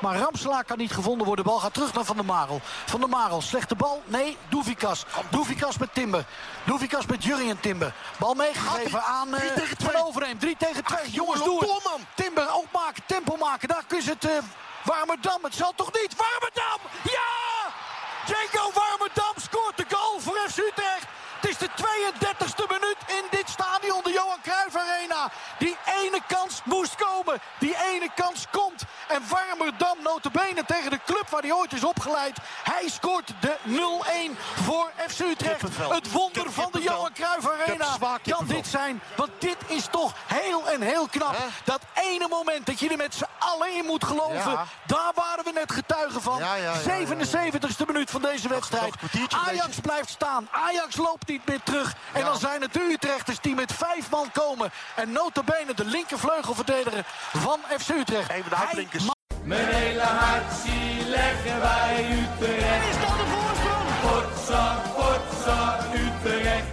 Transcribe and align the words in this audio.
Maar 0.00 0.16
Ramselaar 0.16 0.64
kan 0.64 0.78
niet 0.78 0.92
gevonden 0.92 1.26
worden. 1.26 1.44
Bal 1.44 1.58
gaat 1.58 1.74
terug 1.74 1.94
naar 1.94 2.04
Van 2.04 2.16
der 2.16 2.24
Marel. 2.24 2.60
Van 2.86 3.00
der 3.00 3.08
Marel, 3.08 3.42
slechte 3.42 3.74
bal. 3.74 4.02
Nee, 4.06 4.36
Doevikas. 4.48 5.04
Doevikas 5.30 5.78
met 5.78 5.94
Timber. 5.94 6.24
Doevikas 6.64 7.06
met 7.06 7.24
Jurien 7.24 7.60
Timber. 7.60 7.94
Bal 8.18 8.34
meegegeven 8.34 9.02
aan 9.02 9.28
uh, 9.28 9.40
Van 9.78 9.96
Overheem. 9.96 10.38
3 10.38 10.56
tegen 10.56 10.84
2. 10.84 11.10
Jongens, 11.10 11.44
doe 11.44 11.64
het. 11.64 12.06
Timber 12.14 12.54
ook 12.54 12.72
maken, 12.72 13.02
tempo 13.06 13.36
maken. 13.36 13.68
Daar 13.68 13.84
kun 13.86 14.02
je 14.04 14.10
het... 14.10 14.24
Uh, 14.24 14.30
Warmerdam, 14.84 15.44
het 15.44 15.54
zal 15.54 15.72
toch 15.74 15.92
niet? 15.92 16.16
Warmerdam! 16.16 16.78
Ja! 17.02 17.50
Django 18.26 18.72
Warmerdam 18.72 19.34
scoort 19.36 19.76
de 19.76 19.84
goal 19.88 20.20
voor 20.20 20.38
FC 20.48 20.58
Utrecht. 20.58 21.06
Het 21.40 21.50
is 21.50 21.58
de 21.58 21.68
32e 21.68 22.66
minuut 22.68 22.96
in 23.06 23.24
dit 23.30 23.48
stadion, 23.48 24.00
de 24.02 24.10
Johan 24.10 24.40
Cruijff 24.42 24.76
Arena. 24.76 25.30
Die 25.58 25.76
ene 26.02 26.20
kans 26.26 26.60
moest 26.64 26.94
komen. 26.94 27.40
Die 27.58 27.76
ene 27.92 28.10
kans 28.14 28.46
komt. 28.50 28.84
En 29.10 29.22
Warmerdam 29.28 29.96
notabene 30.02 30.64
tegen 30.66 30.90
de 30.90 31.00
club 31.06 31.28
waar 31.30 31.40
hij 31.40 31.52
ooit 31.52 31.72
is 31.72 31.84
opgeleid. 31.84 32.36
Hij 32.62 32.88
scoort 32.88 33.32
de 33.40 33.56
0-1 33.64 34.38
voor 34.64 34.90
FC 35.08 35.20
Utrecht. 35.20 35.62
Het 35.90 36.12
wonder 36.12 36.52
van 36.52 36.68
de 36.72 36.82
Johan 36.82 37.12
Cruijff 37.12 37.48
Arena. 37.48 38.18
Kan 38.22 38.46
dit 38.46 38.66
zijn? 38.66 39.00
Want 39.16 39.30
dit 39.38 39.56
is 39.66 39.86
toch 39.90 40.14
heel 40.26 40.68
en 40.68 40.80
heel 40.80 41.08
knap. 41.08 41.36
Dat 41.64 41.80
ene 41.94 42.28
moment 42.28 42.66
dat 42.66 42.80
je 42.80 42.88
er 42.88 42.96
met 42.96 43.14
z'n 43.14 43.26
allen 43.38 43.76
in 43.76 43.84
moet 43.84 44.04
geloven. 44.04 44.58
Daar 44.86 45.12
waren 45.14 45.44
we 45.44 45.50
net 45.54 45.72
getuigen 45.72 46.22
van. 46.22 46.40
77e 46.40 47.86
minuut 47.86 48.10
van 48.10 48.22
deze 48.22 48.48
wedstrijd. 48.48 48.94
Ajax 49.46 49.80
blijft 49.80 50.10
staan. 50.10 50.48
Ajax 50.50 50.96
loopt 50.96 51.28
niet 51.28 51.46
meer 51.46 51.60
terug. 51.62 51.94
En 52.12 52.24
dan 52.24 52.38
zijn 52.38 52.60
het 52.60 52.72
de 52.72 52.80
Utrechters 52.80 53.40
die 53.40 53.54
met 53.54 53.72
vijf 53.72 54.10
man 54.10 54.30
komen. 54.32 54.70
En 54.94 55.12
notabene 55.12 55.74
de 55.74 55.84
linkervleugelverdediger 55.84 57.04
van 57.32 57.60
FC 57.78 57.88
Utrecht. 57.88 58.30
Even 58.30 58.50
de. 58.50 58.99
Mijn 59.44 59.66
hele 59.66 60.00
hart 60.00 60.52
zie 60.52 61.08
leggen 61.08 61.60
wij 61.60 62.04
Utrecht. 62.20 62.88
Is 62.90 62.98
dat 63.04 63.14
de 63.20 63.26
voorsprong? 63.32 63.88
Potsa, 64.04 64.64
potsa, 64.96 65.78
Utrecht. 65.94 66.68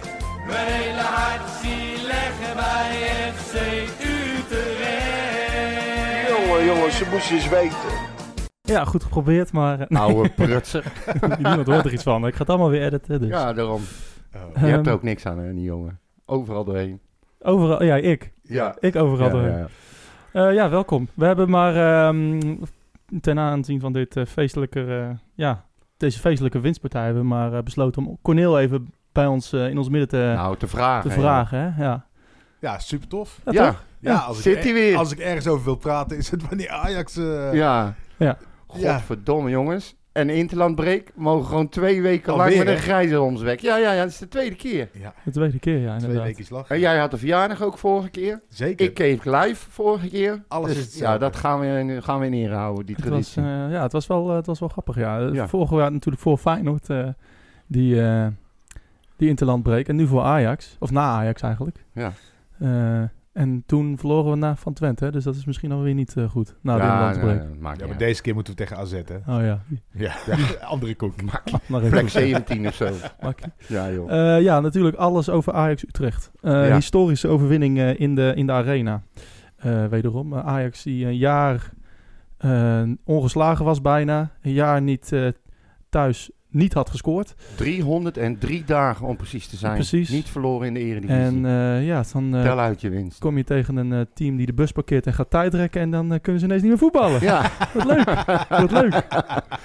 Mijn 0.46 0.66
hele 0.66 1.00
hart 1.00 1.48
zie 1.62 2.06
leggen 2.06 2.56
wij 2.56 2.90
FC 3.34 3.54
Utrecht. 4.02 6.28
Jongen, 6.28 6.64
jongens, 6.64 6.96
ze 6.96 7.06
moesten 7.10 7.34
eens 7.36 7.48
weten. 7.48 8.06
Ja, 8.62 8.84
goed 8.84 9.02
geprobeerd, 9.02 9.52
maar... 9.52 9.80
eh, 9.80 10.00
Oude 10.00 10.28
prutser. 10.30 10.84
Niemand 11.38 11.66
hoort 11.66 11.84
er 11.84 11.92
iets 11.92 12.02
van. 12.02 12.26
Ik 12.26 12.32
ga 12.34 12.38
het 12.40 12.48
allemaal 12.48 12.70
weer 12.70 12.82
editen, 12.82 13.20
dus... 13.20 13.28
ja, 13.28 13.52
daarom. 13.52 13.82
Je 14.60 14.66
hebt 14.66 14.86
er 14.86 14.92
ook 14.92 15.02
niks 15.02 15.26
aan, 15.26 15.38
hè, 15.38 15.54
die 15.54 15.62
jongen. 15.64 15.98
Overal 16.26 16.64
doorheen. 16.64 17.00
Overal... 17.40 17.82
Ja, 17.82 17.96
ik. 17.96 18.32
Ja. 18.42 18.76
Ik 18.80 18.96
overal 18.96 19.26
Ja, 19.26 19.32
doorheen. 19.32 19.58
ja. 19.58 19.66
Eh, 20.38 20.54
ja, 20.54 20.68
welkom. 20.68 21.08
We 21.14 21.24
hebben 21.24 21.50
maar 21.50 21.76
ehm, 22.06 22.40
ten 23.20 23.38
aanzien 23.38 23.80
van 23.80 23.92
dit 23.92 24.16
eh, 24.16 24.26
feestelijke, 24.26 24.84
eh, 24.84 25.16
ja, 25.34 25.64
deze 25.96 26.18
feestelijke 26.18 26.60
winstpartij 26.60 27.04
hebben 27.04 27.22
we 27.22 27.28
maar 27.28 27.62
besloten 27.62 28.06
om 28.06 28.18
Corneel 28.22 28.58
even 28.60 28.92
bij 29.12 29.26
ons 29.26 29.52
in 29.52 29.78
ons 29.78 29.88
midden 29.88 30.08
te, 30.08 30.32
Nou, 30.36 30.56
te 30.56 30.66
vragen. 30.68 31.10
te 31.10 31.16
vragen. 31.16 31.58
Hè? 31.58 31.84
Ja. 31.84 32.06
Ja, 32.60 32.78
super 32.78 33.08
tof. 33.08 33.40
Ja, 33.44 33.52
Ja, 33.52 33.66
toch? 33.66 33.84
Ja, 34.00 34.16
als 34.16 34.36
ik, 34.36 34.42
zit 34.42 34.64
hij 34.64 34.72
weer. 34.72 34.96
Als 34.96 35.12
ik 35.12 35.18
ergens 35.18 35.46
over 35.46 35.64
wil 35.64 35.76
praten, 35.76 36.16
is 36.16 36.30
het 36.30 36.48
wanneer 36.48 36.70
Ajax... 36.70 37.16
eh, 37.16 37.52
ja. 37.52 37.94
Ja. 38.16 38.38
Godverdomme, 38.66 39.50
jongens. 39.50 39.96
En 40.18 40.30
Interlandbreek 40.30 41.10
mogen 41.14 41.46
gewoon 41.46 41.68
twee 41.68 42.02
weken 42.02 42.36
lang 42.36 42.48
met 42.56 42.60
een 42.60 42.66
hè? 42.66 42.76
grijze 42.76 43.20
om 43.20 43.38
weg. 43.38 43.60
Ja, 43.60 43.76
ja, 43.76 43.92
ja, 43.92 44.02
dat 44.02 44.10
is 44.10 44.18
de 44.18 44.28
tweede 44.28 44.56
keer. 44.56 44.88
Ja, 44.92 45.14
De 45.24 45.30
tweede 45.30 45.58
keer, 45.58 45.78
ja, 45.78 45.84
twee 45.96 46.00
inderdaad. 46.00 46.24
weken 46.26 46.44
slag. 46.44 46.68
En 46.70 46.78
jij 46.78 46.98
had 46.98 47.10
de 47.10 47.18
verjaardag 47.18 47.62
ook 47.62 47.78
vorige 47.78 48.08
keer. 48.10 48.40
Zeker. 48.48 48.86
Ik 48.86 48.94
keek 48.94 49.24
live 49.24 49.70
vorige 49.70 50.08
keer. 50.08 50.42
Alles 50.48 50.68
Dus 50.68 50.76
is 50.78 50.84
hetzelfde. 50.84 51.12
Ja, 51.24 51.30
dat 51.30 51.36
gaan 51.36 51.60
we, 51.60 51.66
in- 51.66 52.02
gaan 52.02 52.20
we 52.20 52.26
in 52.26 52.32
ere 52.32 52.54
houden, 52.54 52.86
die 52.86 52.94
Het 52.96 53.04
was, 53.08 53.32
traditie. 53.32 53.42
eh, 53.66 53.72
ja, 53.72 53.82
het 53.82 53.92
was 53.92 54.06
wel, 54.06 54.30
eh, 54.30 54.36
het 54.36 54.46
was 54.46 54.58
wel 54.60 54.68
grappig, 54.68 54.96
ja. 54.96 55.20
Eh, 55.20 55.34
Ja. 55.34 55.48
Vorige 55.48 55.76
jaar 55.76 55.92
natuurlijk 55.92 56.22
voor 56.22 56.38
Feyenoord, 56.38 56.90
eh, 56.90 57.08
die, 57.66 58.02
eh 58.02 58.26
die 59.16 59.28
interlandbreek. 59.28 59.88
En 59.88 59.96
nu 59.96 60.06
voor 60.06 60.22
Ajax, 60.22 60.76
of 60.78 60.90
na 60.90 61.02
Ajax 61.02 61.42
eigenlijk. 61.42 61.76
ja. 61.92 62.12
Eh, 62.58 63.02
en 63.38 63.62
toen 63.66 63.98
verloren 63.98 64.30
we 64.30 64.36
na 64.36 64.56
van 64.56 64.72
Twente, 64.72 65.04
hè, 65.04 65.10
dus 65.10 65.24
dat 65.24 65.34
is 65.34 65.44
misschien 65.44 65.72
alweer 65.72 65.94
niet 65.94 66.16
eh, 66.16 66.28
goed. 66.30 66.54
Na 66.62 66.76
de 66.76 66.82
ja, 66.82 67.08
interlandbreek. 67.10 67.48
nee, 67.50 67.58
maakt 67.60 67.76
Ja, 67.78 67.82
maar 67.82 67.90
uit. 67.94 67.98
deze 67.98 68.22
keer 68.22 68.34
moeten 68.34 68.52
we 68.52 68.58
tegen 68.58 68.76
AZ, 68.76 68.92
hè? 68.92 69.16
Oh 69.36 69.42
ja, 69.44 69.62
Ja, 69.92 70.12
andere 70.72 70.94
koek. 70.94 71.14
Plek 71.90 72.08
17 72.08 72.66
of 72.66 72.74
zo. 72.74 72.88
makkie. 73.22 73.52
Ja, 73.68 73.90
joh. 73.90 74.12
Eh, 74.36 74.42
ja, 74.42 74.60
natuurlijk 74.60 74.96
alles 74.96 75.28
over 75.30 75.52
Ajax 75.52 75.82
Utrecht. 75.82 76.30
Eh, 76.40 76.68
Ja. 76.68 76.74
Historische 76.74 77.28
overwinning 77.28 77.78
eh, 77.78 78.00
in, 78.00 78.14
de, 78.14 78.32
in 78.34 78.46
de 78.46 78.52
arena. 78.52 79.02
Eh, 79.56 79.86
wederom, 79.86 80.34
Ajax 80.34 80.82
die 80.82 81.06
een 81.06 81.16
jaar 81.16 81.70
eh, 82.38 82.82
ongeslagen 83.04 83.64
was 83.64 83.80
bijna. 83.80 84.30
Een 84.42 84.52
jaar 84.52 84.82
niet 84.82 85.12
eh, 85.12 85.28
thuis 85.88 86.30
niet 86.50 86.72
had 86.72 86.90
gescoord. 86.90 87.34
303 87.56 88.64
dagen 88.64 89.06
om 89.06 89.16
precies 89.16 89.46
te 89.46 89.56
zijn. 89.56 89.74
Precies. 89.74 90.08
Niet 90.08 90.28
verloren 90.28 90.66
in 90.66 90.74
de 90.74 90.80
eredivisie. 90.80 91.22
En 91.22 91.46
eh, 91.46 91.86
ja, 91.86 92.04
dan 92.12 92.34
eh, 92.36 92.42
Tel 92.42 92.58
uit 92.58 92.80
je 92.80 92.88
winst. 92.88 93.18
kom 93.18 93.36
je 93.36 93.44
tegen 93.44 93.76
een 93.76 93.92
eh, 93.92 94.00
team 94.14 94.36
die 94.36 94.46
de 94.46 94.52
bus 94.52 94.72
parkeert 94.72 95.06
en 95.06 95.12
gaat 95.14 95.30
tijdrekken. 95.30 95.80
En 95.80 95.90
dan 95.90 96.18
kunnen 96.20 96.40
ze 96.40 96.46
ineens 96.46 96.62
niet 96.62 96.70
meer 96.70 96.80
voetballen. 96.80 97.20
Ja. 97.22 97.50
Wat 97.74 97.84
leuk. 97.84 98.24
Wat 98.48 98.70
leuk. 98.70 99.04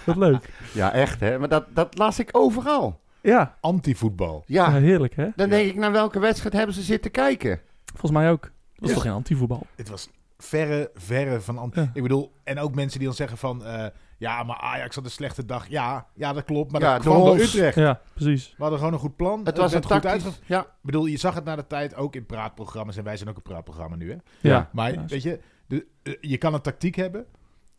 Wat 0.06 0.16
leuk. 0.16 0.50
ja, 0.74 0.92
echt 0.92 1.20
hè. 1.20 1.40
Maar 1.40 1.50
dat, 1.50 1.66
dat 1.74 1.98
las 1.98 2.20
ik 2.20 2.30
overal. 2.32 3.02
Ja, 3.22 3.58
Antivoetbal. 3.62 4.44
ja. 4.46 4.66
Ja, 4.70 4.80
heerlijk 4.80 5.16
hè. 5.16 5.28
dan 5.36 5.50
denk 5.50 5.70
ik, 5.70 5.76
naar 5.76 5.92
welke 5.92 6.20
wedstrijd 6.20 6.54
hebben 6.54 6.76
ze 6.76 6.82
zitten 6.82 7.12
kijken? 7.12 7.60
Volgens 7.86 8.12
mij 8.12 8.32
ook. 8.32 8.42
Dat 8.42 8.52
is 8.84 8.88
Ja. 8.88 8.94
toch 8.94 9.04
geen 9.04 9.12
antivoetbal? 9.12 9.66
Het 9.76 9.90
was 9.90 10.10
verre, 10.38 10.92
verre 10.96 11.42
van... 11.42 11.58
an- 11.58 11.72
Ja. 11.74 11.92
Ik 11.94 12.02
bedoel, 12.02 12.32
en 12.44 12.60
ook 12.60 12.76
mensen 12.76 12.98
die 13.00 13.08
dan 13.08 13.18
zeggen 13.18 13.38
van... 13.38 13.64
ja, 14.24 14.44
maar 14.44 14.58
Ajax 14.58 14.96
had 14.96 15.04
een 15.04 15.12
slechte 15.12 15.46
dag. 15.46 15.68
Ja, 15.68 16.08
ja 16.14 16.34
dat 16.34 16.44
klopt. 16.44 16.72
Maar 16.72 16.82
Ja, 16.82 16.94
dat 16.94 17.02
kwam 17.02 17.24
door. 17.24 17.40
Utrecht. 17.40 17.76
Ja, 17.76 18.02
precies. 18.14 18.54
We 18.58 18.62
hadden 18.62 18.80
gewoon 18.80 18.94
een 18.94 19.00
goed 19.00 19.16
plan. 19.16 19.42
Het 19.44 19.58
was 19.58 19.74
een 19.74 19.84
goed 19.84 20.40
Ja, 20.46 20.62
Ik 20.62 20.68
bedoel, 20.82 21.06
je 21.06 21.18
zag 21.18 21.36
het 21.36 21.44
na 21.44 21.56
de 21.56 21.68
tijd 21.68 21.96
ook 21.96 22.16
in 22.16 22.26
praatprogramma's. 22.26 22.98
En 22.98 23.04
wij 23.04 23.18
zijn 23.18 23.30
ook 23.30 23.36
een 23.36 23.42
praatprogramma 23.42 23.96
nu, 23.96 24.12
hè? 24.12 24.18
Ja. 24.50 24.70
Maar 24.72 24.94
Ja, 24.94 25.06
weet 25.06 25.24
je, 25.24 25.40
de, 25.68 25.86
eh, 26.04 26.14
je 26.22 26.38
kan 26.38 26.54
een 26.54 26.62
tactiek 26.62 26.96
hebben. 26.96 27.26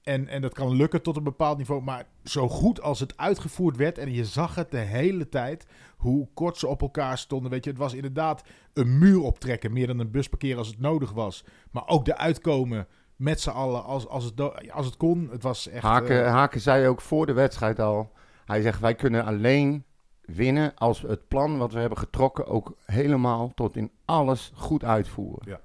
En, 0.02 0.28
en 0.28 0.42
dat 0.42 0.54
kan 0.54 0.76
lukken 0.76 1.02
tot 1.02 1.16
een 1.16 1.22
bepaald 1.22 1.58
niveau. 1.58 1.82
Maar 1.82 2.04
zo 2.24 2.48
goed 2.48 2.80
als 2.82 3.00
het 3.00 3.16
uitgevoerd 3.16 3.76
werd. 3.76 3.98
En 3.98 4.12
je 4.12 4.24
zag 4.24 4.54
het 4.54 4.70
de 4.70 4.78
hele 4.78 5.28
tijd. 5.28 5.66
Hoe 5.96 6.28
kort 6.34 6.56
ze 6.56 6.66
op 6.66 6.80
elkaar 6.80 7.18
stonden. 7.18 7.50
Weet 7.50 7.64
je, 7.64 7.70
het 7.70 7.78
was 7.78 7.94
inderdaad 7.94 8.44
een 8.72 8.98
muur 8.98 9.20
optrekken. 9.20 9.72
Meer 9.72 9.86
dan 9.86 9.98
een 9.98 10.10
bus 10.10 10.28
parkeren 10.28 10.58
als 10.58 10.68
het 10.68 10.80
nodig 10.80 11.12
was. 11.12 11.44
Maar 11.70 11.86
ook 11.86 12.04
de 12.04 12.16
uitkomen 12.16 12.86
met 13.16 13.40
z'n 13.40 13.50
allen 13.50 13.84
als, 13.84 14.08
als, 14.08 14.24
het, 14.24 14.70
als 14.70 14.86
het 14.86 14.96
kon. 14.96 15.28
Het 15.30 15.42
was 15.42 15.68
echt... 15.68 15.82
Haken, 15.82 16.24
eh, 16.24 16.32
Haken 16.32 16.60
zei 16.60 16.88
ook 16.88 17.00
voor 17.00 17.26
de 17.26 17.32
wedstrijd 17.32 17.80
al. 17.80 18.12
Hij 18.44 18.62
zegt, 18.62 18.80
wij 18.80 18.94
kunnen 18.94 19.24
alleen 19.24 19.84
winnen 20.20 20.74
als 20.74 21.00
we 21.00 21.08
het 21.08 21.28
plan 21.28 21.58
wat 21.58 21.72
we 21.72 21.80
hebben 21.80 21.98
getrokken 21.98 22.46
ook 22.46 22.76
helemaal 22.84 23.52
tot 23.54 23.76
in 23.76 23.90
alles 24.04 24.52
goed 24.54 24.84
uitvoeren. 24.84 25.42
Ja. 25.46 25.60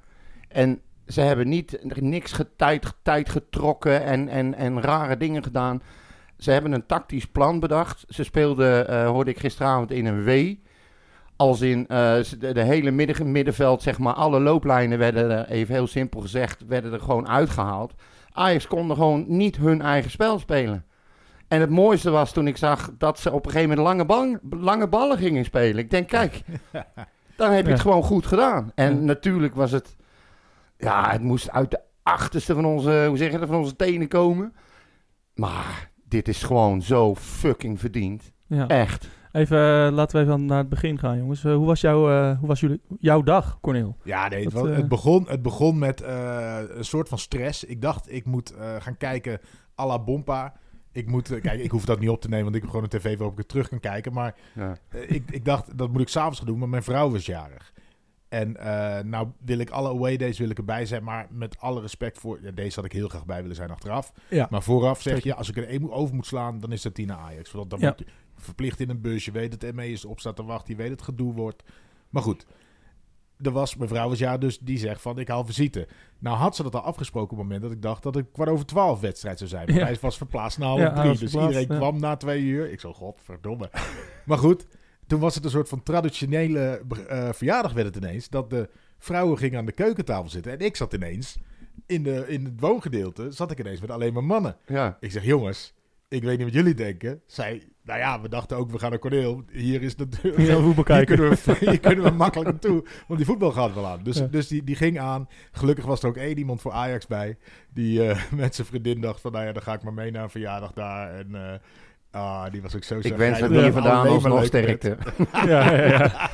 En 0.47 0.81
ze 1.07 1.21
hebben 1.21 1.47
niet 1.47 1.79
niks 2.01 2.31
getijd, 2.31 2.93
tijd 3.01 3.29
getrokken 3.29 4.03
en, 4.03 4.27
en, 4.27 4.53
en 4.53 4.81
rare 4.81 5.17
dingen 5.17 5.43
gedaan. 5.43 5.81
Ze 6.37 6.51
hebben 6.51 6.71
een 6.71 6.85
tactisch 6.85 7.27
plan 7.27 7.59
bedacht. 7.59 8.05
Ze 8.07 8.23
speelden, 8.23 8.87
eh, 8.87 9.07
hoorde 9.07 9.31
ik 9.31 9.39
gisteravond, 9.39 9.91
in 9.91 10.05
een 10.05 10.23
W. 10.23 10.55
Als 11.39 11.61
in 11.61 11.88
eh, 11.88 12.19
ze- 12.19 12.38
de, 12.38 12.53
de 12.53 12.61
hele 12.63 12.91
midden, 12.91 13.31
middenveld, 13.31 13.81
zeg 13.81 14.00
maar, 14.00 14.13
alle 14.13 14.39
looplijnen 14.39 14.97
werden, 14.97 15.29
er, 15.31 15.47
even 15.50 15.73
heel 15.73 15.88
simpel 15.88 16.22
gezegd, 16.22 16.66
werden 16.67 16.94
er 16.94 17.00
gewoon 17.00 17.27
uitgehaald. 17.27 17.94
Ajax 18.31 18.67
kon 18.67 18.89
er 18.89 18.95
gewoon 18.95 19.25
niet 19.27 19.57
hun 19.57 19.81
eigen 19.81 20.11
spel 20.11 20.39
spelen. 20.39 20.85
En 21.47 21.59
het 21.59 21.69
mooiste 21.69 22.09
was 22.09 22.31
toen 22.31 22.47
ik 22.47 22.57
zag 22.57 22.91
dat 22.97 23.19
ze 23.19 23.31
op 23.31 23.45
een 23.45 23.51
gegeven 23.51 23.78
moment 23.78 24.07
lange, 24.07 24.39
lange 24.49 24.88
ballen 24.88 25.17
gingen 25.17 25.45
spelen. 25.45 25.78
Ik 25.83 25.89
denk, 25.89 26.07
kijk, 26.07 26.41
dan 27.38 27.51
heb 27.51 27.61
je 27.63 27.67
Ja. 27.67 27.72
het 27.73 27.81
gewoon 27.81 28.03
goed 28.03 28.25
gedaan. 28.25 28.72
En 28.75 28.94
Ja. 28.95 29.01
natuurlijk 29.01 29.55
was 29.55 29.72
het, 29.72 29.95
ja, 30.78 31.11
het 31.11 31.22
moest 31.22 31.51
uit 31.51 31.72
de 31.72 31.79
achterste 32.03 32.53
van 32.53 32.66
onze, 32.66 33.05
hoe 33.07 33.17
zeg 33.17 33.31
je 33.31 33.38
dat, 33.39 33.47
van 33.47 33.57
onze 33.57 33.75
tenen 33.75 34.07
komen. 34.07 34.53
Maar 35.35 35.90
dit 36.03 36.28
is 36.28 36.43
gewoon 36.43 36.81
zo 36.81 37.16
fucking 37.16 37.79
verdiend. 37.79 38.31
Ja. 38.47 38.67
Echt. 38.67 39.08
Even, 39.31 39.58
eh, 39.58 39.91
laten 39.93 40.17
we 40.17 40.23
even 40.26 40.46
naar 40.46 40.58
het 40.58 40.70
begin 40.70 40.99
gaan, 40.99 41.17
jongens. 41.17 41.43
Eh, 41.43 41.55
hoe 41.55 41.66
was, 41.66 41.81
jouw, 41.81 42.09
eh, 42.09 42.37
hoe 42.40 42.47
was 42.47 42.59
jullie, 42.59 42.81
jouw 42.99 43.22
dag, 43.22 43.58
Corneel? 43.61 43.97
Ja, 44.03 44.28
nee, 44.28 44.43
het, 44.43 44.53
Dat, 44.53 44.64
wa- 44.67 44.72
het, 44.73 44.87
begon, 44.87 45.26
het 45.28 45.41
begon 45.41 45.78
met 45.79 46.02
eh, 46.02 46.59
een 46.67 46.85
soort 46.85 47.09
van 47.09 47.17
stress. 47.17 47.64
Ik 47.64 47.81
dacht, 47.81 48.11
ik 48.14 48.26
moet 48.26 48.52
eh, 48.55 48.76
gaan 48.79 48.97
kijken 48.97 49.40
à 49.79 49.85
la 49.87 49.99
Bompa. 49.99 50.53
Ik 50.91 51.08
moet, 51.08 51.40
kijk, 51.41 51.59
ik 51.61 51.72
hoef 51.72 51.85
dat 51.85 51.99
niet 51.99 52.09
op 52.09 52.22
te 52.22 52.28
nemen, 52.29 52.43
want 52.43 52.55
ik 52.55 52.61
heb 52.61 52.70
gewoon 52.72 52.85
een 52.91 52.99
tv 52.99 53.14
waarop 53.17 53.31
ik 53.31 53.37
het 53.37 53.47
terug 53.47 53.70
kan 53.70 53.79
kijken. 53.79 54.14
Maar 54.14 54.35
Ja. 54.55 54.78
ik, 55.08 55.31
ik 55.31 55.46
dacht, 55.46 55.78
dat 55.78 55.91
moet 55.91 56.02
ik 56.02 56.08
s'avonds 56.09 56.37
gaan 56.37 56.47
doen, 56.47 56.59
maar 56.59 56.70
mijn 56.70 56.84
vrouw 56.84 57.11
was 57.11 57.26
jarig. 57.26 57.73
En 58.29 58.58
eh, 58.58 59.03
nou 59.03 59.28
wil 59.46 59.58
ik 59.59 59.70
alle 59.70 59.90
away 59.90 60.17
days 60.17 60.40
wil 60.40 60.49
ik 60.49 60.58
erbij 60.58 60.85
zijn, 60.85 61.03
maar 61.03 61.28
met 61.29 61.59
alle 61.59 61.81
respect 61.81 62.17
voor... 62.20 62.40
Ja, 62.41 62.52
deze 62.52 62.76
had 62.76 62.85
ik 62.85 62.91
heel 62.91 63.08
graag 63.08 63.26
bij 63.26 63.41
willen 63.41 63.55
zijn 63.55 63.70
achteraf. 63.72 64.11
Ja. 64.29 64.47
Maar 64.49 64.64
vooraf 64.64 65.02
zeg 65.02 65.23
je, 65.23 65.35
als 65.35 65.49
ik 65.49 65.58
er 65.58 65.67
één 65.67 65.81
moet- 65.81 65.91
over 65.91 66.16
moet 66.16 66.26
slaan, 66.26 66.59
dan 66.59 66.72
is 66.72 66.81
dat 66.81 66.96
die 66.96 67.05
naar 67.05 67.17
Ajax. 67.17 67.52
Want 67.52 67.70
dan 67.70 67.79
Ja. 67.79 67.87
moet 67.90 67.99
je 67.99 68.05
verplicht 68.40 68.80
in 68.80 68.90
een 68.90 69.02
bus. 69.02 69.26
Je 69.26 69.32
weet 69.32 69.59
dat 69.62 69.74
ME 69.74 69.91
is 69.91 70.06
op 70.06 70.20
staat 70.20 70.36
te 70.36 70.44
wachten. 70.44 70.72
Je 70.74 70.80
weet 70.80 70.90
dat 70.90 70.97
het 71.00 71.08
gedoe 71.08 71.34
wordt. 71.34 71.64
Maar 72.09 72.22
goed. 72.24 72.46
er 73.41 73.52
was 73.52 73.76
mevrouw 73.76 74.09
was 74.09 74.20
ja, 74.20 74.38
dus 74.38 74.59
die 74.59 74.78
zegt 74.78 75.02
van 75.02 75.20
ik 75.20 75.28
haal 75.28 75.46
visite. 75.46 75.88
Nou 76.20 76.38
had 76.38 76.56
ze 76.56 76.64
dat 76.64 76.76
al 76.76 76.82
afgesproken 76.82 77.32
op 77.32 77.38
het 77.38 77.46
moment 77.46 77.62
dat 77.62 77.72
ik 77.72 77.82
dacht 77.82 78.03
dat 78.03 78.16
het 78.16 78.26
kwart 78.32 78.50
over 78.50 78.66
twaalf 78.66 79.00
wedstrijd 79.00 79.38
zou 79.38 79.50
zijn. 79.50 79.66
Maar 79.68 79.76
Ja. 79.76 79.84
hij 79.86 79.97
was 80.02 80.18
verplaatst 80.18 80.58
naar 80.58 80.68
half 80.68 80.80
Ja, 80.80 80.94
drie. 80.94 81.18
Dus 81.18 81.34
iedereen 81.34 81.68
ja. 81.70 81.78
kwam 81.78 82.00
na 82.00 82.16
twee 82.18 82.41
uur. 82.44 82.72
Ik 82.72 82.80
zo, 82.80 82.94
godverdomme. 82.94 83.70
maar 84.26 84.38
goed, 84.38 84.68
toen 85.08 85.20
was 85.20 85.36
het 85.36 85.44
een 85.44 85.50
soort 85.50 85.70
van 85.70 85.84
traditionele 85.84 86.82
eh, 87.08 87.30
verjaardag 87.32 87.74
werd 87.74 87.96
het 87.96 88.03
ineens. 88.03 88.30
Dat 88.30 88.50
de 88.50 88.70
vrouwen 88.97 89.38
gingen 89.38 89.59
aan 89.59 89.66
de 89.66 89.72
keukentafel 89.72 90.30
zitten. 90.30 90.52
En 90.52 90.59
ik 90.59 90.76
zat 90.76 90.94
ineens 90.94 91.38
in, 91.86 92.03
de, 92.03 92.26
in 92.28 92.46
het 92.46 92.59
woongedeelte, 92.59 93.32
zat 93.32 93.52
ik 93.52 93.59
ineens 93.59 93.82
met 93.82 93.91
alleen 93.91 94.14
maar 94.14 94.24
mannen. 94.24 94.58
Ja. 94.66 94.97
Ik 95.00 95.12
zeg, 95.12 95.24
jongens, 95.26 95.74
ik 96.09 96.23
weet 96.23 96.38
niet 96.38 96.46
wat 96.46 96.56
jullie 96.56 96.73
denken. 96.73 97.22
Zij, 97.26 97.64
nou 97.84 98.00
ja, 98.00 98.22
we 98.22 98.29
dachten 98.29 98.58
ook, 98.58 98.72
we 98.72 98.79
gaan 98.79 98.90
naar 98.90 99.00
Corneel. 99.00 99.44
Hier 99.52 99.82
is 99.82 99.96
natuurlijk... 99.96 100.47
Ja, 100.47 100.59
voetbal 100.61 100.96
Hier 100.96 101.06
kunnen, 101.06 101.29
we, 101.29 101.56
hier 101.70 101.79
kunnen 101.79 102.03
we 102.03 102.11
makkelijk 102.11 102.50
naartoe. 102.50 102.84
Want 103.08 103.20
die 103.20 103.26
voetbal 103.28 103.52
gaat 103.52 103.73
wel 103.73 103.88
aan. 103.88 104.03
Dus, 104.03 104.17
Ja. 104.17 104.26
dus 104.26 104.47
die, 104.47 104.64
die 104.64 104.76
ging 104.76 105.00
aan. 105.00 105.28
Gelukkig 105.52 105.85
was 105.85 106.02
er 106.02 106.08
ook 106.09 106.17
één 106.17 106.38
iemand 106.38 106.61
voor 106.61 106.72
Ajax 106.72 107.08
bij. 107.08 107.38
Die 107.73 108.08
eh, 108.08 108.23
met 108.32 108.56
zijn 108.56 108.67
vriendin 108.67 109.02
dacht 109.02 109.22
van... 109.22 109.32
Nou 109.32 109.46
ja, 109.46 109.52
dan 109.52 109.61
ga 109.61 109.73
ik 109.73 109.84
maar 109.84 109.94
mee 109.94 110.11
naar 110.11 110.23
een 110.23 110.29
verjaardag 110.29 110.72
daar. 110.73 111.14
En 111.14 111.35
eh, 111.35 112.22
ah, 112.22 112.52
die 112.52 112.62
was 112.62 112.76
ook 112.76 112.84
zo 112.84 112.97
Ik 113.02 113.16
wens 113.16 113.40
het 113.40 113.52
Ja. 113.52 113.62
hier 113.62 113.72
vandaan 113.72 114.08
alsnog 114.08 114.34
werd. 114.34 114.47
sterkte. 114.47 114.97
Ja, 115.34 115.72
ja, 115.73 115.85
ja. 115.88 116.29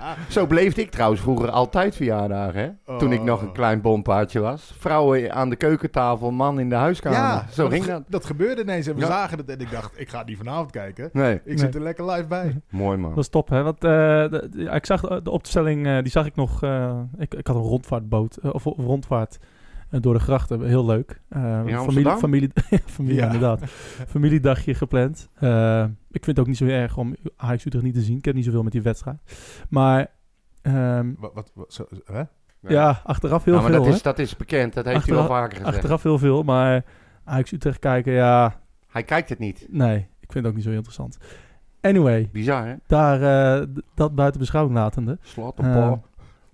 Zo 0.28 0.46
beleefde 0.46 0.80
ik 0.82 0.90
trouwens 0.90 1.20
vroeger 1.20 1.50
altijd 1.50 1.96
verjaardagen, 1.96 2.78
hè? 2.86 2.96
Toen 2.98 3.12
ik 3.12 3.22
nog 3.22 3.40
een 3.42 3.48
Oh. 3.48 3.54
klein 3.54 3.80
bompaardje 3.80 4.40
was. 4.40 4.74
Vrouwen 4.78 5.32
aan 5.32 5.50
de 5.50 5.56
keukentafel, 5.56 6.30
man 6.30 6.60
in 6.60 6.68
de 6.68 6.74
huiskamer. 6.74 7.18
Ja, 7.18 7.46
Zo 7.50 7.68
ging 7.68 7.84
dat. 7.84 8.02
Dat 8.08 8.24
gebeurde 8.24 8.62
ineens. 8.62 8.86
En 8.86 8.94
we 8.94 9.00
Ja. 9.00 9.06
zagen 9.06 9.38
het. 9.38 9.48
En 9.50 9.60
ik 9.60 9.70
dacht, 9.70 10.00
ik 10.00 10.08
ga 10.08 10.18
het 10.18 10.26
niet 10.26 10.36
vanavond 10.36 10.70
kijken. 10.70 11.10
Nee, 11.12 11.34
Ik 11.34 11.44
Nee. 11.46 11.58
zit 11.58 11.74
er 11.74 11.82
lekker 11.82 12.10
live 12.10 12.26
bij. 12.26 12.60
mooi 12.70 12.96
man. 12.98 13.10
Dat 13.10 13.18
is 13.18 13.28
top, 13.28 13.48
hè? 13.48 13.62
Want 13.62 13.84
eh, 13.84 14.74
ik 14.74 14.86
zag 14.86 15.00
de, 15.00 15.22
de 15.22 15.30
opstelling, 15.30 15.86
eh, 15.86 15.98
die 16.02 16.10
zag 16.10 16.26
ik 16.26 16.36
nog. 16.36 16.62
eh, 16.62 16.98
ik, 17.18 17.34
ik 17.34 17.46
had 17.46 17.56
een 17.56 17.62
rondvaartboot, 17.62 18.36
eh, 18.36 18.54
of, 18.54 18.66
of 18.66 18.76
rondvaart 18.76 19.38
eh, 19.40 19.46
door 19.90 20.14
de 20.14 20.20
grachten. 20.20 20.62
Heel 20.64 20.84
leuk. 20.86 21.20
Eh, 21.28 21.60
familie, 21.66 22.10
familie, 22.10 22.50
familie 22.86 23.16
Ja. 23.16 23.24
inderdaad. 23.24 23.60
Familiedagje 24.08 24.74
gepland. 24.74 25.28
Eh, 25.34 25.82
ik 26.10 26.24
vind 26.24 26.26
het 26.26 26.38
ook 26.38 26.46
niet 26.46 26.56
zo 26.56 26.66
erg 26.66 26.96
om 26.96 27.16
Ajax 27.36 27.64
Utrecht 27.64 27.84
niet 27.84 27.94
te 27.94 28.00
zien. 28.00 28.16
Ik 28.16 28.24
heb 28.24 28.34
niet 28.34 28.44
zoveel 28.44 28.62
met 28.62 28.72
die 28.72 28.82
wedstrijd. 28.82 29.18
Maar 29.68 30.06
ehm, 30.62 31.12
Wat, 31.18 31.34
wat, 31.34 31.50
wat- 31.54 31.72
zo, 31.72 31.86
hè? 32.04 32.22
ja. 32.60 33.00
achteraf 33.04 33.44
heel 33.44 33.54
maar 33.54 33.62
veel. 33.70 33.84
dat 33.84 33.94
is, 33.94 34.02
dat 34.02 34.18
is 34.18 34.36
bekend, 34.36 34.74
dat 34.74 34.84
heeft 34.84 35.06
hij 35.06 35.14
Achteraf- 35.16 35.26
wel 35.28 35.36
vaker 35.36 35.56
gezegd. 35.58 35.74
Achteraf 35.76 36.02
heel 36.02 36.18
veel, 36.18 36.42
maar 36.42 36.84
Ajax 37.24 37.52
Utrecht 37.52 37.78
kijken, 37.78 38.12
ja, 38.12 38.60
Hij 38.88 39.02
kijkt 39.02 39.28
het 39.28 39.38
niet. 39.38 39.66
nee. 39.70 39.96
Ik 40.20 40.32
vind 40.32 40.44
het 40.44 40.46
ook 40.46 40.54
niet 40.54 40.64
zo 40.64 40.70
interessant. 40.70 41.18
Anyway, 41.80 42.28
Bizar, 42.32 42.66
hè? 42.66 42.74
daar, 42.86 43.22
eh, 43.60 43.66
dat 43.94 44.14
buiten 44.14 44.40
beschouwing 44.40 44.76
latende. 44.76 45.18
Slot 45.20 45.58
op 45.58 45.64
Eh, 45.64 45.72
Paul. 45.72 46.04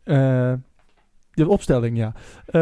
Eh, 0.02 0.52
de 1.44 1.48
opstelling, 1.48 1.96
ja. 1.96 2.12
Eh, 2.46 2.60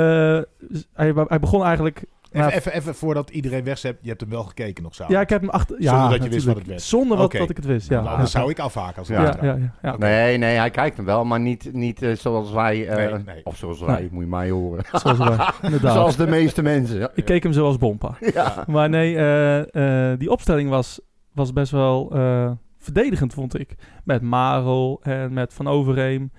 hij, 0.92 1.12
hij 1.26 1.40
begon 1.40 1.64
eigenlijk... 1.64 2.04
Even, 2.30 2.46
nou, 2.46 2.58
even, 2.58 2.72
even 2.72 2.94
voordat 2.94 3.30
iedereen 3.30 3.64
weg 3.64 3.82
hebt. 3.82 3.98
Je 4.02 4.08
hebt 4.08 4.20
hem 4.20 4.30
wel 4.30 4.42
gekeken 4.42 4.82
nog 4.82 4.94
zo. 4.94 5.04
ja, 5.08 5.20
ik 5.20 5.28
heb 5.28 5.40
hem 5.40 5.50
achter... 5.50 5.76
Ja, 5.82 5.90
Zonder 6.00 6.10
dat 6.18 6.26
je 6.26 6.32
wist 6.34 6.46
wat 6.46 6.56
het 6.56 6.66
werd. 6.66 6.82
Zonder 6.82 7.16
wat, 7.16 7.32
dat 7.32 7.50
ik 7.50 7.56
het 7.56 7.64
wist, 7.64 7.88
ja. 7.88 7.94
Nou, 7.94 8.06
ja, 8.06 8.12
Anders 8.12 8.30
zou 8.30 8.50
ik 8.50 8.58
afhaken 8.58 8.98
als 8.98 9.08
Ja. 9.08 9.22
ja, 9.22 9.36
ja, 9.42 9.54
ja, 9.54 9.72
ja. 9.82 9.96
Nee, 9.96 10.36
nee, 10.38 10.56
hij 10.56 10.70
kijkt 10.70 10.96
hem 10.96 11.06
wel, 11.06 11.24
maar 11.24 11.40
niet, 11.40 11.72
niet 11.72 12.02
eh, 12.02 12.16
zoals 12.16 12.52
wij... 12.52 12.88
eh, 12.88 12.96
Nee, 13.12 13.22
nee. 13.24 13.44
Of 13.44 13.56
zoals 13.56 13.80
wij, 13.80 14.00
Nee. 14.00 14.08
moet 14.12 14.22
je 14.22 14.28
mij 14.28 14.50
horen. 14.50 14.84
Zoals 15.02 15.18
wij, 15.18 15.36
inderdaad. 15.62 15.92
zoals 15.92 16.16
de 16.16 16.26
meeste 16.26 16.62
mensen. 16.62 16.98
Ja. 16.98 17.10
Ik 17.14 17.24
keek 17.24 17.42
hem 17.42 17.52
zoals 17.52 17.78
Bompa. 17.78 18.16
Ja. 18.34 18.64
Maar 18.66 18.88
nee, 18.88 19.16
eh, 19.16 20.10
eh, 20.12 20.18
die 20.18 20.30
opstelling 20.30 20.70
was, 20.70 21.00
was 21.32 21.52
best 21.52 21.72
wel 21.72 22.10
eh, 22.14 22.50
verdedigend, 22.78 23.34
vond 23.34 23.58
ik. 23.58 23.74
Met 24.04 24.22
Marel 24.22 25.00
en 25.02 25.32
met 25.32 25.54
Van 25.54 25.68
Overheem. 25.68 26.32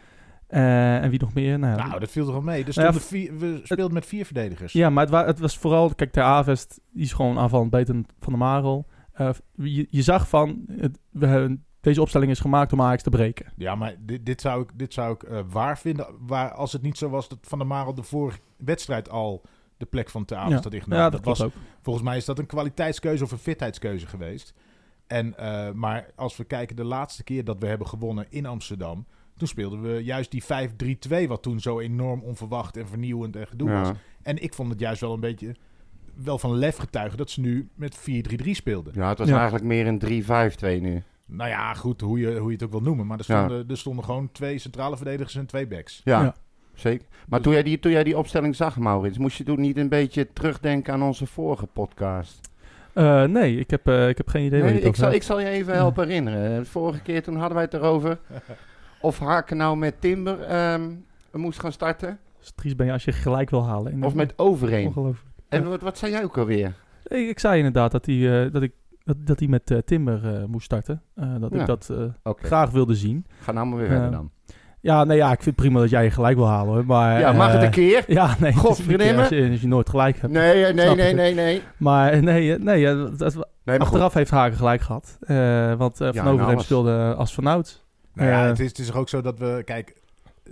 Eh, 0.55 1.03
en 1.03 1.09
wie 1.09 1.19
nog 1.19 1.33
meer? 1.33 1.59
Nou, 1.59 1.77
Nou, 1.77 1.99
dat 1.99 2.09
viel 2.11 2.25
er 2.25 2.31
wel 2.31 2.41
mee. 2.41 2.63
Nou 2.63 2.81
ja, 2.87 2.93
vier, 2.93 3.37
we 3.37 3.59
speelden 3.63 3.93
met 3.93 4.05
vier 4.05 4.25
verdedigers. 4.25 4.73
Ja, 4.73 4.89
maar 4.89 5.03
het, 5.03 5.11
wa- 5.11 5.25
het 5.25 5.39
was 5.39 5.57
vooral... 5.57 5.95
Kijk, 5.95 6.11
Ter 6.11 6.23
Avest, 6.23 6.79
die 6.91 7.03
is 7.03 7.13
gewoon 7.13 7.37
aanvallend 7.39 7.69
beter 7.71 7.93
dan 7.93 8.05
Van 8.19 8.33
de 8.33 8.39
Marel. 8.39 8.85
Eh, 9.13 9.29
je, 9.55 9.87
je 9.89 10.01
zag 10.01 10.29
van... 10.29 10.65
Het, 10.71 10.99
we 11.11 11.25
hebben, 11.27 11.65
deze 11.81 12.01
opstelling 12.01 12.31
is 12.31 12.39
gemaakt 12.39 12.73
om 12.73 12.81
Ajax 12.81 13.03
te 13.03 13.09
breken. 13.09 13.45
Ja, 13.57 13.75
maar 13.75 13.95
dit, 13.99 14.25
dit 14.25 14.41
zou 14.41 14.61
ik, 14.61 14.69
dit 14.75 14.93
zou 14.93 15.13
ik 15.13 15.23
eh, 15.23 15.39
waar 15.49 15.77
vinden. 15.77 16.07
Waar, 16.19 16.51
als 16.51 16.71
het 16.73 16.81
niet 16.81 16.97
zo 16.97 17.09
was 17.09 17.29
dat 17.29 17.37
Van 17.41 17.57
der 17.57 17.67
Marel 17.67 17.93
de 17.93 18.03
vorige 18.03 18.39
wedstrijd 18.57 19.09
al 19.09 19.41
de 19.77 19.85
plek 19.85 20.09
van 20.09 20.25
Te 20.25 20.35
Avest 20.35 20.57
Ja. 20.57 20.63
had 20.63 20.73
ingenomen. 20.73 21.03
Ja, 21.03 21.09
dat, 21.09 21.25
was, 21.25 21.37
klopt 21.39 21.55
ook. 21.55 21.61
volgens 21.81 22.05
mij 22.05 22.17
is 22.17 22.25
dat 22.25 22.39
een 22.39 22.45
kwaliteitskeuze 22.45 23.23
of 23.23 23.31
een 23.31 23.37
fitheidskeuze 23.37 24.07
geweest. 24.07 24.53
En, 25.07 25.35
maar 25.75 26.09
als 26.15 26.37
we 26.37 26.43
kijken 26.43 26.75
de 26.75 26.83
laatste 26.83 27.23
keer 27.23 27.43
dat 27.43 27.59
we 27.59 27.67
hebben 27.67 27.87
gewonnen 27.87 28.25
in 28.29 28.45
Amsterdam... 28.45 29.05
toen 29.37 29.47
speelden 29.47 29.81
we 29.81 30.03
juist 30.03 30.31
die 30.31 30.43
5-3-2... 31.25 31.27
wat 31.27 31.41
toen 31.41 31.59
zo 31.59 31.79
enorm 31.79 32.21
onverwacht 32.21 32.77
en 32.77 32.87
vernieuwend 32.87 33.35
en 33.35 33.47
gedoe 33.47 33.69
was. 33.71 33.91
En 34.21 34.43
ik 34.43 34.53
vond 34.53 34.69
het 34.71 34.79
juist 34.79 35.01
wel 35.01 35.13
een 35.13 35.19
beetje... 35.19 35.55
wel 36.23 36.37
van 36.37 36.53
lef 36.55 36.75
getuigen 36.77 37.17
dat 37.17 37.29
ze 37.29 37.41
nu 37.41 37.67
met 37.75 37.97
4-3-3 38.43 38.49
speelden. 38.51 38.93
ja, 38.95 39.09
het 39.09 39.17
was 39.17 39.27
Ja. 39.27 39.35
eigenlijk 39.35 39.65
meer 39.65 39.87
een 39.87 39.99
3-5-2 39.99 40.81
nu. 40.81 41.03
Nou 41.27 41.49
ja, 41.49 41.73
goed, 41.73 42.01
hoe 42.01 42.19
je, 42.19 42.37
hoe 42.37 42.47
je 42.47 42.53
het 42.55 42.63
ook 42.63 42.71
wil 42.71 42.81
noemen. 42.81 43.07
Maar 43.07 43.19
er 43.19 43.25
Ja. 43.27 43.37
stonden, 43.45 43.69
er 43.69 43.77
stonden 43.77 44.03
gewoon 44.03 44.29
twee 44.31 44.57
centrale 44.57 44.95
verdedigers 44.95 45.35
en 45.35 45.45
twee 45.45 45.67
backs. 45.67 46.01
Ja, 46.03 46.21
Ja. 46.21 46.35
zeker. 46.73 47.07
Maar 47.27 47.41
toen 47.41 47.53
jij, 47.53 47.63
die, 47.63 47.79
toen 47.79 47.91
jij 47.91 48.03
die 48.03 48.17
opstelling 48.17 48.55
zag, 48.55 48.77
Maurits, 48.77 49.17
moest 49.17 49.37
je 49.37 49.43
toen 49.43 49.61
niet 49.61 49.77
een 49.77 49.89
beetje 49.89 50.33
terugdenken 50.33 50.93
aan 50.93 51.03
onze 51.03 51.25
vorige 51.25 51.65
podcast? 51.65 52.49
Eh, 52.93 53.23
nee, 53.23 53.59
ik 53.59 53.69
heb, 53.69 53.87
eh, 53.87 54.09
ik 54.09 54.17
heb 54.17 54.27
geen 54.27 54.45
idee 54.45 54.59
waar 54.61 54.69
Nee, 54.69 54.79
je 54.79 54.85
het 54.85 54.95
ik, 54.95 55.03
zal, 55.03 55.11
ik 55.11 55.23
zal 55.23 55.39
je 55.39 55.47
even 55.49 55.73
helpen 55.73 56.07
herinneren. 56.07 56.59
De 56.59 56.65
vorige 56.69 57.01
keer 57.01 57.23
toen 57.23 57.35
hadden 57.35 57.53
wij 57.53 57.63
het 57.63 57.73
erover 57.73 58.17
of 59.05 59.19
Haken 59.19 59.57
nou 59.57 59.77
met 59.77 60.01
Timber 60.01 60.41
ehm, 60.41 60.81
moest 61.31 61.59
gaan 61.59 61.71
starten. 61.71 62.19
Stries 62.39 62.75
ben 62.75 62.85
je 62.85 62.91
als 62.91 63.03
je 63.05 63.11
gelijk 63.11 63.49
wil 63.49 63.65
halen. 63.65 64.03
Of 64.03 64.13
met 64.13 64.33
Overeen. 64.35 64.87
Ongelooflijk. 64.87 65.33
En 65.49 65.69
wat, 65.69 65.81
wat 65.81 65.97
zei 65.97 66.11
jij 66.11 66.23
ook 66.23 66.37
alweer? 66.37 66.73
Ik, 67.07 67.27
ik 67.29 67.39
zei 67.39 67.57
inderdaad 67.57 67.91
dat 67.91 68.05
hij, 68.05 68.43
eh, 68.45 68.51
dat 68.51 68.61
ik, 68.61 68.71
dat, 69.03 69.15
dat 69.19 69.39
hij 69.39 69.47
met 69.47 69.71
eh, 69.71 69.77
Timber 69.77 70.35
eh, 70.35 70.43
moest 70.45 70.65
starten. 70.65 71.01
Dat 71.39 71.51
Ja. 71.53 71.59
ik 71.59 71.65
dat 71.65 71.91
Oké, 72.23 72.45
graag 72.47 72.69
wilde 72.71 72.95
zien. 72.95 73.25
ga 73.41 73.51
nou 73.51 73.67
maar 73.67 73.77
weer 73.77 73.85
Ja. 73.87 73.91
verder 73.93 74.11
dan. 74.11 74.31
Ja, 74.81 75.03
nee, 75.03 75.17
ja, 75.17 75.25
ik 75.31 75.41
vind 75.41 75.45
het 75.45 75.65
prima 75.65 75.79
dat 75.79 75.89
jij 75.89 76.03
je 76.03 76.11
gelijk 76.11 76.35
wil 76.37 76.47
halen 76.47 76.73
hoor. 76.73 76.85
Maar, 76.85 77.19
Ja, 77.19 77.31
mag 77.31 77.51
het 77.51 77.61
een 77.63 77.69
keer? 77.69 78.03
Ja, 78.19 78.35
nee. 78.39 78.53
Godverdomme. 78.53 79.17
Als 79.19 79.29
je, 79.29 79.49
als 79.51 79.61
je 79.61 79.67
nooit 79.67 79.89
gelijk 79.89 80.17
hebt. 80.19 80.33
Nee, 80.33 80.73
nee, 80.73 80.95
nee, 80.95 81.13
nee, 81.13 81.33
nee. 81.33 81.61
Maar 81.77 82.21
nee, 82.23 82.57
nee 82.59 82.85
dat- 82.85 83.17
dat- 83.19 83.33
nee 83.33 83.43
maar 83.63 83.75
goed. 83.75 83.81
achteraf 83.85 84.13
heeft 84.13 84.31
Hagen 84.31 84.57
gelijk 84.57 84.81
gehad. 84.81 85.17
Eh, 85.21 85.73
want 85.73 85.97
Ja, 85.97 86.13
Van 86.13 86.27
Overheem 86.27 86.53
alles. 86.53 86.63
speelde 86.63 87.13
als 87.17 87.33
vanouds. 87.33 87.84
Nou 88.15 88.29
ja, 88.29 88.41
Eh, 88.43 88.47
het 88.49 88.59
is, 88.59 88.67
het 88.67 88.79
is 88.79 88.93
ook 88.93 89.09
zo 89.09 89.21
dat 89.21 89.39
we... 89.39 89.61
Kijk, 89.65 89.95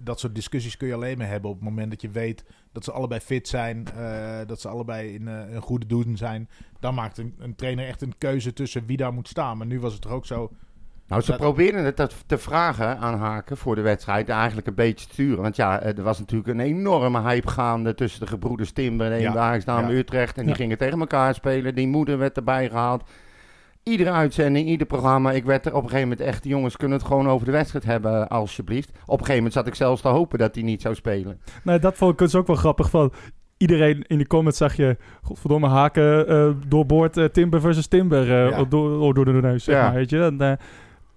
dat 0.02 0.20
soort 0.20 0.36
discussies 0.36 0.78
kun 0.78 0.88
je 0.88 0.94
alleen 0.94 1.18
maar 1.18 1.28
hebben 1.28 1.50
op 1.50 1.56
het 1.56 1.66
moment 1.66 1.90
dat 1.90 2.02
je 2.02 2.10
weet 2.10 2.44
dat 2.72 2.84
ze 2.84 2.92
allebei 2.92 3.20
fit 3.22 3.48
zijn. 3.48 3.88
eh, 3.98 4.38
dat 4.48 4.62
ze 4.62 4.68
allebei 4.68 5.14
in 5.14 5.28
eh, 5.28 5.54
een 5.54 5.62
goede 5.62 5.86
doen 5.86 6.18
zijn. 6.18 6.50
Dan 6.80 6.94
maakt 6.94 7.18
een, 7.18 7.36
een 7.40 7.56
trainer 7.56 7.88
echt 7.88 8.02
een 8.02 8.14
keuze 8.18 8.54
tussen 8.54 8.86
wie 8.86 8.98
daar 8.98 9.14
moet 9.14 9.28
staan. 9.28 9.58
Maar 9.58 9.68
nu 9.68 9.80
was 9.80 9.94
het 9.94 10.02
toch 10.02 10.12
ook 10.12 10.26
zo... 10.26 10.52
Nou, 11.08 11.22
ze 11.22 11.32
Dat- 11.32 11.40
probeerden 11.40 11.86
het 11.86 11.98
dat 11.98 12.16
te 12.26 12.38
vragen 12.38 12.98
aan 12.98 13.18
Haken 13.20 13.58
voor 13.58 13.76
de 13.76 13.82
wedstrijd 13.82 14.30
eigenlijk 14.30 14.68
een 14.68 14.76
beetje 14.76 15.08
te 15.08 15.14
sturen. 15.14 15.42
Want 15.42 15.56
ja, 15.56 15.80
eh, 15.80 15.98
er 15.98 16.04
was 16.04 16.20
natuurlijk 16.20 16.50
een 16.50 16.60
enorme 16.60 17.22
hype 17.22 17.48
gaande 17.48 17.94
tussen 17.96 18.20
de 18.20 18.28
gebroeders 18.28 18.72
Timber 18.72 19.12
en 19.12 19.20
Ja, 19.22 19.32
de 19.32 19.40
Ajax 19.40 19.66
Dame 19.66 19.92
ja. 19.92 19.98
Utrecht. 19.98 20.36
En 20.36 20.42
die 20.42 20.52
Ja. 20.52 20.56
gingen 20.58 20.78
tegen 20.78 21.00
elkaar 21.00 21.34
spelen. 21.36 21.76
Die 21.76 21.88
moeder 21.88 22.18
werd 22.18 22.38
erbij 22.38 22.70
gehaald. 22.70 23.04
Iedere 23.84 24.12
uitzending, 24.12 24.68
ieder 24.68 24.88
programma. 24.88 25.32
Ik 25.32 25.44
werd 25.46 25.66
er 25.66 25.72
op 25.74 25.84
een 25.84 25.90
gegeven 25.90 26.10
moment 26.10 26.28
echt, 26.28 26.44
jongens, 26.44 26.78
kunnen 26.78 26.98
het 26.98 27.08
gewoon 27.08 27.30
over 27.30 27.46
de 27.46 27.52
wedstrijd 27.52 27.86
hebben, 27.86 28.28
alsjeblieft. 28.28 28.90
Op 28.90 28.98
een 29.08 29.26
gegeven 29.26 29.36
moment 29.36 29.54
zat 29.54 29.68
ik 29.68 29.76
zelfs 29.76 30.02
te 30.02 30.08
hopen 30.08 30.40
dat 30.40 30.56
hij 30.56 30.64
niet 30.64 30.82
zou 30.82 30.96
spelen. 30.96 31.40
Nee, 31.64 31.80
dat 31.80 31.96
vond 31.96 32.12
ik 32.12 32.18
dus 32.18 32.36
ook 32.36 32.48
wel 32.48 32.56
grappig. 32.56 32.90
Van 32.90 33.14
iedereen 33.58 34.04
in 34.08 34.18
de 34.18 34.28
comments 34.28 34.58
zag 34.58 34.76
je, 34.76 34.98
godverdomme, 35.22 35.68
haken 35.68 36.28
eh 36.28 36.50
doorboord 36.68 37.18
eh, 37.18 37.26
Timber 37.26 37.62
versus 37.62 37.88
Timber 37.88 38.26
Ja. 38.28 38.64
door, 38.64 38.70
door, 38.70 39.14
door 39.14 39.26
de 39.26 39.32
neus, 39.32 39.64
zeg 39.64 39.76
Ja. 39.76 39.84
maar, 39.84 39.94
weet 39.94 40.10
je. 40.10 40.22
En, 40.40 40.58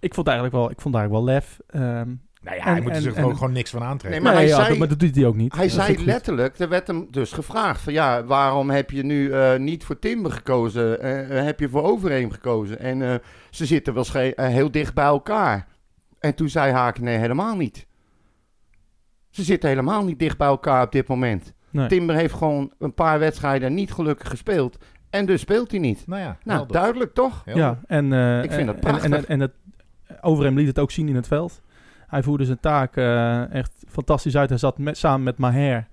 ik 0.01 0.15
vond 0.15 0.27
eigenlijk 0.27 0.57
wel, 0.57 0.71
ik 0.71 0.81
vond 0.81 0.95
eigenlijk 0.95 1.25
wel 1.25 1.35
lef. 1.35 1.59
Ehm, 1.67 2.11
Nou 2.47 2.59
ja, 2.59 2.65
En- 2.65 2.73
hij 2.73 2.81
moet 2.81 2.91
er 2.91 2.97
en- 2.97 3.03
zich 3.03 3.15
en- 3.15 3.23
er 3.23 3.29
ook 3.29 3.37
gewoon 3.37 3.53
niks 3.53 3.71
van 3.71 3.83
aantrekken. 3.83 4.11
Nee, 4.11 4.21
maar 4.21 4.31
nee, 4.33 4.41
hij 4.41 4.49
ja, 4.51 4.57
zei- 4.57 4.69
dat- 4.69 4.79
maar 4.79 4.89
dat 4.89 4.99
doet 4.99 5.15
hij 5.17 5.27
ook 5.27 5.37
niet. 5.37 5.55
Hij 5.55 5.63
Dat 5.67 5.75
zei 5.75 6.05
letterlijk, 6.05 6.59
er 6.59 6.69
werd 6.69 6.87
hem 6.87 7.07
dus 7.11 7.33
gevraagd 7.33 7.81
van 7.81 7.93
ja, 7.93 8.25
waarom 8.25 8.71
heb 8.71 8.91
je 8.91 9.03
nu 9.05 9.31
eh, 9.33 9.57
niet 9.59 9.85
voor 9.85 9.99
Timber 9.99 10.33
gekozen? 10.33 11.01
Eh, 11.01 11.39
eh, 11.39 11.45
heb 11.45 11.61
je 11.61 11.69
voor 11.69 11.83
Overeem 11.83 12.31
gekozen? 12.31 12.79
En 12.79 13.03
eh, 13.03 13.15
ze 13.51 13.67
zitten 13.67 13.95
wel 13.95 14.05
heel 14.37 14.71
dicht 14.71 14.95
bij 14.95 15.05
elkaar. 15.05 15.67
En 16.19 16.35
toen 16.35 16.49
zei 16.49 16.73
Haken, 16.73 17.05
nee, 17.05 17.17
helemaal 17.19 17.57
niet. 17.57 17.87
Ze 19.31 19.43
zitten 19.43 19.69
helemaal 19.69 20.05
niet 20.05 20.19
dicht 20.19 20.39
bij 20.39 20.47
elkaar 20.47 20.83
op 20.85 20.93
dit 20.93 21.09
moment. 21.09 21.53
Nee. 21.71 21.89
Timber 21.89 22.15
heeft 22.17 22.35
gewoon 22.35 22.73
een 22.79 22.95
paar 22.95 23.19
wedstrijden 23.19 23.75
niet 23.75 23.93
gelukkig 23.93 24.29
gespeeld. 24.29 24.79
En 25.11 25.27
dus 25.27 25.41
speelt 25.41 25.71
hij 25.71 25.81
niet. 25.81 26.07
Nou 26.07 26.21
ja, 26.23 26.39
Nou, 26.45 26.67
duidelijk 26.69 27.15
toch? 27.15 27.43
Ja, 27.45 27.81
en, 27.87 28.13
eh, 28.13 28.43
Ik 28.43 28.53
vind 28.53 28.67
dat 28.67 28.75
en- 28.75 28.81
prachtig. 28.81 29.05
En, 29.05 29.13
en, 29.13 29.29
en 29.29 29.41
het, 29.41 29.53
Overheem 30.21 30.57
liet 30.57 30.67
het 30.67 30.79
ook 30.79 30.91
zien 30.91 31.09
in 31.09 31.15
het 31.15 31.27
veld. 31.27 31.61
Hij 32.17 32.25
voerde 32.25 32.45
zijn 32.45 32.61
taak 32.61 32.97
eh, 32.97 33.53
echt 33.55 33.85
fantastisch 33.89 34.37
uit. 34.37 34.49
Hij 34.49 34.59
zat 34.59 34.79
met, 34.79 34.99
samen 34.99 35.23
met 35.23 35.39
Maher 35.39 35.87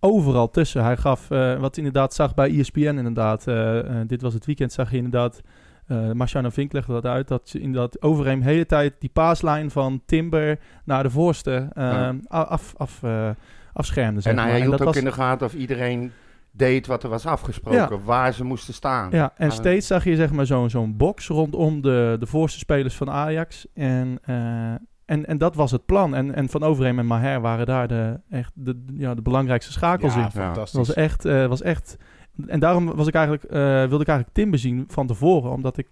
overal 0.00 0.50
tussen. 0.50 0.84
Hij 0.84 0.96
gaf, 0.96 1.30
eh, 1.30 1.58
wat 1.58 1.76
inderdaad 1.76 2.14
zag 2.14 2.34
bij 2.34 2.58
ESPN 2.58 2.80
inderdaad. 2.80 3.46
eh, 3.46 3.78
dit 4.06 4.22
was 4.22 4.34
het 4.34 4.46
weekend, 4.46 4.72
zag 4.72 4.90
je 4.90 4.96
inderdaad 4.96 5.40
eh 5.86 6.10
Marciano 6.12 6.48
Vink 6.50 6.72
legde 6.72 6.92
dat 6.92 7.04
uit, 7.06 7.28
dat 7.28 7.48
ze 7.48 7.60
inderdaad 7.60 8.02
Overeem 8.02 8.38
de 8.40 8.44
hele 8.46 8.66
tijd 8.66 8.94
die 8.98 9.10
paaslijn 9.12 9.70
van 9.70 10.02
Timber 10.06 10.58
naar 10.84 11.02
de 11.02 11.10
voorste 11.10 11.68
Ja. 11.74 12.14
af, 12.28 12.74
af, 12.76 13.00
afschermde. 13.72 14.20
Zeg 14.20 14.32
En 14.32 14.38
hij 14.38 14.48
maar. 14.50 14.56
hield 14.58 14.70
dat 14.70 14.80
ook 14.80 14.86
was- 14.86 14.96
in 14.96 15.04
de 15.04 15.12
gaten 15.12 15.46
of 15.46 15.54
iedereen 15.54 16.12
deed 16.52 16.86
wat 16.86 17.02
er 17.02 17.08
was 17.08 17.26
afgesproken. 17.26 18.04
Waar 18.04 18.32
ze 18.32 18.44
moesten 18.44 18.74
staan. 18.74 19.08
Ja, 19.10 19.32
en 19.36 19.50
steeds 19.52 19.86
zag 19.86 20.04
je 20.04 20.16
zeg 20.16 20.32
maar 20.32 20.46
zo'n 20.46 20.70
zo'n 20.70 20.96
box 20.96 21.28
rondom 21.28 21.80
de, 21.82 22.16
de 22.20 22.26
voorste 22.26 22.58
spelers 22.58 22.94
van 22.96 23.10
Ajax. 23.10 23.66
En, 23.74 24.18
en, 25.04 25.26
en 25.26 25.38
dat 25.38 25.54
was 25.54 25.70
het 25.70 25.86
plan. 25.86 26.14
En, 26.14 26.34
en 26.34 26.48
Van 26.48 26.62
Overheem 26.62 26.98
en 26.98 27.06
Maher 27.06 27.40
waren 27.40 27.66
daar 27.66 27.88
de, 27.88 28.20
echt 28.30 28.52
de, 28.54 28.84
ja, 28.96 29.14
de 29.14 29.22
belangrijkste 29.22 29.72
schakels 29.72 30.12
in. 30.14 30.18
Ja, 30.18 30.24
Het 30.24 30.34
fantastisch. 30.34 30.78
was 30.78 30.94
echt, 30.94 31.24
eh, 31.24 31.46
was 31.46 31.62
echt... 31.62 31.96
En 32.46 32.60
daarom 32.60 32.94
was 32.94 33.06
ik 33.06 33.14
eigenlijk, 33.14 33.44
eh, 33.44 33.60
wilde 33.60 34.00
ik 34.02 34.08
eigenlijk 34.08 34.28
Timber 34.32 34.58
zien 34.58 34.84
van 34.88 35.06
tevoren. 35.06 35.50
Omdat 35.50 35.76
ik... 35.78 35.88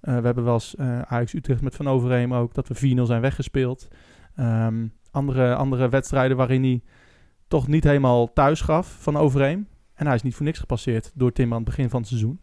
eh, 0.00 0.16
we 0.16 0.24
hebben 0.24 0.44
wel 0.44 0.54
eens 0.54 0.74
Ajax 1.04 1.34
Utrecht 1.34 1.62
met 1.62 1.76
Van 1.76 1.88
Overheem 1.88 2.34
ook. 2.34 2.54
Dat 2.54 2.68
we 2.68 2.94
4-0 2.96 3.02
zijn 3.02 3.20
weggespeeld. 3.20 3.88
Ehm, 4.36 4.86
andere, 5.10 5.54
andere 5.54 5.88
wedstrijden 5.88 6.36
waarin 6.36 6.62
hij 6.62 6.82
toch 7.48 7.66
niet 7.66 7.84
helemaal 7.84 8.32
thuis 8.32 8.60
gaf 8.60 8.96
van 9.00 9.16
Overheem. 9.16 9.66
En 9.94 10.06
hij 10.06 10.14
is 10.14 10.22
niet 10.22 10.34
voor 10.34 10.44
niks 10.46 10.58
gepasseerd 10.58 11.10
door 11.14 11.32
Timber 11.32 11.56
aan 11.58 11.62
het 11.62 11.70
begin 11.74 11.90
van 11.90 12.00
het 12.00 12.08
seizoen. 12.08 12.40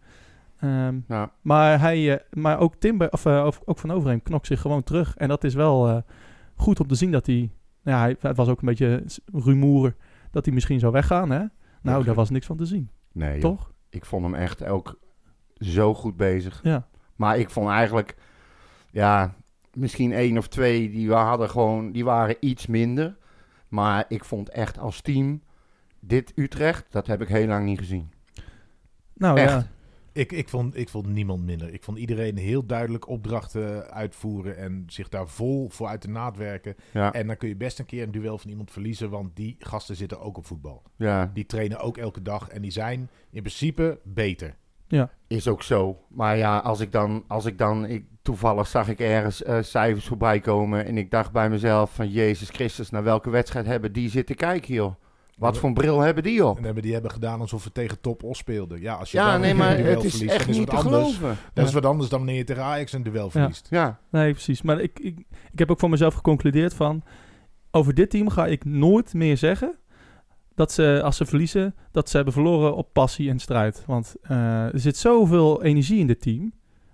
Ehm, 0.60 1.00
Ja. 1.08 1.32
maar, 1.42 1.80
hij, 1.80 2.14
eh, 2.18 2.24
maar 2.34 2.60
ook 2.60 2.76
Timber, 2.76 3.12
of 3.12 3.26
eh, 3.26 3.44
of- 3.46 3.62
ook 3.66 3.78
Van 3.78 3.92
Overheem 3.92 4.22
knokt 4.22 4.48
zich 4.48 4.62
gewoon 4.62 4.84
terug. 4.84 5.16
En 5.18 5.28
dat 5.28 5.44
is 5.44 5.54
wel 5.54 5.88
eh, 5.88 5.98
goed 6.56 6.80
om 6.80 6.88
te 6.88 6.96
zien 6.96 7.12
dat 7.12 7.26
hij... 7.26 7.52
Nou 7.84 7.98
ja, 7.98 8.04
hij, 8.04 8.16
het 8.20 8.38
was 8.38 8.48
ook 8.48 8.62
een 8.62 8.68
beetje 8.68 9.04
rumoer 9.34 9.96
dat 10.32 10.46
hij 10.46 10.54
misschien 10.54 10.80
zou 10.80 10.92
weggaan, 10.92 11.30
hè? 11.30 11.44
Nou, 11.82 12.00
Ja. 12.00 12.04
daar 12.06 12.16
was 12.16 12.30
niks 12.30 12.46
van 12.46 12.58
te 12.58 12.66
zien, 12.66 12.90
Nee, 13.12 13.32
joh. 13.40 13.42
toch? 13.42 13.72
ik 13.90 14.06
vond 14.06 14.24
hem 14.24 14.34
echt 14.36 14.66
ook 14.66 15.00
zo 15.54 15.94
goed 15.94 16.18
bezig. 16.18 16.60
Ja. 16.64 16.88
Maar 17.16 17.38
ik 17.38 17.50
vond 17.50 17.70
eigenlijk, 17.70 18.16
ja, 18.92 19.36
misschien 19.74 20.12
één 20.14 20.38
of 20.38 20.48
twee, 20.48 20.90
die, 20.90 21.12
hadden 21.14 21.50
gewoon, 21.50 21.92
die 21.92 22.06
waren 22.06 22.36
iets 22.40 22.68
minder. 22.68 23.18
Maar 23.68 24.06
ik 24.08 24.24
vond 24.26 24.50
echt 24.50 24.80
als 24.80 25.02
team, 25.02 25.42
dit 26.00 26.32
Utrecht, 26.36 26.86
dat 26.92 27.08
heb 27.08 27.22
ik 27.22 27.28
heel 27.28 27.48
lang 27.48 27.66
niet 27.66 27.80
gezien. 27.80 28.12
Nou 29.14 29.38
Echt. 29.40 29.52
ja, 29.54 29.68
Ik, 30.14 30.32
ik, 30.32 30.50
vond, 30.50 30.78
ik 30.78 30.90
vond 30.90 31.08
niemand 31.08 31.44
minder. 31.44 31.74
Ik 31.74 31.84
vond 31.84 31.98
iedereen 31.98 32.38
heel 32.38 32.66
duidelijk 32.66 33.08
opdrachten 33.08 33.92
uitvoeren 33.92 34.58
en 34.58 34.84
zich 34.88 35.10
daar 35.10 35.28
vol 35.28 35.70
voor 35.70 35.88
uit 35.88 36.02
de 36.02 36.08
naad 36.08 36.38
werken. 36.38 36.76
Ja, 36.94 37.14
En 37.14 37.28
dan 37.28 37.38
kun 37.38 37.48
je 37.48 37.56
best 37.56 37.80
een 37.80 37.86
keer 37.86 38.04
een 38.04 38.12
duel 38.12 38.38
van 38.38 38.50
iemand 38.50 38.72
verliezen, 38.72 39.10
want 39.10 39.36
die 39.36 39.56
gasten 39.60 39.96
zitten 39.96 40.20
ook 40.22 40.38
op 40.38 40.46
voetbal. 40.46 40.84
ja, 40.96 41.32
Die 41.34 41.46
trainen 41.46 41.80
ook 41.80 41.98
elke 41.98 42.22
dag 42.22 42.50
en 42.50 42.62
die 42.62 42.72
zijn 42.72 43.10
in 43.30 43.42
principe 43.42 44.00
beter. 44.04 44.56
is 45.28 45.48
ook 45.48 45.64
zo. 45.64 46.00
Maar 46.08 46.38
ja, 46.38 46.58
als 46.58 46.80
ik 46.80 46.92
dan, 46.92 47.24
als 47.28 47.46
ik 47.46 47.58
dan 47.58 47.86
ik, 47.86 48.06
toevallig 48.22 48.68
zag 48.68 48.88
ik 48.90 49.00
ergens 49.00 49.44
eh, 49.44 49.58
cijfers 49.62 50.08
voorbij 50.08 50.40
komen 50.40 50.86
en 50.86 50.98
ik 50.98 51.12
dacht 51.12 51.32
bij 51.32 51.50
mezelf 51.50 51.94
van 51.94 52.10
Jezus 52.10 52.50
Christus, 52.50 52.90
naar 52.90 53.04
welke 53.04 53.30
wedstrijd 53.30 53.66
hebben 53.66 53.94
die 53.94 54.10
zitten 54.10 54.36
kijken, 54.36 54.74
joh? 54.74 54.94
Wat 55.40 55.58
voor 55.58 55.68
een 55.70 55.76
bril 55.76 56.00
hebben 56.00 56.24
die 56.24 56.46
op? 56.46 56.58
En 56.58 56.64
hebben 56.64 56.84
die 56.84 56.94
hebben 56.94 57.12
gedaan 57.12 57.40
alsof 57.40 57.64
we 57.64 57.72
tegen 57.72 58.02
Top 58.02 58.24
Os 58.24 58.38
speelden. 58.38 58.82
Ja, 58.82 58.94
als 58.94 59.12
je 59.12 59.18
Ja, 59.18 59.32
dan 59.32 59.42
nee, 59.42 59.52
een 59.52 59.58
maar 59.58 59.78
duel 59.78 59.96
het 59.96 60.04
is 60.04 60.12
verliest, 60.12 60.34
echt 60.34 60.42
dan 60.46 60.50
is 60.54 60.58
niet 60.60 60.72
wat 60.72 60.80
te 60.82 60.86
anders. 60.88 61.16
geloven. 61.18 61.38
Dat 61.54 61.68
is 61.68 61.74
wat 61.74 61.86
anders 61.86 62.10
dan 62.10 62.20
wanneer 62.20 62.38
je 62.38 62.44
tegen 62.44 62.64
Ajax 62.64 62.94
een 62.94 63.04
duel 63.04 63.30
verliest. 63.30 63.68
Ja, 63.70 64.00
nee, 64.10 64.32
precies. 64.32 64.62
Maar 64.62 64.80
ik, 64.82 65.00
ik, 65.00 65.20
ik 65.52 65.60
heb 65.60 65.72
ook 65.72 65.80
voor 65.80 65.90
mezelf 65.90 66.14
geconcludeerd 66.14 66.74
van... 66.74 67.04
Over 67.72 67.94
dit 67.94 68.10
team 68.10 68.30
ga 68.30 68.46
ik 68.48 68.66
nooit 68.66 69.14
meer 69.14 69.38
zeggen... 69.38 69.76
dat 70.56 70.72
ze, 70.72 71.02
als 71.04 71.18
ze 71.18 71.26
verliezen, 71.26 71.76
dat 71.92 72.10
ze 72.10 72.16
hebben 72.16 72.34
verloren 72.34 72.76
op 72.76 72.94
passie 72.94 73.30
en 73.30 73.40
strijd. 73.40 73.84
Want 73.86 74.16
eh, 74.22 74.74
er 74.74 74.80
zit 74.80 74.98
zoveel 74.98 75.64
energie 75.64 76.00
in 76.00 76.08
dit 76.08 76.22
team. 76.22 76.52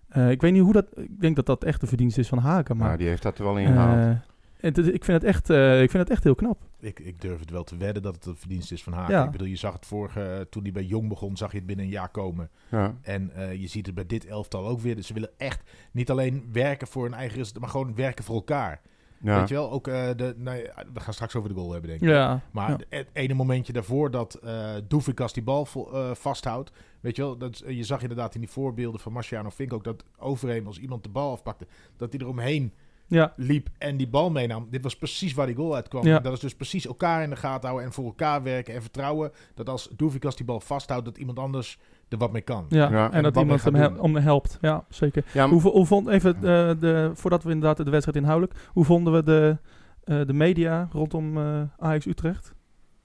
Eh, 0.08 0.30
ik 0.32 0.42
weet 0.42 0.52
niet 0.54 0.62
hoe 0.62 0.74
dat... 0.74 0.86
Ik 0.96 1.22
denk 1.22 1.36
dat 1.36 1.46
dat 1.46 1.64
echt 1.64 1.82
de 1.82 1.88
verdienste 1.88 2.20
is 2.20 2.28
van 2.28 2.38
Haken, 2.38 2.78
maar... 2.78 2.88
maar 2.88 2.98
die 2.98 3.08
heeft 3.08 3.24
dat 3.24 3.38
er 3.38 3.44
wel 3.44 3.58
in 3.58 3.68
gehaald. 3.68 3.98
eh, 3.98 4.16
het, 4.66 4.78
ik, 4.78 5.04
vind 5.04 5.22
het 5.22 5.24
echt, 5.24 5.50
eh, 5.50 5.82
ik 5.82 5.90
vind 5.90 6.04
het 6.04 6.12
echt 6.12 6.24
heel 6.24 6.36
knap. 6.36 6.64
Ik, 6.80 7.00
ik 7.00 7.22
durf 7.22 7.40
het 7.40 7.50
wel 7.50 7.64
te 7.64 7.78
wedden 7.78 8.04
dat 8.04 8.16
het 8.16 8.26
een 8.26 8.36
verdienst 8.36 8.72
is 8.72 8.84
van 8.84 8.94
haar. 8.94 9.12
Ja. 9.12 9.24
Ik 9.26 9.32
bedoel, 9.32 9.48
je 9.48 9.56
zag 9.56 9.74
het 9.74 9.86
vorige, 9.86 10.22
eh, 10.24 10.40
toen 10.42 10.64
hij 10.64 10.72
bij 10.72 10.84
Jong 10.84 11.10
begon, 11.10 11.38
zag 11.38 11.52
je 11.52 11.58
het 11.58 11.66
binnen 11.66 11.86
een 11.86 11.92
jaar 11.92 12.10
komen. 12.10 12.50
ja. 12.72 12.96
En 13.02 13.32
eh, 13.36 13.54
je 13.54 13.68
ziet 13.68 13.86
het 13.86 13.96
bij 13.96 14.06
dit 14.06 14.26
elftal 14.26 14.68
ook 14.68 14.80
weer. 14.80 14.96
Dus 14.96 15.08
ze 15.08 15.14
willen 15.14 15.32
echt 15.38 15.70
niet 15.92 16.10
alleen 16.12 16.50
werken 16.52 16.88
voor 16.88 17.04
hun 17.04 17.14
eigen 17.14 17.38
resultaat, 17.38 17.62
maar 17.62 17.72
gewoon 17.72 17.96
werken 17.96 18.24
voor 18.24 18.36
elkaar. 18.36 18.82
Ja. 19.22 19.40
Weet 19.40 19.48
je 19.50 19.54
wel? 19.56 19.72
Ook 19.72 19.88
eh, 19.88 20.10
de, 20.16 20.34
nou 20.38 20.58
ja, 20.58 20.84
we 20.94 21.00
gaan 21.00 21.14
straks 21.14 21.36
over 21.36 21.50
de 21.50 21.56
goal 21.56 21.72
hebben, 21.72 21.90
denk 21.90 22.02
ik. 22.02 22.08
Ja, 22.10 22.42
Maar 22.52 22.70
ja. 22.70 22.78
het 22.90 23.08
ene 23.14 23.34
momentje 23.34 23.74
daarvoor 23.74 24.12
dat 24.12 24.34
eh 24.34 24.74
Doevikas 24.88 25.34
die 25.34 25.44
bal 25.44 25.66
vo- 25.66 25.92
eh, 25.92 26.16
vasthoudt. 26.16 26.72
Weet 27.02 27.16
je 27.16 27.22
wel, 27.22 27.38
dat, 27.38 27.64
je 27.68 27.84
zag 27.84 28.02
inderdaad 28.02 28.34
in 28.36 28.40
die 28.42 28.50
voorbeelden 28.50 29.00
van 29.02 29.12
Marciano 29.14 29.50
Fink 29.50 29.74
ook 29.74 29.84
dat 29.84 30.04
Overheem 30.18 30.68
als 30.68 30.80
iemand 30.80 31.04
de 31.04 31.10
bal 31.10 31.32
afpakte, 31.32 31.68
dat 31.98 32.12
hij 32.14 32.22
eromheen 32.22 32.74
ja, 33.08 33.34
liep 33.36 33.70
en 33.78 33.98
die 33.98 34.08
bal 34.08 34.32
meenam. 34.32 34.68
Dit 34.70 34.84
was 34.84 34.98
precies 34.98 35.34
waar 35.34 35.46
die 35.46 35.56
goal 35.56 35.76
uitkwam. 35.76 36.06
Ja. 36.06 36.20
Dat 36.20 36.34
is 36.34 36.40
dus 36.40 36.56
precies 36.56 36.88
elkaar 36.88 37.24
in 37.24 37.30
de 37.30 37.36
gaten 37.36 37.68
houden 37.68 37.88
en 37.88 37.94
voor 37.94 38.06
elkaar 38.06 38.44
werken 38.44 38.74
en 38.74 38.82
vertrouwen. 38.82 39.32
Dat 39.54 39.70
als 39.70 39.90
Doevikas 39.96 40.36
die 40.36 40.46
bal 40.46 40.60
vasthoudt, 40.60 41.06
dat 41.06 41.18
iemand 41.18 41.40
anders 41.40 41.80
er 42.10 42.18
wat 42.18 42.32
mee 42.32 42.42
kan. 42.42 42.66
ja. 42.70 42.90
Ja, 42.92 43.12
en 43.12 43.24
dat 43.24 43.38
iemand 43.38 43.64
hem 43.64 43.76
hel- 43.76 43.96
om 44.00 44.16
helpt. 44.16 44.58
Ja, 44.62 44.86
zeker. 44.90 45.26
Ja, 45.34 45.48
Hoe, 45.50 45.62
hoe 45.62 45.86
vond, 45.86 46.08
even, 46.08 46.36
eh, 46.36 46.42
de, 46.80 47.12
voordat 47.14 47.44
we 47.44 47.52
inderdaad 47.52 47.86
de 47.86 47.92
wedstrijd 47.92 48.18
inhoudelijk, 48.18 48.60
hoe 48.74 48.86
vonden 48.86 49.14
we 49.14 49.24
de, 49.24 49.58
eh, 50.04 50.22
de 50.26 50.34
media 50.34 50.88
rondom 50.92 51.38
eh 51.38 51.62
Ajax 51.78 52.06
Utrecht? 52.06 52.54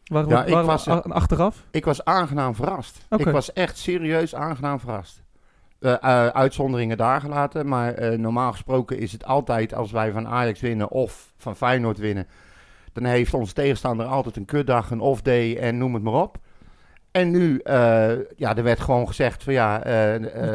Waren 0.05 0.29
we, 0.29 0.35
Ja, 0.35 0.45
ik 0.45 0.53
waren 0.53 0.67
was, 0.67 0.89
achteraf? 0.89 1.67
Ik 1.71 1.85
was 1.85 2.05
aangenaam 2.05 2.55
verrast. 2.55 3.07
Ik 3.17 3.27
was 3.27 3.53
echt 3.53 3.79
serieus 3.79 4.35
aangenaam 4.35 4.81
verrast. 4.81 5.23
Eh, 5.81 5.93
eh, 5.93 6.27
uitzonderingen 6.27 6.97
daar 6.97 7.21
gelaten, 7.21 7.69
maar 7.69 7.95
eh, 7.95 8.19
normaal 8.19 8.53
gesproken 8.53 8.99
is 8.99 9.13
het 9.13 9.25
altijd 9.25 9.75
als 9.75 9.91
wij 9.91 10.13
van 10.13 10.29
Ajax 10.29 10.61
winnen 10.61 10.91
of 10.91 11.33
van 11.37 11.57
Feyenoord 11.57 11.99
winnen, 11.99 12.27
dan 12.93 13.05
heeft 13.05 13.35
onze 13.35 13.53
tegenstander 13.53 14.07
altijd 14.07 14.37
een 14.37 14.45
kutdag, 14.45 14.91
een 14.91 15.01
off-day 15.01 15.57
en 15.57 15.79
noem 15.79 15.95
het 15.95 16.03
maar 16.03 16.23
op. 16.23 16.39
En 17.11 17.31
nu, 17.31 17.59
eh, 17.59 18.11
ja, 18.37 18.57
er 18.57 18.63
werd 18.63 18.81
gewoon 18.81 19.07
gezegd 19.07 19.43
van 19.43 19.53
ja, 19.53 19.83
eh, 19.83 20.15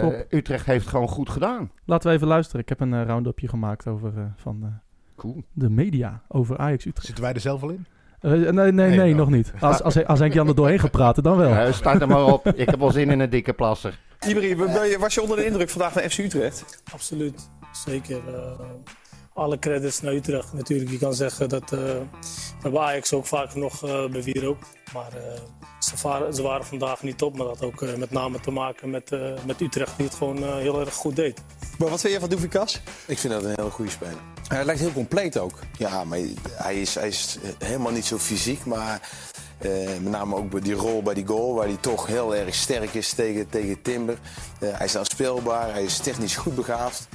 eh. 0.09 0.19
Utrecht 0.29 0.65
heeft 0.65 0.81
het 0.81 0.89
gewoon 0.89 1.07
goed 1.07 1.29
gedaan. 1.29 1.71
Laten 1.85 2.09
we 2.09 2.15
even 2.15 2.27
luisteren. 2.27 2.61
Ik 2.61 2.69
heb 2.69 2.79
een 2.79 3.05
round-upje 3.05 3.47
gemaakt 3.47 3.87
over 3.87 4.33
van 4.35 4.59
eh, 4.63 4.69
Cool. 5.15 5.43
de 5.53 5.69
media 5.69 6.21
over 6.27 6.57
Ajax 6.57 6.85
Utrecht. 6.85 7.05
Zitten 7.05 7.23
wij 7.23 7.33
er 7.33 7.39
zelf 7.39 7.63
al 7.63 7.69
in? 7.69 7.85
Eh, 8.25 8.31
nee, 8.31 8.51
nee, 8.51 8.71
nee, 8.71 8.97
Nee, 8.97 9.15
nog 9.15 9.29
niet. 9.29 9.53
Als, 9.59 9.81
als, 9.81 10.05
als 10.05 10.19
Henk 10.19 10.33
Jan 10.33 10.47
er 10.47 10.55
doorheen 10.55 10.79
gaat 10.79 10.91
praten, 10.91 11.23
dan 11.23 11.37
wel. 11.37 11.51
Eh, 11.51 11.73
start 11.73 12.01
er 12.01 12.07
maar 12.07 12.25
op. 12.25 12.47
Ik 12.47 12.69
heb 12.69 12.79
wel 12.79 12.91
zin 12.91 13.09
in 13.09 13.19
een 13.19 13.29
dikke 13.29 13.53
plasser. 13.53 13.99
Ibri, 14.27 14.55
was 14.99 15.13
je 15.13 15.21
onder 15.21 15.37
de 15.37 15.45
indruk 15.45 15.69
vandaag 15.69 15.91
van 15.91 16.01
FC 16.01 16.17
Utrecht? 16.17 16.81
Absoluut, 16.93 17.49
zeker. 17.71 18.17
Eh, 18.27 18.59
alle 19.35 19.59
credits 19.59 20.01
naar 20.01 20.13
Utrecht 20.13 20.53
natuurlijk. 20.53 20.91
Je 20.91 20.97
kan 20.97 21.13
zeggen 21.13 21.49
dat 21.49 21.71
eh 21.71 21.79
we 21.79 22.71
hebben 22.71 22.81
Ajax 22.81 23.13
ook 23.13 23.25
vaak 23.25 23.55
nog 23.55 23.83
eh 23.83 24.05
bewier 24.05 24.47
ook. 24.47 24.57
Maar 24.93 25.13
eh, 25.13 25.41
ze, 25.79 25.93
waren, 26.03 26.33
ze 26.33 26.41
waren 26.41 26.65
vandaag 26.65 27.03
niet 27.03 27.17
top. 27.17 27.37
Maar 27.37 27.47
dat 27.47 27.59
had 27.59 27.67
ook 27.67 27.81
eh, 27.81 27.95
met 27.95 28.11
name 28.11 28.39
te 28.39 28.51
maken 28.51 28.89
met, 28.89 29.11
eh, 29.11 29.33
met 29.45 29.61
Utrecht 29.61 29.97
die 29.97 30.05
het 30.05 30.15
gewoon 30.15 30.43
eh, 30.43 30.55
heel 30.55 30.79
erg 30.79 30.93
goed 30.93 31.15
deed. 31.15 31.41
Maar 31.77 31.89
wat 31.89 32.01
vind 32.01 32.13
je 32.13 32.19
van 32.19 32.29
Doevikas? 32.29 32.81
Ik 33.05 33.17
vind 33.17 33.33
dat 33.33 33.43
een 33.43 33.53
hele 33.55 33.69
goede 33.69 33.91
speler. 33.91 34.17
Hij 34.47 34.65
lijkt 34.65 34.81
heel 34.81 34.91
compleet 34.91 35.37
ook. 35.37 35.59
Ja, 35.77 36.03
maar 36.03 36.19
hij 36.51 36.81
is, 36.81 36.95
hij 36.95 37.07
is 37.07 37.37
helemaal 37.59 37.91
niet 37.91 38.05
zo 38.05 38.17
fysiek. 38.17 38.65
Maar 38.65 39.09
eh, 39.57 39.69
met 40.01 40.11
name 40.11 40.35
ook 40.35 40.49
bij 40.49 40.61
die 40.61 40.73
rol 40.73 41.01
bij 41.01 41.13
die 41.13 41.27
goal, 41.27 41.53
waar 41.53 41.67
hij 41.67 41.77
toch 41.79 42.07
heel 42.07 42.35
erg 42.35 42.55
sterk 42.55 42.93
is 42.93 43.13
tegen, 43.13 43.49
tegen 43.49 43.81
Timber. 43.81 44.17
Eh, 44.59 44.69
hij 44.71 44.85
is 44.85 44.97
aanspeelbaar, 44.97 45.71
hij 45.71 45.83
is 45.83 45.97
technisch 45.97 46.35
goed 46.35 46.55
begaafd. 46.55 47.07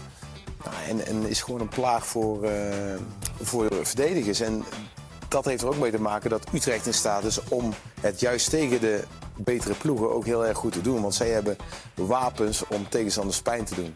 Nou, 0.64 0.76
en, 0.88 1.06
en 1.06 1.28
is 1.28 1.42
gewoon 1.42 1.60
een 1.60 1.68
plaag 1.68 2.06
voor, 2.06 2.44
eh, 2.44 2.96
voor 3.40 3.68
verdedigers. 3.82 4.40
En 4.40 4.64
dat 5.28 5.44
heeft 5.44 5.62
er 5.62 5.68
ook 5.68 5.78
mee 5.78 5.90
te 5.90 6.00
maken 6.00 6.30
dat 6.30 6.46
Utrecht 6.52 6.86
in 6.86 6.94
staat 6.94 7.24
is 7.24 7.40
om 7.48 7.72
het 8.00 8.20
juist 8.20 8.50
tegen 8.50 8.80
de 8.80 9.04
betere 9.36 9.74
ploegen 9.74 10.14
ook 10.14 10.24
heel 10.24 10.46
erg 10.46 10.58
goed 10.58 10.72
te 10.72 10.80
doen. 10.80 11.02
Want 11.02 11.14
zij 11.14 11.28
hebben 11.28 11.56
wapens 11.94 12.66
om 12.66 12.88
tegenstanders 12.88 13.42
pijn 13.42 13.64
te 13.64 13.74
doen. 13.74 13.94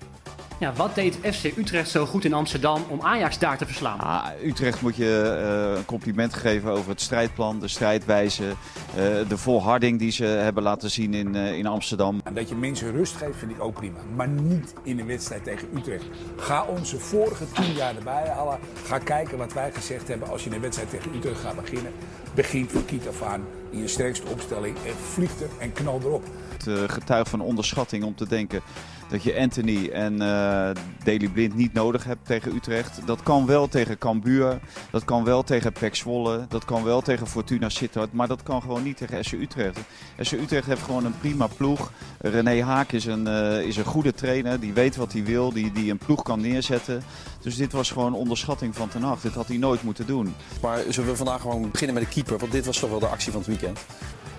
Ja, 0.65 0.73
wat 0.73 0.95
deed 0.95 1.19
FC 1.23 1.45
Utrecht 1.57 1.91
zo 1.91 2.07
goed 2.07 2.25
in 2.25 2.33
Amsterdam 2.33 2.85
om 2.89 3.01
Ajax 3.01 3.39
daar 3.39 3.59
te 3.59 3.67
verslaan? 3.67 4.01
Ah, 4.01 4.27
Utrecht 4.45 4.81
moet 4.81 4.97
je 4.97 5.39
eh, 5.43 5.77
een 5.77 5.85
compliment 5.85 6.35
geven 6.35 6.71
over 6.71 6.91
het 6.91 7.01
strijdplan, 7.01 7.61
de 7.61 7.69
strijdwijze, 7.69 8.45
eh, 8.45 8.95
de 9.29 9.39
volharding 9.39 9.99
die 9.99 10.11
ze 10.11 10.25
hebben 10.25 10.63
laten 10.63 10.91
zien 10.91 11.15
in, 11.15 11.35
eh, 11.35 11.59
in 11.59 11.67
Amsterdam. 11.67 12.21
Dat 12.33 12.49
je 12.49 12.55
mensen 12.55 12.93
rust 12.93 13.17
geeft, 13.17 13.39
vind 13.39 13.51
ik 13.51 13.63
ook 13.63 13.75
prima. 13.75 13.99
Maar 14.17 14.29
niet 14.29 14.75
in 14.83 14.99
een 14.99 15.07
wedstrijd 15.07 15.45
tegen 15.45 15.69
Utrecht. 15.77 16.05
Ga 16.37 16.65
onze 16.65 16.99
vorige 16.99 17.45
tien 17.53 17.73
jaar 17.73 17.97
erbij 17.97 18.29
halen. 18.29 18.59
Ga 18.85 18.99
kijken 18.99 19.39
wat 19.39 19.53
wij 19.53 19.73
gezegd 19.73 20.09
hebben 20.09 20.29
als 20.29 20.45
je 20.45 20.55
een 20.55 20.61
wedstrijd 20.61 20.91
tegen 20.91 21.15
Utrecht 21.15 21.41
gaat 21.41 21.57
beginnen. 21.57 21.93
Begint 22.35 22.73
van 22.73 22.85
kiet 22.85 23.09
af 23.09 23.23
aan 23.23 23.45
in 23.71 23.81
je 23.81 23.89
sterkste 23.89 24.27
opstelling 24.27 24.77
en 24.77 24.95
vliegt 25.13 25.41
er 25.41 25.49
en 25.59 25.73
knal 25.73 26.01
erop. 26.03 26.25
Het 26.53 26.67
eh, 26.67 26.83
getuigt 26.87 27.31
van 27.31 27.41
onderschatting 27.41 28.05
om 28.05 28.15
te 28.15 28.29
denken 28.29 28.63
dat 29.09 29.23
je 29.23 29.39
Anthony 29.39 29.89
en 29.89 30.13
eh 30.13 30.71
Daley 31.05 31.29
Blind 31.29 31.55
niet 31.55 31.73
nodig 31.73 32.05
hebt 32.05 32.27
tegen 32.27 32.55
Utrecht. 32.55 33.07
Dat 33.07 33.23
kan 33.23 33.47
wel 33.47 33.69
tegen 33.69 33.99
Cambuur, 33.99 34.61
dat 34.91 35.05
kan 35.05 35.25
wel 35.25 35.43
tegen 35.43 35.73
PEC 35.73 35.95
Zwolle, 35.95 36.47
dat 36.49 36.65
kan 36.65 36.85
wel 36.85 37.01
tegen 37.01 37.27
Fortuna 37.27 37.69
Sittard, 37.69 38.13
maar 38.13 38.29
dat 38.29 38.43
kan 38.43 38.63
gewoon 38.63 38.83
niet 38.83 38.97
tegen 38.97 39.25
SC 39.25 39.33
Utrecht. 39.33 39.79
SC 40.21 40.33
Utrecht 40.33 40.67
heeft 40.67 40.83
gewoon 40.83 41.05
een 41.05 41.19
prima 41.19 41.47
ploeg. 41.47 41.93
René 42.19 42.63
Haak 42.63 42.93
is 42.93 43.05
een, 43.05 43.27
eh, 43.27 43.61
is 43.61 43.77
een 43.77 43.85
goede 43.85 44.15
trainer, 44.15 44.61
die 44.61 44.73
weet 44.73 44.97
wat 44.97 45.13
hij 45.13 45.25
wil, 45.25 45.53
die, 45.53 45.73
die 45.73 45.91
een 45.91 45.99
ploeg 45.99 46.23
kan 46.23 46.41
neerzetten. 46.41 47.03
Dus 47.41 47.57
dit 47.57 47.73
was 47.73 47.91
gewoon 47.91 48.15
onderschatting 48.15 48.75
van 48.75 48.89
Ten 48.89 49.03
Hag. 49.03 49.21
Dit 49.21 49.35
had 49.35 49.47
hij 49.49 49.57
nooit 49.57 49.83
moeten 49.83 50.07
doen. 50.07 50.35
Maar 50.63 50.79
zullen 50.89 51.11
we 51.11 51.17
vandaag 51.17 51.41
gewoon 51.41 51.71
beginnen 51.71 51.95
met 51.95 52.05
de 52.05 52.11
Want 52.29 52.53
dit 52.53 52.67
was 52.67 52.79
toch 52.79 52.91
wel 52.91 52.99
de 52.99 53.07
actie 53.07 53.33
van 53.33 53.41
het 53.41 53.49
weekend. 53.49 53.79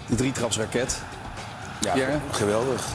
De 0.07 0.15
drietrapsraket. 0.15 1.01
Ja, 1.81 1.93
Pierre? 1.93 2.17
geweldig. 2.31 2.85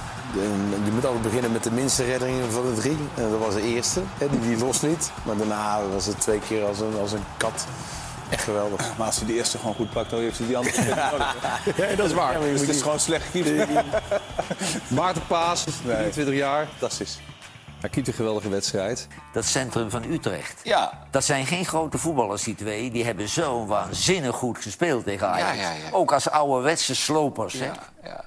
Je 0.85 0.91
moet 0.93 1.05
altijd 1.05 1.23
beginnen 1.23 1.53
met 1.53 1.63
de 1.63 1.71
minste 1.73 2.05
reddingen 2.05 2.53
van 2.53 2.75
de 2.75 2.81
drie. 2.81 2.97
En 3.15 3.31
dat 3.31 3.39
was 3.39 3.55
de 3.55 3.63
eerste, 3.63 4.01
hè, 4.19 4.29
die 4.31 4.41
die 4.41 4.57
losliet. 4.57 5.11
Maar 5.23 5.37
daarna 5.37 5.81
was 5.93 6.07
het 6.07 6.21
twee 6.21 6.39
keer 6.49 6.65
als 6.65 6.81
een, 6.81 6.95
als 7.01 7.13
een 7.13 7.25
kat. 7.37 7.67
Echt 8.31 8.43
geweldig. 8.45 8.97
Maar 8.97 9.07
als 9.07 9.17
hij 9.17 9.27
de 9.27 9.35
eerste 9.35 9.59
gewoon 9.59 9.75
goed 9.75 9.91
pakt, 9.91 10.11
dan 10.11 10.21
heeft 10.21 10.39
hij 10.39 10.47
die 10.47 10.57
andere 10.57 10.85
nodig. 11.11 11.37
Ja, 11.77 11.97
dat 11.97 12.07
is 12.07 12.13
waar. 12.13 12.33
Ja, 12.33 12.39
dus 12.53 12.61
het 12.61 12.69
is 12.69 12.83
gewoon 12.83 13.01
slecht 13.01 13.31
keeper. 13.31 13.85
Maarten 14.89 15.27
Paas, 15.27 15.65
23 15.85 16.35
jaar. 16.35 16.67
Fantastisch. 16.79 17.19
Hij 17.81 17.91
keept 17.91 18.09
een 18.09 18.15
geweldige 18.15 18.49
wedstrijd. 18.49 19.07
Dat 19.33 19.45
centrum 19.45 19.91
van 19.91 20.05
Utrecht. 20.05 20.61
Ja. 20.63 20.93
Dat 21.11 21.25
zijn 21.25 21.47
geen 21.47 21.65
grote 21.65 21.99
voetballers, 21.99 22.43
die 22.43 22.55
twee. 22.55 22.91
Die 22.91 23.05
hebben 23.05 23.29
zo 23.29 23.67
waanzinnig 23.67 24.37
goed 24.37 24.59
gespeeld 24.59 25.05
tegen 25.05 25.29
Ajax. 25.29 25.57
Ja, 25.57 25.63
ja, 25.63 25.71
ja. 25.73 25.91
Ook 25.93 26.13
als 26.13 26.31
ouderwetse 26.31 26.95
slopers. 26.95 27.55
hè. 27.55 27.71
Ja, 28.05 28.25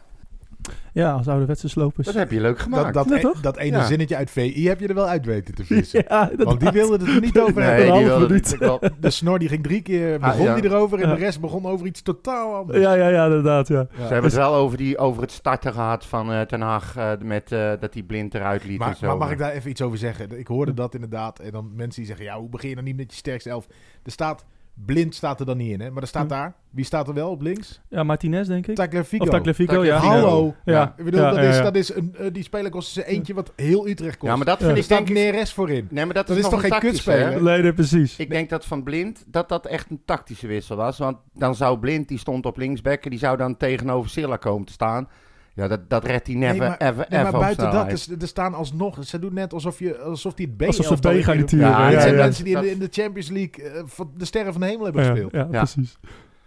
als 0.93 1.27
ouderwetse 1.27 1.69
slopers. 1.69 2.05
Dat 2.07 2.15
heb 2.15 2.31
je 2.31 2.41
leuk 2.41 2.59
gemaakt. 2.59 2.93
Dat, 2.93 3.07
dat, 3.07 3.13
Ja, 3.13 3.17
e- 3.17 3.21
toch? 3.21 3.41
dat 3.41 3.57
ene 3.57 3.77
Ja. 3.77 3.85
zinnetje 3.85 4.15
uit 4.15 4.31
VI 4.31 4.67
heb 4.67 4.79
je 4.79 4.87
er 4.87 4.93
wel 4.93 5.07
uit 5.07 5.25
weten 5.25 5.55
te 5.55 5.65
vissen. 5.65 6.03
Ja. 6.07 6.31
Want 6.37 6.59
die 6.59 6.69
wilde 6.71 6.97
het 6.97 7.07
er 7.15 7.21
niet 7.21 7.39
over 7.45 7.53
Nee, 7.61 7.69
hebben. 7.69 7.93
die 7.97 8.05
wilde 8.05 8.57
wel. 8.59 8.79
De 8.99 9.09
snor 9.09 9.39
die 9.39 9.47
ging 9.47 9.63
drie 9.63 9.81
keer, 9.81 10.19
begon 10.19 10.45
ja. 10.45 10.55
die 10.55 10.63
erover 10.63 10.99
en 11.01 11.07
Ja. 11.09 11.13
de 11.15 11.19
rest 11.19 11.39
begon 11.41 11.65
over 11.65 11.85
iets 11.85 12.01
totaal 12.01 12.55
anders. 12.55 12.79
Ja, 12.79 12.93
ja, 12.93 13.07
ja, 13.07 13.25
inderdaad, 13.25 13.67
ja. 13.67 13.87
Ze 13.95 14.01
hebben 14.01 14.23
het 14.23 14.33
wel 14.33 14.53
over, 14.53 14.77
die, 14.77 14.97
over 14.97 15.21
het 15.21 15.31
starten 15.31 15.73
gehad 15.73 16.05
van 16.05 16.31
eh 16.31 16.41
Ten 16.41 16.61
Hag, 16.61 16.95
eh, 16.95 17.11
met, 17.23 17.51
eh, 17.51 17.71
dat 17.79 17.93
hij 17.93 18.03
blind 18.03 18.33
eruit 18.35 18.63
liet 18.63 18.79
en 18.81 18.85
Maar, 18.85 18.95
zo. 18.95 19.07
maar 19.07 19.17
mag 19.17 19.31
ik 19.31 19.37
daar 19.37 19.51
even 19.51 19.69
iets 19.69 19.81
over 19.81 19.97
zeggen? 19.97 20.39
Ik 20.39 20.47
hoorde 20.47 20.73
dat 20.73 20.93
inderdaad. 20.93 21.39
En 21.39 21.51
dan 21.51 21.71
mensen 21.75 21.95
die 22.01 22.05
zeggen, 22.05 22.25
ja, 22.25 22.39
hoe 22.39 22.49
begin 22.49 22.69
je 22.69 22.75
dan 22.75 22.83
niet 22.83 22.97
met 22.97 23.11
je 23.11 23.17
sterkste 23.17 23.49
elf? 23.49 23.67
Er 24.03 24.11
staat, 24.11 24.45
blind 24.85 25.15
staat 25.15 25.39
er 25.39 25.45
dan 25.45 25.57
niet 25.57 25.71
in, 25.71 25.81
hè? 25.81 25.91
Maar 25.91 26.01
er 26.01 26.07
staat 26.07 26.29
daar, 26.29 26.53
wie 26.69 26.85
staat 26.85 27.07
er 27.07 27.13
wel 27.13 27.29
op 27.29 27.41
links? 27.41 27.81
Ja, 27.89 28.03
Martinez, 28.03 28.47
denk 28.47 28.67
ik. 28.67 28.75
Tagliafico. 28.75 29.23
Of 29.23 29.29
Tagliafico, 29.29 29.83
ja. 29.85 29.97
Hallo. 29.97 30.55
Ja. 30.65 30.93
Ik 30.97 31.05
bedoel, 31.05 31.19
Ja, 31.19 31.29
dat, 31.29 31.35
ja, 31.43 31.49
is, 31.49 31.55
ja. 31.55 31.61
dat 31.61 31.75
is 31.75 31.95
een, 31.95 32.15
eh, 32.17 32.27
die 32.33 32.43
speler 32.43 32.71
kost 32.71 32.91
ze 32.91 33.05
eentje 33.05 33.33
wat 33.33 33.53
heel 33.55 33.87
Utrecht 33.87 34.17
kost. 34.17 34.31
Ja, 34.31 34.37
maar 34.37 34.45
dat 34.45 34.59
Ja. 34.59 34.65
vind 34.65 34.71
er 34.71 34.77
ik 34.77 34.83
staat 34.83 34.97
denk 34.97 35.09
ik... 35.09 35.15
Neres 35.15 35.53
voorin. 35.53 35.87
Nee, 35.89 36.05
maar 36.05 36.13
dat, 36.13 36.27
Dat 36.27 36.37
is, 36.37 36.43
is 36.45 36.51
nog 36.51 36.61
toch 36.61 36.71
een 36.71 36.79
geen 36.79 36.89
kutspeler? 36.89 37.31
hè? 37.31 37.41
Nee, 37.41 37.61
nee, 37.61 37.73
precies. 37.73 38.17
Ik 38.17 38.29
denk 38.29 38.49
dat 38.49 38.65
van 38.65 38.83
Blind, 38.83 39.23
dat 39.27 39.49
dat 39.49 39.65
echt 39.65 39.89
een 39.89 40.01
tactische 40.05 40.47
wissel 40.47 40.75
was. 40.75 40.97
Want 40.97 41.17
dan 41.33 41.55
zou 41.55 41.79
Blind, 41.79 42.07
die 42.07 42.17
stond 42.19 42.45
op 42.45 42.57
linksbekken, 42.57 43.09
die 43.09 43.19
zou 43.19 43.37
dan 43.37 43.57
tegenover 43.57 44.09
Silla 44.09 44.35
komen 44.37 44.65
te 44.65 44.73
staan. 44.73 45.07
Ja, 45.55 45.67
dat, 45.67 45.89
dat 45.89 46.05
redt 46.05 46.27
hij 46.27 46.35
never, 46.35 46.57
nee, 46.59 46.67
maar, 46.67 46.77
ever, 46.77 47.05
nee, 47.09 47.19
ever 47.19 47.31
maar 47.31 47.41
buiten 47.41 47.63
dat, 47.71 47.99
snelheid. 47.99 48.21
er, 48.21 48.27
staan 48.27 48.53
alsnog... 48.53 49.05
Ze 49.05 49.19
doen 49.19 49.33
net 49.33 49.53
alsof, 49.53 49.79
je, 49.79 49.97
alsof 49.99 50.33
die 50.33 50.47
het 50.47 50.57
B 50.57 50.61
Alsof 50.61 50.85
ze 50.85 50.95
B 50.95 51.03
natuurlijk. 51.03 51.51
Ja, 51.51 51.89
Ja, 51.89 51.99
zijn 52.01 52.13
ja. 52.15 52.23
mensen 52.23 52.43
die 52.43 52.53
in 52.55 52.59
de, 52.61 52.65
Dat- 52.67 52.73
in 52.75 52.79
de 52.79 52.87
Champions 53.01 53.29
League 53.29 53.63
eh, 53.69 53.81
van 53.85 54.11
de 54.17 54.25
sterren 54.25 54.51
van 54.51 54.61
de 54.61 54.67
hemel 54.67 54.83
hebben 54.83 55.03
Ja, 55.03 55.09
gespeeld. 55.09 55.31
ja, 55.31 55.47
Ja. 55.51 55.57
precies. 55.57 55.97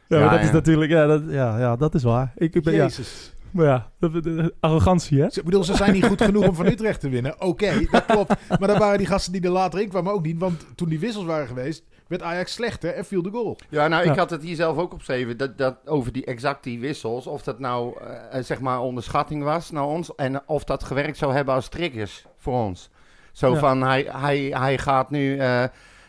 Ja, 0.08 0.28
dat 0.30 0.40
is 0.40 0.46
ja. 0.46 0.52
natuurlijk... 0.52 0.90
Ja 0.90 1.06
dat, 1.06 1.22
ja, 1.28 1.58
ja, 1.58 1.76
dat 1.76 1.94
is 1.94 2.02
waar. 2.02 2.32
Ik, 2.36 2.54
ik 2.54 2.62
ben, 2.62 2.75
ja, 2.75 2.82
Jezus. 2.82 3.34
maar 3.50 3.66
ja, 3.66 3.90
dat- 3.98 4.12
dat- 4.12 4.25
dat- 4.25 4.52
arrogantie, 4.60 5.20
hè? 5.20 5.30
Ze, 5.30 5.38
ik 5.38 5.44
bedoel, 5.44 5.64
ze 5.64 5.76
zijn 5.76 5.92
niet 5.92 6.04
goed 6.06 6.22
genoeg 6.22 6.48
om 6.48 6.54
van 6.54 6.66
Utrecht 6.66 7.00
te 7.00 7.08
winnen. 7.08 7.40
Oké, 7.40 7.72
dat 7.90 8.04
klopt. 8.06 8.34
Maar 8.58 8.68
dan 8.68 8.78
waren 8.78 8.98
die 8.98 9.06
gasten 9.06 9.32
die 9.32 9.42
er 9.42 9.50
later 9.50 9.80
in 9.80 9.88
kwamen 9.88 10.12
ook 10.12 10.22
niet. 10.25 10.38
Want 10.38 10.66
toen 10.75 10.88
die 10.88 10.98
wissels 11.00 11.25
waren 11.25 11.46
geweest, 11.46 11.84
werd 12.06 12.22
Ajax 12.22 12.52
slechter 12.52 12.92
en 12.94 13.04
viel 13.04 13.22
de 13.22 13.30
goal. 13.30 13.56
Ja, 13.68 13.88
nou, 13.88 14.02
ik 14.02 14.08
Ja. 14.08 14.16
had 14.16 14.30
het 14.30 14.42
hier 14.42 14.56
zelf 14.56 14.76
ook 14.76 14.92
opgeschreven. 14.92 15.36
Dat, 15.36 15.58
dat 15.58 15.76
over 15.84 16.12
die 16.12 16.25
exact 16.25 16.64
die 16.64 16.80
wissels. 16.80 17.26
Of 17.26 17.42
dat 17.42 17.58
nou, 17.58 17.94
eh, 18.30 18.42
zeg 18.42 18.60
maar, 18.60 18.80
onderschatting 18.80 19.42
was 19.42 19.70
naar 19.70 19.86
ons. 19.86 20.14
En 20.14 20.42
of 20.48 20.64
dat 20.64 20.84
gewerkt 20.84 21.16
zou 21.16 21.32
hebben 21.32 21.54
als 21.54 21.68
triggers 21.68 22.25
voor 22.36 22.54
ons. 22.64 22.90
Zo 23.32 23.52
Ja. 23.52 23.58
van, 23.58 23.82
hij, 23.82 24.06
hij, 24.08 24.38
hij 24.38 24.78
gaat 24.78 25.10
nu 25.10 25.38
eh, 25.38 25.64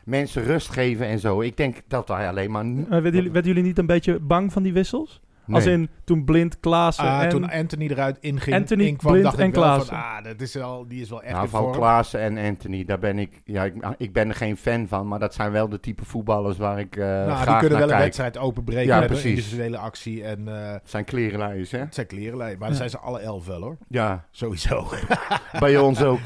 mensen 0.05 0.43
rust 0.43 0.69
geven 0.69 1.05
en 1.05 1.19
zo. 1.19 1.41
Ik 1.41 1.57
denk 1.57 1.77
dat 1.87 2.07
hij 2.07 2.27
alleen 2.27 2.51
maar... 2.51 2.65
Werden, 2.89 3.11
jullie, 3.13 3.31
werden 3.31 3.51
jullie 3.51 3.67
niet 3.67 3.77
een 3.77 3.85
beetje 3.85 4.19
bang 4.19 4.53
van 4.53 4.63
die 4.63 4.73
wissels? 4.73 5.21
Als 5.55 5.65
in 5.65 5.89
toen 6.03 6.25
Blind, 6.25 6.59
Klaassen 6.59 7.05
Ah, 7.05 7.21
en... 7.23 7.29
toen 7.29 7.49
Anthony 7.51 7.87
eruit 7.87 8.17
inging, 8.19 8.55
Anthony, 8.55 8.83
inkwam, 8.83 9.11
Blind 9.11 9.25
dacht 9.25 9.37
en 9.39 9.47
ik 9.47 9.53
wel 9.53 9.63
Klaassen. 9.63 9.95
van, 9.95 9.97
ah, 10.03 10.23
dat 10.23 10.41
is 10.41 10.53
wel, 10.53 10.87
die 10.87 11.01
is 11.01 11.09
wel 11.09 11.21
echt 11.23 11.31
Nou, 11.31 11.43
in 11.43 11.49
van. 11.49 11.71
Klaassen 11.71 12.19
en 12.19 12.37
Anthony, 12.37 12.85
daar 12.85 12.99
ben 12.99 13.19
ik... 13.19 13.41
Ja, 13.45 13.63
ik, 13.63 13.73
ik 13.97 14.13
ben 14.13 14.29
er 14.29 14.35
geen 14.35 14.57
fan 14.57 14.87
van, 14.87 15.07
maar 15.07 15.19
dat 15.19 15.33
zijn 15.33 15.51
wel 15.51 15.69
de 15.69 15.79
type 15.79 16.05
voetballers 16.05 16.57
waar 16.57 16.79
ik 16.79 16.95
eh 16.95 17.05
nou, 17.05 17.29
graag 17.31 17.45
die 17.45 17.53
kunnen 17.59 17.77
naar 17.77 17.87
wel 17.87 17.97
een 17.97 18.03
wedstrijd 18.03 18.37
openbreken 18.37 18.85
Ja, 18.87 18.99
met 18.99 19.03
een 19.09 19.15
precies. 19.15 19.37
individuele 19.37 19.77
actie. 19.77 20.23
En 20.23 20.47
eh, 20.47 20.71
Het 20.71 20.81
zijn 20.89 21.03
klerenlijers, 21.05 21.71
hè? 21.71 21.79
het 21.79 21.93
zijn 21.95 22.07
klerenlei. 22.07 22.49
Maar 22.51 22.61
Ja. 22.61 22.67
dan 22.67 22.75
zijn 22.75 22.89
ze 22.89 22.97
alle 22.97 23.19
elf 23.19 23.45
wel, 23.45 23.61
hoor. 23.61 23.77
Ja, 23.87 24.25
Sowieso. 24.31 24.87
bij 25.59 25.77
ons 25.77 26.01
ook. 26.03 26.19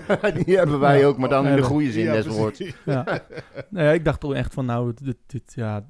die 0.44 0.56
hebben 0.56 0.80
wij 0.80 0.98
Ja. 0.98 1.06
ook, 1.06 1.18
maar 1.18 1.28
dan 1.28 1.46
in 1.46 1.56
de 1.56 1.62
goede 1.62 1.90
zin 1.92 2.04
Ja, 2.04 2.12
des 2.12 2.26
woords. 2.26 2.62
Ja. 2.84 3.04
nee, 3.70 3.94
ik 3.94 4.04
dacht 4.04 4.20
toen 4.20 4.34
echt 4.34 4.54
van, 4.54 4.64
nou, 4.64 4.92
dit, 5.02 5.16
dit 5.26 5.52
ja... 5.54 5.84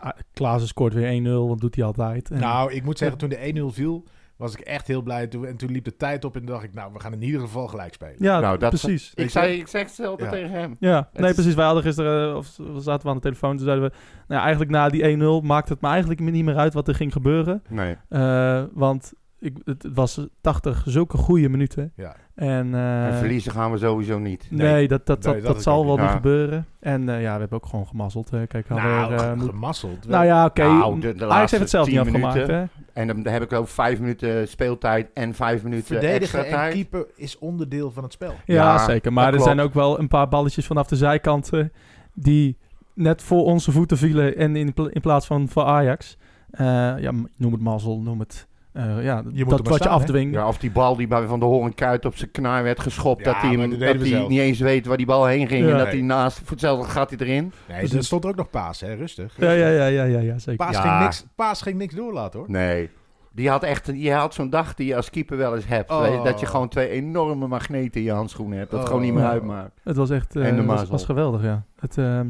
ah, 0.00 0.10
Klaassen 0.32 0.68
scoort 0.68 0.94
weer 0.94 1.20
1-0, 1.22 1.48
want 1.48 1.60
doet 1.60 1.74
hij 1.74 1.84
altijd. 1.84 2.30
En- 2.30 2.40
Nou, 2.40 2.72
ik 2.72 2.84
moet 2.84 2.98
zeggen, 2.98 3.18
toen 3.18 3.28
de 3.28 3.46
1-0 3.48 3.72
viel, 3.74 4.04
was 4.36 4.52
ik 4.54 4.60
echt 4.60 4.86
heel 4.86 5.02
blij. 5.02 5.26
Toen, 5.26 5.46
en 5.46 5.56
toen 5.56 5.70
liep 5.70 5.84
de 5.84 5.96
tijd 5.96 6.24
op 6.24 6.36
en 6.36 6.44
dacht 6.44 6.64
ik, 6.64 6.74
nou, 6.74 6.92
we 6.92 7.00
gaan 7.00 7.12
in 7.12 7.22
ieder 7.22 7.40
geval 7.40 7.66
gelijk 7.68 7.92
spelen. 7.94 8.14
ja, 8.18 8.40
Nou, 8.40 8.58
dat- 8.58 8.68
precies. 8.68 9.12
Ik, 9.14 9.30
zei, 9.30 9.58
ik 9.58 9.66
zeg 9.68 9.82
hetzelfde 9.82 10.24
Ja. 10.24 10.30
tegen 10.30 10.50
hem. 10.50 10.76
Ja, 10.80 11.08
Het 11.12 11.20
nee, 11.20 11.28
is- 11.28 11.34
precies. 11.34 11.54
Wij 11.54 11.64
hadden 11.64 11.82
gisteren, 11.82 12.30
eh, 12.30 12.36
of 12.36 12.56
we 12.56 12.80
zaten 12.80 13.02
we 13.02 13.08
aan 13.08 13.16
de 13.16 13.22
telefoon, 13.22 13.56
toen 13.56 13.66
zeiden 13.66 13.84
we... 13.88 13.94
Nou, 14.28 14.40
ja, 14.40 14.40
eigenlijk 14.40 14.70
na 14.70 14.88
die 14.88 15.02
1-0 15.42 15.46
maakt 15.46 15.68
het 15.68 15.80
me 15.80 15.88
eigenlijk 15.88 16.20
niet 16.20 16.44
meer 16.44 16.56
uit 16.56 16.74
wat 16.74 16.88
er 16.88 16.94
ging 16.94 17.12
gebeuren. 17.12 17.62
Nee. 17.68 17.96
Eh, 18.08 18.62
want 18.72 19.12
ik, 19.40 19.56
het, 19.64 19.86
was 19.94 20.26
80 20.40 20.82
zulke 20.86 21.16
goede 21.16 21.48
minuten. 21.48 21.92
Ja. 21.96 22.16
En, 22.34 22.74
eh, 22.74 23.06
En 23.06 23.14
verliezen 23.14 23.52
gaan 23.52 23.70
we 23.70 23.78
sowieso 23.78 24.18
niet. 24.18 24.46
Nee, 24.50 24.88
dat, 24.88 25.06
dat, 25.06 25.22
Nee, 25.24 25.32
dat, 25.32 25.42
dat 25.42 25.46
dat 25.50 25.56
is 25.56 25.62
zal 25.62 25.86
wel 25.86 25.96
niet. 25.96 26.10
gebeuren. 26.10 26.66
En 26.80 27.08
eh, 27.08 27.22
ja, 27.22 27.32
we 27.34 27.38
hebben 27.40 27.58
ook 27.58 27.66
gewoon 27.66 27.86
gemazzeld. 27.86 28.30
hè. 28.30 28.46
Kijk, 28.46 28.68
hadden 28.68 28.90
Nou, 28.90 29.12
er, 29.12 29.18
eh, 29.20 29.28
ge- 29.30 29.36
moet- 29.36 29.48
gemazzeld. 29.48 30.08
nou 30.08 30.24
ja, 30.24 30.44
oké. 30.44 30.62
Nou, 30.62 31.00
de- 31.00 31.14
de 31.14 31.26
Ajax 31.26 31.50
heeft 31.50 31.62
het 31.62 31.70
zelf 31.70 31.86
niet 31.86 31.94
10 31.96 32.04
afgemaakt, 32.06 32.34
minuten. 32.34 32.56
hè? 32.56 32.64
En 32.92 33.06
dan 33.06 33.32
heb 33.32 33.42
ik 33.42 33.52
ook 33.52 33.68
vijf 33.68 34.00
minuten 34.00 34.48
speeltijd 34.48 35.10
en 35.14 35.34
vijf 35.34 35.62
minuten 35.62 35.86
Verdedigen 35.86 36.20
extra 36.22 36.44
en 36.44 36.50
tijd. 36.50 36.72
keeper 36.74 37.06
is 37.16 37.38
onderdeel 37.38 37.90
van 37.90 38.02
het 38.02 38.12
spel. 38.12 38.34
Ja, 38.44 38.54
Ja, 38.54 38.84
zeker. 38.84 39.12
Maar 39.12 39.24
er 39.24 39.30
klopt. 39.30 39.44
zijn 39.44 39.60
ook 39.60 39.74
wel 39.74 39.98
een 39.98 40.08
paar 40.08 40.28
balletjes 40.28 40.66
vanaf 40.66 40.86
de 40.88 40.96
zijkanten... 40.96 41.72
die 42.14 42.56
net 42.94 43.22
voor 43.22 43.44
onze 43.44 43.72
voeten 43.72 43.96
vielen 43.98 44.36
en 44.36 44.56
in, 44.56 44.72
pla- 44.74 44.88
in 44.90 45.00
plaats 45.00 45.26
van 45.26 45.48
voor 45.48 45.64
Ajax. 45.64 46.16
Eh, 46.50 46.66
ja, 46.98 47.12
noem 47.36 47.52
het 47.52 47.60
mazzel, 47.60 48.00
noem 48.00 48.18
het... 48.18 48.46
eh, 48.78 49.04
ja, 49.04 49.22
moet 49.22 49.48
dat 49.50 49.58
wat 49.58 49.68
je 49.68 49.74
staan, 49.74 49.92
afdwingt. 49.92 50.34
Ja, 50.34 50.48
of 50.48 50.58
die 50.58 50.70
bal 50.70 50.96
die 50.96 51.06
bij 51.06 51.26
Van 51.26 51.38
de 51.38 51.44
Horenkuit 51.44 52.04
op 52.04 52.16
zijn 52.16 52.30
knaar 52.30 52.62
werd 52.62 52.80
geschopt. 52.80 53.24
Ja, 53.24 53.32
dat 53.32 53.42
hij, 53.42 53.50
hem- 53.50 53.70
dat 53.78 53.78
hij 54.08 54.26
niet 54.28 54.38
eens 54.40 54.58
weet 54.60 54.86
waar 54.86 54.96
die 54.96 55.06
bal 55.06 55.26
heen 55.26 55.46
ging. 55.48 55.64
Ja. 55.64 55.70
en 55.70 55.76
dat 55.76 55.86
Nee. 55.86 55.96
hij 55.96 56.04
naast, 56.04 56.38
voor 56.38 56.50
hetzelfde 56.50 56.88
gaat 56.90 57.10
hij 57.10 57.18
erin. 57.18 57.52
Nee, 57.68 57.88
er 57.96 58.04
stond 58.04 58.24
er 58.24 58.30
ook 58.30 58.36
nog 58.36 58.50
paas, 58.50 58.80
hè? 58.80 58.94
Rustig. 58.94 59.34
Ja, 59.38 59.50
ja, 59.50 59.68
ja, 59.68 59.86
ja, 59.86 60.02
ja, 60.04 60.18
ja 60.18 60.38
zeker. 60.38 60.66
Paas, 60.66 60.74
Ja. 60.76 60.80
ging 60.90 61.02
niks, 61.02 61.26
paas 61.34 61.62
ging 61.62 61.76
niks 61.78 61.94
doorlaten, 61.94 62.38
hoor. 62.38 62.50
Nee. 62.50 62.90
Die 63.32 63.48
had 63.48 63.62
echt, 63.62 63.90
je 63.94 64.12
had 64.12 64.34
zo'n 64.34 64.50
dag 64.50 64.74
die 64.74 64.86
je 64.86 64.96
als 64.96 65.10
keeper 65.10 65.36
wel 65.36 65.54
eens 65.54 65.66
hebt. 65.66 65.90
Oh. 65.90 66.00
weet 66.02 66.12
je, 66.12 66.22
Dat 66.22 66.40
je 66.40 66.46
gewoon 66.46 66.68
twee 66.68 66.88
enorme 66.88 67.46
magneten 67.46 68.00
in 68.00 68.06
je 68.06 68.12
handschoenen 68.12 68.58
hebt. 68.58 68.70
Dat 68.70 68.80
Oh. 68.80 68.86
gewoon 68.86 69.02
niet 69.02 69.12
meer 69.14 69.22
Ja. 69.22 69.30
uitmaakt. 69.30 69.70
Het 69.82 69.96
was 69.96 70.10
echt 70.10 70.36
eh, 70.36 70.46
En 70.48 70.56
de 70.56 70.64
was, 70.64 70.66
mazzel. 70.76 70.90
was 70.90 71.04
geweldig, 71.04 71.42
ja. 71.42 71.62
Het, 71.80 71.98
eh, 71.98 72.20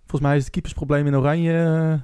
volgens 0.00 0.20
mij 0.20 0.36
is 0.36 0.42
het 0.42 0.50
keepersprobleem 0.52 1.06
in 1.06 1.16
Oranje... 1.16 2.00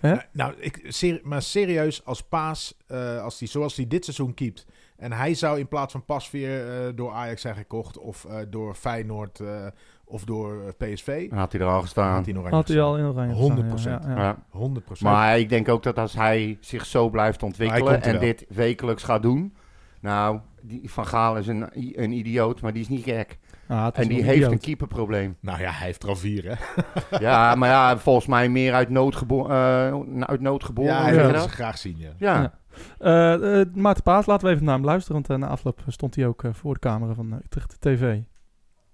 hè? 0.00 0.08
Nou, 0.08 0.22
nou, 0.32 0.54
ik, 0.58 0.80
ser- 0.88 1.20
maar 1.22 1.42
serieus, 1.42 2.04
als 2.04 2.22
Paas, 2.22 2.74
eh, 2.86 3.22
als 3.22 3.38
die, 3.38 3.48
zoals 3.48 3.76
hij 3.76 3.86
dit 3.86 4.04
seizoen 4.04 4.34
keept... 4.34 4.66
en 4.96 5.12
hij 5.12 5.34
zou 5.34 5.58
in 5.58 5.68
plaats 5.68 5.92
van 5.92 6.04
Pasveer 6.04 6.68
eh, 6.86 6.92
door 6.94 7.10
Ajax 7.12 7.40
zijn 7.40 7.54
gekocht... 7.54 7.98
of 7.98 8.24
eh, 8.24 8.36
door 8.48 8.74
Feyenoord 8.74 9.40
eh, 9.40 9.66
of 10.04 10.24
door 10.24 10.74
PSV... 10.78 11.28
Dan 11.28 11.38
had 11.38 11.52
hij 11.52 11.60
er 11.60 11.66
al 11.66 11.72
had 11.72 11.82
gestaan. 11.82 12.24
hij 12.24 12.34
Had 12.34 12.50
hij 12.50 12.60
gestaan. 12.60 12.82
al 12.82 12.98
in 12.98 13.04
Oranje 13.04 13.64
100%. 13.66 13.70
gestaan, 13.70 14.00
ja, 14.02 14.08
ja, 14.08 14.16
ja. 14.16 14.22
Ja. 14.22 14.38
100 14.50 15.00
Maar 15.00 15.38
ik 15.38 15.48
denk 15.48 15.68
ook 15.68 15.82
dat 15.82 15.98
als 15.98 16.14
hij 16.14 16.58
zich 16.60 16.86
zo 16.86 17.08
blijft 17.10 17.42
ontwikkelen 17.42 18.02
en 18.02 18.12
wel. 18.12 18.20
dit 18.20 18.44
wekelijks 18.48 19.02
gaat 19.02 19.22
doen. 19.22 19.54
Nou, 20.00 20.40
die 20.62 20.90
Van 20.90 21.06
Gaal 21.06 21.36
is 21.36 21.46
een, 21.46 21.66
een 22.02 22.12
idioot, 22.12 22.60
maar 22.60 22.72
die 22.72 22.82
is 22.82 22.88
niet 22.88 23.04
gek. 23.04 23.38
Ah, 23.70 23.88
En 23.92 24.08
die 24.08 24.22
heeft 24.22 24.36
idioot. 24.36 24.52
een 24.52 24.60
keeperprobleem. 24.60 25.36
Nou 25.40 25.60
ja, 25.60 25.70
hij 25.70 25.86
heeft 25.86 26.02
er 26.02 26.08
al 26.08 26.16
vier, 26.16 26.44
hè? 26.44 26.54
ja, 27.26 27.54
maar 27.54 27.68
ja, 27.68 27.98
volgens 27.98 28.26
mij 28.26 28.48
meer 28.48 28.74
uit 28.74 28.88
nood, 28.88 29.16
gebo 29.16 29.48
eh, 29.48 30.20
uit 30.20 30.40
nood 30.40 30.64
geboren. 30.64 30.92
ja, 30.92 31.02
hij 31.02 31.30
wil 31.30 31.40
ze 31.40 31.48
graag 31.48 31.78
zien, 31.78 31.96
ja. 31.98 32.10
Ja. 32.18 32.40
Ja. 32.40 32.58
Eh, 32.98 33.60
eh, 33.60 33.66
Maarten 33.74 34.02
Paas, 34.02 34.26
laten 34.26 34.46
we 34.46 34.52
even 34.52 34.64
naar 34.64 34.74
hem 34.74 34.84
luisteren. 34.84 35.22
Want 35.22 35.40
na 35.40 35.48
afloop 35.48 35.80
stond 35.86 36.14
hij 36.14 36.26
ook 36.26 36.42
voor 36.52 36.74
de 36.74 36.80
camera 36.80 37.14
van 37.14 37.32
eh, 37.32 37.38
Utrecht 37.44 37.76
TV. 37.80 38.18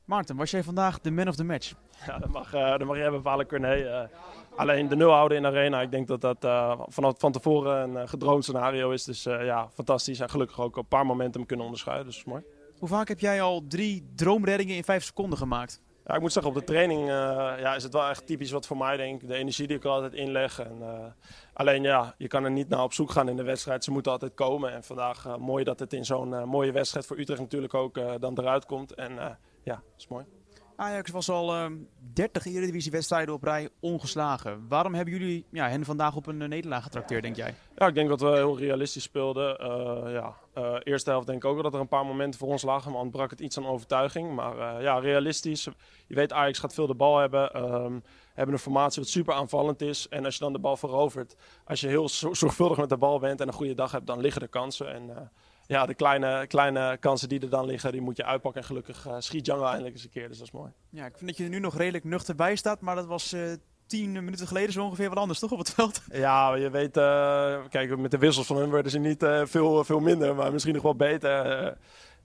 Maarten, 0.05 0.37
was 0.37 0.51
jij 0.51 0.63
vandaag 0.63 1.01
de 1.01 1.11
man 1.11 1.29
of 1.29 1.37
the 1.37 1.45
match? 1.45 1.75
Ja, 2.07 2.19
dat 2.19 2.29
mag, 2.29 2.55
uh, 2.55 2.71
dat 2.71 2.85
mag 2.85 2.97
jij 2.97 3.11
bepalen, 3.11 3.47
Corné. 3.47 3.77
Uh, 3.77 4.01
alleen 4.57 4.89
de 4.89 4.97
nul 4.97 5.13
houden 5.13 5.37
in 5.37 5.43
de 5.43 5.49
arena, 5.49 5.81
ik 5.81 5.91
denk 5.91 6.09
dat 6.09 6.21
dat 6.21 6.45
uh, 6.45 6.81
vanaf 6.87 7.15
van 7.19 7.33
tevoren 7.33 7.97
een 7.97 8.09
gedroomd 8.09 8.45
scenario 8.45 8.91
is. 8.91 9.05
Dus 9.05 9.23
ja, 9.23 9.69
fantastisch. 9.75 10.21
En 10.21 10.31
gelukkig 10.31 10.61
ook 10.61 10.77
op 10.77 10.83
een 10.83 10.89
paar 10.89 11.07
momenten 11.07 11.47
kunnen 11.47 11.65
onderscheiden, 11.65 12.07
dus 12.07 12.25
mooi. 12.25 12.43
Hoe 12.79 12.89
vaak 12.89 13.09
heb 13.09 13.21
jij 13.21 13.43
al 13.43 13.65
drie 13.69 14.07
droomreddingen 14.15 14.77
in 14.77 14.85
vijf 14.85 15.05
seconden 15.05 15.39
gemaakt? 15.39 15.83
Ja, 16.07 16.15
ik 16.15 16.21
moet 16.21 16.33
zeggen, 16.33 16.53
op 16.53 16.59
de 16.59 16.65
training 16.65 17.01
uh, 17.01 17.09
ja, 17.59 17.75
is 17.75 17.83
het 17.83 17.93
wel 17.93 18.09
echt 18.09 18.27
typisch 18.27 18.51
wat 18.51 18.67
voor 18.67 18.77
mij 18.77 18.97
denk. 18.97 19.29
De 19.29 19.35
energie 19.35 19.67
die 19.67 19.77
ik 19.77 19.85
altijd 19.85 20.13
inleg. 20.13 20.61
En, 20.61 20.79
uh, 20.81 21.05
alleen 21.53 21.83
ja, 21.83 22.15
je 22.19 22.29
kan 22.29 22.45
er 22.45 22.51
niet 22.51 22.69
naar 22.69 22.83
op 22.83 22.93
zoek 22.93 23.11
gaan 23.11 23.29
in 23.29 23.37
de 23.37 23.43
wedstrijd. 23.43 23.85
Ze 23.85 23.91
moeten 23.91 24.13
altijd 24.13 24.35
komen. 24.35 24.73
En 24.73 24.85
vandaag 24.85 25.27
uh, 25.27 25.37
mooi 25.37 25.65
dat 25.65 25.79
het 25.79 25.93
in 25.93 26.05
zo'n 26.05 26.49
mooie 26.49 26.73
wedstrijd 26.73 27.07
voor 27.07 27.19
Utrecht 27.19 27.41
natuurlijk 27.41 27.75
ook 27.75 28.21
dan 28.21 28.39
eruit 28.39 28.67
komt. 28.67 28.95
En 28.95 29.13
ja, 29.63 29.75
dat 29.75 29.99
is 29.99 30.09
mooi. 30.09 30.25
Ajax 30.77 31.11
was 31.11 31.29
al 31.29 31.57
uh, 31.57 31.67
30 32.13 32.47
Eredivisie-wedstrijden 32.47 33.35
op 33.35 33.43
rij 33.43 33.69
ongeslagen. 33.81 34.67
Waarom 34.69 34.95
hebben 34.95 35.15
jullie 35.15 35.45
ja, 35.51 35.69
hen 35.69 35.85
vandaag 35.85 36.17
op 36.17 36.27
een 36.27 36.37
nederlaag 36.37 36.83
getrakteerd, 36.83 37.23
denk 37.23 37.37
jij? 37.37 37.55
Ja, 37.77 37.87
ik 37.87 37.95
denk 37.95 38.09
dat 38.09 38.21
we 38.21 38.27
heel 38.27 38.59
realistisch 38.59 39.03
speelden. 39.03 39.61
Uh, 39.61 40.13
ja, 40.13 40.35
uh, 40.55 40.77
eerste 40.83 41.11
helft 41.11 41.27
denk 41.27 41.45
ik 41.45 41.51
ook 41.51 41.63
dat 41.63 41.75
er 41.75 41.81
een 41.81 41.89
paar 41.89 42.07
momenten 42.07 42.41
voor 42.41 42.49
ons 42.49 42.63
lagen, 42.63 42.93
maar 42.93 43.01
ontbrak 43.01 43.31
het 43.31 43.41
iets 43.41 43.59
aan 43.59 43.67
overtuiging. 43.67 44.35
Maar 44.35 44.83
ja, 44.83 44.99
realistisch. 44.99 45.69
Je 46.07 46.15
weet, 46.15 46.33
Ajax 46.33 46.59
gaat 46.59 46.75
veel 46.75 46.87
de 46.87 46.95
bal 46.95 47.19
hebben. 47.19 47.73
Um, 47.73 48.03
hebben 48.35 48.55
een 48.55 48.61
formatie 48.61 49.03
wat 49.03 49.11
super 49.11 49.35
aanvallend 49.35 49.81
is. 49.81 50.09
En 50.09 50.25
als 50.25 50.35
je 50.35 50.41
dan 50.41 50.53
de 50.53 50.59
bal 50.59 50.77
verovert, 50.77 51.37
als 51.65 51.81
je 51.81 51.89
heel 51.89 52.09
zorgvuldig 52.09 52.79
met 52.79 52.89
de 52.89 52.97
bal 52.97 53.19
bent 53.19 53.41
en 53.41 53.49
een 53.49 53.55
goede 53.55 53.75
dag 53.75 53.93
hebt, 53.93 54.07
dan 54.07 54.21
liggen 54.21 54.43
er 54.43 54.49
kansen. 54.49 54.93
En 54.95 55.31
ja, 55.67 55.87
de 55.87 55.95
kleine, 55.95 56.47
kleine 56.47 56.97
kansen 57.01 57.29
die 57.29 57.41
er 57.41 57.51
dan 57.51 57.67
liggen, 57.67 57.93
die 57.93 58.01
moet 58.01 58.17
je 58.17 58.25
uitpakken. 58.25 58.61
En 58.61 58.67
gelukkig 58.67 59.07
uh, 59.07 59.15
schiet 59.19 59.45
Django 59.45 59.65
eindelijk 59.65 59.95
eens 59.95 60.05
een 60.05 60.11
keer, 60.11 60.29
dus 60.29 60.39
dat 60.39 60.47
is 60.47 60.53
mooi. 60.53 60.73
Ja, 60.91 61.07
ik 61.07 61.15
vind 61.17 61.27
dat 61.27 61.37
je 61.37 61.45
er 61.45 61.51
nu 61.51 61.59
nog 61.59 61.77
redelijk 61.77 62.05
nuchter 62.05 62.35
bij 62.35 62.57
staat, 62.57 62.81
maar 62.81 62.95
dat 62.95 63.07
was 63.07 63.33
uh, 63.33 63.53
tien 63.87 64.13
minuten 64.13 64.47
geleden 64.47 64.73
zo 64.73 64.85
ongeveer 64.85 65.09
wat 65.09 65.19
anders, 65.19 65.39
toch, 65.39 65.51
op 65.51 65.59
het 65.59 65.71
veld? 65.71 66.03
Ja, 66.13 66.55
je 66.55 66.71
weet, 66.71 66.97
uh, 66.97 67.59
kijk, 67.71 67.97
met 67.97 68.11
de 68.11 68.19
wissels 68.19 68.47
van 68.47 68.57
hun 68.57 68.71
werden 68.71 68.93
ze 68.93 68.99
niet 68.99 69.27
veel, 69.45 69.85
veel 69.85 70.01
minder, 70.01 70.35
maar 70.35 70.53
misschien 70.53 70.75
nog 70.75 70.83
wel 70.83 70.97
beter. 70.97 71.77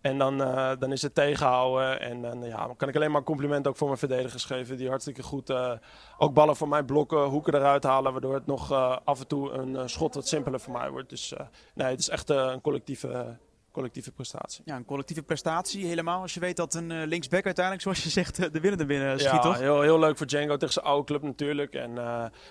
En 0.02 0.18
dan, 0.18 0.42
uh, 0.42 0.72
dan 0.80 0.92
is 0.92 1.02
het 1.02 1.16
tegenhouden. 1.16 2.02
En 2.02 2.22
dan 2.22 2.44
ja, 2.44 2.74
kan 2.78 2.90
ik 2.90 2.96
alleen 2.96 3.12
maar 3.12 3.24
compliment 3.24 3.68
ook 3.68 3.78
voor 3.78 3.88
mijn 3.88 4.00
verdedigers 4.00 4.46
geven. 4.46 4.78
Die 4.78 4.90
hartstikke 4.90 5.24
goed 5.24 5.50
uh, 5.50 5.72
ook 6.18 6.34
ballen 6.34 6.56
voor 6.56 6.68
mij 6.68 6.84
blokken, 6.84 7.24
hoeken 7.24 7.56
eruit 7.56 7.84
halen. 7.84 8.12
Waardoor 8.12 8.34
het 8.34 8.46
nog 8.46 8.72
uh, 8.72 8.98
af 9.04 9.20
en 9.20 9.28
toe 9.28 9.52
een 9.52 9.90
schot 9.90 10.16
wat 10.16 10.28
simpeler 10.28 10.60
voor 10.60 10.74
mij 10.74 10.90
wordt. 10.90 11.10
Dus 11.10 11.34
nee, 11.74 11.88
het 11.88 12.00
is 12.00 12.10
echt 12.10 12.30
een 12.30 12.62
collectieve, 12.62 13.38
collectieve 13.72 14.12
prestatie. 14.12 14.62
Ja, 14.66 14.76
een 14.76 14.86
collectieve 14.86 15.24
prestatie 15.24 15.86
helemaal. 15.86 16.22
Als 16.22 16.34
je 16.34 16.40
weet 16.40 16.56
dat 16.56 16.74
een 16.74 17.06
linksback 17.08 17.46
uiteindelijk, 17.46 17.84
zoals 17.84 18.04
je 18.04 18.10
zegt, 18.20 18.54
de 18.54 18.60
winnende 18.60 18.86
binnen 18.86 19.20
schiet, 19.20 19.32
ja, 19.32 19.40
toch? 19.40 19.60
Heel, 19.60 19.82
heel 19.82 20.00
leuk 20.00 20.18
voor 20.18 20.28
Django 20.28 20.58
tegen 20.58 20.74
zijn 20.74 20.86
oude 20.86 21.06
club 21.06 21.22
natuurlijk. 21.22 21.74
En 21.74 21.96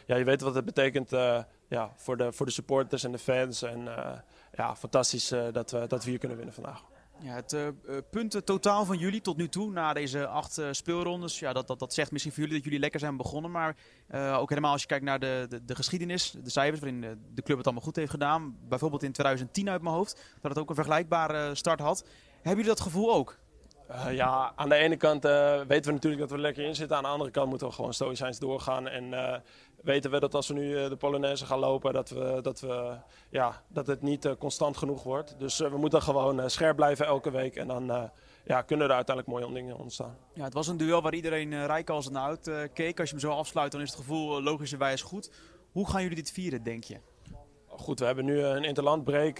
ja, 0.06 0.16
je 0.16 0.24
weet 0.24 0.40
wat 0.40 0.54
het 0.54 0.64
betekent 0.64 1.10
ja, 1.68 1.92
voor, 1.96 2.16
de, 2.16 2.32
voor 2.32 2.46
de 2.46 2.52
supporters 2.52 3.04
en 3.04 3.12
de 3.12 3.18
fans. 3.18 3.62
En 3.62 3.88
ja, 4.52 4.76
fantastisch 4.76 5.28
dat, 5.52 5.70
we, 5.70 5.86
dat 5.86 6.04
we 6.04 6.10
hier 6.10 6.18
kunnen 6.18 6.36
winnen 6.36 6.54
vandaag. 6.54 6.82
Ja, 7.22 7.34
het 7.34 7.52
uh, 7.52 7.68
punten 8.10 8.44
totaal 8.44 8.84
van 8.84 8.98
jullie 8.98 9.20
tot 9.20 9.36
nu 9.36 9.48
toe, 9.48 9.70
na 9.70 9.92
deze 9.92 10.26
acht 10.26 10.58
uh, 10.58 10.68
speelrondes, 10.70 11.38
ja, 11.38 11.52
dat, 11.52 11.66
dat, 11.66 11.78
dat 11.78 11.94
zegt 11.94 12.10
misschien 12.10 12.32
voor 12.32 12.42
jullie 12.42 12.56
dat 12.56 12.64
jullie 12.64 12.80
lekker 12.80 13.00
zijn 13.00 13.16
begonnen. 13.16 13.50
Maar 13.50 13.76
ook 14.12 14.48
helemaal 14.48 14.72
als 14.72 14.80
je 14.80 14.86
kijkt 14.86 15.04
naar 15.04 15.18
de, 15.18 15.46
de, 15.48 15.64
de 15.64 15.74
geschiedenis, 15.74 16.30
de 16.30 16.50
cijfers 16.50 16.80
waarin 16.80 17.00
de 17.34 17.42
club 17.42 17.56
het 17.56 17.66
allemaal 17.66 17.84
goed 17.84 17.96
heeft 17.96 18.10
gedaan. 18.10 18.56
Bijvoorbeeld 18.68 19.02
in 19.02 19.12
2010 19.12 19.70
uit 19.70 19.82
mijn 19.82 19.94
hoofd, 19.94 20.22
dat 20.40 20.50
het 20.50 20.60
ook 20.60 20.68
een 20.68 20.74
vergelijkbare 20.74 21.54
start 21.54 21.80
had. 21.80 22.04
Hebben 22.34 22.50
jullie 22.50 22.64
dat 22.64 22.80
gevoel 22.80 23.14
ook? 23.14 23.38
Ja, 24.10 24.52
aan 24.56 24.68
de 24.68 24.74
ene 24.74 24.96
kant 24.96 25.22
weten 25.22 25.84
we 25.84 25.92
natuurlijk 25.92 26.20
dat 26.20 26.30
we 26.30 26.38
lekker 26.38 26.64
in 26.64 26.74
zitten. 26.74 26.96
Aan 26.96 27.02
de 27.02 27.08
andere 27.08 27.30
kant 27.30 27.48
moeten 27.48 27.66
we 27.66 27.72
gewoon 27.72 27.94
stoïcijns 27.94 28.38
doorgaan. 28.38 28.88
En 28.88 29.42
weten 29.82 30.10
we 30.10 30.20
dat 30.20 30.34
als 30.34 30.48
we 30.48 30.54
nu 30.54 30.88
de 30.88 30.96
Polonaise 30.96 31.46
gaan 31.46 31.58
lopen, 31.58 31.92
dat, 31.92 32.10
we, 32.10 32.38
dat, 32.42 32.60
we, 32.60 32.96
ja, 33.30 33.62
dat 33.68 33.86
het 33.86 34.02
niet 34.02 34.34
constant 34.38 34.76
genoeg 34.76 35.02
wordt. 35.02 35.34
Dus 35.38 35.58
we 35.58 35.76
moeten 35.76 36.02
gewoon 36.02 36.50
scherp 36.50 36.76
blijven 36.76 37.06
elke 37.06 37.30
week. 37.30 37.56
En 37.56 37.66
dan 37.66 38.10
ja, 38.44 38.62
kunnen 38.62 38.88
er 38.88 38.94
uiteindelijk 38.94 39.38
mooie 39.38 39.54
dingen 39.54 39.76
ontstaan. 39.76 40.16
Ja, 40.34 40.44
het 40.44 40.54
was 40.54 40.68
een 40.68 40.76
duel 40.76 41.02
waar 41.02 41.14
iedereen 41.14 41.52
uh, 41.52 41.64
rijkals 41.64 42.10
naar 42.10 42.28
uit 42.28 42.70
keek. 42.72 43.00
Als 43.00 43.10
je 43.10 43.14
hem 43.14 43.24
zo 43.24 43.32
afsluit, 43.32 43.72
dan 43.72 43.80
is 43.80 43.90
het 43.90 43.98
gevoel 43.98 44.42
logischerwijs 44.42 45.02
goed. 45.02 45.30
Hoe 45.72 45.90
gaan 45.90 46.02
jullie 46.02 46.16
dit 46.16 46.30
vieren, 46.30 46.62
denk 46.62 46.84
je? 46.84 46.96
Goed, 47.66 47.98
we 47.98 48.04
hebben 48.04 48.24
nu 48.24 48.42
een 48.42 48.64
interlandbreak. 48.64 49.38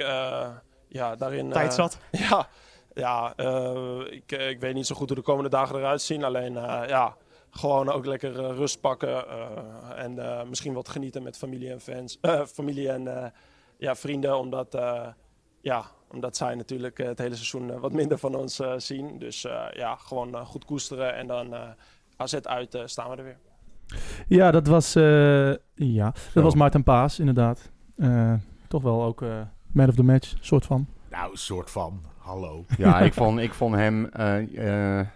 ja, 0.88 1.16
daarin, 1.16 1.50
Tijd 1.50 1.74
zat. 1.74 1.98
ja. 2.28 2.48
Ja, 2.94 3.32
uh, 3.36 4.00
ik, 4.10 4.32
ik 4.32 4.60
weet 4.60 4.74
niet 4.74 4.86
zo 4.86 4.94
goed 4.94 5.08
hoe 5.08 5.16
de 5.16 5.22
komende 5.22 5.50
dagen 5.50 5.76
eruit 5.76 6.02
zien. 6.02 6.24
Alleen 6.24 6.52
uh, 6.52 6.82
ja, 6.86 7.16
gewoon 7.50 7.90
ook 7.90 8.06
lekker 8.06 8.40
uh, 8.40 8.56
rust 8.56 8.80
pakken. 8.80 9.24
en 9.96 10.48
misschien 10.48 10.74
wat 10.74 10.88
genieten 10.88 11.22
met 11.22 11.36
familie 11.36 11.70
en 11.70 11.80
fans. 11.80 12.18
familie 12.52 12.90
en 12.90 13.32
ja, 13.78 13.94
vrienden. 13.94 14.38
Omdat, 14.38 14.78
ja, 15.60 15.84
omdat 16.10 16.36
zij 16.36 16.54
natuurlijk 16.54 16.98
het 16.98 17.18
hele 17.18 17.34
seizoen 17.34 17.80
wat 17.80 17.92
minder 17.92 18.18
van 18.18 18.34
ons 18.34 18.60
zien. 18.76 19.18
Dus 19.18 19.42
ja, 19.72 19.96
gewoon 19.96 20.46
goed 20.46 20.64
koesteren. 20.64 21.14
En 21.14 21.26
dan 21.26 21.54
AZ 22.16 22.34
uit 22.34 22.78
staan 22.84 23.10
we 23.10 23.16
er 23.16 23.24
weer. 23.24 23.38
Ja, 24.28 24.50
dat 24.50 24.66
was, 24.66 24.92
ja, 25.74 26.14
dat 26.34 26.42
was 26.42 26.54
Maarten 26.54 26.82
Paas 26.82 27.18
inderdaad. 27.18 27.70
toch 28.68 28.82
wel 28.82 29.02
ook 29.02 29.24
man 29.72 29.88
of 29.88 29.94
the 29.94 30.02
match, 30.02 30.34
soort 30.40 30.66
van. 30.66 30.86
Nou, 31.10 31.36
soort 31.36 31.70
van. 31.70 32.02
Hallo. 32.18 32.64
Ja, 32.76 33.00
ik 33.00 33.14
vond, 33.14 33.38
ik 33.38 33.54
vond 33.54 33.74
hem, 33.74 34.10
uh, 34.16 34.52
uh, 34.52 35.06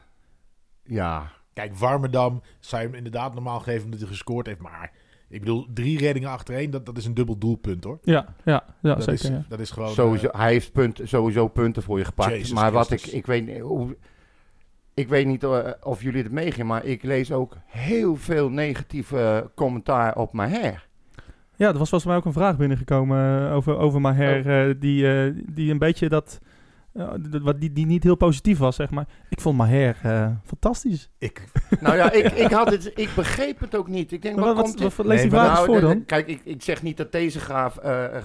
ja. 0.82 1.32
Kijk, 1.54 1.76
Warmerdam 1.76 2.42
zou 2.60 2.82
je 2.82 2.88
hem 2.88 2.96
inderdaad 2.96 3.34
normaal 3.34 3.60
geven 3.60 3.84
omdat 3.84 4.00
hij 4.00 4.08
gescoord 4.08 4.46
heeft. 4.46 4.60
Maar 4.60 4.92
ik 5.28 5.40
bedoel, 5.40 5.66
drie 5.74 5.98
reddingen 5.98 6.30
achtereen, 6.30 6.70
dat, 6.70 6.86
dat 6.86 6.96
is 6.96 7.04
een 7.06 7.14
dubbel 7.14 7.38
doelpunt 7.38 7.84
hoor. 7.84 7.98
Ja, 8.02 8.34
ja, 8.44 8.64
ja 8.80 8.94
dat 8.94 9.04
zeker. 9.04 9.24
Is, 9.24 9.28
ja. 9.28 9.44
Dat 9.48 9.60
is 9.60 9.70
gewoon... 9.70 9.90
Sowieso, 9.90 10.26
uh, 10.26 10.34
hij 10.34 10.52
heeft 10.52 10.72
punt, 10.72 11.00
sowieso 11.04 11.48
punten 11.48 11.82
voor 11.82 11.98
je 11.98 12.04
gepakt. 12.04 12.30
Jezus 12.30 12.52
maar 12.52 12.72
wat 12.72 12.90
ik, 12.90 13.06
ik 13.06 13.26
weet 13.26 13.60
hoe... 13.60 13.96
Ik 14.94 15.08
weet 15.08 15.26
niet 15.26 15.42
uh, 15.42 15.68
of 15.82 16.02
jullie 16.02 16.22
het 16.22 16.32
meegaan, 16.32 16.66
maar 16.66 16.84
ik 16.84 17.02
lees 17.02 17.32
ook 17.32 17.56
heel 17.66 18.16
veel 18.16 18.50
negatieve 18.50 19.50
commentaar 19.54 20.16
op 20.16 20.32
Maher. 20.32 20.86
Ja, 21.56 21.68
er 21.68 21.78
was 21.78 21.88
volgens 21.88 22.04
mij 22.04 22.16
ook 22.16 22.24
een 22.24 22.32
vraag 22.32 22.56
binnengekomen 22.56 23.50
over, 23.50 23.76
over 23.76 24.00
Maher, 24.00 24.38
oh. 24.38 24.68
uh, 24.68 24.74
die, 24.80 25.02
uh, 25.02 25.42
die 25.46 25.70
een 25.70 25.78
beetje 25.78 26.08
dat... 26.08 26.40
wat 27.42 27.60
die, 27.60 27.72
die 27.72 27.86
niet 27.86 28.02
heel 28.02 28.14
positief 28.14 28.58
was, 28.58 28.76
zeg 28.76 28.90
maar. 28.90 29.06
Ik 29.28 29.40
vond 29.40 29.56
Maher 29.56 29.96
fantastisch. 30.44 31.10
Ik. 31.18 31.42
Nou 31.80 31.96
ja, 31.96 32.12
ik, 32.12 32.32
ik, 32.32 32.50
had 32.50 32.70
het, 32.70 32.92
ik 32.94 33.10
begreep 33.14 33.60
het 33.60 33.76
ook 33.76 33.88
niet. 33.88 34.12
Ik 34.12 34.22
denk, 34.22 34.36
maar 34.36 34.44
wat, 34.44 34.56
wat, 34.56 34.64
komt 34.64 34.80
wat, 34.80 34.94
wat 34.96 35.06
lees 35.06 35.20
die 35.20 35.30
vraag 35.30 35.54
nou, 35.54 35.66
voor 35.66 35.80
dan? 35.80 36.04
Kijk, 36.04 36.26
ik, 36.26 36.40
ik 36.44 36.62
zeg 36.62 36.82
niet 36.82 36.96
dat 36.96 37.12
deze 37.12 37.40
graaf, 37.40 37.78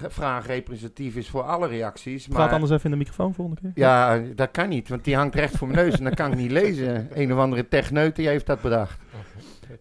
vraag 0.07 0.47
representatief 0.47 1.15
is 1.15 1.29
voor 1.29 1.41
alle 1.41 1.67
reacties. 1.67 2.27
Maar, 2.27 2.37
Praat 2.37 2.51
anders 2.51 2.71
even 2.71 2.85
in 2.85 2.91
de 2.91 2.97
microfoon 2.97 3.33
volgende 3.33 3.61
keer. 3.61 3.71
Ja, 3.75 4.21
dat 4.35 4.51
kan 4.51 4.69
niet, 4.69 4.89
want 4.89 5.03
die 5.03 5.15
hangt 5.15 5.35
recht 5.35 5.57
voor 5.57 5.67
mijn 5.67 5.85
neus 5.85 5.97
en 5.97 6.03
dan 6.03 6.13
kan 6.13 6.31
ik 6.31 6.37
niet 6.37 6.51
lezen. 6.51 7.07
Een 7.21 7.33
of 7.33 7.39
andere 7.39 7.67
techneut 7.67 8.15
die 8.15 8.27
heeft 8.27 8.45
dat 8.45 8.61
bedacht. 8.61 8.99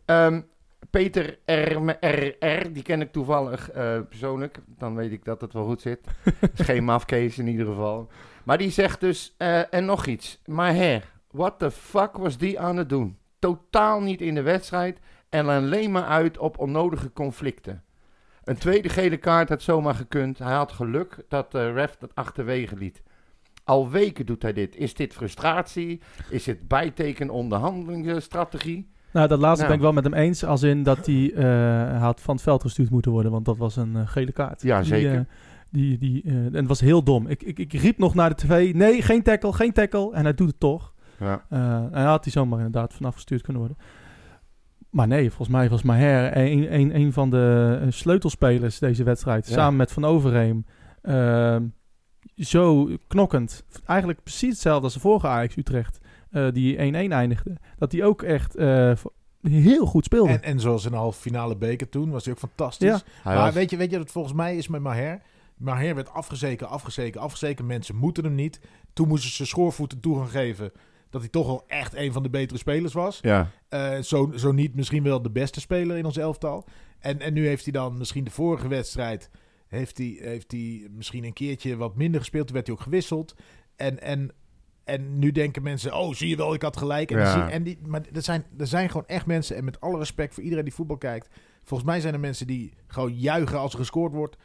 Um, 0.06 0.46
Peter 0.90 1.38
RR, 1.44 2.72
die 2.72 2.82
ken 2.82 3.00
ik 3.00 3.12
toevallig 3.12 3.76
uh, 3.76 3.98
persoonlijk. 4.08 4.58
Dan 4.66 4.94
weet 4.94 5.12
ik 5.12 5.24
dat 5.24 5.40
het 5.40 5.52
wel 5.52 5.64
goed 5.64 5.80
zit. 5.80 6.00
is 6.54 6.64
geen 6.64 6.84
mafkees 6.84 7.38
in 7.38 7.46
ieder 7.46 7.66
geval. 7.66 8.08
Maar 8.48 8.58
die 8.58 8.70
zegt 8.70 9.00
dus, 9.00 9.34
uh, 9.38 9.74
en 9.74 9.84
nog 9.84 10.06
iets. 10.06 10.38
Maar 10.44 10.74
her, 10.74 11.10
what 11.30 11.58
the 11.58 11.70
fuck 11.70 12.16
was 12.16 12.38
die 12.38 12.60
aan 12.60 12.76
het 12.76 12.88
doen? 12.88 13.16
Totaal 13.38 14.00
niet 14.00 14.20
in 14.20 14.34
de 14.34 14.42
wedstrijd 14.42 14.98
en 15.28 15.48
alleen 15.48 15.90
maar 15.90 16.04
uit 16.04 16.38
op 16.38 16.58
onnodige 16.58 17.12
conflicten. 17.12 17.82
Een 18.44 18.58
tweede 18.58 18.88
gele 18.88 19.16
kaart 19.16 19.48
had 19.48 19.62
zomaar 19.62 19.94
gekund. 19.94 20.38
Hij 20.38 20.54
had 20.54 20.72
geluk 20.72 21.24
dat 21.28 21.52
de 21.52 21.72
ref 21.72 21.96
dat 21.96 22.14
achterwege 22.14 22.76
liet. 22.76 23.02
Al 23.64 23.90
weken 23.90 24.26
doet 24.26 24.42
hij 24.42 24.52
dit. 24.52 24.76
Is 24.76 24.94
dit 24.94 25.12
frustratie? 25.12 26.00
Is 26.30 26.44
dit 26.44 26.68
bijteken 26.68 27.30
onderhandelingsstrategie? 27.30 28.90
Nou, 29.12 29.28
dat 29.28 29.38
laatste 29.38 29.66
nou. 29.66 29.68
ben 29.68 29.76
ik 29.76 29.94
wel 29.94 30.02
met 30.02 30.04
hem 30.04 30.22
eens. 30.24 30.44
Als 30.44 30.62
in 30.62 30.82
dat 30.82 31.06
hij 31.06 31.32
uh, 31.32 32.00
had 32.02 32.20
van 32.20 32.34
het 32.34 32.44
veld 32.44 32.62
gestuurd 32.62 32.90
moeten 32.90 33.10
worden. 33.10 33.32
Want 33.32 33.44
dat 33.44 33.56
was 33.56 33.76
een 33.76 33.92
uh, 33.96 34.08
gele 34.08 34.32
kaart. 34.32 34.62
Ja, 34.62 34.78
die, 34.78 34.86
zeker. 34.86 35.14
Uh, 35.14 35.20
die, 35.70 35.98
die, 35.98 36.22
en 36.24 36.54
het 36.54 36.66
was 36.66 36.80
heel 36.80 37.02
dom. 37.02 37.26
Ik, 37.26 37.42
ik, 37.42 37.58
ik 37.58 37.72
riep 37.72 37.98
nog 37.98 38.14
naar 38.14 38.28
de 38.28 38.34
tv. 38.34 38.74
Nee, 38.74 39.02
geen 39.02 39.22
tackle, 39.22 39.52
geen 39.52 39.72
tackle. 39.72 40.12
En 40.12 40.22
hij 40.22 40.34
doet 40.34 40.48
het 40.48 40.60
toch. 40.60 40.94
Ja. 41.18 41.44
en 41.48 41.88
hij 41.92 42.04
had 42.04 42.24
hij 42.24 42.32
zomaar 42.32 42.58
inderdaad 42.58 42.94
vanaf 42.94 43.14
gestuurd 43.14 43.42
kunnen 43.42 43.62
worden. 43.62 43.78
Maar 44.90 45.06
nee, 45.06 45.28
volgens 45.28 45.48
mij 45.48 45.68
was 45.68 45.82
Maher 45.82 46.36
een, 46.36 46.74
een, 46.74 46.96
een 46.96 47.12
van 47.12 47.30
de 47.30 47.86
sleutelspelers 47.88 48.78
deze 48.78 49.04
wedstrijd. 49.04 49.48
Ja. 49.48 49.54
Samen 49.54 49.76
met 49.76 49.92
Van 49.92 50.04
Overheem. 50.04 50.66
Ehm, 51.02 51.64
zo 52.36 52.88
knokkend. 53.06 53.64
Eigenlijk 53.84 54.22
precies 54.22 54.50
hetzelfde 54.50 54.84
als 54.84 54.94
de 54.94 55.00
vorige 55.00 55.26
Ajax 55.26 55.56
Utrecht. 55.56 55.98
Uh, 56.30 56.52
die 56.52 56.76
1-1 56.76 56.78
eindigde. 56.78 57.56
Dat 57.78 57.92
hij 57.92 58.04
ook 58.04 58.22
echt 58.22 58.58
uh, 58.58 58.92
heel 59.42 59.86
goed 59.86 60.04
speelde. 60.04 60.32
En, 60.32 60.42
en 60.42 60.60
zoals 60.60 60.84
in 60.84 60.90
de 60.90 60.96
halve 60.96 61.20
finale 61.20 61.56
beker 61.56 61.88
toen 61.88 62.10
was 62.10 62.24
hij 62.24 62.32
ook 62.32 62.38
fantastisch. 62.38 62.88
Ja. 62.88 63.00
Maar 63.24 63.36
was... 63.36 63.54
weet 63.54 63.70
je, 63.70 63.76
weet 63.76 63.90
je 63.90 63.98
wat 63.98 64.10
volgens 64.10 64.34
mij 64.34 64.56
is 64.56 64.68
met 64.68 64.80
Maher? 64.80 65.20
Maher 65.58 65.94
werd 65.94 66.10
afgezeken, 66.10 66.68
afgezeken, 66.68 67.20
afgezeken. 67.20 67.66
Mensen 67.66 67.96
moeten 67.96 68.24
hem 68.24 68.34
niet. 68.34 68.60
Toen 68.92 69.08
moesten 69.08 69.30
ze 69.30 69.46
schoorvoeten 69.46 70.00
toe 70.00 70.16
gaan 70.18 70.28
geven. 70.28 70.72
dat 71.10 71.20
hij 71.20 71.30
toch 71.30 71.46
wel 71.46 71.64
echt 71.66 71.94
een 71.94 72.12
van 72.12 72.22
de 72.22 72.30
betere 72.30 72.58
spelers 72.58 72.92
was. 72.92 73.18
Ja. 73.22 73.50
Eh, 73.68 73.98
zo, 73.98 74.32
zo 74.34 74.52
niet 74.52 74.74
misschien 74.74 75.02
wel 75.02 75.22
de 75.22 75.30
beste 75.30 75.60
speler 75.60 75.96
in 75.96 76.04
ons 76.04 76.16
elftal. 76.16 76.64
En, 76.98 77.20
en 77.20 77.32
nu 77.32 77.46
heeft 77.46 77.64
hij 77.64 77.72
dan 77.72 77.98
misschien 77.98 78.24
de 78.24 78.30
vorige 78.30 78.68
wedstrijd... 78.68 79.30
heeft 79.66 79.98
hij, 79.98 80.18
heeft 80.20 80.52
hij 80.52 80.86
misschien 80.90 81.24
een 81.24 81.32
keertje 81.32 81.76
wat 81.76 81.96
minder 81.96 82.20
gespeeld. 82.20 82.46
Toen 82.46 82.54
werd 82.54 82.66
hij 82.66 82.76
ook 82.76 82.82
gewisseld. 82.82 83.34
En, 83.76 84.00
en, 84.02 84.30
en 84.84 85.18
nu 85.18 85.32
denken 85.32 85.62
mensen... 85.62 85.96
oh, 85.96 86.14
zie 86.14 86.28
je 86.28 86.36
wel, 86.36 86.54
ik 86.54 86.62
had 86.62 86.76
gelijk. 86.76 87.10
En, 87.10 87.18
Ja. 87.18 87.50
en 87.50 87.62
die, 87.62 87.78
maar 87.86 88.02
er 88.12 88.22
zijn, 88.22 88.44
er 88.58 88.66
zijn 88.66 88.88
gewoon 88.90 89.06
echt 89.06 89.26
mensen... 89.26 89.56
en 89.56 89.64
met 89.64 89.80
alle 89.80 89.98
respect 89.98 90.34
voor 90.34 90.42
iedereen 90.42 90.64
die 90.64 90.74
voetbal 90.74 90.98
kijkt... 90.98 91.28
volgens 91.62 91.88
mij 91.88 92.00
zijn 92.00 92.14
er 92.14 92.20
mensen 92.20 92.46
die 92.46 92.72
gewoon 92.86 93.14
juichen 93.14 93.58
als 93.58 93.72
er 93.72 93.78
gescoord 93.78 94.12
wordt... 94.12 94.36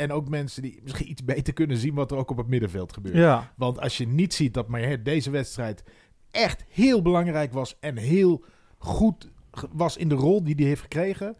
En 0.00 0.12
ook 0.12 0.28
mensen 0.28 0.62
die 0.62 0.80
misschien 0.82 1.10
iets 1.10 1.24
beter 1.24 1.52
kunnen 1.52 1.76
zien 1.76 1.94
wat 1.94 2.10
er 2.10 2.16
ook 2.16 2.30
op 2.30 2.36
het 2.36 2.46
middenveld 2.46 2.92
gebeurt. 2.92 3.16
Ja. 3.16 3.52
Want 3.56 3.80
als 3.80 3.98
je 3.98 4.06
niet 4.08 4.34
ziet 4.34 4.54
dat 4.54 4.68
Maher 4.68 5.02
deze 5.02 5.30
wedstrijd 5.30 5.82
echt 6.30 6.64
heel 6.68 7.02
belangrijk 7.02 7.52
was 7.52 7.76
en 7.80 7.96
heel 7.96 8.44
goed 8.78 9.28
was 9.72 9.96
in 9.96 10.08
de 10.08 10.14
rol 10.14 10.44
die 10.44 10.54
hij 10.54 10.64
heeft 10.64 10.80
gekregen. 10.82 11.36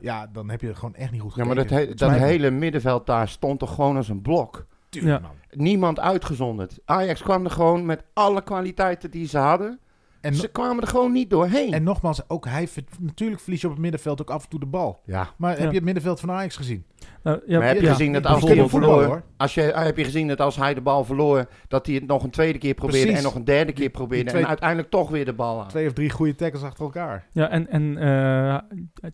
Ja. 0.00 0.26
dan 0.32 0.50
heb 0.50 0.60
je 0.60 0.74
gewoon 0.74 0.94
echt 0.94 1.10
niet 1.10 1.20
goed 1.20 1.34
Ja, 1.34 1.42
gekeken. 1.44 1.56
maar 1.68 1.78
dat, 1.78 1.88
he- 1.88 1.94
dat 1.94 2.10
hele 2.20 2.50
middenveld 2.50 3.06
daar 3.06 3.28
stond 3.28 3.58
toch 3.58 3.74
gewoon 3.74 3.96
als 3.96 4.08
een 4.08 4.22
blok. 4.22 4.66
Tuurlijk, 4.88 5.20
Ja. 5.22 5.26
man. 5.28 5.36
Niemand 5.64 6.00
uitgezonderd. 6.00 6.78
Ajax 6.84 7.22
kwam 7.22 7.44
er 7.44 7.50
gewoon 7.50 7.86
met 7.86 8.04
alle 8.12 8.42
kwaliteiten 8.42 9.10
die 9.10 9.26
ze 9.26 9.38
hadden. 9.38 9.80
En 10.20 10.34
ze 10.34 10.48
kwamen 10.48 10.82
er 10.82 10.88
gewoon 10.88 11.12
niet 11.12 11.30
doorheen. 11.30 11.72
En 11.72 11.82
nogmaals, 11.82 12.28
ook 12.28 12.44
hij 12.46 12.68
ver- 12.68 12.82
natuurlijk 13.00 13.40
verlies 13.40 13.60
je 13.60 13.66
op 13.66 13.72
het 13.72 13.82
middenveld 13.82 14.20
ook 14.20 14.30
af 14.30 14.42
en 14.44 14.48
toe 14.48 14.60
de 14.60 14.66
bal. 14.66 15.00
Ja. 15.04 15.30
Maar 15.36 15.50
heb 15.50 15.58
Ja. 15.60 15.68
je 15.68 15.74
het 15.74 15.84
middenveld 15.84 16.20
van 16.20 16.30
Ajax 16.30 16.56
gezien? 16.56 16.84
Nou, 17.22 17.40
ja, 17.46 17.58
maar 17.58 17.68
heb 17.68 17.76
je 17.76 17.82
ja, 17.84 17.92
gezien 17.92 18.12
dat 18.12 18.26
als 18.26 18.42
hij 18.44 18.56
hem 18.56 18.68
verloor, 18.68 19.22
als 19.36 19.54
je, 19.54 19.60
heb 19.60 19.96
je 19.96 20.04
gezien 20.04 20.28
dat 20.28 20.40
als 20.40 20.56
hij 20.56 20.74
de 20.74 20.80
bal 20.80 21.04
verloor, 21.04 21.48
dat 21.68 21.86
hij 21.86 21.94
het 21.94 22.06
nog 22.06 22.22
een 22.22 22.30
tweede 22.30 22.58
keer 22.58 22.74
probeerde 22.74 23.00
Precies. 23.06 23.18
en 23.18 23.24
nog 23.24 23.34
een 23.34 23.44
derde 23.44 23.72
keer 23.72 23.90
probeerde 23.90 24.30
twee- 24.30 24.42
en 24.42 24.48
uiteindelijk 24.48 24.90
toch 24.90 25.10
weer 25.10 25.24
de 25.24 25.32
bal 25.32 25.60
aan. 25.62 25.68
Twee 25.68 25.86
of 25.86 25.92
drie 25.92 26.10
goede 26.10 26.34
tackles 26.34 26.62
achter 26.62 26.84
elkaar. 26.84 27.26
Ja, 27.32 27.48
en, 27.50 27.68
en 27.70 27.96
eh, 27.98 28.58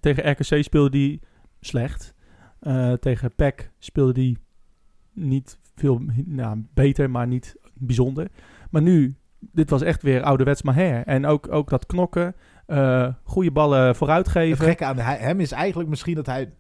tegen 0.00 0.30
RKC 0.30 0.62
speelde 0.64 0.98
hij 0.98 1.20
slecht. 1.60 2.14
Eh, 2.60 2.92
tegen 2.92 3.34
PEC 3.34 3.70
speelde 3.78 4.20
hij 4.20 4.36
niet 5.12 5.58
veel 5.74 6.00
nou, 6.24 6.64
beter, 6.74 7.10
maar 7.10 7.26
niet 7.26 7.56
bijzonder. 7.74 8.28
Maar 8.70 8.82
nu, 8.82 9.16
dit 9.52 9.70
was 9.70 9.82
echt 9.82 10.02
weer 10.02 10.22
ouderwets 10.22 10.62
Maher. 10.62 11.02
En 11.06 11.26
ook, 11.26 11.52
ook 11.52 11.68
dat 11.70 11.86
knokken, 11.86 12.34
eh 12.66 13.08
goede 13.24 13.50
ballen 13.50 13.86
Het 13.86 13.96
vooruitgeven. 13.96 14.64
gekke 14.66 14.84
aan 14.84 14.98
hem 14.98 15.40
is 15.40 15.52
eigenlijk 15.52 15.88
misschien 15.88 16.14
dat 16.14 16.26
hij 16.26 16.52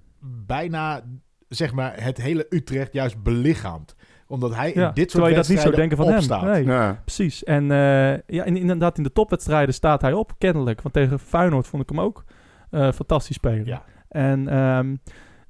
bijna 0.46 1.00
zeg 1.48 1.72
maar, 1.72 2.02
het 2.02 2.16
hele 2.22 2.46
Utrecht 2.50 2.92
juist 2.92 3.22
belichaamt. 3.22 3.94
Omdat 4.26 4.54
hij 4.54 4.72
Ja, 4.74 4.88
in 4.88 4.94
dit 4.94 4.96
soort 4.96 5.08
terwijl 5.10 5.30
je 5.30 5.36
dat 5.36 5.48
niet 5.48 5.58
zou 5.60 5.70
wedstrijden 5.70 5.80
denken 5.80 5.96
van 5.96 6.06
hem. 6.06 6.16
opstaat. 6.16 6.42
Nee, 6.42 6.64
Ja. 6.64 7.00
precies. 7.04 7.44
En 7.44 7.70
eh, 7.70 8.36
ja, 8.36 8.44
en 8.44 8.56
inderdaad, 8.56 8.96
in 8.96 9.02
de 9.02 9.12
topwedstrijden 9.12 9.74
staat 9.74 10.00
hij 10.00 10.12
op, 10.12 10.32
kennelijk. 10.38 10.82
Want 10.82 10.94
tegen 10.94 11.18
Feyenoord 11.18 11.66
vond 11.66 11.82
ik 11.82 11.88
hem 11.88 12.00
ook 12.00 12.24
eh, 12.70 12.92
fantastisch 12.92 13.36
spelen. 13.36 13.64
Ja. 13.66 13.82
En, 14.08 14.48
ehm, 14.48 14.96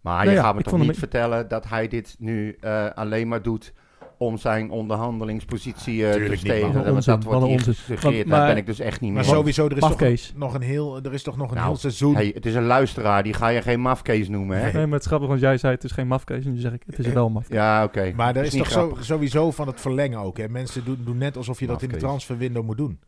Maar 0.00 0.14
Nou 0.16 0.28
je 0.28 0.34
ja, 0.34 0.42
gaat 0.42 0.52
me 0.54 0.58
ik 0.60 0.64
toch 0.66 0.78
hem- 0.78 0.86
niet 0.86 0.98
vertellen 0.98 1.48
dat 1.48 1.68
hij 1.68 1.88
dit 1.88 2.16
nu 2.18 2.56
eh, 2.60 2.86
alleen 2.94 3.28
maar 3.28 3.42
doet 3.42 3.72
om 4.18 4.36
zijn 4.38 4.70
onderhandelingspositie 4.70 6.06
eh, 6.06 6.12
te 6.12 6.58
man. 6.62 6.72
Want 6.72 6.88
Onzin, 6.90 7.14
dat 7.14 7.24
wordt 7.24 7.46
hier 7.46 7.60
gesuggereerd. 7.60 8.28
Daar 8.28 8.38
maar- 8.38 8.48
ben 8.48 8.56
ik 8.56 8.66
dus 8.66 8.78
echt 8.80 9.00
niet 9.00 9.12
Maar 9.12 9.24
mee. 9.24 9.32
sowieso, 9.34 9.64
er 9.66 9.72
is 9.72 9.78
toch 9.78 9.88
Mafkees. 9.88 10.32
nog 10.36 10.54
een 10.54 10.62
heel, 10.62 11.00
er 11.02 11.12
is 11.12 11.22
toch 11.22 11.36
nog 11.36 11.48
een 11.48 11.54
Nou, 11.56 11.66
heel 11.68 11.76
seizoen. 11.76 12.14
Hey, 12.14 12.30
het 12.34 12.46
is 12.46 12.54
een 12.54 12.64
luisteraar, 12.66 13.22
die 13.22 13.32
ga 13.32 13.48
je 13.48 13.62
geen 13.62 13.80
mafkees 13.80 14.28
noemen, 14.28 14.56
hè? 14.58 14.62
nee, 14.72 14.82
maar 14.84 14.92
het 14.92 15.00
is 15.00 15.06
grappig, 15.06 15.28
want 15.28 15.40
jij 15.40 15.56
zei 15.58 15.74
het 15.74 15.84
is 15.84 15.92
geen 15.92 16.06
mafkees. 16.06 16.44
En 16.44 16.52
nu 16.52 16.58
zeg 16.60 16.72
ik, 16.72 16.82
het 16.86 16.98
is 16.98 17.06
wel 17.06 17.28
maf. 17.30 17.46
Ja, 17.48 17.84
oké. 17.84 18.12
Maar 18.16 18.36
er 18.36 18.44
Is 18.44 18.56
toch 18.56 18.70
zo, 18.70 18.96
sowieso 19.00 19.50
van 19.50 19.66
het 19.66 19.80
verlengen 19.80 20.18
ook. 20.18 20.36
Hè? 20.38 20.48
Mensen 20.48 20.84
doen, 20.84 20.98
doen 21.04 21.18
net 21.18 21.36
alsof 21.36 21.60
je 21.60 21.66
dat 21.66 21.74
in 21.82 21.88
de 21.88 21.92
Mafkees. 21.92 22.08
transferwindow 22.08 22.64
moet 22.64 22.76
doen. 22.76 22.98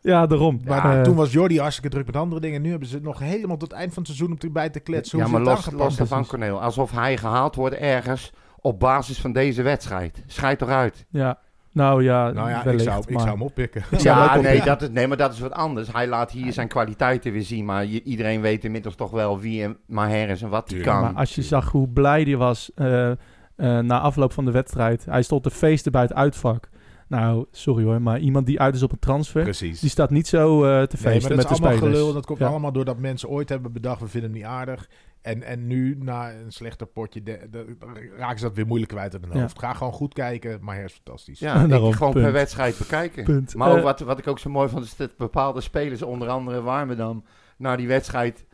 Ja, 0.00 0.26
daarom. 0.26 0.60
Maar 0.64 0.82
Maar, 0.82 0.96
eh, 0.96 1.02
toen 1.02 1.14
was 1.16 1.32
Jordi 1.32 1.58
hartstikke 1.58 1.90
druk 1.90 2.06
met 2.06 2.16
andere 2.16 2.40
dingen. 2.40 2.62
Nu 2.62 2.70
hebben 2.70 2.88
ze 2.88 2.94
het 2.94 3.04
nog 3.04 3.18
helemaal 3.18 3.56
tot 3.56 3.70
het 3.70 3.78
eind 3.80 3.92
van 3.94 4.02
het 4.02 4.12
seizoen 4.12 4.36
om 4.36 4.46
erbij 4.46 4.70
te 4.70 4.80
kletsen. 4.80 5.18
Ja, 5.18 5.24
hoe 5.24 5.32
maar 5.32 5.56
ze 5.56 5.62
het 5.64 5.72
los, 5.72 5.80
los 5.80 5.96
daarvan, 5.96 6.26
Cornel. 6.26 6.62
Alsof 6.62 6.90
hij 6.90 7.16
gehaald 7.16 7.54
wordt 7.54 7.74
ergens 7.74 8.32
op 8.60 8.80
basis 8.80 9.20
van 9.20 9.32
deze 9.32 9.62
wedstrijd. 9.62 10.22
Schijt 10.26 10.58
toch 10.58 10.68
uit. 10.68 11.06
Ja, 11.10 11.38
nou 11.72 12.02
ja, 12.02 12.30
Nou 12.30 12.50
ja, 12.50 12.58
ik 12.58 12.64
wellicht, 12.64 12.84
zou, 12.84 13.02
ik 13.06 13.18
zou 13.18 13.30
hem 13.30 13.42
oppikken. 13.42 13.80
Ik 13.90 13.98
zou 14.00 14.16
hem 14.18 14.24
Ja, 14.26 14.36
ook 14.36 14.42
nee 14.42 14.44
oppikken. 14.52 14.66
dat, 14.66 14.82
is, 14.82 14.88
nee, 14.90 15.06
maar 15.06 15.16
dat 15.16 15.32
is 15.32 15.40
wat 15.40 15.52
anders. 15.52 15.92
Hij 15.92 16.06
laat 16.06 16.30
hier 16.30 16.52
zijn 16.52 16.68
kwaliteiten 16.68 17.32
weer 17.32 17.42
zien. 17.42 17.64
Maar 17.64 17.86
je- 17.86 18.02
iedereen 18.02 18.40
weet 18.40 18.64
inmiddels 18.64 18.94
toch 18.94 19.10
wel 19.10 19.38
wie 19.40 19.62
en 19.62 19.76
Maher 19.86 20.28
is 20.28 20.42
en 20.42 20.48
wat 20.48 20.70
hij 20.70 20.80
kan. 20.80 21.00
Maar 21.00 21.14
als 21.14 21.34
je 21.34 21.42
zag 21.42 21.70
hoe 21.70 21.88
blij 21.88 22.22
hij 22.22 22.36
was 22.36 22.70
eh, 22.74 23.10
eh, 23.10 23.16
na 23.56 24.00
afloop 24.00 24.32
van 24.32 24.44
de 24.44 24.50
wedstrijd. 24.50 25.04
Hij 25.04 25.22
stond 25.22 25.42
te 25.42 25.50
feesten 25.50 25.92
bij 25.92 26.02
het 26.02 26.14
uitvak. 26.14 26.68
Nou, 27.08 27.46
sorry 27.50 27.84
hoor, 27.84 28.02
maar 28.02 28.18
iemand 28.18 28.46
die 28.46 28.60
uit 28.60 28.74
is 28.74 28.82
op 28.82 28.92
een 28.92 28.98
transfer, 28.98 29.42
Precies. 29.42 29.80
die 29.80 29.90
staat 29.90 30.10
niet 30.10 30.26
zo 30.28 30.64
eh, 30.64 30.68
te 30.68 30.68
Nee, 30.68 30.76
maar 30.78 30.88
feesten 31.12 31.12
dat 31.12 31.22
met 31.36 31.38
is 31.38 31.42
de 31.44 31.48
allemaal 31.62 31.72
spelers. 31.78 31.98
gelul. 31.98 32.12
Dat 32.14 32.26
komt 32.26 32.38
Ja. 32.38 32.46
allemaal 32.46 32.72
doordat 32.72 32.98
mensen 32.98 33.28
ooit 33.28 33.48
hebben 33.48 33.72
bedacht... 33.72 34.00
we 34.00 34.08
vinden 34.08 34.30
hem 34.30 34.38
niet 34.38 34.48
aardig. 34.48 34.88
En, 35.28 35.42
en 35.42 35.66
nu, 35.66 35.96
na 36.00 36.30
een 36.32 36.52
slechter 36.52 36.86
potje... 36.86 37.22
De, 37.22 37.46
de- 37.50 37.76
raken 38.16 38.38
ze 38.38 38.44
dat 38.44 38.54
weer 38.54 38.66
moeilijk 38.66 38.90
kwijt 38.92 39.12
uit 39.12 39.24
hun 39.24 39.34
Ja. 39.34 39.40
hoofd. 39.40 39.58
Ga 39.58 39.72
gewoon 39.72 39.92
goed 39.92 40.14
kijken. 40.14 40.58
Maar 40.62 40.74
hij 40.74 40.84
is 40.84 40.92
fantastisch. 40.92 41.38
Ja, 41.38 41.54
ik 41.62 41.68
Daarom, 41.68 41.92
gewoon 41.92 42.12
punt. 42.12 42.24
per 42.24 42.32
wedstrijd 42.32 42.78
bekijken. 42.78 43.24
Punt. 43.24 43.54
Maar 43.54 43.70
ook 43.70 43.76
Eh, 43.76 43.82
wat, 43.82 44.00
wat 44.00 44.18
ik 44.18 44.26
ook 44.26 44.38
zo 44.38 44.50
mooi 44.50 44.68
vond, 44.68 44.84
is 44.84 44.96
dat 44.96 45.16
bepaalde 45.16 45.60
spelers, 45.60 46.02
onder 46.02 46.28
andere 46.28 46.60
Warmerdam, 46.62 47.24
na 47.56 47.76
die 47.76 47.88
wedstrijd 47.88 48.44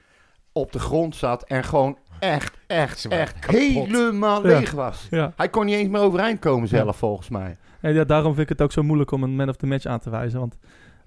op 0.52 0.72
de 0.72 0.78
grond 0.78 1.16
zat 1.16 1.42
en 1.44 1.64
gewoon 1.64 1.98
echt, 2.20 2.56
echt, 2.66 3.04
echt 3.08 3.38
kapot. 3.38 3.56
helemaal 3.58 4.48
Ja. 4.48 4.58
leeg 4.58 4.70
was. 4.70 5.06
Ja. 5.10 5.32
Hij 5.36 5.48
kon 5.48 5.64
niet 5.66 5.74
eens 5.74 5.88
meer 5.88 6.00
overeind 6.00 6.38
komen 6.38 6.68
zelf, 6.68 6.96
volgens 6.96 7.28
mij. 7.28 7.56
Ja, 7.80 7.88
ja, 7.88 8.04
daarom 8.04 8.34
vind 8.34 8.50
ik 8.50 8.58
het 8.58 8.62
ook 8.62 8.72
zo 8.72 8.82
moeilijk 8.82 9.10
om 9.10 9.22
een 9.22 9.36
man 9.36 9.48
of 9.48 9.56
the 9.56 9.66
match 9.66 9.86
aan 9.86 9.98
te 10.00 10.10
wijzen. 10.10 10.38
Want 10.40 10.58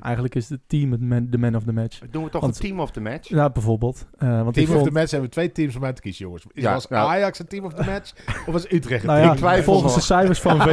eigenlijk 0.02 0.36
is 0.36 0.50
het 0.50 0.60
team 0.68 0.92
het 0.92 1.02
man, 1.02 1.28
de 1.30 1.38
man 1.38 1.56
of 1.56 1.64
the 1.64 1.74
match. 1.74 2.00
Doen 2.12 2.24
we 2.24 2.30
toch 2.30 2.42
Want- 2.42 2.56
een 2.56 2.62
team 2.62 2.80
of 2.80 2.92
the 2.92 3.02
match? 3.02 3.30
Ja, 3.30 3.50
bijvoorbeeld. 3.50 4.06
Eh, 4.18 4.42
want 4.42 4.54
Team 4.54 4.68
of 4.68 4.74
vond, 4.74 4.86
the 4.86 4.92
match 4.92 5.12
hebben 5.12 5.30
we 5.30 5.36
twee 5.36 5.52
teams 5.52 5.76
om 5.76 5.86
uit 5.86 5.96
te 5.96 6.02
kiezen, 6.02 6.26
jongens. 6.26 6.46
Is 6.54 6.64
Ja, 6.64 6.74
was 6.74 6.88
nou. 6.88 7.10
Ajax 7.10 7.40
een 7.40 7.48
team 7.48 7.66
of 7.66 7.74
the 7.74 7.84
match? 7.86 8.14
of 8.48 8.54
was 8.54 8.72
Utrecht 8.72 9.02
een 9.04 9.10
nou 9.10 9.22
team 9.22 9.36
ja, 9.38 9.42
match? 9.52 9.64
volgens 9.64 9.96
de 9.96 10.02
cijfers 10.02 10.42
van 10.42 10.62
VI, 10.68 10.72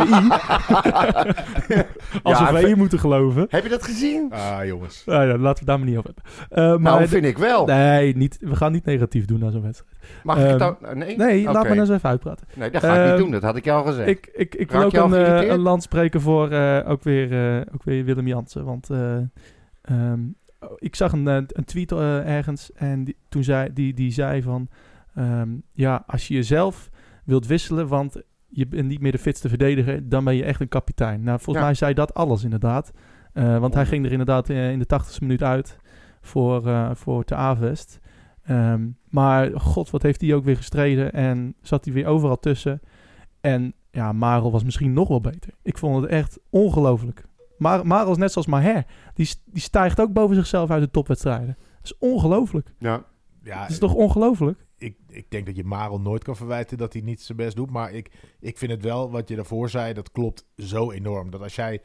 als 2.22 2.38
Ja, 2.38 2.52
we 2.52 2.60
VI 2.60 2.74
moeten 2.74 2.98
geloven. 2.98 3.46
Heb 3.48 3.62
je 3.62 3.68
dat 3.68 3.82
gezien? 3.82 4.32
Ah, 4.32 4.64
jongens. 4.64 5.02
Nou 5.06 5.26
ja, 5.28 5.38
laten 5.38 5.64
we 5.64 5.70
daar 5.70 5.78
maar 5.78 5.88
niet 5.88 5.96
over 5.96 6.10
hebben. 6.14 6.32
Eh, 6.50 6.82
maar 6.82 6.92
Nou, 6.96 7.08
vind 7.08 7.24
ik 7.24 7.38
wel. 7.38 7.66
Nee, 7.66 8.16
niet, 8.16 8.38
we 8.40 8.56
gaan 8.56 8.72
niet 8.72 8.84
negatief 8.84 9.24
doen 9.24 9.38
naar 9.38 9.50
zo'n 9.50 9.62
wedstrijd. 9.62 9.92
Mag 10.22 10.36
ik 10.36 10.42
Ehm, 10.42 10.50
het 10.50 10.58
dan? 10.58 10.76
Nee? 10.98 11.16
Nee, 11.16 11.44
laat 11.44 11.62
me 11.62 11.68
nou 11.68 11.80
eens 11.80 11.88
even 11.90 12.08
uitpraten. 12.08 12.46
Nee, 12.54 12.70
dat 12.70 12.82
ga 12.84 12.92
ik 12.94 12.98
Ehm, 13.00 13.08
niet 13.10 13.18
doen. 13.18 13.30
Dat 13.30 13.42
had 13.42 13.56
ik 13.56 13.64
je 13.64 13.72
al 13.72 13.84
gezegd. 13.84 14.08
Ik, 14.08 14.30
ik, 14.34 14.54
ik 14.54 14.70
wil 14.70 14.82
ook 14.82 14.92
een, 14.92 15.14
eh, 15.14 15.48
een 15.48 15.58
land 15.60 15.82
spreken 15.82 16.20
voor 16.20 16.50
eh, 16.50 16.90
ook, 16.90 17.02
weer, 17.02 17.56
eh, 17.56 17.60
ook 17.74 17.82
weer 17.82 18.04
Willem 18.04 18.26
Jansen. 18.26 18.64
Want 18.64 18.88
eh, 19.16 20.02
ehm, 20.12 20.20
ik 20.76 20.94
zag 20.94 21.12
een, 21.12 21.28
eh, 21.28 21.34
een 21.46 21.64
tweet 21.64 21.92
eh, 21.92 22.36
ergens 22.36 22.72
en 22.72 23.04
die, 23.04 23.16
toen 23.28 23.44
zei, 23.44 23.72
die, 23.72 23.94
die 23.94 24.12
zei 24.12 24.42
van... 24.42 24.68
ehm, 25.14 25.48
ja, 25.72 26.04
als 26.06 26.28
je 26.28 26.34
jezelf 26.34 26.90
wilt 27.24 27.46
wisselen, 27.46 27.88
want 27.88 28.22
je 28.48 28.66
bent 28.66 28.88
niet 28.88 29.00
meer 29.00 29.12
de 29.12 29.18
fitste 29.18 29.48
verdediger... 29.48 30.08
dan 30.08 30.24
ben 30.24 30.36
je 30.36 30.44
echt 30.44 30.60
een 30.60 30.68
kapitein. 30.68 31.22
Nou, 31.22 31.36
volgens 31.36 31.56
Ja. 31.58 31.64
mij 31.64 31.74
zei 31.74 31.94
dat 31.94 32.14
alles 32.14 32.44
inderdaad. 32.44 32.92
Want 33.32 33.74
hij 33.74 33.86
ging 33.86 34.04
er 34.04 34.10
inderdaad 34.10 34.48
in 34.48 34.78
de 34.78 34.86
tachtigste 34.86 35.20
minuut 35.22 35.42
uit 35.42 35.78
voor, 36.20 36.66
eh 36.66 36.90
voor 36.94 37.24
Te 37.24 37.34
Avest. 37.34 38.00
Ehm, 38.42 38.88
maar 39.08 39.60
god, 39.60 39.90
wat 39.90 40.02
heeft 40.02 40.20
hij 40.20 40.34
ook 40.34 40.44
weer 40.44 40.56
gestreden 40.56 41.12
en 41.12 41.54
zat 41.60 41.84
hij 41.84 41.94
weer 41.94 42.06
overal 42.06 42.38
tussen. 42.38 42.80
En 43.40 43.74
ja, 43.90 44.12
Marel 44.12 44.52
was 44.52 44.64
misschien 44.64 44.92
nog 44.92 45.08
wel 45.08 45.20
beter. 45.20 45.50
Ik 45.62 45.78
vond 45.78 46.02
het 46.02 46.10
echt 46.10 46.38
ongelooflijk. 46.50 47.24
Maar 47.58 47.86
Marel 47.86 48.10
is 48.10 48.16
net 48.16 48.32
zoals 48.32 48.46
Maher. 48.46 48.86
Die, 49.14 49.30
die 49.44 49.62
stijgt 49.62 50.00
ook 50.00 50.12
boven 50.12 50.36
zichzelf 50.36 50.70
uit 50.70 50.82
de 50.82 50.90
topwedstrijden. 50.90 51.56
Dat 51.56 51.84
is 51.84 51.98
ongelooflijk. 51.98 52.74
Ja. 52.78 53.04
Ja, 53.42 53.60
Dat 53.60 53.70
is 53.70 53.78
toch 53.78 53.94
ongelooflijk? 53.94 54.64
ik, 54.84 54.96
ik 55.08 55.30
denk 55.30 55.46
dat 55.46 55.56
je 55.56 55.64
Marel 55.64 56.00
nooit 56.00 56.24
kan 56.24 56.36
verwijten 56.36 56.78
dat 56.78 56.92
hij 56.92 57.02
niet 57.02 57.22
zijn 57.22 57.38
best 57.38 57.56
doet. 57.56 57.70
Maar 57.70 57.92
ik, 57.92 58.10
ik 58.40 58.58
vind 58.58 58.70
het 58.70 58.82
wel, 58.82 59.10
wat 59.10 59.28
je 59.28 59.36
daarvoor 59.36 59.70
zei, 59.70 59.92
dat 59.92 60.10
klopt 60.12 60.46
zo 60.56 60.90
enorm. 60.90 61.30
Dat 61.30 61.42
als 61.42 61.54
jij, 61.54 61.80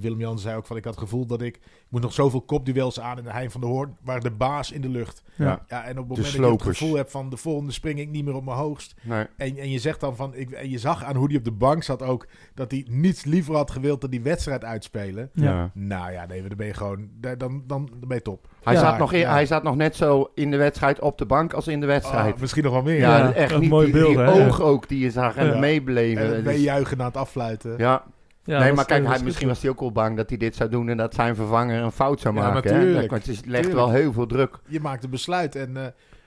Willem 0.00 0.18
Jan 0.20 0.38
zei 0.38 0.56
ook 0.56 0.66
van, 0.66 0.76
ik 0.76 0.84
had 0.84 0.94
het 0.94 1.02
gevoel 1.02 1.26
dat 1.26 1.42
ik, 1.42 1.56
ik 1.56 1.62
moet 1.88 2.02
nog 2.02 2.12
zoveel 2.12 2.40
kopduels 2.40 3.00
aan 3.00 3.18
in 3.18 3.24
de 3.24 3.30
Hein 3.32 3.50
van 3.50 3.60
de 3.60 3.66
Hoorn, 3.66 3.96
waar 4.02 4.20
de 4.20 4.30
baas 4.30 4.72
in 4.72 4.80
de 4.80 4.88
lucht. 4.88 5.22
Ja. 5.34 5.64
Ja, 5.68 5.84
en 5.84 5.90
op 5.90 5.96
het 5.96 5.96
moment 5.96 6.16
dat 6.16 6.26
je 6.26 6.32
slopers. 6.38 6.68
het 6.68 6.76
gevoel 6.78 6.96
hebt 6.96 7.10
van, 7.10 7.30
de 7.30 7.36
volgende 7.36 7.72
spring 7.72 7.98
ik 7.98 8.08
niet 8.10 8.24
meer 8.24 8.34
op 8.34 8.44
mijn 8.44 8.56
hoogst. 8.56 8.94
Nee. 9.02 9.26
En, 9.36 9.56
en 9.56 9.70
je 9.70 9.78
zegt 9.78 10.00
dan 10.00 10.16
van, 10.16 10.34
ik, 10.34 10.50
en 10.50 10.70
je 10.70 10.78
zag 10.78 11.04
aan 11.04 11.16
hoe 11.16 11.28
hij 11.28 11.36
op 11.36 11.44
de 11.44 11.50
bank 11.52 11.82
zat 11.82 12.02
ook, 12.02 12.26
dat 12.54 12.70
hij 12.70 12.86
niets 12.90 13.24
liever 13.24 13.54
had 13.54 13.70
gewild 13.70 14.00
dan 14.00 14.10
die 14.10 14.22
wedstrijd 14.22 14.64
uitspelen. 14.64 15.30
Ja. 15.32 15.70
Nou 15.74 16.12
ja, 16.12 16.26
nee, 16.26 16.42
dan 16.42 16.56
ben 16.56 16.66
je 16.66 16.74
gewoon, 16.74 17.08
dan, 17.20 17.36
dan, 17.38 17.62
dan 17.66 17.90
ben 18.06 18.16
je 18.16 18.22
top. 18.22 18.46
Hij, 18.62 18.74
Ja, 18.74 18.80
zat 18.80 18.98
nog 18.98 19.12
in- 19.12 19.18
ja. 19.18 19.30
hij 19.32 19.46
zat 19.46 19.62
nog 19.62 19.76
net 19.76 19.96
zo 19.96 20.30
in 20.34 20.50
de 20.50 20.56
wedstrijd 20.56 21.00
op 21.00 21.18
de 21.18 21.26
bank 21.26 21.52
als 21.52 21.68
in 21.68 21.80
de 21.80 21.86
wedstrijd. 21.86 22.34
Oh, 22.34 22.40
misschien 22.40 22.62
nog 22.62 22.72
wel 22.72 22.82
meer. 22.82 22.98
ja, 22.98 23.18
Ja, 23.18 23.32
echt 23.32 23.58
niet 23.58 23.70
mooie 23.70 23.84
die, 23.92 23.94
die 24.04 24.14
beelden, 24.14 24.46
ogen 24.46 24.64
ook 24.64 24.88
die 24.88 24.98
je 24.98 25.10
zag 25.10 25.36
en 25.36 25.60
meebeleven. 25.60 26.24
En 26.26 26.36
is- 26.38 26.44
meejuichen 26.44 26.96
na 26.96 27.04
het 27.04 27.16
afluiten. 27.16 27.74
ja. 27.78 28.04
Ja, 28.46 28.58
nee, 28.58 28.72
maar 28.72 28.84
kijk, 28.84 29.06
hij, 29.06 29.14
is 29.16 29.22
misschien 29.22 29.48
was 29.48 29.60
hij 29.62 29.70
ook 29.70 29.80
wel 29.80 29.92
bang 29.92 30.16
dat 30.16 30.28
hij 30.28 30.38
dit 30.38 30.56
zou 30.56 30.70
doen 30.70 30.88
en 30.88 30.96
dat 30.96 31.14
zijn 31.14 31.34
vervanger 31.34 31.82
een 31.82 31.92
fout 31.92 32.20
zou 32.20 32.34
Ja, 32.34 32.40
maken. 32.52 32.74
Het 33.14 33.28
is- 33.28 33.44
legt 33.44 33.44
Tuurlijk. 33.64 33.72
wel 33.74 33.90
heel 33.90 34.12
veel 34.12 34.26
druk. 34.26 34.58
Je 34.66 34.80
maakt 34.80 35.04
een 35.04 35.10
besluit 35.10 35.54
en... 35.56 35.76
eh, 35.76 35.84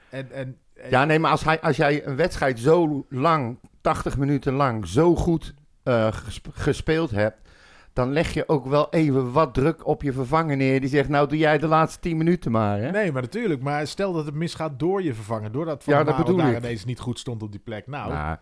en, 0.10 0.32
en, 0.32 0.58
en- 0.74 0.90
Ja, 0.90 1.06
nee, 1.06 1.20
maar 1.20 1.32
als, 1.32 1.44
hij, 1.44 1.62
als 1.62 1.78
jij 1.78 2.06
een 2.06 2.16
wedstrijd 2.16 2.60
zo 2.60 3.06
lang, 3.10 3.58
80 3.82 4.18
minuten 4.18 4.54
lang, 4.54 4.88
zo 4.88 5.16
goed 5.16 5.54
eh, 5.84 6.08
gesp- 6.12 6.48
gespeeld 6.52 7.12
hebt, 7.12 7.38
dan 7.94 8.12
leg 8.12 8.34
je 8.34 8.48
ook 8.48 8.66
wel 8.66 8.88
even 8.94 9.32
wat 9.32 9.54
druk 9.54 9.88
op 9.88 10.02
je 10.02 10.12
vervanger 10.14 10.58
neer. 10.58 10.80
Die 10.80 10.90
zegt, 10.90 11.10
nou 11.10 11.28
doe 11.28 11.38
jij 11.38 11.58
de 11.58 11.68
laatste 11.68 12.00
10 12.00 12.18
minuten 12.18 12.52
maar. 12.52 12.80
Hè? 12.80 12.92
Nee, 12.92 13.12
maar 13.12 13.22
natuurlijk. 13.22 13.62
Maar 13.62 13.88
stel 13.88 14.14
dat 14.14 14.26
het 14.26 14.36
misgaat 14.36 14.80
door 14.80 15.04
je 15.04 15.14
vervanger. 15.14 15.52
Doordat 15.52 15.84
Van 15.84 15.94
Ja, 15.94 16.00
ja, 16.00 16.06
dat 16.06 16.18
bedoel 16.18 16.38
daar 16.38 16.52
ik. 16.52 16.58
ineens 16.58 16.86
niet 16.86 17.00
goed 17.00 17.20
stond 17.20 17.44
op 17.44 17.52
die 17.52 17.62
plek. 17.64 17.88
Nou, 17.88 18.14
Nou, 18.14 18.38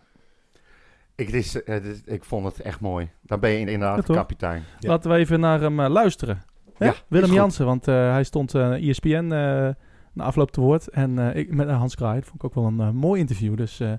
ik, 1.18 1.28
is, 1.28 1.54
is- 1.54 2.02
ik 2.04 2.24
vond 2.24 2.44
het 2.44 2.60
echt 2.60 2.80
mooi. 2.80 3.10
Dan 3.22 3.40
ben 3.40 3.50
je 3.50 3.58
inderdaad 3.58 3.94
Ja, 3.94 4.00
de 4.00 4.06
toch? 4.06 4.16
kapitein. 4.16 4.64
Laten 4.80 5.10
we 5.10 5.16
even 5.16 5.40
naar 5.40 5.60
hem 5.60 5.80
eh, 5.80 5.88
luisteren. 5.90 6.42
Hè? 6.76 6.86
Ja, 6.86 6.94
Willem. 7.08 7.32
Jansen, 7.32 7.66
want 7.66 7.88
eh, 7.88 7.94
hij 7.94 8.24
stond 8.24 8.54
eh 8.54 8.88
ESPN 8.88 9.08
eh, 9.32 9.68
na 10.12 10.24
afloop 10.24 10.50
te 10.50 10.60
woord. 10.60 10.88
En 10.88 11.18
eh, 11.18 11.36
ik, 11.36 11.54
met 11.54 11.68
eh, 11.68 11.76
Hans 11.78 11.94
Kraai, 11.94 12.14
dat 12.14 12.24
vond 12.28 12.36
ik 12.36 12.44
ook 12.44 12.54
wel 12.54 12.64
een 12.64 12.80
eh, 12.80 12.90
mooi 12.90 13.20
interview. 13.20 13.56
Dus 13.56 13.80
eh, 13.80 13.92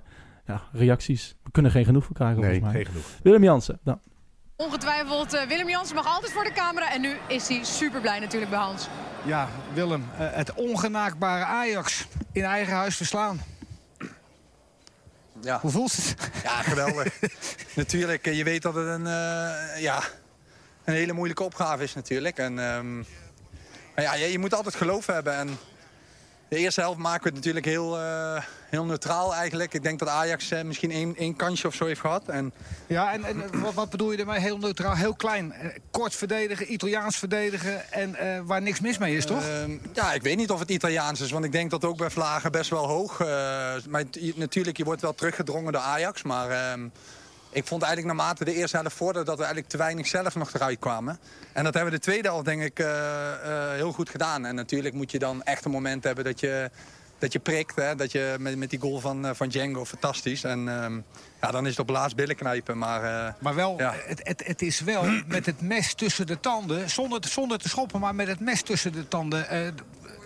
ja, 0.46 0.60
reacties, 0.72 1.36
we 1.42 1.50
kunnen 1.50 1.70
geen 1.70 1.84
genoeg 1.84 2.04
van 2.04 2.14
krijgen 2.14 2.40
Nee, 2.40 2.50
volgens 2.50 2.72
mij. 2.72 2.82
geen 2.82 2.92
genoeg. 2.92 3.06
Willem 3.22 3.42
Jansen, 3.42 3.80
Ongetwijfeld, 4.56 5.34
eh, 5.34 5.42
Willem 5.48 5.68
Jansen 5.68 5.94
mag 5.96 6.06
altijd 6.14 6.32
voor 6.32 6.44
de 6.44 6.52
camera. 6.52 6.92
En 6.92 7.00
nu 7.00 7.12
is 7.28 7.48
hij 7.48 7.64
super 7.64 8.00
blij 8.00 8.18
natuurlijk 8.18 8.50
bij 8.50 8.60
Hans. 8.60 8.88
Ja, 9.24 9.48
Willem, 9.74 10.04
eh, 10.18 10.26
het 10.30 10.54
ongenaakbare 10.54 11.44
Ajax 11.44 12.06
in 12.32 12.42
eigen 12.42 12.74
huis 12.74 12.96
verslaan. 12.96 13.38
Ja. 15.42 15.60
Hoe 15.60 15.70
voelt 15.70 15.96
het? 15.96 16.14
Ja, 16.42 16.62
geweldig. 16.62 17.18
natuurlijk, 17.74 18.26
eh, 18.26 18.36
je 18.36 18.44
weet 18.44 18.62
dat 18.62 18.74
het 18.74 18.86
een, 18.86 19.06
eh, 19.06 19.80
ja, 19.80 20.02
een 20.84 20.94
hele 20.94 21.12
moeilijke 21.12 21.42
opgave 21.42 21.82
is 21.82 21.94
natuurlijk. 21.94 22.38
En, 22.38 22.58
ehm, 22.58 22.96
maar 23.94 24.04
ja, 24.04 24.14
je, 24.14 24.32
je 24.32 24.38
moet 24.38 24.54
altijd 24.54 24.74
geloof 24.74 25.06
hebben. 25.06 25.34
En 25.36 25.58
de 26.48 26.56
eerste 26.56 26.80
helft 26.80 26.98
maken 26.98 27.22
we 27.22 27.28
het 27.28 27.36
natuurlijk 27.36 27.66
heel, 27.66 27.98
eh, 27.98 28.42
heel 28.70 28.84
neutraal 28.84 29.34
eigenlijk. 29.34 29.74
Ik 29.74 29.82
denk 29.82 29.98
dat 29.98 30.08
Ajax 30.08 30.50
eh, 30.50 30.62
misschien 30.62 30.90
één, 30.90 31.16
één 31.16 31.36
kansje 31.36 31.66
of 31.66 31.74
zo 31.74 31.86
heeft 31.86 32.00
gehad. 32.00 32.28
En, 32.28 32.52
Ja, 32.86 33.12
en, 33.12 33.24
en 33.24 33.42
eh, 33.42 33.60
wat, 33.60 33.74
wat 33.74 33.90
bedoel 33.90 34.12
je 34.12 34.18
ermee? 34.18 34.40
Heel 34.40 34.58
neutraal, 34.58 34.94
heel 34.94 35.14
klein. 35.14 35.52
Eh, 35.52 35.68
Kort 35.90 36.14
verdedigen, 36.14 36.72
Italiaans 36.72 37.16
verdedigen 37.16 37.92
en 37.92 38.16
waar 38.46 38.62
niks 38.62 38.80
mis 38.80 38.98
mee 38.98 39.16
is, 39.16 39.26
toch? 39.26 39.42
Ehm, 39.48 39.70
ja, 39.92 40.12
ik 40.12 40.22
weet 40.22 40.36
niet 40.36 40.50
of 40.50 40.58
het 40.58 40.70
Italiaans 40.70 41.20
is, 41.20 41.30
want 41.30 41.44
ik 41.44 41.52
denk 41.52 41.70
dat 41.70 41.84
ook 41.84 41.96
bij 41.96 42.10
Vlagen 42.10 42.52
best 42.52 42.70
wel 42.70 42.86
hoog. 42.86 43.20
eh, 43.20 43.26
maar 43.88 44.04
natuurlijk, 44.34 44.76
je 44.76 44.84
wordt 44.84 45.02
wel 45.02 45.14
teruggedrongen 45.14 45.72
door 45.72 45.82
Ajax. 45.82 46.22
Maar 46.22 46.50
ehm, 46.50 46.88
ik 47.50 47.66
vond 47.66 47.82
eigenlijk 47.82 48.14
naarmate 48.14 48.44
de 48.44 48.54
eerste 48.54 48.76
helft 48.76 48.96
vorderde... 48.96 49.24
dat 49.24 49.36
we 49.36 49.42
eigenlijk 49.42 49.72
te 49.72 49.78
weinig 49.78 50.06
zelf 50.06 50.34
nog 50.34 50.54
eruit 50.54 50.78
kwamen. 50.78 51.18
En 51.52 51.64
dat 51.64 51.74
hebben 51.74 51.92
we 51.92 51.98
de 51.98 52.04
tweede 52.04 52.28
helft 52.28 52.44
denk 52.44 52.62
ik 52.62 52.84
heel 53.76 53.92
goed 53.92 54.10
gedaan. 54.10 54.44
En 54.44 54.54
natuurlijk 54.54 54.94
moet 54.94 55.10
je 55.10 55.18
dan 55.18 55.42
echt 55.42 55.64
een 55.64 55.70
moment 55.70 56.04
hebben 56.04 56.24
dat 56.24 56.40
je, 56.40 56.70
dat 57.20 57.32
je 57.32 57.38
prikt. 57.38 57.76
Hè? 57.76 57.94
Dat 57.94 58.12
je 58.12 58.36
met, 58.38 58.56
met 58.56 58.70
die 58.70 58.78
goal 58.78 59.00
van, 59.00 59.26
eh, 59.26 59.30
van 59.34 59.48
Django, 59.48 59.84
fantastisch. 59.84 60.44
En 60.44 60.68
ehm, 60.68 61.00
ja, 61.40 61.50
dan 61.50 61.64
is 61.64 61.70
het 61.70 61.80
op 61.80 61.88
laatst 61.88 62.16
billen 62.16 62.36
knijpen. 62.36 62.78
Maar, 62.78 63.04
eh, 63.04 63.32
Maar 63.38 63.54
wel, 63.54 63.74
ja. 63.78 63.94
het, 64.06 64.20
het, 64.22 64.46
het 64.46 64.62
is 64.62 64.80
wel 64.80 65.04
met 65.26 65.46
het 65.46 65.60
mes 65.60 65.94
tussen 65.94 66.26
de 66.26 66.40
tanden, 66.40 66.90
zonder, 66.90 67.20
zonder 67.28 67.58
te 67.58 67.68
schoppen, 67.68 68.00
maar 68.00 68.14
met 68.14 68.26
het 68.26 68.40
mes 68.40 68.62
tussen 68.62 68.92
de 68.92 69.08
tanden, 69.08 69.48
eh, 69.48 69.60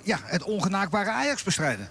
ja, 0.02 0.18
het 0.22 0.42
ongenaakbare 0.42 1.10
Ajax 1.10 1.42
bestrijden. 1.42 1.88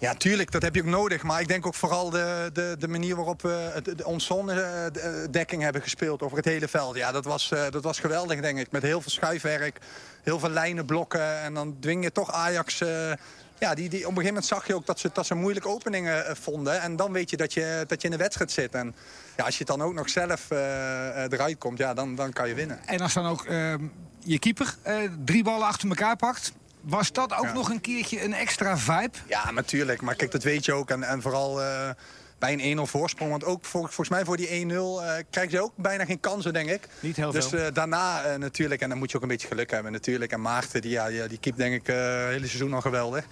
Ja, 0.00 0.14
tuurlijk, 0.14 0.50
dat 0.50 0.62
heb 0.62 0.74
je 0.74 0.80
ook 0.80 0.86
nodig. 0.86 1.22
Maar 1.22 1.40
ik 1.40 1.48
denk 1.48 1.66
ook 1.66 1.74
vooral 1.74 2.10
de, 2.10 2.50
de, 2.52 2.76
de 2.78 2.88
manier 2.88 3.16
waarop 3.16 3.42
we 3.42 3.70
het, 3.74 3.98
de, 3.98 4.04
ons 4.04 4.26
zonnedekking 4.26 5.62
hebben 5.62 5.82
gespeeld 5.82 6.22
over 6.22 6.36
het 6.36 6.46
hele 6.46 6.68
veld. 6.68 6.96
Ja, 6.96 7.12
dat 7.12 7.24
was, 7.24 7.48
dat 7.70 7.82
was 7.82 7.98
geweldig, 7.98 8.40
denk 8.40 8.58
ik. 8.58 8.70
Met 8.70 8.82
heel 8.82 9.00
veel 9.00 9.10
schuifwerk, 9.10 9.78
heel 10.22 10.38
veel 10.38 10.50
lijnen 10.50 10.84
blokken. 10.84 11.40
En 11.40 11.54
dan 11.54 11.76
dwing 11.80 12.04
je 12.04 12.12
toch 12.12 12.32
Ajax... 12.32 12.82
ja, 13.58 13.74
die, 13.74 13.88
die, 13.88 13.98
op 13.98 14.16
een 14.16 14.22
gegeven 14.22 14.24
moment 14.26 14.44
zag 14.44 14.66
je 14.66 14.74
ook 14.74 14.86
dat 14.86 14.98
ze, 15.00 15.10
dat 15.12 15.26
ze 15.26 15.34
moeilijke 15.34 15.68
openingen 15.68 16.26
eh, 16.26 16.34
vonden. 16.34 16.80
En 16.80 16.96
dan 16.96 17.12
weet 17.12 17.30
je 17.30 17.36
dat, 17.36 17.52
je 17.52 17.84
dat 17.86 18.00
je 18.00 18.06
in 18.08 18.12
de 18.12 18.22
wedstrijd 18.22 18.50
zit. 18.50 18.74
En 18.74 18.94
ja, 19.36 19.44
als 19.44 19.58
je 19.58 19.64
het 19.64 19.76
dan 19.78 19.82
ook 19.86 19.94
nog 19.94 20.08
zelf 20.08 20.50
eh, 20.50 21.24
eh, 21.24 21.32
eruit 21.32 21.58
komt, 21.58 21.78
ja, 21.78 21.94
dan, 21.94 22.14
dan 22.14 22.32
kan 22.32 22.48
je 22.48 22.54
winnen. 22.54 22.80
En 22.86 23.00
als 23.00 23.14
dan 23.14 23.26
ook 23.26 23.44
ehm, 23.44 23.84
je 24.18 24.38
keeper 24.38 24.74
drie 25.24 25.42
ballen 25.42 25.66
achter 25.66 25.88
elkaar 25.88 26.16
pakt, 26.16 26.52
was 26.80 27.12
dat 27.12 27.34
ook 27.34 27.44
Ja. 27.44 27.52
nog 27.52 27.70
een 27.70 27.80
keertje 27.80 28.24
een 28.24 28.34
extra 28.34 28.78
vibe? 28.78 29.18
Ja, 29.26 29.50
natuurlijk. 29.50 30.00
Maar 30.00 30.14
kijk, 30.14 30.30
dat 30.30 30.42
weet 30.42 30.64
je 30.64 30.72
ook. 30.72 30.90
En, 30.90 31.02
en 31.02 31.22
vooral 31.22 31.60
bij 32.38 32.52
een 32.60 32.78
1-0 32.78 32.82
voorsprong. 32.82 33.30
Want 33.30 33.44
ook 33.44 33.64
voor, 33.64 33.80
volgens 33.80 34.08
mij 34.08 34.24
voor 34.24 34.36
die 34.36 34.66
1-0 34.66 34.70
eh 34.70 35.24
krijgen 35.30 35.50
ze 35.50 35.62
ook 35.62 35.72
bijna 35.76 36.04
geen 36.04 36.20
kansen, 36.20 36.52
denk 36.52 36.68
ik. 36.70 36.88
Niet 37.00 37.16
heel 37.16 37.30
dus 37.30 37.46
veel. 37.46 37.58
eh, 37.58 37.72
daarna 37.72 38.22
eh, 38.22 38.38
natuurlijk. 38.38 38.80
En 38.80 38.88
dan 38.88 38.98
moet 38.98 39.10
je 39.10 39.16
ook 39.16 39.22
een 39.22 39.28
beetje 39.28 39.48
geluk 39.48 39.70
hebben 39.70 39.92
natuurlijk. 39.92 40.32
En 40.32 40.40
Maarten, 40.40 40.80
die, 40.82 40.90
ja, 40.90 41.08
die, 41.08 41.26
die 41.28 41.38
keept 41.38 41.56
denk 41.56 41.74
ik 41.74 41.86
het 41.86 41.96
hele 42.28 42.46
seizoen 42.46 42.72
al 42.74 42.80
geweldig. 42.80 43.24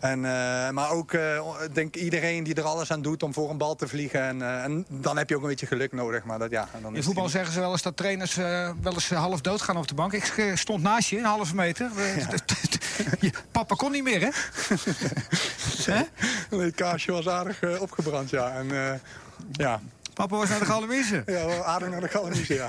En, 0.00 0.24
eh, 0.24 0.70
maar 0.70 0.90
ook 0.90 1.12
eh, 1.12 1.42
denk 1.72 1.96
iedereen 1.96 2.44
die 2.44 2.54
er 2.54 2.62
alles 2.62 2.90
aan 2.90 3.02
doet 3.02 3.22
om 3.22 3.32
voor 3.34 3.50
een 3.50 3.56
bal 3.58 3.74
te 3.74 3.88
vliegen. 3.88 4.22
En, 4.22 4.42
eh, 4.42 4.62
en 4.64 4.84
dan 4.88 5.16
heb 5.16 5.28
je 5.28 5.36
ook 5.36 5.42
een 5.42 5.48
beetje 5.48 5.66
geluk 5.66 5.92
nodig. 5.92 6.24
Maar 6.24 6.38
dat, 6.38 6.50
ja, 6.50 6.68
en 6.74 6.82
dan 6.82 6.96
In 6.96 7.02
voetbal 7.02 7.22
die- 7.22 7.32
zeggen 7.32 7.52
ze 7.52 7.60
wel 7.60 7.72
eens 7.72 7.82
dat 7.82 7.96
trainers 7.96 8.34
wel 8.34 8.92
eens 8.92 9.10
half 9.10 9.40
dood 9.40 9.62
gaan 9.62 9.76
op 9.76 9.88
de 9.88 9.94
bank. 9.94 10.12
Ik 10.12 10.52
stond 10.54 10.82
naast 10.82 11.08
je, 11.08 11.18
een 11.18 11.24
halve 11.24 11.54
meter. 11.54 11.90
Papa 13.52 13.74
kon 13.74 13.90
niet 13.92 14.02
meer, 14.02 14.20
hè? 14.20 14.28
Nee, 16.50 16.60
het 16.66 16.74
kaarsje 16.74 17.12
was 17.12 17.28
aardig 17.28 17.78
opgebrand, 17.80 18.30
ja. 18.30 18.50
En, 18.50 19.00
ja. 19.52 19.80
Papa 20.16 20.36
was 20.36 20.48
naar 20.48 20.58
de 20.58 20.64
Galamissen. 20.64 21.22
Ja, 21.26 21.46
wel 21.46 21.64
aardig 21.64 21.90
naar 21.90 22.00
de 22.00 22.08
Galamissen, 22.08 22.54
ja. 22.54 22.68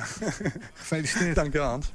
Gefeliciteerd. 0.74 1.36
Dank 1.36 1.54
je, 1.54 1.60
Hans. 1.60 1.94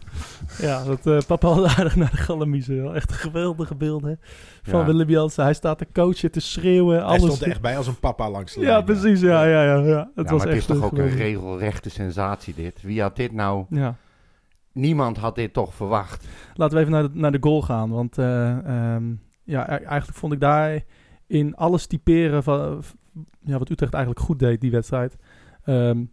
Ja, 0.58 0.84
dat 0.84 1.06
eh, 1.06 1.18
papa 1.26 1.48
had 1.48 1.64
aardig 1.64 1.96
naar 1.96 2.10
de 2.10 2.16
galamiezen. 2.16 2.82
Wel 2.82 2.94
Echt 2.94 3.10
een 3.10 3.16
geweldige 3.16 3.74
beelden 3.74 4.20
van 4.62 4.80
Ja. 4.80 4.86
Willem 4.86 5.08
Jansen. 5.08 5.44
Hij 5.44 5.54
staat 5.54 5.78
te 5.78 5.86
coachen, 5.92 6.30
te 6.30 6.40
schreeuwen. 6.40 6.96
Hij 6.96 7.04
alles. 7.04 7.22
stond 7.22 7.40
er 7.40 7.48
echt 7.48 7.60
bij 7.60 7.76
als 7.76 7.86
een 7.86 7.98
papa 7.98 8.30
langs 8.30 8.54
de 8.54 8.60
Ja, 8.60 8.66
lijn, 8.66 8.84
precies. 8.84 9.20
Ja, 9.20 9.44
ja, 9.44 9.62
ja. 9.62 9.76
ja. 9.76 10.10
Het 10.14 10.24
ja, 10.26 10.30
was 10.30 10.30
maar 10.30 10.38
het 10.40 10.48
echt 10.48 10.56
is 10.56 10.66
toch 10.66 10.84
ook 10.84 10.98
een 10.98 11.16
regelrechte 11.16 11.90
sensatie 11.90 12.54
dit. 12.54 12.82
Wie 12.82 13.00
had 13.02 13.16
dit 13.16 13.32
nou... 13.32 13.64
Ja. 13.70 13.96
Niemand 14.72 15.16
had 15.16 15.34
dit 15.34 15.52
toch 15.52 15.74
verwacht. 15.74 16.26
Laten 16.54 16.74
we 16.76 16.80
even 16.80 16.92
naar 16.92 17.02
de, 17.02 17.18
naar 17.18 17.32
de 17.32 17.38
goal 17.40 17.62
gaan. 17.62 17.90
Want 17.90 18.18
eh, 18.18 18.58
ehm, 18.58 19.04
ja, 19.44 19.62
e- 19.70 19.84
eigenlijk 19.84 20.18
vond 20.18 20.32
ik 20.32 20.40
daar 20.40 20.82
in 21.26 21.56
alles 21.56 21.86
typeren 21.86 22.42
van 22.42 22.82
ja, 23.44 23.58
wat 23.58 23.70
Utrecht 23.70 23.94
eigenlijk 23.94 24.24
goed 24.24 24.38
deed, 24.38 24.60
die 24.60 24.70
wedstrijd. 24.70 25.16
Ehm, 25.64 26.04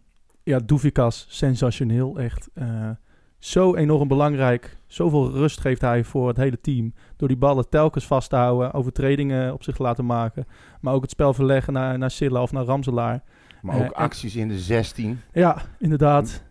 ja, 0.42 0.58
Doevikas, 0.58 1.26
sensationeel. 1.28 2.18
Echt 2.18 2.48
eh, 2.54 2.90
zo 3.38 3.74
enorm 3.74 4.08
belangrijk. 4.08 4.76
Zoveel 4.86 5.30
rust 5.30 5.60
geeft 5.60 5.80
hij 5.80 6.04
voor 6.04 6.28
het 6.28 6.36
hele 6.36 6.60
team. 6.60 6.94
Door 7.16 7.28
die 7.28 7.36
ballen 7.36 7.68
telkens 7.68 8.06
vast 8.06 8.30
te 8.30 8.36
houden, 8.36 8.72
overtredingen 8.72 9.52
op 9.52 9.62
zich 9.62 9.76
te 9.76 9.82
laten 9.82 10.06
maken. 10.06 10.46
Maar 10.80 10.94
ook 10.94 11.02
het 11.02 11.10
spel 11.10 11.34
verleggen 11.34 11.72
naar, 11.72 11.98
naar 11.98 12.10
Silla 12.10 12.42
of 12.42 12.52
naar 12.52 12.64
Ramselaar. 12.64 13.22
Maar 13.62 13.74
ook 13.74 13.80
Eh, 13.80 13.86
en- 13.86 13.94
acties 13.94 14.36
in 14.36 14.48
de 14.48 14.58
16. 14.58 15.20
ja, 15.32 15.56
inderdaad. 15.78 16.42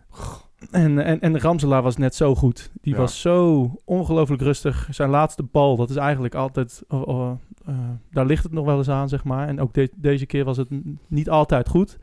En, 0.70 0.98
en, 1.04 1.20
en 1.20 1.40
Ramselaar 1.40 1.82
was 1.82 1.96
net 1.96 2.14
zo 2.14 2.34
goed. 2.34 2.70
Die 2.80 2.92
Ja. 2.94 2.98
was 3.00 3.20
zo 3.20 3.70
ongelooflijk 3.84 4.42
rustig. 4.42 4.88
Zijn 4.90 5.10
laatste 5.10 5.42
bal, 5.42 5.76
dat 5.76 5.90
is 5.90 5.96
eigenlijk 5.96 6.34
altijd... 6.34 6.82
eh, 6.88 7.32
daar 8.10 8.26
ligt 8.26 8.42
het 8.42 8.52
nog 8.52 8.64
wel 8.64 8.78
eens 8.78 8.88
aan, 8.88 9.08
zeg 9.08 9.24
maar. 9.24 9.48
En 9.48 9.60
ook 9.60 9.74
de- 9.74 9.90
deze 9.96 10.26
keer 10.26 10.44
was 10.44 10.56
het 10.56 10.68
niet 11.06 11.30
altijd 11.30 11.68
goed. 11.68 11.98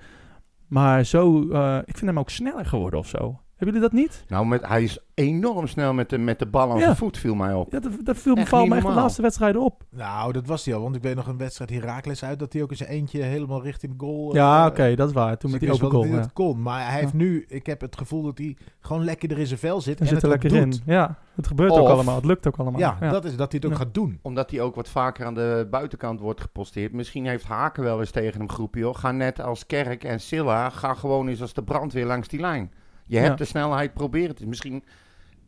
Maar 0.68 1.04
zo... 1.04 1.50
eh, 1.52 1.78
ik 1.86 1.98
vind 1.98 2.06
hem 2.06 2.20
ook 2.20 2.30
sneller 2.30 2.66
geworden 2.66 3.00
of 3.00 3.08
zo. 3.08 3.40
Hebben 3.58 3.76
jullie 3.82 3.82
dat 3.90 3.92
niet? 3.92 4.24
Nou, 4.28 4.46
met, 4.46 4.68
hij 4.68 4.84
is 4.84 5.00
enorm 5.14 5.68
snel 5.68 5.94
met 5.94 6.10
de, 6.10 6.18
met 6.18 6.40
de 6.40 6.46
bal 6.46 6.72
aan 6.72 6.78
Ja. 6.78 6.84
zijn 6.84 6.96
voet, 6.96 7.18
viel 7.18 7.36
mij 7.36 7.54
op. 7.54 7.72
Ja, 7.72 7.80
dat, 7.80 7.92
dat 8.04 8.18
viel 8.18 8.36
me, 8.36 8.42
Echt 8.42 8.52
me 8.52 8.76
echt 8.76 8.86
de 8.86 8.92
laatste 8.94 9.22
wedstrijden 9.22 9.62
op. 9.62 9.84
Nou, 9.90 10.32
dat 10.34 10.46
was 10.48 10.66
hij 10.66 10.76
al. 10.76 10.82
Want 10.82 10.96
ik 10.96 11.02
weet 11.02 11.16
nog 11.16 11.28
een 11.28 11.38
wedstrijd 11.38 11.70
Heracles 11.70 12.24
uit... 12.24 12.40
dat 12.40 12.54
hij 12.54 12.62
ook 12.62 12.70
eens 12.72 12.80
eentje 12.80 13.22
helemaal 13.24 13.64
richting 13.64 13.92
de 13.98 14.06
goal... 14.06 14.36
Ja, 14.36 14.62
eh, 14.62 14.70
oké, 14.72 14.96
dat 14.96 15.08
is 15.08 15.14
waar. 15.14 15.38
Toen 15.38 15.52
dus 15.52 15.60
met 15.60 15.70
die 15.70 15.72
open 15.72 15.90
goal. 15.90 16.02
dat 16.02 16.10
hij 16.12 16.20
Ja. 16.20 16.24
dat 16.26 16.34
kon. 16.34 16.62
Maar 16.62 16.90
hij 16.92 17.00
heeft 17.00 17.14
nu... 17.14 17.46
Ik 17.48 17.66
heb 17.66 17.82
het 17.82 17.98
gevoel 17.98 18.24
dat 18.24 18.38
hij 18.38 18.58
gewoon 18.80 19.04
lekker 19.04 19.32
er 19.32 19.40
in 19.40 19.48
zijn 19.48 19.60
vel 19.60 19.82
zit. 19.82 20.00
Hij 20.00 20.08
en 20.08 20.14
zit 20.14 20.24
er 20.24 20.30
lekker 20.30 20.54
in. 20.54 20.70
doet. 20.70 20.82
Ja, 20.86 21.18
het 21.36 21.48
gebeurt 21.48 21.72
ook 21.72 21.88
allemaal. 21.88 22.16
Het 22.16 22.26
lukt 22.26 22.48
ook 22.48 22.58
allemaal. 22.58 22.80
Ja, 22.80 22.98
dat 23.00 23.26
is 23.26 23.36
dat 23.36 23.52
hij 23.52 23.62
het 23.62 23.66
ook 23.66 23.78
Ja. 23.78 23.84
gaat 23.86 23.94
doen. 23.94 24.20
Omdat 24.22 24.52
hij 24.52 24.62
ook 24.62 24.76
wat 24.76 24.90
vaker 24.90 25.26
aan 25.26 25.34
de 25.34 25.68
buitenkant 25.72 26.20
wordt 26.20 26.42
geposteerd. 26.42 26.92
Misschien 26.94 27.26
heeft 27.26 27.46
Haken 27.46 27.84
wel 27.84 28.00
eens 28.00 28.12
tegen 28.12 28.40
hem 28.40 28.50
geroepen, 28.50 28.80
joh. 28.80 28.96
Ga 28.96 29.12
net 29.12 29.42
als 29.42 29.66
Kerk 29.66 30.04
en 30.04 30.20
Silla, 30.20 30.70
ga 30.70 30.94
gewoon 30.94 31.28
eens 31.28 31.42
als 31.42 31.54
de 31.54 31.64
brandweer 31.64 32.06
langs 32.06 32.28
die 32.28 32.40
lijn. 32.40 32.72
Je 33.08 33.16
hebt 33.18 33.28
Ja. 33.30 33.36
de 33.36 33.46
snelheid, 33.46 33.94
probeer 33.94 34.28
het. 34.28 34.46
Misschien 34.46 34.84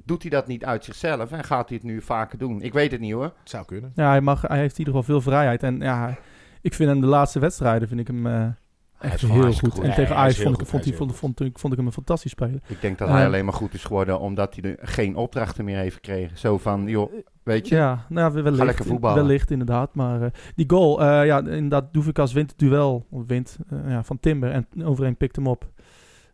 doet 0.06 0.22
hij 0.22 0.32
dat 0.32 0.48
niet 0.48 0.66
uit 0.66 0.84
zichzelf 0.86 1.32
en 1.32 1.44
gaat 1.44 1.68
hij 1.70 1.78
het 1.78 1.86
nu 1.86 2.02
vaker 2.02 2.38
doen. 2.38 2.62
Ik 2.62 2.74
weet 2.74 2.92
het 2.92 3.00
niet 3.02 3.14
hoor. 3.14 3.24
Het 3.24 3.50
zou 3.50 3.66
kunnen. 3.66 3.92
Ja, 3.96 4.10
hij, 4.10 4.22
mag, 4.22 4.42
hij 4.42 4.58
heeft 4.60 4.74
in 4.74 4.80
ieder 4.86 4.94
geval 4.94 5.10
veel 5.14 5.22
vrijheid. 5.32 5.64
En 5.64 5.80
ja, 5.80 6.18
ik 6.62 6.74
vind 6.74 6.90
hem 6.90 7.02
de 7.02 7.08
laatste 7.08 7.40
wedstrijden 7.40 7.88
vind 7.88 8.00
ik 8.00 8.08
hem 8.08 8.28
eh, 8.28 8.46
echt 9.00 9.22
heel 9.22 9.44
goed. 9.54 9.60
goed. 9.74 9.80
En 9.80 9.94
tegen 9.94 10.16
Ajax 10.16 10.42
vond 10.42 10.62
ik, 10.62 10.68
vond, 10.68 10.84
Hij 10.86 10.94
vond, 10.94 11.16
vond, 11.16 11.40
ik- 11.42 11.60
vond 11.60 11.72
ik 11.74 11.78
hem 11.80 11.88
een 11.88 11.94
fantastisch 11.94 12.32
speler. 12.32 12.60
Ik 12.68 12.82
denk 12.82 12.98
dat 12.98 13.08
Eh, 13.08 13.14
hij 13.14 13.26
alleen 13.26 13.46
maar 13.46 13.54
goed 13.54 13.74
is 13.74 13.84
geworden 13.84 14.20
omdat 14.20 14.56
hij 14.56 14.72
er 14.78 14.88
geen 14.88 15.16
opdrachten 15.16 15.66
meer 15.66 15.78
heeft 15.78 15.96
gekregen. 15.96 16.38
Zo 16.38 16.58
van, 16.58 16.88
joh, 16.88 17.14
weet 17.44 17.68
je. 17.68 17.76
Ja, 17.76 18.06
nou, 18.10 18.28
ja, 18.28 18.42
wellicht, 18.42 18.58
Ga 18.58 18.66
lekker 18.66 18.86
voetballen. 18.86 19.24
wellicht 19.24 19.52
inderdaad. 19.52 19.96
Maar 19.96 20.22
eh, 20.22 20.30
die 20.56 20.70
goal, 20.70 21.02
eh, 21.02 21.26
ja, 21.26 21.38
inderdaad, 21.40 21.94
Doevikas 21.94 22.34
wint 22.34 22.50
het 22.50 22.60
duel. 22.60 23.06
Of 23.10 23.24
wint 23.28 23.58
eh, 23.70 23.78
ja, 23.88 24.04
van 24.04 24.20
Timber 24.20 24.52
en 24.52 24.68
overeen 24.84 25.18
pikt 25.18 25.36
hem 25.36 25.48
op. 25.48 25.68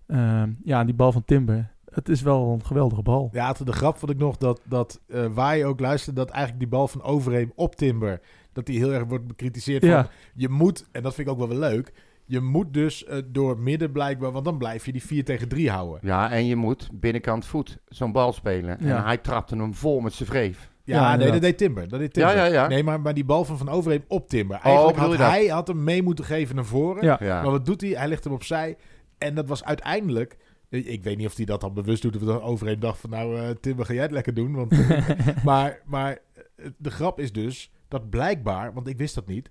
Ehm, 0.07 0.49
ja, 0.63 0.83
die 0.83 0.93
bal 0.95 1.11
van 1.11 1.25
Timber. 1.25 1.73
Het 1.91 2.09
is 2.09 2.21
wel 2.21 2.51
een 2.53 2.65
geweldige 2.65 3.01
bal. 3.01 3.29
Ja, 3.31 3.53
de 3.63 3.71
grap 3.71 3.97
vond 3.97 4.11
ik 4.11 4.17
nog 4.17 4.37
dat, 4.37 4.61
dat 4.63 5.01
eh, 5.07 5.25
waar 5.33 5.57
je 5.57 5.65
ook 5.65 5.79
luistert... 5.79 6.15
dat 6.15 6.29
eigenlijk 6.29 6.59
die 6.59 6.69
bal 6.69 6.87
van 6.87 7.01
Overeem 7.03 7.51
op 7.55 7.75
Timber... 7.75 8.21
dat 8.53 8.65
die 8.65 8.77
heel 8.77 8.93
erg 8.93 9.03
wordt 9.07 9.27
bekritiseerd 9.27 9.83
Ja. 9.83 10.01
van... 10.03 10.11
je 10.35 10.49
moet, 10.49 10.85
en 10.91 11.03
dat 11.03 11.13
vind 11.13 11.27
ik 11.27 11.33
ook 11.33 11.39
wel 11.39 11.47
weer 11.49 11.57
leuk... 11.69 11.93
je 12.25 12.39
moet 12.39 12.73
dus 12.73 13.05
eh, 13.05 13.17
door 13.25 13.59
midden 13.59 13.91
blijkbaar, 13.91 14.31
want 14.31 14.45
dan 14.45 14.57
blijf 14.57 14.85
je 14.85 14.91
die 14.91 15.03
4 15.03 15.23
tegen 15.23 15.47
3 15.47 15.69
houden. 15.69 15.99
Ja, 16.01 16.31
en 16.31 16.45
je 16.45 16.55
moet 16.55 16.89
binnenkant 16.93 17.45
voet 17.45 17.77
zo'n 17.87 18.11
bal 18.11 18.33
spelen. 18.33 18.77
Ja. 18.79 18.97
En 18.97 19.03
hij 19.03 19.17
trapte 19.17 19.55
hem 19.55 19.73
vol 19.73 19.99
met 19.99 20.13
zijn 20.13 20.29
vreef. 20.29 20.69
Ja, 20.83 21.15
nee, 21.15 21.31
dat 21.31 21.41
deed 21.41 21.57
Timber. 21.57 21.87
Dat 21.87 21.99
deed 21.99 22.13
Timber. 22.13 22.35
Ja, 22.35 22.45
ja, 22.45 22.53
ja. 22.53 22.67
Nee, 22.67 22.83
maar, 22.83 23.01
maar 23.01 23.13
die 23.13 23.25
bal 23.25 23.45
van 23.45 23.57
Van 23.57 23.69
Overheem 23.69 24.03
op 24.07 24.29
Timber. 24.29 24.57
Oh, 24.57 24.65
Eigenlijk 24.65 24.97
had 24.97 25.09
dat? 25.09 25.19
hij 25.19 25.45
had 25.47 25.67
hem 25.67 25.83
mee 25.83 26.03
moeten 26.03 26.25
geven 26.25 26.55
naar 26.55 26.65
voren. 26.65 27.03
Ja. 27.03 27.17
Ja. 27.21 27.41
Maar 27.41 27.51
wat 27.51 27.65
doet 27.65 27.81
hij? 27.81 27.89
Hij 27.89 28.07
legt 28.07 28.23
hem 28.23 28.33
opzij. 28.33 28.77
En 29.17 29.35
dat 29.35 29.47
was 29.47 29.63
uiteindelijk... 29.63 30.37
Ik 30.69 31.03
weet 31.03 31.17
niet 31.17 31.27
of 31.27 31.35
hij 31.35 31.45
dat 31.45 31.61
dan 31.61 31.73
bewust 31.73 32.01
doet. 32.01 32.15
Of 32.15 32.21
dat 32.21 32.41
Overheem 32.41 32.79
dacht 32.79 32.99
van... 32.99 33.09
Nou, 33.09 33.37
eh, 33.39 33.49
Timber, 33.49 33.85
ga 33.85 33.93
jij 33.93 34.01
het 34.01 34.11
lekker 34.11 34.33
doen. 34.33 34.53
Want, 34.53 34.71
maar 35.43 35.81
maar 35.85 36.17
eh, 36.55 36.65
de 36.77 36.91
grap 36.91 37.19
is 37.19 37.31
dus 37.31 37.71
dat 37.87 38.09
blijkbaar... 38.09 38.73
Want 38.73 38.87
ik 38.87 38.97
wist 38.97 39.15
dat 39.15 39.27
niet. 39.27 39.49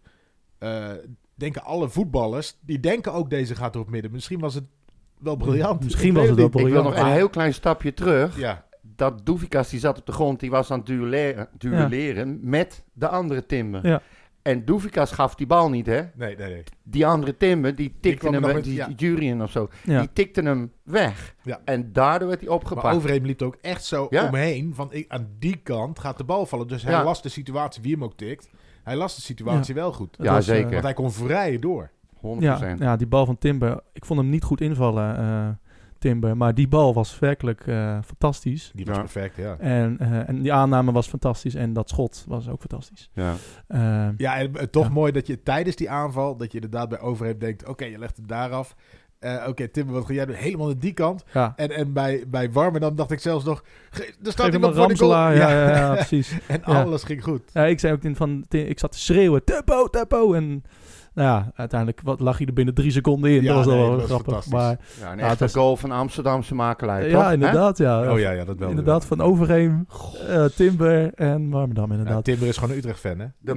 eh, 0.59 0.91
denken 1.35 1.63
alle 1.65 1.89
voetballers... 1.89 2.57
Die 2.61 2.81
denken 2.81 3.13
ook 3.13 3.31
deze 3.31 3.55
gaat 3.55 3.75
erop 3.75 3.91
midden. 3.91 4.11
Misschien 4.13 4.41
was 4.41 4.55
het 4.55 4.65
wel 5.19 5.37
briljant. 5.37 5.85
Misschien 5.85 6.15
was 6.15 6.29
het 6.29 6.37
wel 6.37 6.47
niet. 6.47 6.55
Ik 6.55 6.67
wil 6.67 6.83
nog 6.83 6.83
briljant. 6.83 7.11
een 7.11 7.17
heel 7.17 7.29
klein 7.29 7.55
stapje 7.55 7.95
terug. 7.95 8.39
Ja. 8.39 8.65
Dat 8.97 9.27
Doevikas 9.27 9.69
die 9.71 9.81
zat 9.81 9.99
op 9.99 10.07
de 10.07 10.13
grond, 10.13 10.41
die 10.41 10.51
was 10.51 10.71
aan 10.71 10.79
het 10.79 10.87
duelleren, 10.87 11.49
duelleren 11.59 12.39
met 12.43 12.85
de 12.93 13.09
andere 13.09 13.47
Timber. 13.47 13.87
Ja. 13.87 14.03
En 14.45 14.65
Doevikas 14.65 15.11
gaf 15.13 15.35
die 15.35 15.47
bal 15.47 15.71
niet, 15.71 15.87
hè? 15.87 16.01
Nee, 16.15 16.37
nee, 16.37 16.49
nee. 16.53 16.63
Die 16.83 17.07
andere 17.07 17.37
Timber, 17.37 17.75
die 17.75 17.95
tikte 18.01 18.29
hem, 18.31 18.41
met- 18.41 18.65
die 18.65 18.75
ja. 18.75 18.89
Jurien 18.97 19.43
of 19.43 19.51
zo, 19.51 19.69
Ja. 19.85 20.01
die 20.01 20.13
tikte 20.13 20.41
hem 20.43 20.73
weg. 20.83 21.35
Ja. 21.43 21.61
En 21.65 21.93
daardoor 21.93 22.29
werd 22.29 22.41
hij 22.41 22.49
opgepakt. 22.49 22.87
Maar 22.87 22.95
Overheem 22.95 23.25
liep 23.25 23.41
er 23.41 23.47
ook 23.47 23.59
echt 23.61 23.85
zo 23.85 24.07
Ja. 24.11 24.27
omheen. 24.29 24.75
Van 24.75 24.93
ik, 24.93 25.05
aan 25.09 25.29
die 25.39 25.57
kant 25.57 25.99
gaat 25.99 26.19
de 26.19 26.25
bal 26.25 26.47
vallen. 26.47 26.69
Dus 26.69 26.83
hij 26.83 26.93
Ja. 26.93 27.05
las 27.05 27.23
de 27.23 27.29
situatie, 27.29 27.83
wie 27.83 27.93
hem 27.93 28.05
ook 28.05 28.17
tikt. 28.17 28.51
Hij 28.83 28.97
las 28.97 29.15
de 29.17 29.23
situatie 29.23 29.75
wel 29.75 29.93
goed. 29.93 30.17
Ja, 30.21 30.33
was, 30.33 30.49
eh, 30.49 30.55
zeker. 30.55 30.71
Want 30.71 30.83
hij 30.83 30.95
kon 30.95 31.13
vrij 31.13 31.59
door. 31.59 31.91
100%. 32.21 32.79
Ja, 32.79 32.85
ja, 32.85 32.97
die 32.97 33.07
bal 33.07 33.27
van 33.27 33.39
Timber. 33.39 33.81
Ik 33.93 34.05
vond 34.05 34.21
hem 34.21 34.29
niet 34.29 34.43
goed 34.45 34.61
invallen, 34.61 35.17
eh, 35.19 35.49
Timber. 36.09 36.37
Maar 36.37 36.55
die 36.55 36.69
bal 36.69 36.95
was 36.95 37.19
werkelijk 37.19 37.67
eh, 37.67 37.99
fantastisch. 38.05 38.71
Die 38.75 38.85
was 38.85 38.95
Ja. 38.97 39.01
perfect, 39.01 39.37
ja. 39.37 39.57
En, 39.59 39.97
eh, 39.99 40.29
en 40.29 40.43
die 40.43 40.53
aanname 40.53 40.93
was 40.93 41.09
fantastisch. 41.09 41.55
En 41.55 41.73
dat 41.73 41.89
schot 41.89 42.25
was 42.29 42.49
ook 42.49 42.61
fantastisch. 42.61 43.11
Ja. 43.13 43.35
Eh, 43.67 44.09
Ja, 44.17 44.37
en 44.39 44.57
eh, 44.57 44.63
toch 44.67 44.85
Ja. 44.87 44.91
mooi 44.93 45.13
dat 45.13 45.27
je 45.27 45.43
tijdens 45.43 45.77
die 45.77 45.91
aanval... 45.91 46.37
dat 46.37 46.49
je 46.53 46.61
inderdaad 46.61 46.89
bij 46.89 47.01
Overheem 47.01 47.39
denkt... 47.39 47.69
oké, 47.69 47.85
je 47.85 47.99
legt 47.99 48.17
het 48.17 48.29
daar 48.29 48.51
af. 48.51 48.75
Eh, 49.19 49.45
oké, 49.49 49.69
Timber, 49.69 49.95
wat 49.95 50.07
ga 50.07 50.13
jij 50.13 50.27
doen? 50.27 50.35
Helemaal 50.35 50.67
naar 50.67 50.79
die 50.79 50.93
kant. 50.93 51.25
ja. 51.33 51.53
En, 51.57 51.71
en 51.71 51.93
bij, 51.93 52.25
bij 52.29 52.53
Warmerdam 52.53 52.97
dacht 52.97 53.11
ik 53.11 53.19
zelfs 53.21 53.45
nog... 53.45 53.65
Er 53.91 54.05
staat 54.21 54.35
Geef 54.35 54.45
hem 54.45 54.55
iemand 54.55 54.75
voor 54.77 54.89
de 54.89 54.97
goal. 54.97 55.13
Ramselaar. 55.13 55.37
Ja, 55.37 55.51
ja, 55.69 55.77
ja, 55.77 55.95
precies. 55.95 56.37
En 56.49 56.63
Ja. 56.67 56.83
alles 56.83 57.03
ging 57.03 57.23
goed. 57.23 57.43
Ja, 57.53 57.65
ik 57.65 57.81
zei 57.81 57.93
ook 57.93 58.03
in 58.03 58.17
van, 58.17 58.45
ik 58.49 58.79
zat 58.79 58.93
te 58.93 58.99
schreeuwen, 58.99 59.45
tempo, 59.45 59.89
tempo. 59.89 60.33
En 60.33 60.65
nou 61.15 61.29
ja, 61.29 61.53
uiteindelijk 61.55 62.01
wat, 62.05 62.21
lag 62.21 62.39
hij 62.39 62.47
er 62.47 62.53
binnen 62.53 62.75
drie 62.75 62.91
seconden 62.91 63.31
in. 63.31 63.43
Ja, 63.43 63.55
dat 63.55 63.65
was 63.65 63.75
nee, 63.75 63.77
wel 63.83 63.91
dat 63.91 64.09
was 64.09 64.21
grappig. 64.21 64.47
Maar 64.51 64.79
Ja, 65.01 65.13
een 65.13 65.19
echte 65.21 65.45
was- 65.45 65.53
goal 65.53 65.77
van 65.77 65.91
Amsterdamse 65.91 66.55
makelij, 66.55 67.09
ja, 67.09 67.23
toch? 67.23 67.33
inderdaad, 67.33 67.79
ja. 67.79 68.13
Oh 68.13 68.19
ja, 68.19 68.31
ja, 68.31 68.45
dat 68.45 68.59
wel. 68.59 68.69
Inderdaad, 68.69 69.05
van 69.05 69.21
Overheem, 69.21 69.87
eh, 70.29 70.45
Timber 70.45 71.15
en 71.15 71.51
Warmerdam 71.51 71.87
Ja, 71.91 71.97
inderdaad. 71.97 72.25
Timber 72.25 72.49
is 72.49 72.57
gewoon 72.57 72.71
een 72.71 72.77
Utrecht-fan, 72.77 73.19
hè? 73.19 73.27
De 73.39 73.55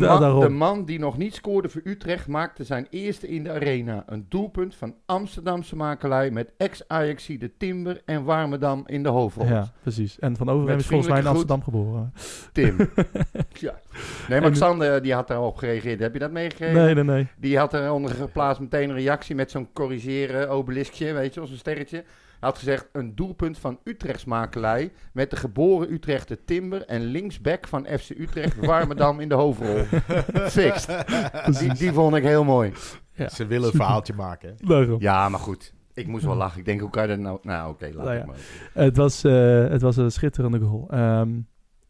man, 0.50 0.78
de 0.80 0.84
die 0.86 1.00
nog 1.00 1.18
niet 1.18 1.36
scoorde 1.36 1.70
voor 1.70 1.82
Utrecht 1.84 2.28
maakte 2.28 2.64
zijn 2.64 2.88
eerste 2.90 3.28
in 3.28 3.44
de 3.44 3.52
arena. 3.52 4.04
Een 4.08 4.26
doelpunt 4.30 4.76
van 4.76 4.94
Amsterdamse 5.06 5.76
makelij 5.76 6.32
met 6.32 6.52
ex-Ajaxie 6.58 7.38
Timber 7.58 8.02
en 8.06 8.24
Warmerdam 8.24 8.84
in 8.86 9.04
de 9.04 9.10
hoofdrol. 9.10 9.46
Ja, 9.46 9.72
precies. 9.82 10.20
En 10.20 10.36
van 10.36 10.50
Overheem 10.50 10.78
is 10.78 10.86
volgens 10.86 11.10
mij 11.10 11.20
in 11.20 11.28
Amsterdam 11.28 11.64
geboren. 11.64 12.14
Tim. 12.52 12.76
ja. 13.54 13.80
Nee, 14.28 14.40
maar 14.40 14.50
En- 14.50 14.52
Xander 14.52 15.02
die 15.02 15.14
had 15.14 15.28
daarop 15.28 15.58
gereageerd. 15.58 16.00
Heb 16.00 16.14
je 16.14 16.20
dat 16.20 16.32
meegekregen? 16.32 16.76
Nee, 16.76 16.94
nee, 16.94 17.04
nee. 17.04 17.28
Die 17.38 17.47
had 17.56 17.74
eronder 17.74 18.12
geplaatst 18.12 18.62
meteen 18.62 18.90
een 18.90 18.96
reactie 18.96 19.36
met 19.36 19.52
zo'n 19.52 19.70
corrigeren 19.74 20.50
obeliskje, 20.50 21.14
weet 21.14 21.34
je, 21.34 21.40
als 21.40 21.50
een 21.50 21.58
sterretje. 21.58 22.04
Hij 22.40 22.50
had 22.50 22.58
gezegd 22.58 22.90
een 22.92 23.16
doelpunt 23.16 23.58
van 23.58 23.80
Utrechtsmakelij 23.84 24.92
met 25.14 25.30
de 25.30 25.36
geboren 25.36 25.92
Utrechter 25.94 26.44
Timber 26.46 26.86
en 26.86 27.02
linksback 27.02 27.68
van 27.68 27.86
FC 28.00 28.10
Utrecht 28.10 28.56
Warmerdam 28.66 29.20
in 29.20 29.30
de 29.30 29.36
hoofdrol. 29.36 29.84
Fixed. 30.50 31.06
Die, 31.60 31.74
die 31.74 31.92
vond 31.92 32.16
ik 32.16 32.24
heel 32.24 32.44
mooi. 32.44 32.74
Ja, 33.14 33.30
Ze 33.30 33.46
willen 33.46 33.68
een 33.68 33.76
verhaaltje 33.76 34.14
maken. 34.14 34.56
Ja, 35.00 35.30
maar 35.30 35.40
goed. 35.40 35.74
Ik 35.94 36.08
moest 36.08 36.26
wel 36.26 36.36
lachen. 36.36 36.60
Ik 36.60 36.66
denk, 36.66 36.80
hoe 36.80 36.90
kan 36.90 37.02
je 37.02 37.08
dat 37.08 37.20
nou... 37.20 37.40
Nou, 37.42 37.70
oké, 37.70 37.90
laat 37.94 38.06
Nou 38.06 38.16
ik 38.16 38.22
ja. 38.22 38.26
maar. 38.26 38.36
Het 38.86 38.98
was, 38.98 39.24
eh, 39.24 39.68
het 39.68 39.82
was 39.82 39.98
een 39.98 40.12
schitterende 40.12 40.60
goal. 40.60 40.88
Ehm, 40.90 41.30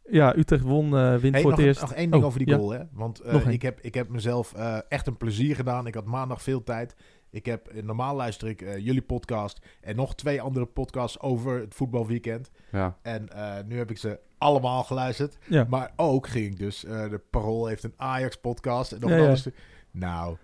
ja, 0.09 0.37
Utrecht 0.37 0.63
won, 0.63 0.97
eh 0.97 1.15
wint 1.15 1.33
Hey, 1.33 1.41
voor 1.41 1.49
nog, 1.51 1.59
het 1.59 1.67
eerst. 1.67 1.81
nog 1.81 1.93
één 1.93 2.09
ding 2.11 2.21
Oh, 2.23 2.27
over 2.27 2.39
die 2.39 2.49
ja. 2.49 2.55
goal, 2.57 2.69
hè? 2.69 2.79
Want 2.91 3.19
eh, 3.19 3.47
ik, 3.47 3.61
heb, 3.61 3.79
ik 3.81 3.93
heb 3.93 4.09
mezelf 4.09 4.53
eh, 4.53 4.77
echt 4.89 5.07
een 5.07 5.17
plezier 5.17 5.55
gedaan. 5.55 5.87
Ik 5.87 5.93
had 5.93 6.05
maandag 6.05 6.41
veel 6.41 6.63
tijd. 6.63 6.95
Ik 7.29 7.45
heb, 7.45 7.83
normaal 7.83 8.15
luister 8.15 8.47
ik 8.47 8.59
jullie 8.77 9.01
podcast 9.01 9.59
en 9.81 9.95
nog 9.95 10.15
twee 10.15 10.41
andere 10.41 10.65
podcasts 10.65 11.19
over 11.19 11.59
het 11.59 11.73
voetbalweekend. 11.75 12.51
Ja. 12.71 12.97
En 13.01 13.29
eh, 13.29 13.63
nu 13.65 13.77
heb 13.77 13.89
ik 13.91 13.97
ze 13.97 14.19
allemaal 14.37 14.83
geluisterd. 14.83 15.37
Ja. 15.47 15.65
Maar 15.69 15.91
ook 15.95 16.27
ging 16.27 16.45
ik 16.45 16.57
dus, 16.57 16.85
eh, 16.85 17.09
de 17.09 17.21
Parool 17.29 17.65
heeft 17.67 17.83
een 17.83 17.93
Ajax-podcast 17.97 18.91
en 18.91 18.99
nog 18.99 19.09
Ja, 19.09 19.15
een 19.15 19.21
ja. 19.21 19.27
ander 19.27 19.41
stuk. 19.41 19.55
Nou, 19.91 20.37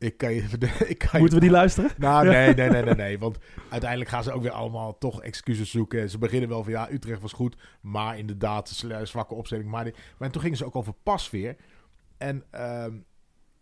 ik 0.00 0.16
kan 0.16 0.32
je... 0.34 0.42
Ik 0.88 0.98
kan 0.98 1.08
je- 1.12 1.18
Moeten 1.18 1.34
we 1.38 1.40
die 1.44 1.50
luisteren? 1.50 1.90
Nou, 1.98 2.26
nee, 2.26 2.54
nee, 2.54 2.70
nee, 2.70 2.82
nee, 2.82 2.94
nee. 2.94 3.18
Want 3.18 3.38
uiteindelijk 3.70 4.10
gaan 4.10 4.22
ze 4.22 4.32
ook 4.32 4.42
weer 4.42 4.50
allemaal 4.50 4.98
toch 4.98 5.22
excuses 5.22 5.70
zoeken. 5.70 6.10
Ze 6.10 6.18
beginnen 6.18 6.48
wel 6.48 6.62
van 6.62 6.72
ja, 6.72 6.90
Utrecht 6.90 7.20
was 7.20 7.32
goed, 7.32 7.56
maar 7.80 8.18
inderdaad, 8.18 8.68
sle- 8.68 9.04
zwakke 9.06 9.34
opstelling. 9.34 9.68
Maar, 9.68 9.84
die, 9.84 9.94
maar 10.18 10.30
toen 10.30 10.42
gingen 10.42 10.56
ze 10.56 10.64
ook 10.64 10.76
over 10.76 10.92
pasveer. 11.02 11.56
En 12.18 12.44
ehm, 12.50 12.92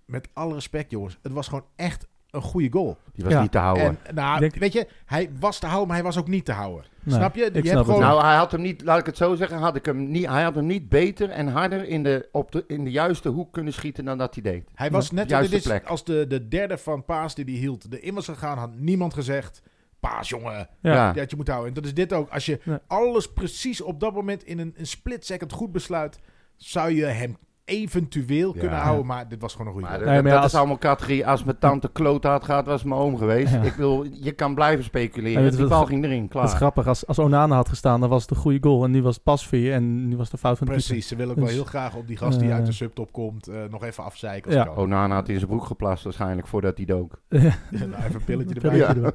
met 0.04 0.28
alle 0.32 0.54
respect, 0.54 0.90
jongens, 0.90 1.18
het 1.22 1.32
was 1.32 1.48
gewoon 1.48 1.66
echt 1.76 2.06
een 2.30 2.42
goede 2.42 2.72
goal. 2.72 2.96
Die 3.12 3.24
was 3.24 3.32
Ja. 3.32 3.40
niet 3.42 3.52
te 3.52 3.58
houden. 3.58 3.98
En 4.02 4.14
nou, 4.14 4.40
Denk- 4.40 4.54
weet 4.54 4.72
je, 4.72 4.86
hij 5.06 5.30
was 5.40 5.58
te 5.58 5.66
houden, 5.66 5.86
maar 5.88 5.96
hij 5.96 6.04
was 6.06 6.18
ook 6.18 6.28
niet 6.28 6.44
te 6.44 6.52
houden. 6.52 6.84
Nee, 7.02 7.16
snap 7.16 7.34
je? 7.34 7.44
ik 7.44 7.62
je 7.64 7.68
snap 7.70 7.84
gewoon, 7.84 8.00
Nou, 8.00 8.22
hij 8.24 8.36
had 8.36 8.52
hem 8.52 8.60
niet, 8.60 8.82
laat 8.84 8.98
ik 8.98 9.06
het 9.06 9.16
zo 9.16 9.34
zeggen, 9.34 9.58
had 9.58 9.76
ik 9.76 9.84
hem 9.84 10.10
niet, 10.10 10.26
hij 10.26 10.42
had 10.42 10.54
hem 10.54 10.66
niet 10.66 10.88
beter 10.88 11.30
en 11.30 11.48
harder 11.48 11.84
in 11.88 12.02
de, 12.02 12.28
op 12.32 12.52
de, 12.52 12.64
in 12.66 12.84
de 12.84 12.90
juiste 12.90 13.28
hoek 13.28 13.52
kunnen 13.52 13.72
schieten 13.72 14.04
dan 14.04 14.18
dat 14.18 14.34
hij 14.34 14.42
deed. 14.42 14.68
hij 14.74 14.90
was 14.90 15.10
net 15.10 15.28
dit 15.28 15.52
is 15.52 15.62
plek. 15.62 15.86
als 15.86 16.04
de, 16.04 16.26
de 16.26 16.48
derde 16.48 16.78
van 16.78 17.04
Paas 17.04 17.34
die 17.34 17.44
hij 17.44 17.54
hield. 17.54 17.90
De 17.90 18.00
in 18.00 18.14
was 18.14 18.24
gegaan, 18.24 18.58
had 18.58 18.74
niemand 18.74 19.14
gezegd. 19.14 19.62
Paas, 20.00 20.28
jongen. 20.28 20.68
Ja. 20.80 20.92
Ja. 20.94 21.12
Dat 21.12 21.30
je 21.30 21.36
moet 21.36 21.48
houden. 21.48 21.68
En 21.68 21.74
dat 21.74 21.84
is 21.84 21.94
dit 21.94 22.12
ook. 22.12 22.30
Als 22.30 22.46
je 22.46 22.80
alles 22.86 23.32
precies 23.32 23.80
op 23.80 24.00
dat 24.00 24.14
moment 24.14 24.44
in 24.44 24.58
een, 24.58 24.74
een 24.76 24.86
split 24.86 25.26
second 25.26 25.52
goed 25.52 25.72
besluit, 25.72 26.18
zou 26.56 26.92
je 26.92 27.04
hem 27.04 27.36
eventueel 27.68 28.52
Ja. 28.54 28.60
kunnen 28.60 28.78
houden. 28.78 29.06
Maar 29.06 29.28
dit 29.28 29.40
was 29.40 29.52
gewoon 29.52 29.66
een 29.66 29.72
goede 29.72 29.88
Maar 29.88 29.98
dat, 29.98 30.06
Nee, 30.08 30.16
maar 30.16 30.26
ja, 30.26 30.34
dat 30.34 30.42
als- 30.42 30.52
is 30.52 30.58
allemaal 30.58 30.78
categorie. 30.78 31.26
Als 31.26 31.44
mijn 31.44 31.58
tante 31.58 31.90
kloot 31.92 32.24
had 32.24 32.44
gehad, 32.44 32.66
was 32.66 32.82
mijn 32.82 33.00
oom 33.00 33.16
geweest. 33.16 33.52
Ja. 33.52 33.62
Ik 33.62 33.72
wil, 33.72 34.06
je 34.12 34.32
kan 34.32 34.54
blijven 34.54 34.84
speculeren. 34.84 35.42
weet 35.42 35.52
je 35.52 35.58
Die 35.58 35.66
bal 35.66 35.84
ging 35.84 36.04
erin, 36.04 36.16
Dat 36.20 36.26
is 36.26 36.30
klaar. 36.48 36.48
grappig. 36.56 36.86
Als, 36.86 37.06
als 37.06 37.18
Onana 37.18 37.54
had 37.54 37.68
gestaan, 37.68 38.00
dan 38.00 38.08
was 38.08 38.22
het 38.22 38.30
een 38.30 38.36
goede 38.36 38.58
goal. 38.60 38.84
En 38.84 38.90
nu 38.90 39.02
was 39.02 39.14
het 39.14 39.24
pasveer 39.24 39.72
en 39.72 40.08
nu 40.08 40.16
was 40.16 40.24
het 40.30 40.34
de 40.34 40.38
fout 40.38 40.58
van 40.58 40.66
de 40.66 40.72
keeper. 40.72 40.88
Precies. 40.90 41.08
Ze 41.08 41.16
willen 41.16 41.30
ook 41.30 41.36
wel 41.38 41.46
Dus, 41.46 41.54
heel 41.54 41.64
graag 41.64 41.94
op 41.94 42.06
die 42.06 42.16
gast 42.16 42.40
die 42.40 42.52
uit 42.52 42.66
de 42.66 42.72
subtop 42.72 43.12
komt 43.12 43.48
eh, 43.48 43.56
nog 43.70 43.84
even 43.84 44.04
afzeiken. 44.04 44.50
Als 44.54 44.62
Ja. 44.64 44.68
het. 44.70 44.78
Onana 44.78 45.14
had 45.14 45.28
in 45.28 45.36
zijn 45.36 45.48
broek 45.50 45.64
geplast 45.64 46.04
waarschijnlijk 46.04 46.46
voordat 46.46 46.76
hij 46.76 46.86
dook. 46.86 47.20
nou, 47.28 47.42
even 47.70 48.14
een 48.14 48.24
pilletje 48.24 48.54
erbij. 48.60 48.70
pilletje 48.94 49.12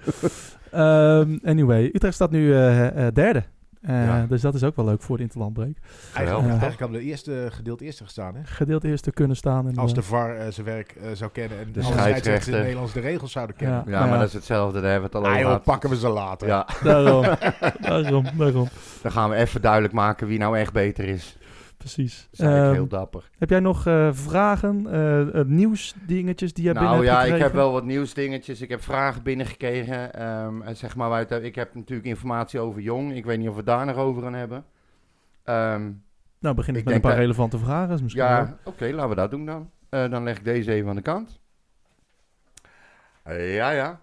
Ehm, 0.71 1.37
anyway, 1.43 1.83
Utrecht 1.93 2.13
staat 2.13 2.31
nu 2.31 2.53
eh, 2.53 3.07
eh, 3.07 3.13
derde. 3.13 3.43
Eh, 3.83 4.05
Ja. 4.05 4.25
Dus 4.29 4.41
dat 4.41 4.53
is 4.53 4.63
ook 4.63 4.75
wel 4.75 4.85
leuk 4.85 5.01
voor 5.01 5.17
de 5.17 5.23
interlandbreek. 5.23 5.77
Eigenlijk, 6.13 6.45
Ja. 6.45 6.49
eigenlijk 6.51 6.79
hadden 6.79 6.97
we 6.97 7.03
de 7.03 7.09
eerste 7.11 7.47
gedeelte 7.51 7.83
eerste 7.85 8.03
gestaan. 8.03 8.35
Hè? 8.35 8.41
Gedeeld 8.43 8.83
eerste 8.83 9.11
kunnen 9.11 9.35
staan. 9.37 9.67
En, 9.67 9.75
Als 9.75 9.89
eh, 9.91 9.97
de 9.97 10.03
VAR 10.03 10.35
eh, 10.35 10.51
zijn 10.51 10.65
werk 10.65 10.91
eh, 10.91 11.07
zou 11.13 11.31
kennen 11.31 11.59
en 11.59 11.71
De 11.71 11.79
alle 11.81 11.91
scheidsrechters 11.91 12.15
in 12.15 12.23
scheidsrechter. 12.23 12.61
Nederlands 12.63 12.93
de 12.93 12.99
regels 12.99 13.31
zouden 13.31 13.55
kennen. 13.55 13.77
Ja. 13.77 13.83
Ja, 13.85 13.91
Nou 13.91 14.03
maar 14.03 14.13
ja. 14.13 14.19
dat 14.19 14.27
is 14.27 14.33
hetzelfde. 14.33 14.81
Daar 14.81 14.91
hebben 14.91 15.09
we 15.11 15.17
het 15.17 15.25
al 15.25 15.31
over 15.31 15.45
gehad. 15.45 15.63
pakken 15.63 15.89
we 15.89 15.95
ze 15.97 16.07
later. 16.09 16.47
Ja, 16.47 16.67
daarom, 16.83 17.21
daarom, 17.81 18.25
daarom. 18.37 18.67
dan 19.01 19.11
gaan 19.11 19.29
we 19.29 19.35
even 19.35 19.61
duidelijk 19.61 19.93
maken 19.93 20.27
wie 20.27 20.39
nou 20.39 20.57
echt 20.57 20.73
beter 20.73 21.05
is. 21.07 21.37
Precies. 21.83 22.21
Dat 22.23 22.31
is 22.31 22.39
eigenlijk 22.39 22.67
Ehm, 22.71 22.79
heel 22.81 22.87
dapper. 22.99 23.29
heb 23.37 23.49
jij 23.49 23.59
nog 23.59 23.85
eh, 23.87 24.09
vragen, 24.13 24.87
eh, 24.91 25.39
eh, 25.39 25.45
nieuwsdingetjes 25.47 26.53
die 26.53 26.63
jij 26.63 26.73
binnen 26.73 26.91
Nou 26.91 27.05
hebt 27.05 27.17
ja, 27.27 27.35
ik 27.35 27.41
heb 27.41 27.53
wel 27.53 27.71
wat 27.71 27.83
nieuwsdingetjes. 27.83 28.61
Ik 28.61 28.69
heb 28.69 28.81
vragen 28.83 29.23
binnengekregen. 29.23 30.13
Ehm, 30.13 30.61
en 30.61 30.75
zeg 30.77 30.95
maar, 30.95 31.11
uit, 31.11 31.31
ik 31.31 31.55
heb 31.55 31.75
natuurlijk 31.75 32.07
informatie 32.07 32.59
over 32.59 32.81
Jong. 32.81 33.13
Ik 33.15 33.25
weet 33.25 33.39
niet 33.39 33.49
of 33.49 33.55
we 33.55 33.63
daar 33.63 33.85
nog 33.85 33.95
over 33.95 34.21
gaan 34.21 34.33
hebben. 34.33 34.65
Ehm, 35.43 35.91
Nou, 36.39 36.55
begin 36.55 36.73
ik 36.73 36.79
ik 36.79 36.85
met 36.85 36.95
een 36.95 37.01
paar 37.01 37.11
dat- 37.11 37.19
relevante 37.19 37.57
vragen. 37.57 37.93
Is 37.93 38.01
misschien 38.01 38.23
ja, 38.23 38.57
oké, 38.63 38.85
laten 38.91 39.09
we 39.09 39.15
dat 39.15 39.31
doen 39.31 39.45
dan. 39.45 39.69
Eh, 39.89 40.09
dan 40.09 40.23
leg 40.23 40.37
ik 40.37 40.43
deze 40.43 40.71
even 40.71 40.89
aan 40.89 40.95
de 40.95 41.01
kant. 41.01 41.39
Ja, 43.25 43.69
ja. 43.71 43.99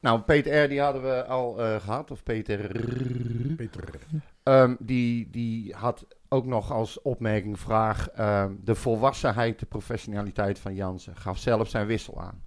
Nou, 0.00 0.20
Peter 0.20 0.64
R. 0.64 0.68
die 0.68 0.80
hadden 0.80 1.02
we 1.02 1.24
al 1.24 1.60
eh, 1.62 1.80
gehad. 1.80 2.10
Of 2.10 2.22
Peter... 2.22 2.58
Peter. 3.56 3.84
Ehm, 4.42 4.74
die, 4.78 5.28
die 5.30 5.74
had 5.74 6.06
ook 6.32 6.46
nog 6.46 6.72
als 6.72 7.02
opmerking 7.02 7.58
vraag 7.60 8.08
ehm, 8.10 8.54
de 8.60 8.74
volwassenheid, 8.74 9.58
de 9.58 9.66
professionaliteit 9.66 10.58
van 10.58 10.74
Jansen. 10.74 11.16
Gaf 11.16 11.38
zelf 11.38 11.68
zijn 11.68 11.86
wissel 11.86 12.20
aan. 12.20 12.42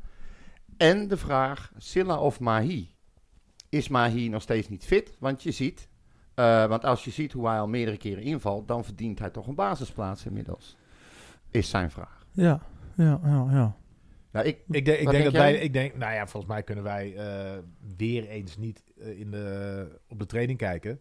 En 0.77 1.07
de 1.07 1.17
vraag, 1.17 1.71
Silla 1.77 2.19
of 2.19 2.39
Mahi? 2.39 2.91
Is 3.69 3.87
Mahi 3.87 4.29
nog 4.29 4.41
steeds 4.41 4.69
niet 4.69 4.85
fit? 4.85 5.15
Want 5.19 5.43
je 5.43 5.51
ziet, 5.51 5.87
eh, 6.33 6.65
want 6.65 6.85
als 6.85 7.03
je 7.03 7.11
ziet 7.11 7.31
hoe 7.31 7.47
hij 7.47 7.59
al 7.59 7.67
meerdere 7.67 7.97
keren 7.97 8.23
invalt, 8.23 8.67
dan 8.67 8.83
verdient 8.83 9.19
hij 9.19 9.29
toch 9.29 9.47
een 9.47 9.55
basisplaats 9.55 10.25
inmiddels. 10.25 10.77
Is 11.51 11.69
zijn 11.69 11.91
vraag. 11.91 12.25
Ja, 12.31 12.59
ja, 12.95 13.19
ja, 13.23 13.45
ja. 13.51 13.75
Nou, 14.31 14.45
ik, 14.45 14.57
Ik, 14.69 14.85
denk- 14.85 14.99
ik 14.99 15.09
denk 15.09 15.23
dat 15.23 15.33
jij? 15.33 15.41
wij, 15.41 15.55
ik 15.55 15.73
denk, 15.73 15.95
nou 15.95 16.13
ja, 16.13 16.27
volgens 16.27 16.51
mij 16.53 16.63
kunnen 16.63 16.83
wij 16.83 17.15
eh, 17.15 17.57
weer 17.97 18.27
eens 18.27 18.57
niet 18.57 18.83
eh, 18.97 19.19
in 19.19 19.31
de, 19.31 19.99
op 20.07 20.19
de 20.19 20.25
training 20.25 20.57
kijken. 20.57 20.99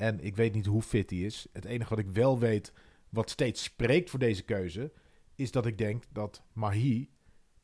En 0.00 0.20
ik 0.20 0.36
weet 0.36 0.54
niet 0.54 0.66
hoe 0.66 0.82
fit 0.82 1.10
hij 1.10 1.18
is. 1.18 1.46
Het 1.52 1.64
enige 1.64 1.90
wat 1.90 1.98
ik 1.98 2.10
wel 2.10 2.38
weet, 2.38 2.72
wat 3.08 3.30
steeds 3.30 3.62
spreekt 3.62 4.10
voor 4.10 4.18
deze 4.18 4.42
keuze, 4.42 4.92
is 5.34 5.50
dat 5.50 5.66
ik 5.66 5.78
denk 5.78 6.04
dat 6.12 6.42
Mahi 6.52 7.08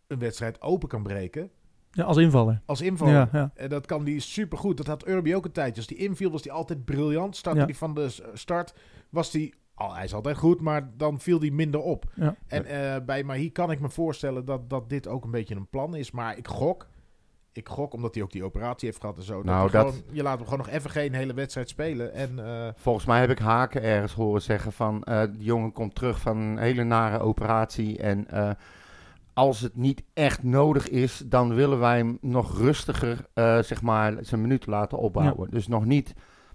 een 0.06 0.18
wedstrijd 0.18 0.60
open 0.62 0.88
kan 0.88 1.02
breken. 1.02 1.50
Ja, 1.90 2.04
als 2.04 2.16
invaller. 2.16 2.62
Als 2.64 2.80
invaller. 2.80 3.14
Ja, 3.14 3.28
ja. 3.32 3.50
En 3.54 3.68
dat 3.68 3.86
kan 3.86 4.04
die 4.04 4.20
supergoed. 4.20 4.76
Dat 4.76 4.86
had 4.86 5.08
Urbi 5.08 5.34
ook 5.34 5.44
een 5.44 5.52
tijdje. 5.52 5.76
Als 5.76 5.86
die 5.86 5.96
inviel, 5.96 6.30
was 6.30 6.42
die 6.42 6.52
altijd 6.52 6.84
briljant. 6.84 7.36
Startte 7.36 7.66
die 7.66 7.76
van 7.76 7.94
de 7.94 8.08
start, 8.32 8.74
was 9.10 9.30
die... 9.30 9.54
Oh, 9.76 9.94
hij 9.94 10.04
is 10.04 10.14
altijd 10.14 10.36
goed, 10.36 10.60
maar 10.60 10.96
dan 10.96 11.20
viel 11.20 11.38
die 11.38 11.52
minder 11.52 11.80
op. 11.80 12.12
En 12.46 12.64
eh, 12.64 13.04
bij 13.04 13.24
Mahi 13.24 13.52
kan 13.52 13.70
ik 13.70 13.80
me 13.80 13.90
voorstellen 13.90 14.44
dat, 14.44 14.70
dat 14.70 14.88
dit 14.88 15.08
ook 15.08 15.24
een 15.24 15.30
beetje 15.30 15.54
een 15.54 15.68
plan 15.68 15.96
is. 15.96 16.10
Maar 16.10 16.36
ik 16.36 16.48
gok, 16.48 16.88
ik 17.56 17.68
gok 17.68 17.92
omdat 17.92 18.14
hij 18.14 18.22
ook 18.22 18.32
die 18.32 18.44
operatie 18.44 18.88
heeft 18.88 19.00
gehad 19.00 19.16
en 19.16 19.22
zo. 19.22 19.42
Nou, 19.42 19.70
dat 19.70 19.86
gewoon- 19.86 20.02
je 20.12 20.22
laat 20.22 20.36
hem 20.36 20.44
gewoon 20.44 20.58
nog 20.66 20.68
even 20.74 20.90
geen 20.90 21.14
hele 21.14 21.34
wedstrijd 21.34 21.68
spelen. 21.68 22.12
En 22.14 22.46
eh, 22.46 22.68
Volgens 22.76 23.04
mij 23.06 23.20
heb 23.20 23.30
ik 23.30 23.38
Haken 23.38 23.82
ergens 23.82 24.14
horen 24.14 24.42
zeggen 24.42 24.72
van... 24.72 25.02
eh 25.02 25.22
die 25.32 25.42
jongen 25.44 25.72
komt 25.72 25.94
terug 25.94 26.20
van 26.20 26.36
een 26.36 26.58
hele 26.58 26.84
nare 26.84 27.18
operatie. 27.18 27.98
En 27.98 28.28
eh, 28.30 28.50
als 29.34 29.60
het 29.60 29.76
niet 29.76 30.02
echt 30.14 30.42
nodig 30.42 30.88
is... 30.88 31.22
dan 31.26 31.54
willen 31.54 31.78
wij 31.78 31.96
hem 31.96 32.18
nog 32.20 32.58
rustiger 32.58 33.26
eh, 33.34 33.58
zeg 33.62 33.82
maar, 33.82 34.14
zijn 34.20 34.40
minuten 34.40 34.70
laten 34.70 34.98
opbouwen. 34.98 35.50
Dus 35.50 35.68
nog 35.68 35.84
niet 35.84 36.14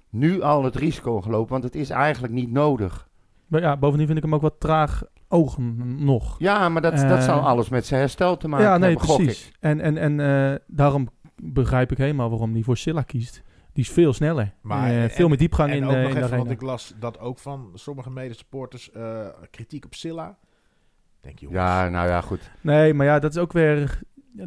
nu 0.09 0.41
al 0.41 0.63
het 0.63 0.75
risico 0.75 1.21
gelopen. 1.21 1.51
Want 1.51 1.63
het 1.63 1.75
is 1.75 1.89
eigenlijk 1.89 2.33
niet 2.33 2.51
nodig. 2.51 3.09
Maar 3.51 3.61
ja, 3.61 3.77
bovendien 3.77 4.05
vind 4.05 4.17
ik 4.17 4.23
hem 4.23 4.35
ook 4.35 4.41
wat 4.41 4.59
traag 4.59 5.03
ogen 5.27 5.75
nog. 6.05 6.35
Ja, 6.39 6.69
maar 6.69 6.81
dat, 6.81 6.95
dat 6.97 7.03
Eh, 7.17 7.21
zal 7.23 7.39
alles 7.39 7.69
met 7.69 7.85
zijn 7.85 7.99
herstel 7.99 8.37
te 8.37 8.47
maken 8.47 8.65
Ja, 8.65 8.77
nee, 8.77 8.89
hebben, 8.89 9.07
gok 9.07 9.19
ik. 9.19 9.25
precies. 9.25 9.51
En, 9.59 9.79
en, 9.81 9.97
en 9.97 10.19
eh, 10.51 10.57
daarom 10.67 11.09
begrijp 11.43 11.91
ik 11.91 11.97
helemaal 11.97 12.29
waarom 12.29 12.53
hij 12.53 12.61
voor 12.61 12.77
Silla 12.77 13.01
kiest. 13.01 13.41
Die 13.73 13.83
is 13.83 13.89
veel 13.91 14.13
sneller. 14.13 14.53
Maar, 14.61 14.89
Eh, 14.89 15.03
en- 15.03 15.09
veel 15.09 15.27
meer 15.27 15.37
diepgang 15.37 15.69
en 15.71 15.77
in, 15.77 15.83
ook 15.85 15.89
eh, 15.91 15.97
nog 15.97 16.07
in 16.07 16.09
de 16.13 16.15
even, 16.17 16.27
arena. 16.31 16.37
Want 16.47 16.51
ik 16.51 16.61
las 16.61 16.93
dat 16.99 17.19
ook 17.19 17.39
van 17.39 17.71
sommige 17.73 18.09
medesupporters 18.09 18.91
eh, 18.91 19.27
kritiek 19.51 19.85
op 19.85 19.93
Silla. 19.95 20.37
Denk 21.21 21.39
je, 21.39 21.47
Ja, 21.49 21.89
nou 21.89 22.07
ja, 22.07 22.21
goed. 22.21 22.51
Nee, 22.61 22.93
maar 22.93 23.05
ja, 23.05 23.19
dat 23.19 23.31
is 23.31 23.37
ook 23.37 23.51
weer 23.53 23.99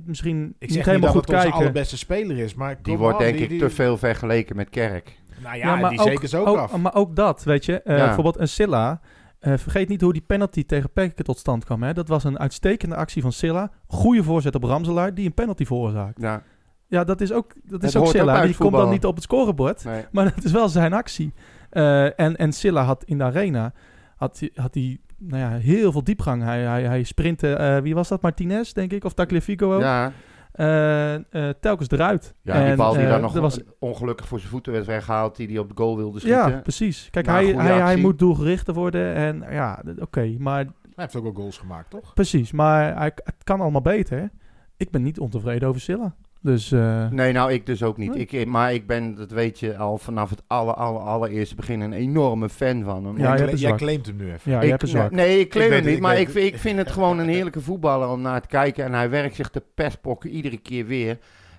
misschien 0.05 0.45
Ik 0.45 0.45
niet 0.61 0.69
zeg 0.73 0.77
niet 0.77 0.85
helemaal 0.85 1.01
dat 1.01 1.11
goed 1.17 1.21
het 1.21 1.31
onze 1.31 1.41
kijken. 1.43 1.59
allerbeste 1.61 1.97
speler 1.99 2.39
is, 2.39 2.55
maar 2.55 2.83
Die 2.83 2.97
wordt 2.99 3.19
denk 3.19 3.35
die- 3.35 3.43
ik 3.43 3.49
die- 3.49 3.59
te 3.59 3.71
veel 3.71 3.97
vergeleken 3.97 4.57
met 4.57 4.71
Kerk. 4.71 5.23
Nou 5.45 5.57
ja, 5.57 5.89
die 5.89 6.01
zeker 6.03 6.29
ze 6.29 6.39
ook, 6.39 6.47
ook, 6.49 6.57
af. 6.59 6.77
Maar 6.77 6.95
ook 6.95 7.17
dat, 7.17 7.43
weet 7.45 7.65
je. 7.65 7.83
Eh, 7.83 7.97
Ja. 7.97 8.05
Bijvoorbeeld 8.05 8.39
een 8.39 8.49
Silla. 8.49 9.01
eh, 9.39 9.53
vergeet 9.57 9.89
niet 9.89 10.01
hoe 10.01 10.13
die 10.13 10.23
penalty 10.27 10.67
tegen 10.67 10.91
Pekke 10.93 11.23
tot 11.23 11.39
stand 11.39 11.65
kwam. 11.65 11.83
Hè? 11.83 11.93
Dat 11.93 12.09
was 12.09 12.25
een 12.25 12.39
uitstekende 12.39 12.95
actie 12.97 13.23
van 13.23 13.33
Silla. 13.33 13.71
Goede 13.87 14.23
voorzet 14.23 14.55
op 14.55 14.63
Ramselaar, 14.65 15.15
die 15.15 15.27
een 15.27 15.35
penalty 15.35 15.65
veroorzaakt. 15.65 16.21
Ja. 16.21 16.43
Ja, 16.89 17.05
dat 17.05 17.21
is 17.21 17.33
ook, 17.33 17.53
dat 17.65 17.83
is 17.83 17.97
ook 17.97 18.03
ook 18.05 18.11
Silla. 18.11 18.33
die 18.47 18.57
komt 18.57 18.73
dan 18.73 18.91
niet 18.91 19.05
op 19.05 19.15
het 19.15 19.25
scorebord. 19.25 19.85
Nee. 19.85 20.05
Maar 20.13 20.25
dat 20.35 20.45
is 20.45 20.53
wel 20.53 20.69
zijn 20.69 20.93
actie. 20.93 21.33
Eh, 21.71 22.05
en, 22.21 22.37
en 22.37 22.53
Silla 22.53 22.83
had 22.83 23.05
in 23.05 23.19
de 23.19 23.25
arena 23.25 23.73
had, 24.17 24.39
hij- 24.41 24.51
had 24.55 24.75
hij 24.75 24.99
nou 25.19 25.39
ja, 25.43 25.49
heel 25.51 25.93
veel 25.93 26.05
diepgang. 26.05 26.43
Hij, 26.43 26.61
hij, 26.63 26.83
hij 26.83 27.03
sprintte, 27.03 27.81
wie 27.83 27.95
was 27.95 28.09
dat? 28.09 28.23
Martinez, 28.23 28.73
denk 28.73 28.93
ik? 28.93 29.05
Of 29.05 29.15
Tagliafico 29.15 29.75
ook? 29.75 29.81
Ja. 29.81 30.13
Eh, 30.55 31.15
eh, 31.15 31.55
telkens 31.61 31.91
eruit. 31.91 32.35
Ja, 32.43 32.67
die 32.67 32.77
bal 32.77 32.93
die 32.93 33.03
eh, 33.03 33.09
daar 33.09 33.21
nog 33.21 33.35
er 33.35 33.41
was, 33.41 33.61
ongelukkig 33.79 34.27
voor 34.27 34.39
zijn 34.39 34.51
voeten 34.51 34.73
werd 34.73 34.87
weggehaald, 34.87 35.37
die 35.37 35.49
hij 35.49 35.59
op 35.59 35.69
de 35.69 35.75
goal 35.77 35.97
wilde 35.97 36.21
schieten. 36.21 36.51
ja, 36.51 36.61
precies. 36.61 37.09
Kijk, 37.11 37.27
hij, 37.27 37.47
hij, 37.47 37.81
hij 37.81 37.97
moet 37.97 38.19
doelgerichter 38.19 38.75
worden. 38.75 39.15
En 39.15 39.45
ja, 39.51 39.83
oké, 39.99 40.35
maar 40.39 40.65
Hij 40.65 40.73
heeft 40.95 41.17
ook 41.17 41.23
wel 41.23 41.33
goals 41.33 41.59
gemaakt, 41.59 41.91
toch? 41.91 42.15
precies. 42.15 42.53
Maar 42.53 42.97
hij, 42.97 43.13
het 43.15 43.45
kan 43.45 43.61
allemaal 43.61 43.81
beter. 43.81 44.31
Ik 44.77 44.91
ben 44.91 45.03
niet 45.03 45.19
ontevreden 45.19 45.69
over 45.69 45.81
Silla. 45.81 46.15
Dus 46.45 46.73
eh, 46.73 47.09
Nee, 47.09 47.33
nou 47.33 47.53
ik 47.53 47.67
dus 47.67 47.83
ook 47.83 47.97
niet. 47.97 48.15
Nee. 48.15 48.27
Ik, 48.27 48.47
maar 48.47 48.73
ik 48.75 48.87
ben, 48.87 49.15
dat 49.15 49.31
weet 49.31 49.59
je, 49.61 49.77
al 49.77 49.99
vanaf 49.99 50.31
het 50.31 50.43
aller, 50.47 50.75
aller, 50.75 51.01
allereerste 51.01 51.55
begin 51.55 51.81
een 51.81 51.93
enorme 51.93 52.49
fan 52.49 52.83
van 52.83 53.05
hem. 53.05 53.19
Ja, 53.19 53.37
jij, 53.61 53.75
claimt 53.75 54.07
hem 54.07 54.17
nu 54.17 54.33
even. 54.33 54.53
ja, 54.53 54.61
ik, 54.61 54.81
zwak. 54.85 55.11
Nee, 55.11 55.39
ik 55.41 55.51
claim 55.51 55.67
Ik 55.67 55.75
hem 55.77 55.85
niet, 55.85 55.95
ik 55.95 56.01
maar 56.01 56.19
ik, 56.19 56.29
vind- 56.29 56.55
ik 56.55 56.59
vind 56.61 56.79
het 56.79 56.91
gewoon 56.91 57.19
een 57.19 57.29
heerlijke 57.29 57.61
voetballer 57.61 58.09
om 58.09 58.21
naar 58.21 58.41
te 58.41 58.49
kijken. 58.49 58.85
En 58.85 58.93
hij 58.93 59.11
werkt 59.11 59.35
zich 59.35 59.51
te 59.51 59.63
pestpokken 59.75 60.31
iedere 60.31 60.57
keer 60.57 60.87
weer. 60.87 61.19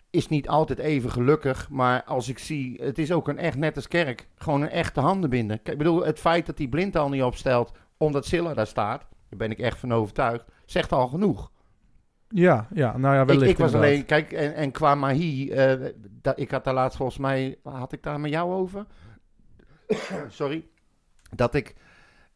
Is 0.09 0.27
niet 0.27 0.47
altijd 0.47 0.79
even 0.79 1.11
gelukkig, 1.11 1.67
maar 1.69 2.03
als 2.03 2.29
ik 2.29 2.39
zie, 2.39 2.79
het 2.83 2.97
is 2.97 3.11
ook 3.11 3.27
een 3.27 3.37
echt, 3.37 3.57
net 3.57 3.75
als 3.75 3.87
Kerk, 3.87 4.27
gewoon 4.37 4.61
een 4.61 4.69
echte 4.69 4.99
handenbinder. 4.99 5.57
Kijk, 5.57 5.67
ik 5.71 5.77
bedoel, 5.77 6.05
het 6.05 6.19
feit 6.19 6.45
dat 6.45 6.57
hij 6.57 6.67
blind 6.67 6.95
al 6.97 7.09
niet 7.09 7.23
opstelt, 7.23 7.71
omdat 7.97 8.25
Silla 8.25 8.53
daar 8.53 8.67
staat, 8.67 8.99
daar 9.29 9.37
ben 9.39 9.51
ik 9.51 9.59
echt 9.59 9.77
van 9.77 9.93
overtuigd, 9.93 10.45
zegt 10.65 10.91
al 10.91 11.07
genoeg. 11.07 11.51
Ja, 12.35 12.67
ja, 12.73 12.97
nou 12.97 13.15
ja, 13.15 13.21
Ik, 13.21 13.27
wellicht 13.27 13.51
ik 13.51 13.57
was 13.57 13.73
inderdaad. 13.73 13.93
alleen, 13.93 14.05
kijk, 14.05 14.31
en, 14.31 14.55
en 14.55 14.71
qua 14.71 14.95
Mahi, 14.95 15.49
eh, 15.49 15.73
dat, 16.21 16.39
ik 16.39 16.51
had 16.51 16.63
daar 16.63 16.73
laatst 16.73 16.97
volgens 16.97 17.17
mij, 17.17 17.57
had 17.63 17.91
ik 17.91 18.03
daar 18.03 18.19
met 18.19 18.31
jou 18.31 18.53
over? 18.53 18.85
Sorry. 20.27 20.65
Dat 21.35 21.55
ik 21.55 21.75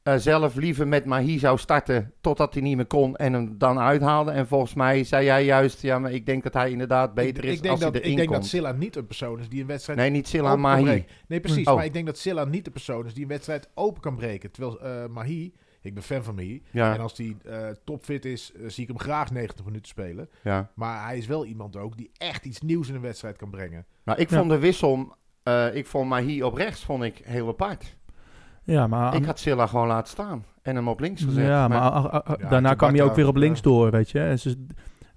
eh, 0.04 0.16
zelf 0.16 0.56
liever 0.56 0.88
met 0.88 1.06
Mahi 1.06 1.40
zou 1.40 1.58
starten 1.58 2.14
totdat 2.22 2.54
hij 2.54 2.64
niet 2.64 2.76
meer 2.76 2.86
kon 2.86 3.16
en 3.16 3.34
hem 3.34 3.58
dan 3.58 3.80
uithaalde. 3.80 4.32
En 4.32 4.48
volgens 4.48 4.74
mij 4.74 5.04
zei 5.04 5.26
jij 5.26 5.46
juist, 5.46 5.82
ja, 5.82 6.00
maar 6.00 6.12
ik 6.12 6.26
denk 6.26 6.44
dat 6.44 6.54
hij 6.54 6.72
inderdaad 6.72 7.14
beter 7.14 7.44
is 7.46 7.56
ik 7.56 7.62
denk 7.62 7.74
als 7.74 7.80
dat, 7.80 7.92
hij 7.92 8.00
ik 8.00 8.06
erin 8.06 8.18
denk 8.18 8.30
komt. 8.30 8.42
dat 8.42 8.50
Silla 8.50 8.72
niet 8.72 8.96
een 8.96 9.06
persoon 9.08 9.40
is 9.40 9.50
die 9.50 9.62
een 9.62 9.68
wedstrijd 9.68 10.00
Nee, 10.00 10.10
niet 10.10 10.28
Silla, 10.28 10.56
Mahi. 10.56 11.06
Nee, 11.28 11.40
precies. 11.40 11.68
Oh. 11.68 11.76
Maar 11.76 11.86
ik 11.86 11.94
denk 11.94 12.06
dat 12.06 12.18
Silla 12.18 12.46
niet 12.46 12.66
de 12.66 12.72
persoon 12.72 13.06
is 13.06 13.14
die 13.14 13.24
een 13.24 13.30
wedstrijd 13.30 13.70
open 13.74 14.02
kan 14.02 14.16
breken. 14.16 14.52
Terwijl 14.52 14.82
eh 14.82 15.08
Mahi, 15.08 15.54
ik 15.82 15.94
ben 15.94 16.04
fan 16.04 16.24
van. 16.24 16.62
Ja. 16.72 16.94
En 16.94 17.00
als 17.00 17.18
hij 17.18 17.38
eh, 17.46 17.68
topfit 17.84 18.26
is, 18.26 18.52
eh, 18.54 18.62
zie 18.70 18.84
ik 18.84 18.90
hem 18.90 19.00
graag 19.00 19.32
90 19.32 19.66
minuten 19.66 19.88
spelen. 19.88 20.30
Ja. 20.44 20.72
Maar 20.76 21.06
hij 21.06 21.18
is 21.18 21.28
wel 21.28 21.46
iemand 21.46 21.76
ook 21.78 21.98
die 21.98 22.12
echt 22.18 22.46
iets 22.46 22.62
nieuws 22.62 22.90
in 22.90 22.96
een 22.96 23.02
wedstrijd 23.02 23.38
kan 23.38 23.50
brengen. 23.50 23.86
Nou, 24.04 24.20
ik 24.20 24.30
Ja. 24.30 24.38
vond 24.38 24.50
de 24.50 24.60
wissel, 24.60 25.16
eh, 25.44 25.76
ik 25.76 25.88
vond 25.88 26.10
Mahi 26.10 26.44
op 26.44 26.54
rechts 26.54 26.84
vond 26.86 27.04
ik 27.04 27.18
heel 27.24 27.48
apart. 27.48 27.98
Ja, 28.64 28.88
maar, 28.88 29.16
ik 29.16 29.26
had 29.26 29.40
Silla 29.40 29.68
gewoon 29.68 29.88
laten 29.88 30.10
staan 30.12 30.46
en 30.62 30.76
hem 30.76 30.88
op 30.88 31.00
links 31.00 31.24
gezet. 31.24 31.46
ja, 31.46 31.68
maar, 31.68 31.78
Ja, 31.82 32.50
daarna 32.50 32.74
kwam 32.74 32.94
hij 32.94 33.04
ook 33.04 33.16
weer 33.16 33.28
op 33.28 33.36
links 33.36 33.58
ja. 33.58 33.64
door, 33.64 33.92
weet 33.92 34.10
je. 34.10 34.20
En 34.20 34.40
ze, 34.40 34.66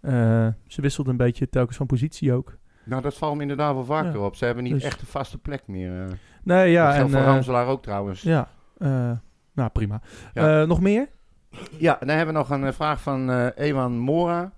eh, 0.01 0.49
ze 0.67 0.81
wisselde 0.81 1.11
een 1.11 1.17
beetje 1.17 1.49
telkens 1.49 1.77
van 1.77 1.87
positie 1.87 2.33
ook. 2.33 2.57
Nou, 2.85 3.03
dat 3.03 3.15
valt 3.15 3.35
me 3.37 3.43
inderdaad 3.43 3.75
wel 3.75 3.85
vaker 3.85 4.13
Ja. 4.19 4.25
op. 4.27 4.37
Ze 4.37 4.45
hebben 4.45 4.65
niet 4.65 4.73
Dus- 4.73 4.83
echt 4.83 5.01
een 5.01 5.07
vaste 5.07 5.39
plek 5.39 5.63
meer. 5.67 6.19
Nee, 6.43 6.71
ja. 6.71 6.87
dat 6.93 6.95
en, 7.03 7.11
voor 7.11 7.19
eh, 7.21 7.25
Ramselaar 7.27 7.67
ook 7.67 7.83
trouwens. 7.83 8.23
Ja, 8.23 8.49
eh, 8.79 9.11
nou 9.53 9.71
prima. 9.71 10.01
Ja. 10.35 10.61
Eh, 10.61 10.69
nog 10.69 10.81
meer? 10.81 11.09
Ja, 11.79 11.97
dan 12.01 12.09
hebben 12.09 12.35
we 12.35 12.41
nog 12.41 12.51
een 12.51 12.65
eh, 12.65 12.73
vraag 12.73 13.01
van 13.01 13.31
eh 13.31 13.47
Ewan 13.69 13.99
Mora. 13.99 14.53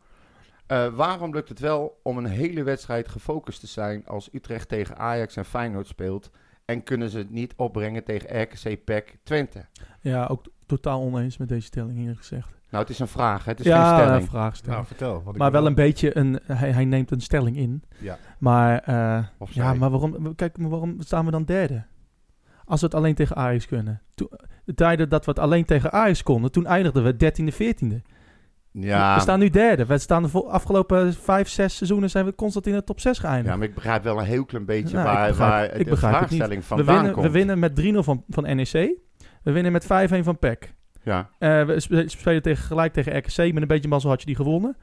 Eh, 0.67 0.87
waarom 0.87 1.33
lukt 1.33 1.49
het 1.49 1.59
wel 1.59 2.01
om 2.03 2.19
een 2.19 2.27
hele 2.27 2.63
wedstrijd 2.63 3.09
gefocust 3.09 3.61
te 3.61 3.67
zijn 3.67 4.07
als 4.07 4.29
Utrecht 4.33 4.69
tegen 4.69 4.97
Ajax 4.99 5.37
en 5.37 5.45
Feyenoord 5.45 5.87
speelt? 5.87 6.31
En 6.65 6.83
kunnen 6.83 7.11
ze 7.11 7.19
het 7.19 7.31
niet 7.31 7.55
opbrengen 7.57 8.05
tegen 8.05 8.43
RKC 8.43 8.85
PEC 8.85 9.17
Twente? 9.23 9.67
Ja, 10.01 10.27
ook 10.27 10.45
totaal 10.67 11.01
oneens 11.01 11.37
met 11.37 11.49
deze 11.49 11.67
stelling 11.67 11.99
eerlijk 11.99 12.19
gezegd. 12.19 12.49
Nou, 12.71 12.83
het 12.87 12.95
is 12.95 12.99
een 12.99 13.09
vraag, 13.09 13.45
hè? 13.45 13.51
het 13.51 13.61
is 13.61 13.67
ja, 13.67 13.97
geen 13.97 14.05
stelling. 14.05 14.29
vraagstelling. 14.29 14.75
Nou, 14.75 14.87
vertel. 14.87 15.13
want 15.23 15.37
ik 15.37 15.43
maar 15.43 15.51
wel 15.51 15.67
een 15.67 15.75
beetje 15.75 16.17
een... 16.17 16.41
Hij, 16.47 16.71
hij 16.71 16.85
neemt 16.85 17.11
een 17.11 17.21
stelling 17.21 17.57
in. 17.57 17.83
Ja. 17.99 18.19
Maar, 18.39 18.79
eh, 18.79 19.25
ja, 19.51 19.75
maar 19.75 19.91
waarom, 19.91 20.35
kijk, 20.35 20.59
maar 20.59 20.71
waarom 20.71 20.97
staan 21.01 21.25
we 21.25 21.31
dan 21.31 21.45
derde? 21.45 21.85
Als 22.67 22.81
we 22.81 22.87
het 22.87 22.95
alleen 22.95 23.15
tegen 23.15 23.37
Ajax 23.37 23.67
kunnen. 23.67 24.01
Toen, 24.15 24.29
de 24.65 24.75
tijden 24.75 25.09
dat 25.09 25.25
we 25.25 25.31
het 25.31 25.41
alleen 25.41 25.65
tegen 25.65 25.93
Ajax 25.93 26.23
konden, 26.23 26.51
toen 26.53 26.67
eindigden 26.67 27.05
we 27.05 27.15
13e, 27.15 27.55
14e. 27.55 28.03
Ja, 28.73 29.15
We 29.15 29.21
staan 29.21 29.39
nu 29.39 29.51
derde. 29.51 29.87
We 29.87 29.99
staan 29.99 30.23
de 30.23 30.45
afgelopen 30.45 31.15
vijf, 31.15 31.49
zes 31.49 31.77
seizoenen 31.77 32.11
zijn 32.11 32.25
we 32.25 32.35
constant 32.35 32.67
in 32.67 32.73
de 32.73 32.85
top 32.85 33.01
6 33.01 33.19
geëindigd. 33.19 33.49
ja, 33.49 33.57
maar 33.57 33.67
ik 33.67 33.75
begrijp 33.75 34.03
wel 34.03 34.19
een 34.19 34.25
heel 34.25 34.45
klein 34.45 34.65
beetje 34.65 34.97
Nou, 34.97 35.07
waar, 35.07 35.23
ik 35.25 35.29
begrijp, 35.37 35.71
waar 35.71 35.81
ik 35.81 35.89
de 35.89 35.97
vraagstelling 35.97 36.61
We 36.61 36.67
vandaan 36.67 36.95
winnen, 36.95 37.13
komt. 37.13 37.27
we 37.27 37.33
winnen 37.33 37.59
met 37.59 37.81
3-0 37.81 37.99
van, 37.99 38.25
van 38.29 38.43
NEC. 38.57 38.73
We 39.43 39.53
winnen 39.53 39.73
met 39.73 39.85
5-1 39.85 39.87
van 40.25 40.39
PEC. 40.39 40.75
Ja. 41.03 41.31
Eh, 41.39 41.65
we 41.65 41.81
spe- 41.81 42.09
spelen 42.09 42.43
tegen, 42.43 42.65
gelijk 42.65 42.93
tegen 42.93 43.17
RKC. 43.17 43.37
Met 43.53 43.63
een 43.63 43.67
beetje 43.69 43.89
mazzel 43.89 44.11
had 44.11 44.21
je 44.21 44.27
die 44.27 44.37
gewonnen. 44.37 44.77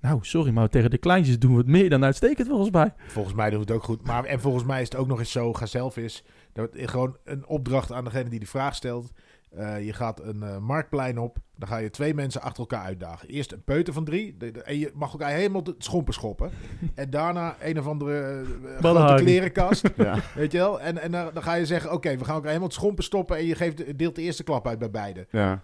Nou, 0.00 0.18
sorry, 0.22 0.50
maar 0.52 0.68
tegen 0.68 0.90
de 0.90 0.98
kleintjes 0.98 1.38
doen 1.38 1.52
we 1.52 1.58
het 1.58 1.66
meer 1.66 1.90
dan 1.90 2.04
uitstekend 2.04 2.48
volgens 2.48 2.70
mij. 2.70 2.92
Volgens 3.06 3.34
mij 3.34 3.50
doen 3.50 3.58
we 3.58 3.64
het 3.64 3.74
ook 3.74 3.82
goed. 3.84 4.06
Maar, 4.06 4.24
en 4.24 4.40
volgens 4.40 4.64
mij 4.64 4.80
is 4.82 4.88
het 4.88 4.98
ook 4.98 5.06
nog 5.06 5.18
eens 5.18 5.32
zo, 5.32 5.52
ga 5.52 5.66
zelf 5.66 5.96
eens. 5.96 6.24
Dat 6.52 6.68
gewoon 6.72 7.16
een 7.24 7.46
opdracht 7.46 7.92
aan 7.92 8.04
degene 8.04 8.28
die 8.28 8.38
die 8.38 8.48
vraag 8.48 8.74
stelt. 8.74 9.12
Eh, 9.56 9.84
je 9.84 9.92
gaat 9.92 10.20
een 10.22 10.42
eh, 10.42 10.58
marktplein 10.58 11.18
op. 11.18 11.38
Dan 11.56 11.68
ga 11.68 11.76
je 11.76 11.90
twee 11.90 12.14
mensen 12.14 12.40
achter 12.42 12.58
elkaar 12.58 12.84
uitdagen. 12.84 13.28
Eerst 13.28 13.52
een 13.52 13.62
peuter 13.64 13.92
van 13.92 14.04
drie. 14.04 14.36
De- 14.36 14.50
de- 14.50 14.62
en 14.62 14.78
je 14.78 14.90
mag 14.94 15.12
elkaar 15.12 15.30
helemaal 15.30 15.62
de 15.62 15.74
schompen 15.78 16.14
schoppen. 16.14 16.50
en 16.94 17.10
daarna 17.10 17.56
een 17.60 17.78
of 17.78 17.86
andere 17.86 18.44
eh, 18.74 18.78
grote 18.78 19.22
klerenkast. 19.22 19.90
Ja. 19.96 20.18
Weet 20.34 20.52
je 20.52 20.58
wel? 20.58 20.80
En, 20.80 20.98
en 20.98 21.10
dan, 21.10 21.30
dan 21.34 21.42
ga 21.42 21.54
je 21.54 21.66
zeggen, 21.66 21.92
oké, 21.92 22.16
we 22.16 22.24
gaan 22.24 22.34
elkaar 22.34 22.46
helemaal 22.48 22.68
het 22.68 22.76
schompen 22.76 23.04
stoppen. 23.04 23.36
En 23.36 23.44
je 23.44 23.54
geeft, 23.54 23.98
deelt 23.98 24.14
de 24.14 24.22
eerste 24.22 24.42
klap 24.44 24.66
uit 24.66 24.78
bij 24.78 24.90
beide. 24.90 25.26
Ja. 25.30 25.62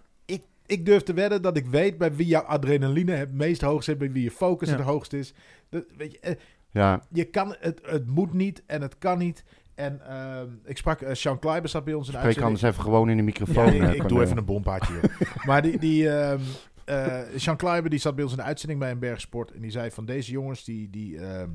Ik, 0.66 0.86
durf 0.86 1.02
te 1.02 1.12
wedden 1.12 1.42
dat 1.42 1.56
ik 1.56 1.66
weet 1.66 1.98
bij 1.98 2.14
wie 2.14 2.26
jouw 2.26 2.42
adrenaline 2.42 3.12
het 3.12 3.32
meest 3.32 3.60
hoog 3.60 3.84
zit. 3.84 3.98
Bij 3.98 4.12
wie 4.12 4.22
je 4.22 4.30
focus 4.30 4.68
Ja. 4.68 4.76
het 4.76 4.84
hoogst 4.84 5.12
is. 5.12 5.34
Dat, 5.68 5.84
weet 5.96 6.12
je, 6.12 6.18
eh, 6.20 6.34
Ja. 6.70 7.02
je 7.12 7.24
kan, 7.24 7.56
het, 7.58 7.80
het 7.84 8.06
moet 8.06 8.32
niet 8.32 8.62
en 8.66 8.82
het 8.82 8.98
kan 8.98 9.18
niet. 9.18 9.44
En 9.74 10.00
ehm, 10.08 10.48
ik 10.64 10.76
sprak, 10.76 11.00
uh, 11.00 11.08
Sean 11.12 11.38
Kleiber 11.38 11.68
zat 11.70 11.84
bij 11.84 11.94
ons 11.94 12.06
in 12.06 12.12
de 12.12 12.18
Spreek 12.18 12.34
uitzending. 12.34 12.56
anders 12.62 12.72
even 12.76 12.90
gewoon 12.90 13.10
in 13.10 13.16
de 13.16 13.22
microfoon. 13.22 13.74
Ja, 13.74 13.88
ik, 13.88 14.02
ik 14.02 14.08
doe 14.08 14.22
even 14.22 14.36
een 14.36 14.44
bompaatje. 14.44 14.92
hier. 14.92 15.28
maar 15.46 15.62
die, 15.62 15.78
die, 15.78 16.10
ehm, 16.10 16.40
eh 16.84 17.36
Jean 17.36 17.56
Kleiber 17.56 17.90
die 17.90 17.98
zat 17.98 18.14
bij 18.14 18.22
ons 18.24 18.32
in 18.32 18.38
de 18.38 18.44
uitzending 18.44 18.80
bij 18.80 18.90
een 18.90 18.98
bergsport. 18.98 19.50
En 19.52 19.60
die 19.60 19.70
zei 19.70 19.90
van 19.90 20.04
deze 20.04 20.30
jongens, 20.30 20.64
die, 20.64 20.90
die, 20.90 21.18
ehm, 21.18 21.48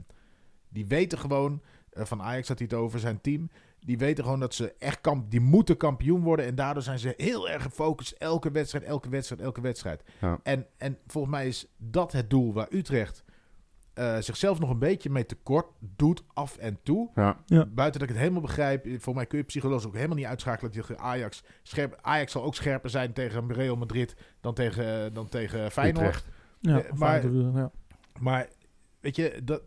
die 0.70 0.88
weten 0.88 1.18
gewoon... 1.18 1.62
van 1.92 2.22
Ajax 2.22 2.48
had 2.48 2.58
hij 2.60 2.68
het 2.70 2.80
over, 2.80 3.00
zijn 3.00 3.22
team. 3.22 3.50
Die 3.86 3.98
weten 3.98 4.24
gewoon 4.24 4.40
dat 4.40 4.54
ze 4.54 4.74
echt 4.80 5.02
kamp, 5.02 5.32
die 5.32 5.40
moeten 5.42 5.78
kampioen 5.78 6.22
worden. 6.22 6.46
En 6.46 6.56
daardoor 6.56 6.84
zijn 6.84 7.00
ze 7.00 7.14
heel 7.18 7.50
erg 7.50 7.64
gefocust. 7.64 8.12
Elke 8.12 8.52
wedstrijd, 8.52 8.84
elke 8.84 9.10
wedstrijd, 9.10 9.42
elke 9.42 9.62
wedstrijd. 9.62 10.04
Ja. 10.22 10.40
En, 10.44 10.66
en 10.78 10.98
volgens 11.08 11.34
mij 11.34 11.48
is 11.48 11.68
dat 11.78 12.12
het 12.12 12.30
doel 12.30 12.54
waar 12.54 12.68
Utrecht 12.70 13.24
eh, 13.94 14.18
zichzelf 14.20 14.60
nog 14.60 14.70
een 14.70 14.80
beetje 14.80 15.10
mee 15.10 15.26
tekort 15.26 15.68
doet 15.80 16.24
af 16.34 16.58
en 16.58 16.80
toe. 16.84 17.10
Ja. 17.16 17.38
Ja. 17.46 17.66
Buiten 17.66 18.00
dat 18.00 18.10
ik 18.10 18.16
het 18.16 18.18
helemaal 18.24 18.42
begrijp. 18.42 18.86
Voor 19.02 19.16
mij 19.16 19.26
kun 19.26 19.38
je 19.38 19.44
psychologisch 19.44 19.86
ook 19.88 19.96
helemaal 19.96 20.16
niet 20.16 20.26
uitschakelen 20.26 20.72
dat 20.72 20.88
je 20.88 20.98
Ajax 20.98 21.44
scherp. 21.64 21.98
Ajax 22.02 22.32
zal 22.32 22.44
ook 22.44 22.56
scherper 22.56 22.90
zijn 22.90 23.14
tegen 23.14 23.54
Real 23.54 23.76
Madrid 23.76 24.16
dan 24.42 24.54
tegen, 24.54 25.14
dan 25.14 25.30
tegen 25.30 25.72
Feyenoord. 25.72 26.06
Utrecht. 26.06 26.26
Ja, 26.60 26.82
Eh, 26.82 26.92
maar, 26.94 27.20
Feyenoord, 27.20 27.56
ja. 27.56 27.72
maar 28.20 28.48
weet 29.00 29.16
je, 29.16 29.42
dat, 29.44 29.62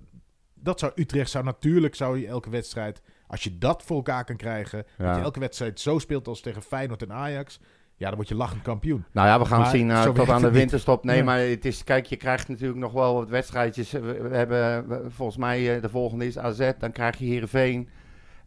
dat 0.54 0.78
zou 0.78 0.92
Utrecht 0.94 1.30
zou 1.30 1.44
natuurlijk 1.44 1.94
zou 1.94 2.18
je 2.18 2.26
elke 2.26 2.50
wedstrijd, 2.50 3.02
als 3.32 3.42
je 3.44 3.58
dat 3.58 3.82
voor 3.82 3.96
elkaar 3.96 4.24
kan 4.24 4.36
krijgen, 4.36 4.84
Ja. 4.98 5.06
dat 5.06 5.16
je 5.16 5.22
elke 5.22 5.40
wedstrijd 5.40 5.80
zo 5.80 5.98
speelt 5.98 6.28
als 6.28 6.40
tegen 6.40 6.62
Feyenoord 6.62 7.02
en 7.02 7.12
Ajax, 7.12 7.60
ja, 7.96 8.06
dan 8.06 8.16
word 8.16 8.28
je 8.28 8.34
lachend 8.34 8.62
kampioen. 8.62 9.04
Nou 9.12 9.26
ja, 9.28 9.38
we 9.38 9.44
gaan 9.44 9.60
Maar 9.60 9.70
zien 9.70 9.90
eh, 9.90 10.02
tot 10.02 10.28
aan 10.28 10.42
de 10.42 10.50
winterstop. 10.50 11.04
Nee, 11.04 11.16
Ja. 11.16 11.24
maar 11.24 11.38
het 11.38 11.64
is, 11.64 11.84
kijk, 11.84 12.06
je 12.06 12.16
krijgt 12.16 12.48
natuurlijk 12.48 12.78
nog 12.80 12.92
wel 12.92 13.14
wat 13.14 13.28
wedstrijdjes. 13.28 13.90
We, 13.90 14.00
we 14.00 14.36
hebben 14.36 14.88
we- 14.88 15.10
volgens 15.10 15.38
mij 15.38 15.74
eh, 15.76 15.82
de 15.82 15.88
volgende 15.88 16.26
is 16.26 16.38
AZ, 16.38 16.70
dan 16.78 16.92
krijg 16.92 17.18
je 17.18 17.24
Heerenveen. 17.24 17.88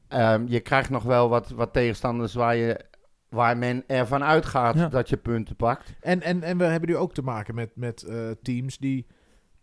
Ehm, 0.08 0.44
je 0.48 0.60
krijgt 0.60 0.90
nog 0.90 1.04
wel 1.04 1.30
wat, 1.30 1.50
wat 1.50 1.74
tegenstanders 1.74 2.34
waar, 2.34 2.56
je, 2.56 2.80
waar 3.30 3.58
men 3.58 3.84
ervan 3.88 4.24
uitgaat 4.24 4.76
Ja. 4.76 4.88
dat 4.88 5.10
je 5.10 5.18
punten 5.18 5.56
pakt. 5.56 5.94
En, 6.00 6.22
en, 6.22 6.44
en 6.44 6.58
we 6.58 6.64
hebben 6.64 6.90
nu 6.90 6.98
ook 6.98 7.14
te 7.14 7.22
maken 7.22 7.56
met, 7.56 7.70
met 7.76 8.04
eh, 8.04 8.18
teams 8.42 8.78
die, 8.78 9.08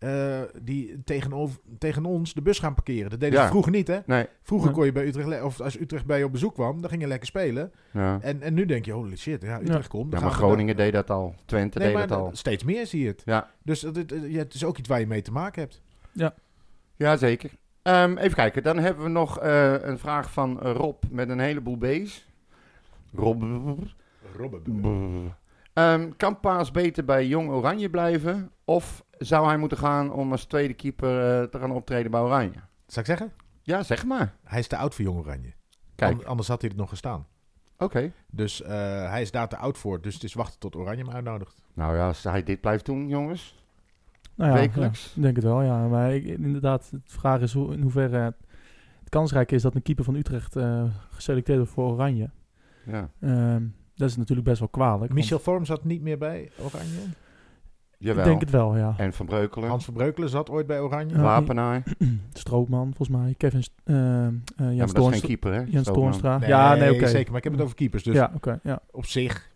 eh, 0.03 0.41
die 0.63 1.03
tegenover, 1.05 1.59
tegen 1.79 2.05
ons 2.05 2.35
de 2.35 2.43
bus 2.43 2.59
gaan 2.59 2.75
parkeren. 2.75 3.11
Dat 3.11 3.21
deden 3.21 3.39
Ja. 3.39 3.45
ze 3.45 3.51
vroeger 3.51 3.73
niet, 3.73 3.89
hè? 3.89 3.99
Nee. 4.07 4.27
Vroeger 4.43 4.67
Nee. 4.69 4.77
kon 4.77 4.87
je 4.87 4.93
bij 4.93 5.07
Utrecht, 5.07 5.43
of 5.43 5.61
als 5.61 5.81
Utrecht 5.81 6.07
bij 6.07 6.19
je 6.19 6.25
op 6.25 6.33
bezoek 6.33 6.55
kwam, 6.55 6.81
dan 6.81 6.91
ging 6.91 7.03
je 7.03 7.09
lekker 7.09 7.27
spelen. 7.29 7.73
Ja. 7.93 8.19
En, 8.21 8.43
en 8.43 8.55
nu 8.55 8.65
denk 8.67 8.85
je, 8.85 8.93
holy 8.93 9.17
shit, 9.17 9.43
ja, 9.43 9.61
Utrecht 9.61 9.89
komt. 9.89 10.13
Ja, 10.13 10.21
maar 10.21 10.31
Groningen 10.31 10.77
deed 10.77 10.93
dat 10.93 11.11
al. 11.11 11.35
Twente 11.45 11.79
Nee, 11.79 11.87
deed 11.89 11.97
maar 11.97 12.07
dat 12.07 12.19
al. 12.19 12.31
steeds 12.33 12.65
meer 12.65 12.87
zie 12.87 13.01
je 13.03 13.09
het. 13.09 13.23
Ja. 13.25 13.51
Dus 13.63 13.83
het, 13.83 13.97
het, 13.97 14.15
ja, 14.29 14.39
het 14.39 14.55
is 14.55 14.65
ook 14.65 14.79
iets 14.79 14.89
waar 14.89 15.01
je 15.01 15.07
mee 15.07 15.23
te 15.23 15.33
maken 15.33 15.63
hebt. 15.63 15.83
Ja. 16.13 16.35
Ja, 16.97 17.17
zeker. 17.17 17.51
Ehm, 17.83 18.17
even 18.17 18.35
kijken, 18.35 18.63
dan 18.63 18.79
hebben 18.79 19.05
we 19.05 19.11
nog 19.11 19.39
eh, 19.39 19.75
een 19.83 19.99
vraag 19.99 20.33
van 20.33 20.59
Rob 20.59 21.03
met 21.11 21.29
een 21.29 21.41
heleboel 21.41 21.77
B's. 21.77 22.27
Rob. 23.15 23.43
Ehm, 25.73 26.11
kan 26.17 26.41
Paas 26.41 26.71
beter 26.71 27.05
bij 27.05 27.27
Jong 27.27 27.51
Oranje 27.51 27.91
blijven? 27.91 28.51
Of 28.65 29.05
zou 29.25 29.47
hij 29.47 29.57
moeten 29.57 29.79
gaan 29.79 30.13
om 30.13 30.31
als 30.33 30.45
tweede 30.45 30.75
keeper 30.75 31.41
eh, 31.41 31.49
te 31.49 31.59
gaan 31.59 31.71
optreden 31.71 32.11
bij 32.11 32.21
Oranje? 32.21 32.59
Zou 32.87 33.01
ik 33.01 33.07
zeggen? 33.07 33.33
Ja, 33.63 33.83
zeg 33.83 34.05
maar. 34.05 34.35
Hij 34.45 34.59
is 34.59 34.67
te 34.67 34.77
oud 34.77 34.95
voor 34.95 35.05
Jong 35.05 35.19
Oranje. 35.19 35.53
Kijk. 35.95 36.13
An- 36.19 36.27
anders 36.27 36.49
had 36.49 36.61
hij 36.61 36.71
het 36.71 36.79
nog 36.79 36.89
gestaan. 36.89 37.27
Oké. 37.79 38.13
Dus 38.31 38.63
eh, 38.63 38.71
hij 39.11 39.23
is 39.23 39.31
daar 39.31 39.49
te 39.49 39.57
oud 39.57 39.79
voor. 39.79 40.01
Dus 40.01 40.15
het 40.15 40.23
is 40.23 40.35
wachten 40.35 40.59
tot 40.59 40.77
Oranje 40.77 41.05
hem 41.05 41.15
uitnodigt. 41.15 41.63
Nou 41.75 41.97
ja, 41.97 42.07
als 42.07 42.23
hij 42.23 42.43
dit 42.43 42.61
blijft 42.61 42.87
doen, 42.87 43.09
jongens. 43.09 43.61
Nou 44.35 44.51
ja, 44.51 44.57
Wekelijks. 44.57 45.13
ja, 45.15 45.23
denk 45.23 45.37
het 45.37 45.45
wel, 45.45 45.63
ja. 45.63 45.87
Maar 45.89 46.15
ik, 46.15 46.25
inderdaad, 46.25 46.91
de 46.91 47.01
vraag 47.05 47.41
is 47.41 47.53
hoe, 47.53 47.73
in 47.73 47.83
hoeverre 47.83 48.17
het 49.01 49.09
kansrijk 49.09 49.53
is 49.53 49.63
dat 49.63 49.75
een 49.75 49.83
keeper 49.83 50.05
van 50.05 50.15
Utrecht 50.15 50.57
eh, 50.57 50.85
geselecteerd 51.11 51.59
wordt 51.59 51.73
voor 51.73 51.93
Oranje. 51.93 52.31
Ja. 52.87 53.11
Ehm, 53.21 53.63
dat 53.95 54.09
is 54.09 54.17
natuurlijk 54.17 54.47
best 54.49 54.59
wel 54.59 54.69
kwalijk. 54.69 55.13
Michel 55.13 55.39
Vorm 55.39 55.65
zat 55.65 55.85
niet 55.85 56.03
meer 56.03 56.19
bij 56.19 56.51
Oranje. 56.59 57.01
Jawel. 58.03 58.23
Ik 58.25 58.29
denk 58.29 58.41
het 58.41 58.51
wel, 58.51 58.77
ja. 58.77 58.95
En 58.97 59.13
Van 59.13 59.27
Breukelen. 59.27 59.69
Hans 59.69 59.85
van 59.85 59.95
Breukelen 59.95 60.29
zat 60.29 60.51
ooit 60.51 60.67
bij 60.67 60.81
Oranje. 60.81 61.15
Ja, 61.15 61.23
Wapenaar. 61.23 61.83
Stroopman, 62.33 62.93
volgens 62.97 63.19
mij. 63.19 63.35
Kevin, 63.37 63.63
St- 63.63 63.73
Jans 63.85 63.97
maar 63.97 64.33
dat 64.57 64.71
is 64.71 64.79
geen 64.79 64.87
Toornstra- 64.95 65.27
keeper, 65.29 65.53
hè, 65.53 65.59
Jans 65.59 65.71
Stroopman? 65.71 65.95
Toornstra. 65.95 66.39
Nee, 66.39 66.49
ja, 66.49 66.75
nee, 66.75 66.93
oké. 66.95 67.07
zeker. 67.07 67.29
Maar 67.29 67.39
ik 67.39 67.45
heb 67.45 67.53
het 67.53 67.63
over 67.63 67.75
keepers. 67.77 68.03
Dus 68.03 68.15
ja, 68.15 68.33
oké, 68.35 68.61
ja. 68.63 68.81
op 68.91 69.07
zich... 69.07 69.51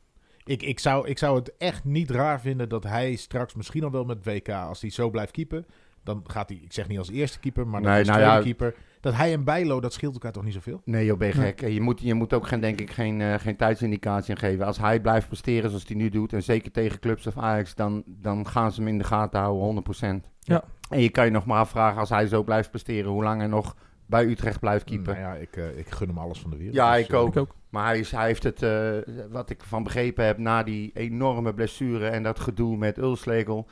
Ik, 0.45 0.63
ik, 0.63 0.79
zou, 0.79 1.09
ik 1.09 1.19
zou 1.19 1.37
het 1.39 1.57
echt 1.59 1.85
niet 1.85 2.11
raar 2.11 2.41
vinden 2.41 2.69
dat 2.69 2.85
hij 2.85 3.15
straks 3.17 3.55
misschien 3.55 3.85
al 3.85 3.91
wel 3.91 4.05
met 4.05 4.25
WK... 4.25 4.49
als 4.49 4.81
hij 4.81 4.91
zo 4.91 5.11
blijft 5.11 5.31
keepen... 5.33 5.67
dan 6.05 6.23
gaat 6.27 6.49
hij, 6.49 6.59
ik 6.63 6.73
zeg 6.73 6.89
niet 6.89 6.99
als 6.99 7.11
eerste 7.11 7.39
keeper... 7.39 7.67
maar 7.67 7.81
dan 7.83 7.91
Nee, 7.91 7.99
als 7.99 8.09
nou 8.09 8.19
tweede 8.21 8.37
ja. 8.37 8.43
keeper... 8.45 8.75
dat 9.07 9.15
hij 9.15 9.33
en 9.33 9.45
Bijlo, 9.45 9.81
dat 9.81 9.93
scheelt 9.93 10.13
elkaar 10.13 10.33
toch 10.33 10.45
niet 10.45 10.53
zoveel? 10.53 10.81
Nee, 10.85 11.05
joh, 11.05 11.19
ben 11.19 11.29
je 11.29 11.35
Nee. 11.35 11.47
gek. 11.47 11.69
Je 11.69 11.81
moet, 11.81 12.01
je 12.01 12.15
moet 12.15 12.33
ook 12.33 12.47
geen, 12.47 12.61
denk 12.61 12.81
ik, 12.81 12.91
geen, 12.91 13.21
eh, 13.21 13.35
geen 13.35 13.57
tijdsindicatie 13.57 14.31
aan 14.35 14.41
geven. 14.41 14.67
Als 14.67 14.79
hij 14.79 15.01
blijft 15.01 15.27
presteren 15.27 15.69
zoals 15.71 15.87
hij 15.87 15.97
nu 15.97 16.09
doet, 16.09 16.33
en 16.33 16.43
zeker 16.43 16.71
tegen 16.73 17.01
clubs 17.01 17.27
of 17.27 17.39
Ajax, 17.39 17.75
dan, 17.75 18.03
dan 18.07 18.47
gaan 18.47 18.73
ze 18.73 18.81
hem 18.81 18.89
in 18.89 18.99
de 18.99 19.05
gaten 19.05 19.41
houden, 19.41 19.63
100%. 19.63 20.31
Ja. 20.41 20.65
En 20.89 21.01
je 21.01 21.11
kan 21.11 21.25
je 21.25 21.31
nog 21.31 21.47
maar 21.47 21.59
afvragen, 21.59 22.01
als 22.01 22.11
hij 22.11 22.27
zo 22.27 22.43
blijft 22.43 22.71
presteren, 22.71 23.11
hoe 23.11 23.23
lang 23.23 23.39
hij 23.39 23.49
nog 23.49 23.77
bij 24.07 24.25
Utrecht 24.25 24.61
blijft 24.61 24.85
keeper. 24.85 25.15
Nou 25.15 25.27
ja, 25.27 25.35
ik, 25.35 25.57
eh, 25.57 25.79
ik 25.79 25.91
gun 25.91 26.09
hem 26.09 26.19
alles 26.19 26.39
van 26.39 26.51
de 26.51 26.57
wereld. 26.57 26.77
Ja, 26.77 26.95
Dus, 26.95 27.05
ik 27.05 27.13
eh, 27.13 27.21
ook. 27.21 27.55
Maar 27.71 27.85
hij, 27.87 27.99
is, 27.99 28.11
hij 28.11 28.27
heeft 28.27 28.43
het, 28.43 28.63
eh, 28.63 28.93
wat 29.31 29.51
ik 29.51 29.63
van 29.65 29.83
begrepen 29.83 30.25
heb, 30.25 30.39
na 30.39 30.63
die 30.63 30.91
enorme 30.95 31.55
blessure 31.55 32.09
en 32.09 32.23
dat 32.23 32.41
gedoe 32.41 32.77
met 32.77 32.99
Ulslegel. 32.99 33.67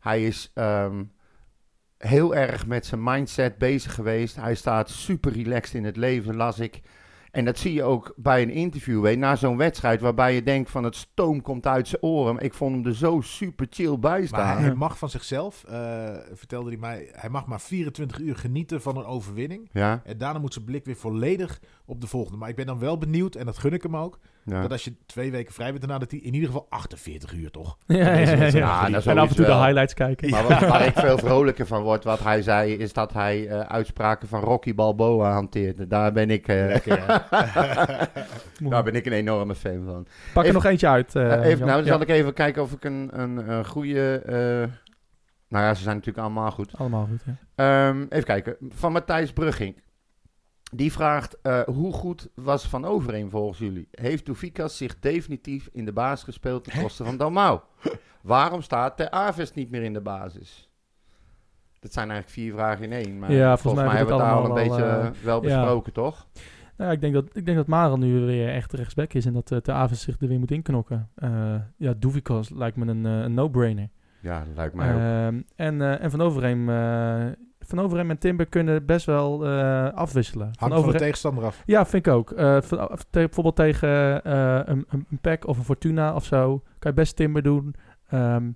Hij 0.00 0.26
is 0.26 0.50
ehm, 0.54 1.02
heel 2.06 2.34
erg 2.34 2.66
met 2.66 2.86
zijn 2.86 3.02
mindset 3.02 3.58
bezig 3.58 3.94
geweest. 3.94 4.36
Hij 4.36 4.54
staat 4.54 4.90
super 4.90 5.32
relaxed 5.32 5.74
in 5.74 5.84
het 5.84 5.96
leven, 5.96 6.36
las 6.36 6.58
ik. 6.58 6.80
En 7.30 7.44
dat 7.44 7.58
zie 7.58 7.72
je 7.72 7.82
ook 7.82 8.14
bij 8.16 8.42
een 8.42 8.50
interview, 8.50 9.16
na 9.16 9.36
zo'n 9.36 9.56
wedstrijd, 9.56 10.00
waarbij 10.00 10.34
je 10.34 10.42
denkt 10.42 10.70
van 10.70 10.84
het 10.84 10.96
stoom 10.96 11.42
komt 11.42 11.66
uit 11.66 11.88
zijn 11.88 12.02
oren. 12.02 12.38
Ik 12.38 12.54
vond 12.54 12.74
hem 12.74 12.86
er 12.86 12.94
zo 12.94 13.20
super 13.20 13.66
chill 13.70 13.98
bij 13.98 14.26
staan. 14.26 14.46
Maar 14.46 14.60
hij 14.60 14.74
mag 14.74 14.98
van 14.98 15.10
zichzelf, 15.10 15.64
eh, 15.64 16.16
vertelde 16.32 16.68
hij 16.68 16.78
mij, 16.78 17.08
hij 17.12 17.30
mag 17.30 17.46
maar 17.46 17.60
24 17.60 18.18
uur 18.18 18.36
genieten 18.36 18.82
van 18.82 18.96
een 18.96 19.04
overwinning. 19.04 19.68
Ja. 19.72 20.00
En 20.04 20.18
daarna 20.18 20.38
moet 20.38 20.52
zijn 20.52 20.64
blik 20.64 20.84
weer 20.84 20.96
volledig 20.96 21.60
op 21.84 22.00
de 22.00 22.06
volgende. 22.06 22.38
Maar 22.38 22.48
ik 22.48 22.56
ben 22.56 22.66
dan 22.66 22.78
wel 22.78 22.98
benieuwd, 22.98 23.34
en 23.34 23.46
dat 23.46 23.58
gun 23.58 23.72
ik 23.72 23.82
hem 23.82 23.96
ook, 23.96 24.18
Ja. 24.44 24.60
dat 24.62 24.70
als 24.72 24.84
je 24.84 24.94
twee 25.06 25.30
weken 25.30 25.52
vrij 25.54 25.68
bent 25.68 25.80
daarna, 25.80 25.98
dat 25.98 26.10
hij 26.10 26.20
in 26.20 26.34
ieder 26.34 26.48
geval 26.48 26.66
48 26.68 27.32
uur 27.34 27.50
toch? 27.50 27.78
Ja, 27.86 28.16
ja. 28.16 28.86
En 28.86 29.18
af 29.18 29.28
en 29.30 29.36
toe 29.36 29.44
de 29.46 29.54
highlights 29.54 29.94
kijken. 29.94 30.30
Maar 30.30 30.42
wat, 30.42 30.60
waar 30.60 30.86
ik 30.86 30.94
veel 30.94 31.18
vrolijker 31.18 31.66
van 31.66 31.82
word, 31.82 32.04
wat 32.04 32.22
hij 32.22 32.42
zei, 32.42 32.72
is 32.72 32.92
dat 32.92 33.12
hij 33.12 33.48
eh, 33.48 33.60
uitspraken 33.60 34.28
van 34.28 34.40
Rocky 34.40 34.74
Balboa 34.74 35.32
hanteerde. 35.32 35.86
Daar 35.86 36.12
ben 36.12 36.30
ik, 36.30 36.48
eh, 36.48 36.56
Lekker, 36.66 37.06
daar 38.70 38.82
ben 38.84 38.94
ik 38.94 39.06
een 39.06 39.12
enorme 39.12 39.54
fan 39.54 39.82
van. 39.84 40.06
Pak 40.32 40.46
er 40.46 40.52
nog 40.52 40.64
eentje 40.64 40.88
uit, 40.88 41.14
eh, 41.16 41.32
eh, 41.32 41.44
even, 41.44 41.58
Jan. 41.58 41.66
nou, 41.66 41.70
dan 41.72 41.84
Ja. 41.84 41.90
zal 41.92 42.00
ik 42.00 42.08
even 42.08 42.32
kijken 42.32 42.62
of 42.62 42.72
ik 42.72 42.84
een, 42.84 43.10
een, 43.12 43.50
een 43.50 43.66
goede... 43.66 44.18
eh, 44.26 44.68
nou 45.48 45.64
ja, 45.64 45.74
ze 45.74 45.82
zijn 45.82 45.96
natuurlijk 45.96 46.24
allemaal 46.24 46.50
goed. 46.50 46.78
Allemaal 46.78 47.08
goed, 47.10 47.22
ja. 47.26 47.36
Ehm, 47.88 48.02
even 48.08 48.24
kijken. 48.24 48.56
Van 48.68 48.92
Matthijs 48.92 49.32
Brugging. 49.32 49.82
Die 50.74 50.92
vraagt, 50.92 51.40
eh, 51.42 51.62
hoe 51.62 51.92
goed 51.92 52.28
was 52.34 52.68
Van 52.68 52.84
Overeem 52.84 53.30
volgens 53.30 53.58
jullie? 53.58 53.88
Heeft 53.90 54.26
Doefikas 54.26 54.76
zich 54.76 54.98
definitief 54.98 55.68
in 55.72 55.84
de 55.84 55.92
basis 55.92 56.24
gespeeld 56.24 56.64
ten 56.64 56.82
koste 56.82 57.04
van 57.04 57.16
Dalmau? 57.16 57.60
Waarom 58.22 58.62
staat 58.62 58.96
de 58.96 59.10
Aves 59.10 59.52
niet 59.54 59.70
meer 59.70 59.82
in 59.82 59.92
de 59.92 60.00
basis? 60.00 60.70
Dat 61.80 61.92
zijn 61.92 62.10
eigenlijk 62.10 62.38
vier 62.38 62.52
vragen 62.52 62.84
in 62.84 62.92
één. 62.92 63.18
Maar 63.18 63.32
Ja, 63.32 63.56
volgens, 63.56 63.84
mij 63.84 63.96
hebben 63.96 64.16
we 64.16 64.22
het 64.22 64.30
daar 64.30 64.40
al 64.40 64.44
een 64.44 64.68
beetje 64.68 64.84
eh, 64.84 65.10
wel, 65.24 65.42
ja. 65.42 65.60
besproken, 65.60 65.92
toch? 65.92 66.26
Nou, 66.76 66.90
ja, 66.90 66.96
ik 66.96 67.00
denk 67.00 67.14
dat, 67.14 67.24
ik 67.32 67.44
denk 67.44 67.56
dat 67.56 67.66
Marel 67.66 67.98
nu 67.98 68.20
weer 68.20 68.48
echt 68.48 68.72
rechtsback 68.72 69.12
is 69.12 69.26
en 69.26 69.32
dat 69.32 69.50
eh, 69.50 69.58
de 69.62 69.72
Aves 69.72 70.00
zich 70.00 70.20
er 70.20 70.28
weer 70.28 70.38
moet 70.38 70.50
inknokken. 70.50 71.10
Eh 71.14 71.54
ja, 71.76 71.94
Doevikas 71.98 72.50
lijkt 72.50 72.76
me 72.76 72.86
een, 72.86 73.04
een 73.04 73.34
no-brainer. 73.34 73.88
Ja, 74.20 74.44
dat 74.44 74.56
lijkt 74.56 74.74
mij 74.74 74.94
ook. 74.94 75.00
Ehm, 75.00 75.42
en, 75.56 76.00
en 76.00 76.10
Van 76.10 76.20
Overheem, 76.20 76.68
eh, 76.68 77.26
Van 77.66 77.80
Overheem 77.80 78.10
en 78.10 78.18
Timber 78.18 78.46
kunnen 78.46 78.86
best 78.86 79.06
wel 79.06 79.46
eh, 79.46 79.92
afwisselen. 79.92 80.50
van 80.58 80.70
de 80.70 80.76
Overheem- 80.76 80.98
tegenstander 80.98 81.44
af. 81.44 81.62
Ja, 81.66 81.86
vind 81.86 82.06
ik 82.06 82.12
ook. 82.12 82.30
Eh, 82.30 82.60
van- 82.62 82.88
te- 82.88 82.98
bijvoorbeeld 83.10 83.56
tegen 83.56 84.24
eh, 84.24 84.60
een, 84.64 84.84
een, 84.88 85.06
een 85.10 85.18
PEC 85.20 85.46
of 85.46 85.58
een 85.58 85.64
Fortuna 85.64 86.14
of 86.14 86.24
zo, 86.24 86.62
kan 86.78 86.90
je 86.90 86.96
best 86.96 87.16
Timber 87.16 87.42
doen. 87.42 87.74
Ehm, 88.08 88.50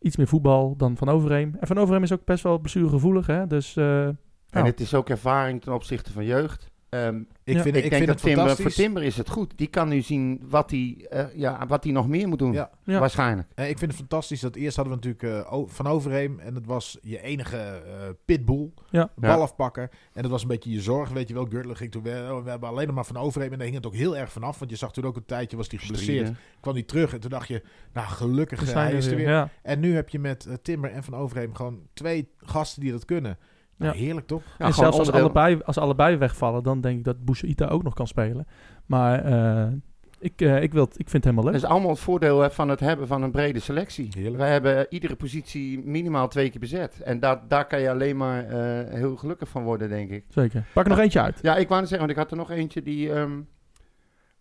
iets 0.00 0.16
meer 0.16 0.26
voetbal 0.26 0.76
dan 0.76 0.96
Van 0.96 1.08
Overheem. 1.08 1.56
En 1.60 1.66
Van 1.66 1.78
Overheem 1.78 2.02
is 2.02 2.12
ook 2.12 2.24
best 2.24 2.42
wel 2.42 2.58
blessuregevoelig, 2.58 3.26
hè. 3.26 3.46
Dus, 3.46 3.76
eh, 3.76 4.06
En 4.06 4.64
het 4.64 4.80
is 4.80 4.94
ook 4.94 5.08
ervaring 5.08 5.62
ten 5.62 5.72
opzichte 5.74 6.12
van 6.12 6.24
jeugd. 6.24 6.72
Ehm, 6.94 7.16
Ik 7.44 7.58
vind- 7.62 7.66
ik 7.66 7.72
denk 7.72 7.94
vind 7.94 8.06
dat 8.06 8.20
het 8.20 8.24
Timber, 8.34 8.56
voor. 8.56 8.70
Timber 8.70 9.02
is 9.02 9.16
het 9.16 9.28
goed. 9.28 9.52
Die 9.56 9.66
kan 9.66 9.88
nu 9.88 10.00
zien 10.02 10.40
wat 10.48 10.70
hij, 10.70 11.06
eh, 11.10 11.24
ja, 11.34 11.66
wat 11.66 11.84
hij 11.84 11.92
nog 11.92 12.08
meer 12.08 12.28
moet 12.28 12.38
doen. 12.38 12.52
Ja. 12.52 12.70
Waarschijnlijk. 12.84 13.48
Eh, 13.54 13.68
ik 13.68 13.78
vind 13.78 13.90
het 13.90 14.00
fantastisch 14.00 14.40
dat 14.40 14.54
eerst 14.56 14.76
hadden 14.76 14.98
we 15.00 15.06
natuurlijk 15.08 15.46
eh, 15.46 15.52
O- 15.52 15.66
Van 15.66 15.86
Overheem. 15.86 16.38
En 16.38 16.54
dat 16.54 16.66
was 16.66 16.98
je 17.02 17.22
enige 17.22 17.56
eh, 17.56 17.80
pitbull. 18.24 18.70
Ja. 18.90 19.10
Balafpakker. 19.16 19.90
En 20.12 20.22
dat 20.22 20.30
was 20.30 20.42
een 20.42 20.48
beetje 20.48 20.70
je 20.70 20.80
zorg, 20.80 21.10
weet 21.10 21.28
je 21.28 21.34
wel. 21.34 21.46
Gürtler 21.46 21.76
ging 21.76 21.90
toen 21.90 22.02
weer. 22.02 22.32
oh, 22.34 22.44
we 22.44 22.50
hebben 22.50 22.68
alleen 22.68 22.86
nog 22.86 22.94
maar 22.94 23.04
Van 23.06 23.16
Overheem. 23.16 23.50
En 23.52 23.56
daar 23.58 23.66
hing 23.66 23.76
het 23.78 23.86
ook 23.86 23.94
heel 23.94 24.16
erg 24.16 24.32
vanaf. 24.32 24.58
Want 24.58 24.70
je 24.70 24.76
zag 24.76 24.92
toen 24.92 25.04
ook 25.04 25.16
een 25.16 25.24
tijdje, 25.26 25.56
was 25.56 25.68
hij 25.68 25.78
geblesseerd. 25.78 26.28
Kwam 26.60 26.74
hij 26.74 26.82
terug. 26.82 27.12
En 27.14 27.20
toen 27.20 27.30
dacht 27.30 27.48
je, 27.48 27.62
nou 27.92 28.06
gelukkig, 28.08 28.72
hij 28.72 28.92
is 28.92 29.04
er 29.06 29.10
weer, 29.16 29.24
weer. 29.24 29.34
ja. 29.34 29.48
En 29.62 29.80
nu 29.80 29.94
heb 29.94 30.08
je 30.08 30.18
met 30.18 30.48
Timber 30.62 30.90
en 30.90 31.04
Van 31.04 31.14
Overheem 31.14 31.54
gewoon 31.54 31.80
twee 31.94 32.28
gasten 32.36 32.82
die 32.82 32.90
dat 32.92 33.04
kunnen. 33.04 33.38
Nou, 33.76 33.92
Ja. 33.96 33.98
heerlijk 34.04 34.26
toch? 34.26 34.42
en 34.58 34.72
zelfs 34.74 34.98
als 34.98 35.12
allebei, 35.12 35.60
als 35.64 35.78
allebei 35.78 36.16
wegvallen, 36.16 36.62
dan 36.62 36.80
denk 36.80 36.98
ik 36.98 37.04
dat 37.04 37.24
Boussaïta 37.24 37.66
ook 37.66 37.82
nog 37.82 37.94
kan 37.94 38.06
spelen. 38.06 38.46
Maar 38.86 39.24
eh, 39.24 39.72
Ik, 40.18 40.40
eh, 40.40 40.62
ik, 40.62 40.72
wil, 40.72 40.82
ik 40.84 40.90
vind 40.94 41.12
het 41.12 41.24
helemaal 41.24 41.44
Dat 41.44 41.52
leuk. 41.52 41.62
is 41.62 41.68
allemaal 41.68 41.90
het 41.90 41.98
voordeel 41.98 42.40
hè, 42.40 42.50
van 42.50 42.68
het 42.68 42.80
hebben 42.80 43.06
van 43.06 43.22
een 43.22 43.30
brede 43.30 43.58
selectie. 43.60 44.32
Wij 44.36 44.50
hebben 44.52 44.86
iedere 44.90 45.16
positie 45.16 45.78
minimaal 45.86 46.28
twee 46.28 46.50
keer 46.50 46.60
bezet. 46.60 47.00
En 47.00 47.20
daar, 47.20 47.40
daar 47.48 47.66
kan 47.66 47.80
je 47.80 47.90
alleen 47.90 48.16
maar 48.16 48.44
eh, 48.48 48.92
heel 48.94 49.16
gelukkig 49.16 49.48
van 49.48 49.62
worden, 49.64 49.88
denk 49.88 50.10
ik. 50.10 50.24
Zeker. 50.28 50.64
Pak 50.72 50.84
er 50.84 50.90
nog 50.90 50.98
eentje 50.98 51.20
uit. 51.20 51.38
Ja, 51.42 51.56
ik 51.56 51.68
wou 51.68 51.80
net 51.80 51.88
zeggen, 51.88 52.06
want 52.06 52.10
ik 52.10 52.16
had 52.16 52.30
er 52.30 52.36
nog 52.36 52.50
eentje 52.50 52.82
die, 52.82 53.12
ehm, 53.12 53.40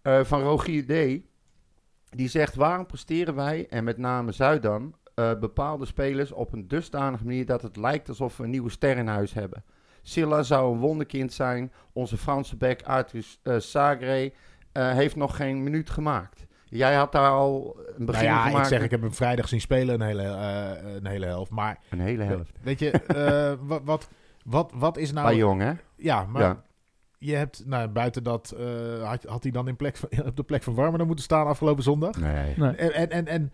eh, 0.01 0.23
van 0.23 0.41
Rogier 0.41 0.84
D. 0.86 1.21
Die 2.15 2.27
zegt, 2.27 2.55
waarom 2.55 2.86
presteren 2.86 3.36
wij, 3.36 3.67
en 3.69 3.84
met 3.84 3.97
name 3.97 4.31
Zuidam, 4.31 4.93
eh, 5.16 5.39
bepaalde 5.39 5.86
spelers 5.86 6.32
op 6.32 6.53
een 6.53 6.68
dusdanige 6.68 7.24
manier 7.26 7.45
dat 7.45 7.61
het 7.61 7.78
lijkt 7.78 8.09
alsof 8.09 8.38
we 8.38 8.43
een 8.43 8.49
nieuwe 8.49 8.70
ster 8.70 8.97
in 8.97 9.07
huis 9.07 9.34
hebben. 9.34 9.64
Silla 10.01 10.43
zou 10.43 10.74
een 10.74 10.80
wonderkind 10.80 11.34
zijn. 11.34 11.72
Onze 11.93 12.18
Franse 12.18 12.55
back 12.55 12.82
Arthur 12.82 13.26
uh, 13.43 13.59
Sagre 13.59 14.34
eh, 14.72 14.91
heeft 14.91 15.16
nog 15.16 15.36
geen 15.36 15.64
minuut 15.64 15.89
gemaakt. 15.89 16.45
Jij 16.66 16.95
had 16.95 17.11
daar 17.11 17.30
al 17.30 17.78
een 17.97 18.05
begin 18.05 18.24
Nou 18.26 18.36
ja, 18.38 18.45
gemaakt. 18.45 18.66
ik 18.66 18.74
zeg, 18.74 18.84
ik 18.84 18.91
heb 18.91 19.01
hem 19.01 19.14
vrijdag 19.14 19.47
zien 19.47 19.61
spelen 19.61 19.95
een 19.95 20.07
hele, 20.07 20.24
eh, 20.24 20.93
een 20.95 21.05
hele 21.05 21.26
helft. 21.26 21.51
Maar, 21.51 21.80
Een 21.89 21.99
hele 21.99 22.24
helft. 22.24 22.51
Weet 22.61 22.80
je, 22.80 22.91
eh, 22.91 23.53
wat, 23.68 23.82
wat, 23.84 24.09
wat, 24.45 24.72
wat 24.76 24.97
is 24.97 25.11
nou... 25.11 25.28
Bij 25.28 25.36
Jong, 25.36 25.61
hè? 25.61 25.72
Ja, 25.95 26.26
maar 26.26 26.41
Ja. 26.41 26.64
je 27.18 27.36
hebt, 27.36 27.64
nou, 27.66 27.88
buiten 27.88 28.24
dat, 28.24 28.51
eh, 28.57 29.09
had, 29.09 29.24
had 29.24 29.43
hij 29.43 29.51
dan 29.51 29.68
in 29.68 29.76
plek 29.76 29.97
van, 29.97 30.09
op 30.26 30.36
de 30.36 30.43
plek 30.43 30.64
van 30.64 30.74
Warmer 30.76 31.05
moeten 31.05 31.24
staan 31.26 31.47
afgelopen 31.47 31.84
zondag? 31.84 32.18
Nee. 32.20 32.53
Nee. 32.57 32.76
En, 32.76 32.93
en, 32.93 33.09
en, 33.09 33.28
en 33.28 33.51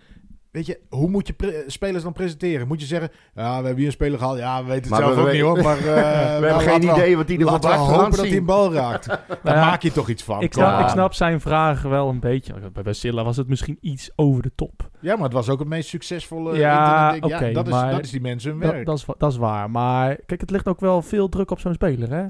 weet 0.51 0.65
je, 0.65 0.79
hoe 0.89 1.09
moet 1.09 1.27
je 1.27 1.63
spelers 1.67 2.03
dan 2.03 2.13
presenteren? 2.13 2.67
Moet 2.67 2.81
je 2.81 2.87
zeggen, 2.87 3.09
ja, 3.35 3.49
we 3.49 3.53
hebben 3.55 3.75
hier 3.75 3.85
een 3.85 3.91
speler 3.91 4.19
gehad. 4.19 4.37
Ja, 4.37 4.59
we 4.63 4.67
weten 4.69 4.81
het 4.81 4.89
Maar 4.89 4.99
zelf 5.01 5.15
we 5.15 5.21
ook 5.21 5.31
niet 5.31 5.41
hoor. 5.41 5.61
Maar, 5.61 5.77
eh, 5.77 5.83
we 5.83 5.89
hebben 5.89 6.49
nou, 6.49 6.61
geen 6.61 6.71
laten 6.71 6.87
we- 6.87 7.01
idee 7.01 7.17
wat 7.17 7.27
hij 7.27 7.37
er 7.37 7.43
van 7.43 7.51
Laten 7.51 7.69
we 7.69 7.75
hopen 7.75 8.11
dat 8.17 8.27
hij 8.27 8.37
een 8.37 8.45
bal 8.45 8.73
raakt. 8.73 9.07
Daar 9.07 9.19
Nou 9.43 9.57
ja, 9.57 9.65
maak 9.65 9.81
je 9.81 9.91
toch 9.91 10.09
iets 10.09 10.23
van. 10.23 10.41
Ik 10.41 10.53
snap, 10.53 10.79
ik 10.79 10.87
snap 10.89 11.13
zijn 11.13 11.41
vraag 11.41 11.81
wel 11.81 12.09
een 12.09 12.19
beetje. 12.19 12.53
Bij- 12.83 12.93
Silla 12.93 13.23
was 13.23 13.37
het 13.37 13.47
misschien 13.47 13.77
iets 13.81 14.09
over 14.15 14.41
de 14.41 14.51
top. 14.55 14.89
Ja, 14.99 15.13
maar 15.15 15.23
het 15.23 15.33
was 15.33 15.49
ook 15.49 15.59
het 15.59 15.67
meest 15.67 15.89
succesvolle 15.89 16.57
ja, 16.57 17.13
ja, 17.13 17.19
dat, 17.51 17.65
is, 17.67 17.71
maar 17.73 17.91
dat 17.91 18.03
is 18.03 18.11
die 18.11 18.21
mensen 18.21 18.51
hun 18.51 18.59
dat- 18.59 18.71
werk. 18.71 18.85
Dat, 18.85 18.97
is, 18.97 19.05
dat 19.17 19.31
is 19.31 19.37
waar. 19.37 19.69
Maar 19.71 20.15
kijk, 20.25 20.41
het 20.41 20.49
ligt 20.51 20.67
ook 20.67 20.79
wel 20.79 21.01
veel 21.01 21.29
druk 21.29 21.51
op 21.51 21.59
zo'n 21.59 21.73
speler, 21.73 22.09
hè? 22.09 22.25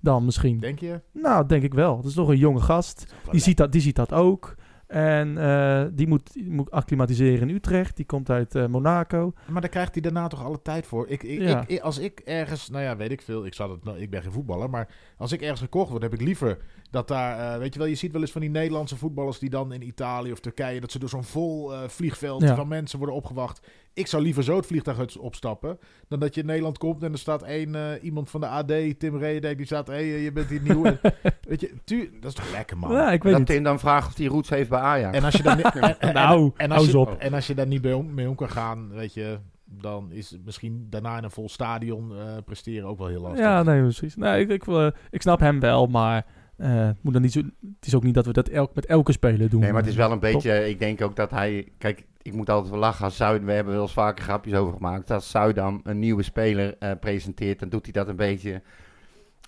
Dan 0.00 0.24
misschien. 0.24 0.58
Denk 0.60 0.78
je? 0.78 1.00
Nou, 1.12 1.46
denk 1.46 1.62
ik 1.62 1.74
wel. 1.74 1.96
Het 1.96 2.06
is 2.06 2.14
toch 2.14 2.28
een 2.28 2.36
jonge 2.38 2.60
gast. 2.60 3.14
Die 3.30 3.40
ziet 3.40 3.56
dat, 3.56 3.72
die 3.72 3.80
ziet 3.80 3.96
dat 3.96 4.12
ook. 4.12 4.54
En 4.94 5.38
eh, 5.38 5.84
die 5.92 6.06
moet, 6.06 6.32
die 6.32 6.50
moet 6.50 6.70
acclimatiseren 6.70 7.48
in 7.48 7.54
Utrecht. 7.54 7.96
Die 7.96 8.06
komt 8.06 8.30
uit 8.30 8.54
eh, 8.54 8.66
Monaco. 8.66 9.32
Maar 9.48 9.60
daar 9.60 9.70
krijgt 9.70 9.92
hij 9.92 10.02
daarna 10.02 10.26
toch 10.26 10.44
alle 10.44 10.62
tijd 10.62 10.86
voor. 10.86 11.08
Ik, 11.08 11.22
ik, 11.22 11.40
Ja. 11.40 11.60
ik, 11.62 11.68
ik- 11.68 11.80
als 11.80 11.98
ik 11.98 12.20
ergens, 12.24 12.68
nou 12.70 12.84
ja, 12.84 12.96
weet 12.96 13.10
ik 13.10 13.22
veel. 13.22 13.46
Ik, 13.46 13.54
zal 13.54 13.70
het, 13.70 13.84
nou, 13.84 13.98
ik 13.98 14.10
ben 14.10 14.22
geen 14.22 14.32
voetballer, 14.32 14.70
maar 14.70 14.88
als 15.16 15.32
ik 15.32 15.40
ergens 15.42 15.60
gekocht 15.60 15.90
word, 15.90 16.02
heb 16.02 16.12
ik 16.14 16.20
liever 16.20 16.58
dat 16.90 17.08
daar, 17.08 17.52
eh, 17.54 17.58
weet 17.58 17.72
je 17.72 17.78
wel, 17.78 17.88
je 17.88 17.94
ziet 17.94 18.12
wel 18.12 18.20
eens 18.20 18.32
van 18.32 18.40
die 18.40 18.50
Nederlandse 18.50 18.96
voetballers 18.96 19.38
die 19.38 19.50
dan 19.50 19.72
in 19.72 19.82
Italië 19.86 20.32
of 20.32 20.40
Turkije, 20.40 20.80
dat 20.80 20.92
ze 20.92 20.98
door 20.98 21.08
zo'n 21.08 21.24
vol 21.24 21.70
vliegveld 21.86 22.42
Ja. 22.42 22.54
van 22.54 22.68
mensen 22.68 22.98
worden 22.98 23.16
opgewacht. 23.16 23.66
Ik 23.94 24.06
zou 24.06 24.22
liever 24.22 24.44
zo 24.44 24.56
het 24.56 24.66
vliegtuig 24.66 24.98
uit- 24.98 25.16
opstappen, 25.18 25.78
dan 26.08 26.20
dat 26.20 26.34
je 26.34 26.40
in 26.40 26.46
Nederland 26.46 26.78
komt 26.78 27.02
en 27.02 27.12
er 27.12 27.18
staat 27.18 27.42
één, 27.42 27.74
eh, 27.74 28.02
iemand 28.04 28.30
van 28.30 28.40
de 28.40 28.46
AD, 28.46 28.98
Tim 28.98 29.16
Redek, 29.16 29.56
die 29.56 29.66
staat, 29.66 29.86
hé, 29.86 29.92
hey, 29.94 30.20
je 30.20 30.32
bent 30.32 30.48
hier 30.48 30.60
nieuw. 30.62 30.84
En, 30.84 31.00
weet 31.40 31.60
je, 31.60 31.72
tu, 31.84 32.10
dat 32.20 32.30
is 32.30 32.36
toch 32.36 32.50
lekker, 32.52 32.78
man. 32.78 32.92
Ja, 32.92 33.12
ik 33.12 33.22
weet 33.22 33.30
dat 33.32 33.40
niet. 33.40 33.48
Tim 33.50 33.62
dan 33.62 33.78
vraagt 33.78 34.06
of 34.08 34.16
hij 34.16 34.26
roots 34.26 34.48
heeft 34.48 34.68
bij 34.68 34.78
Ajax. 34.78 35.16
En 35.16 35.24
als 35.24 35.34
je 35.34 35.42
daar 35.42 35.56
niet, 35.64 35.74
en, 35.76 36.00
en- 36.00 36.14
Nou, 36.14 36.52
en, 36.56 36.70
als 36.70 36.90
je, 36.90 36.98
op. 36.98 37.16
en 37.18 37.34
als 37.34 37.46
je 37.46 37.54
daar 37.54 37.66
niet 37.66 37.82
mee 37.82 37.96
om, 37.96 38.14
mee 38.14 38.28
om 38.28 38.34
kan 38.34 38.50
gaan, 38.50 38.88
weet 38.92 39.14
je, 39.14 39.38
dan 39.64 40.12
is 40.12 40.30
het 40.30 40.44
misschien 40.44 40.86
daarna 40.90 41.16
in 41.18 41.24
een 41.24 41.30
vol 41.30 41.48
stadion 41.48 42.12
eh, 42.16 42.36
presteren 42.44 42.88
ook 42.88 42.98
wel 42.98 43.06
heel 43.08 43.20
lastig. 43.20 43.40
Ja, 43.44 43.62
nee, 43.62 43.80
precies. 43.82 44.16
Nee, 44.16 44.40
ik, 44.40 44.48
ik, 44.48 44.66
eh, 44.66 44.86
ik 45.10 45.22
snap 45.22 45.40
hem 45.40 45.60
wel, 45.60 45.86
maar 45.86 46.26
eh, 46.56 46.86
het 46.86 46.96
moet 47.02 47.12
dan 47.12 47.22
niet 47.22 47.32
zo, 47.32 47.38
het 47.78 47.86
is 47.86 47.94
ook 47.94 48.02
niet 48.02 48.14
dat 48.14 48.26
we 48.26 48.32
dat 48.32 48.48
elk, 48.48 48.74
met 48.74 48.86
elke 48.86 49.12
speler 49.12 49.50
doen. 49.50 49.60
Nee, 49.60 49.72
maar 49.72 49.80
het 49.80 49.90
is 49.90 49.96
wel 49.96 50.12
een 50.12 50.20
Toch? 50.20 50.32
beetje, 50.32 50.68
ik 50.68 50.78
denk 50.78 51.02
ook 51.02 51.16
dat 51.16 51.30
hij, 51.30 51.68
kijk, 51.78 52.04
ik 52.22 52.32
moet 52.32 52.50
altijd 52.50 52.70
wel 52.70 52.80
lachen 52.80 53.04
als 53.04 53.16
Zuid, 53.16 53.44
we 53.44 53.52
hebben 53.52 53.72
wel 53.72 53.82
eens 53.82 53.92
vaker 53.92 54.24
grapjes 54.24 54.54
over 54.54 54.72
gemaakt, 54.74 55.10
als 55.10 55.30
Zuidam 55.30 55.80
een 55.84 55.98
nieuwe 55.98 56.22
speler 56.22 56.76
eh, 56.78 56.90
presenteert, 57.00 57.58
dan 57.58 57.68
doet 57.68 57.82
hij 57.84 57.92
dat 57.92 58.08
een 58.08 58.16
beetje 58.16 58.62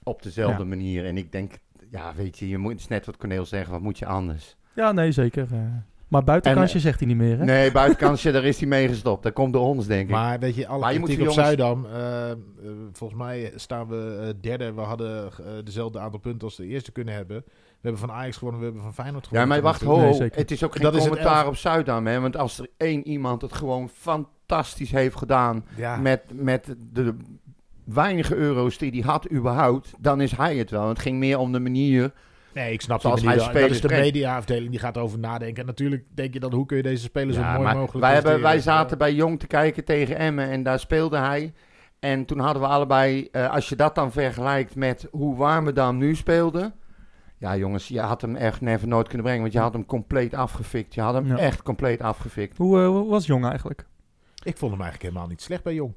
op 0.02 0.22
dezelfde 0.22 0.62
Ja. 0.62 0.68
manier. 0.68 1.04
En 1.06 1.16
ik 1.16 1.32
denk, 1.32 1.52
ja, 1.90 2.14
weet 2.14 2.38
je, 2.38 2.48
je 2.48 2.58
moet 2.58 2.72
het 2.72 2.80
is 2.80 2.88
net 2.88 3.06
wat 3.06 3.16
Corneel 3.16 3.44
zegt, 3.46 3.70
wat 3.70 3.80
moet 3.80 3.98
je 3.98 4.06
anders? 4.06 4.56
Ja, 4.74 4.92
nee, 4.92 5.12
zeker. 5.12 5.46
eh. 5.52 5.58
Maar 6.08 6.24
buitenkansje 6.24 6.74
En, 6.74 6.80
zegt 6.80 6.98
hij 6.98 7.08
niet 7.08 7.16
meer, 7.16 7.38
hè? 7.38 7.44
Nee, 7.44 7.72
buitenkansje, 7.72 8.32
daar 8.32 8.44
is 8.44 8.58
hij 8.58 8.68
mee 8.68 8.88
gestopt. 8.88 9.22
Dat 9.22 9.32
komt 9.32 9.52
door 9.52 9.62
ons, 9.66 9.86
denk 9.86 10.08
ik. 10.08 10.14
Maar 10.14 10.38
weet 10.38 10.54
je, 10.54 10.66
alle 10.66 10.80
Maar 10.80 10.92
je 10.92 10.98
moet 10.98 11.10
op 11.10 11.16
jongens- 11.16 11.34
Zuidam, 11.34 11.86
eh, 11.86 12.30
eh, 12.30 12.36
volgens 12.92 13.18
mij 13.20 13.52
staan 13.56 13.88
we 13.88 14.18
eh, 14.22 14.28
derde. 14.40 14.72
We 14.74 14.80
hadden 14.80 15.26
eh, 15.26 15.30
dezelfde 15.64 15.98
aantal 15.98 16.20
punten 16.20 16.42
als 16.48 16.56
de 16.56 16.66
eerste 16.66 16.92
kunnen 16.92 17.14
hebben. 17.14 17.42
We 17.46 17.92
hebben 17.92 18.00
van 18.00 18.10
Ajax 18.12 18.36
gewonnen, 18.36 18.60
we 18.60 18.66
hebben 18.66 18.84
van 18.84 18.94
Feyenoord 18.94 19.24
Ja, 19.24 19.28
gewonnen. 19.28 19.62
maar 19.62 19.72
tot 19.78 19.82
wacht, 19.88 20.00
ho, 20.00 20.18
Nee, 20.18 20.30
het 20.34 20.50
is 20.50 20.64
ook 20.64 20.72
geen 20.72 20.82
Dat 20.82 20.94
is 20.94 21.04
het 21.04 21.08
commentaar 21.12 21.46
op 21.46 21.56
Zuidam, 21.56 22.06
hè? 22.06 22.20
Want 22.20 22.36
als 22.36 22.58
er 22.58 22.68
één 22.76 23.06
iemand 23.06 23.42
het 23.42 23.52
gewoon 23.52 23.88
fantastisch 23.88 24.90
heeft 24.90 25.16
gedaan 25.16 25.64
Ja. 25.76 25.96
met, 25.96 26.22
met 26.32 26.74
de 26.92 27.16
weinige 27.84 28.34
euro's 28.34 28.78
die 28.78 28.90
hij 28.90 29.00
had 29.00 29.30
überhaupt, 29.32 29.92
dan 29.98 30.20
is 30.20 30.32
hij 30.36 30.56
het 30.56 30.70
wel. 30.70 30.88
Het 30.88 30.98
ging 30.98 31.18
meer 31.18 31.38
om 31.38 31.52
de 31.52 31.60
manier 31.60 32.12
Nee, 32.56 32.72
ik 32.72 32.80
snap 32.80 33.00
zoals 33.00 33.20
die 33.20 33.28
manier 33.28 33.44
wel. 33.44 33.52
Dat 33.52 33.70
is 33.70 33.76
spelers 33.76 33.94
de 33.94 34.02
mediaafdeling 34.02 34.70
die 34.70 34.78
gaat 34.78 34.98
over 34.98 35.18
nadenken. 35.18 35.60
En 35.60 35.66
natuurlijk 35.66 36.04
denk 36.14 36.32
je 36.32 36.40
dan, 36.40 36.52
hoe 36.52 36.66
kun 36.66 36.76
je 36.76 36.82
deze 36.82 37.02
spelers 37.02 37.36
zo 37.36 37.42
Ja, 37.42 37.52
mooi 37.52 37.62
maar 37.64 37.76
mogelijk 37.76 38.04
wij, 38.04 38.14
hebben, 38.14 38.40
wij 38.40 38.60
zaten 38.60 38.98
bij 38.98 39.12
Jong 39.14 39.38
te 39.38 39.46
kijken 39.46 39.84
tegen 39.84 40.16
Emmen 40.16 40.50
en 40.50 40.62
daar 40.62 40.78
speelde 40.78 41.16
hij. 41.18 41.52
En 41.98 42.24
toen 42.24 42.38
hadden 42.38 42.62
we 42.62 42.68
allebei, 42.68 43.28
eh, 43.32 43.50
als 43.50 43.68
je 43.68 43.76
dat 43.76 43.94
dan 43.94 44.12
vergelijkt 44.12 44.74
met 44.74 45.08
hoe 45.10 45.36
Warmerdam 45.36 45.96
nu 45.98 46.14
speelde. 46.14 46.72
Ja, 47.38 47.56
jongens, 47.56 47.88
je 47.88 48.00
had 48.00 48.20
hem 48.20 48.36
echt 48.36 48.60
never 48.60 48.88
nooit 48.88 49.06
kunnen 49.06 49.24
brengen, 49.26 49.42
want 49.42 49.52
je 49.54 49.60
had 49.60 49.72
hem 49.72 49.86
compleet 49.86 50.34
afgefikt. 50.34 50.94
Je 50.94 51.00
had 51.00 51.14
hem 51.14 51.26
Ja. 51.26 51.36
echt 51.38 51.62
compleet 51.62 52.00
afgefikt. 52.00 52.56
Hoe, 52.56 52.80
eh, 52.80 52.86
hoe 52.86 53.08
was 53.10 53.26
Jong 53.26 53.46
eigenlijk? 53.46 53.86
Ik 54.44 54.56
vond 54.56 54.72
hem 54.72 54.80
eigenlijk 54.80 55.10
helemaal 55.10 55.30
niet 55.30 55.42
slecht 55.42 55.62
bij 55.62 55.74
Jong. 55.74 55.94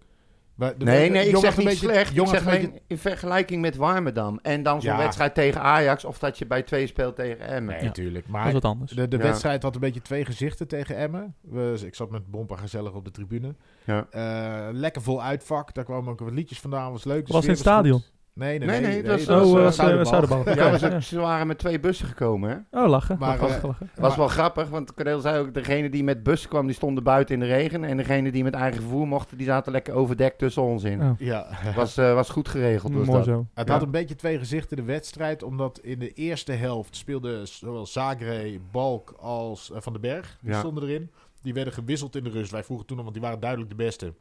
De- 0.59 0.75
Nee, 0.77 1.09
nee, 1.09 1.27
ik 1.29 1.35
zeg 1.37 1.57
niet 1.57 1.65
beetje- 1.67 1.85
slecht. 1.87 2.17
Ik 2.17 2.27
zeg 2.27 2.43
beetje- 2.43 2.71
in 2.87 2.97
vergelijking 2.97 3.61
met 3.61 3.75
Warmerdam. 3.75 4.39
En 4.41 4.63
dan 4.63 4.81
zo'n 4.81 4.91
Ja. 4.91 4.97
wedstrijd 4.97 5.33
tegen 5.33 5.61
Ajax 5.61 6.05
of 6.05 6.19
dat 6.19 6.37
je 6.37 6.45
bij 6.47 6.63
twee 6.63 6.87
speelt 6.87 7.15
tegen 7.15 7.47
Emmen. 7.47 7.75
Nee, 7.75 7.83
natuurlijk. 7.83 8.25
Dat 8.27 8.35
is 8.35 8.41
Maar 8.43 8.53
wat 8.53 8.65
anders. 8.65 8.91
de, 8.91 9.07
de 9.07 9.17
Ja. 9.17 9.23
wedstrijd 9.23 9.63
had 9.63 9.73
een 9.75 9.81
beetje 9.81 10.01
twee 10.01 10.25
gezichten 10.25 10.67
tegen 10.67 10.95
Emmen. 10.97 11.35
We, 11.41 11.79
ik 11.85 11.95
zat 11.95 12.09
met 12.09 12.31
Bompa 12.31 12.55
gezellig 12.55 12.93
op 12.93 13.05
de 13.05 13.11
tribune. 13.11 13.55
Ja. 13.83 14.07
Eh, 14.11 14.73
lekker 14.73 15.01
vol 15.01 15.23
uitvak. 15.23 15.73
Daar 15.73 15.83
kwamen 15.83 16.11
ook 16.11 16.19
wat 16.19 16.31
liedjes 16.31 16.59
vandaan. 16.59 16.91
Was 16.91 17.03
leuk. 17.03 17.25
De 17.27 17.33
Was 17.33 17.43
in 17.43 17.49
het 17.49 17.59
stadion? 17.59 18.01
Nee, 18.33 18.59
Nee, 18.59 18.67
nee. 18.67 18.79
nee, 18.79 18.87
nee, 18.89 18.97
het 18.97 19.07
was- 19.07 19.25
dat 19.25 19.45
Oh, 19.45 19.51
was, 19.51 19.77
eh, 19.77 19.99
eh. 19.99 20.05
Zuiderbal. 20.05 20.49
Ja, 20.55 20.99
ze 20.99 21.19
waren 21.19 21.47
met 21.47 21.57
twee 21.57 21.79
bussen 21.79 22.07
gekomen, 22.07 22.49
hè? 22.71 22.81
Oh, 22.83 22.89
lachen. 22.89 23.17
Maar, 23.19 23.39
lachen, 23.39 23.57
eh, 23.57 23.63
lachen. 23.63 23.89
Dat 23.93 24.03
was 24.03 24.15
wel 24.15 24.27
grappig, 24.27 24.69
want 24.69 24.93
Cornel 24.93 25.19
zei 25.19 25.39
ook, 25.39 25.53
degene 25.53 25.89
die 25.89 26.03
met 26.03 26.23
bus 26.23 26.47
kwam, 26.47 26.65
die 26.65 26.75
stonden 26.75 27.03
buiten 27.03 27.33
in 27.35 27.39
de 27.41 27.45
regen. 27.47 27.83
En 27.83 27.97
degene 27.97 28.31
die 28.31 28.43
met 28.43 28.53
eigen 28.53 28.81
vervoer 28.81 29.07
mochten, 29.07 29.37
die 29.37 29.45
zaten 29.45 29.71
lekker 29.71 29.93
overdekt 29.93 30.37
tussen 30.37 30.61
ons 30.63 30.83
in. 30.83 31.01
Oh. 31.01 31.11
Ja. 31.17 31.47
Was, 31.75 31.97
eh, 31.97 32.13
was 32.13 32.29
goed 32.29 32.47
geregeld. 32.47 32.93
Was 32.93 33.05
Mooi 33.05 33.17
dat. 33.17 33.27
zo. 33.27 33.45
Het 33.53 33.67
Ja. 33.67 33.73
had 33.73 33.81
een 33.81 33.91
beetje 33.91 34.15
twee 34.15 34.37
gezichten, 34.37 34.77
de 34.77 34.83
wedstrijd. 34.83 35.43
Omdat 35.43 35.79
in 35.79 35.99
de 35.99 36.13
eerste 36.13 36.51
helft 36.51 36.95
speelden 36.95 37.47
zowel 37.47 37.85
Zagre, 37.85 38.59
Balk 38.71 39.13
als 39.19 39.71
eh, 39.71 39.77
Van 39.81 39.93
den 39.93 40.01
Berg. 40.01 40.37
Die 40.41 40.51
Ja. 40.51 40.59
stonden 40.59 40.83
erin. 40.83 41.11
Die 41.41 41.53
werden 41.53 41.73
gewisseld 41.73 42.15
in 42.15 42.23
de 42.23 42.29
rust. 42.29 42.51
Wij 42.51 42.63
vroegen 42.63 42.85
toen 42.87 42.97
al, 42.97 43.03
want 43.03 43.15
die 43.15 43.23
waren 43.23 43.39
duidelijk 43.39 43.69
de 43.69 43.75
beste. 43.75 44.13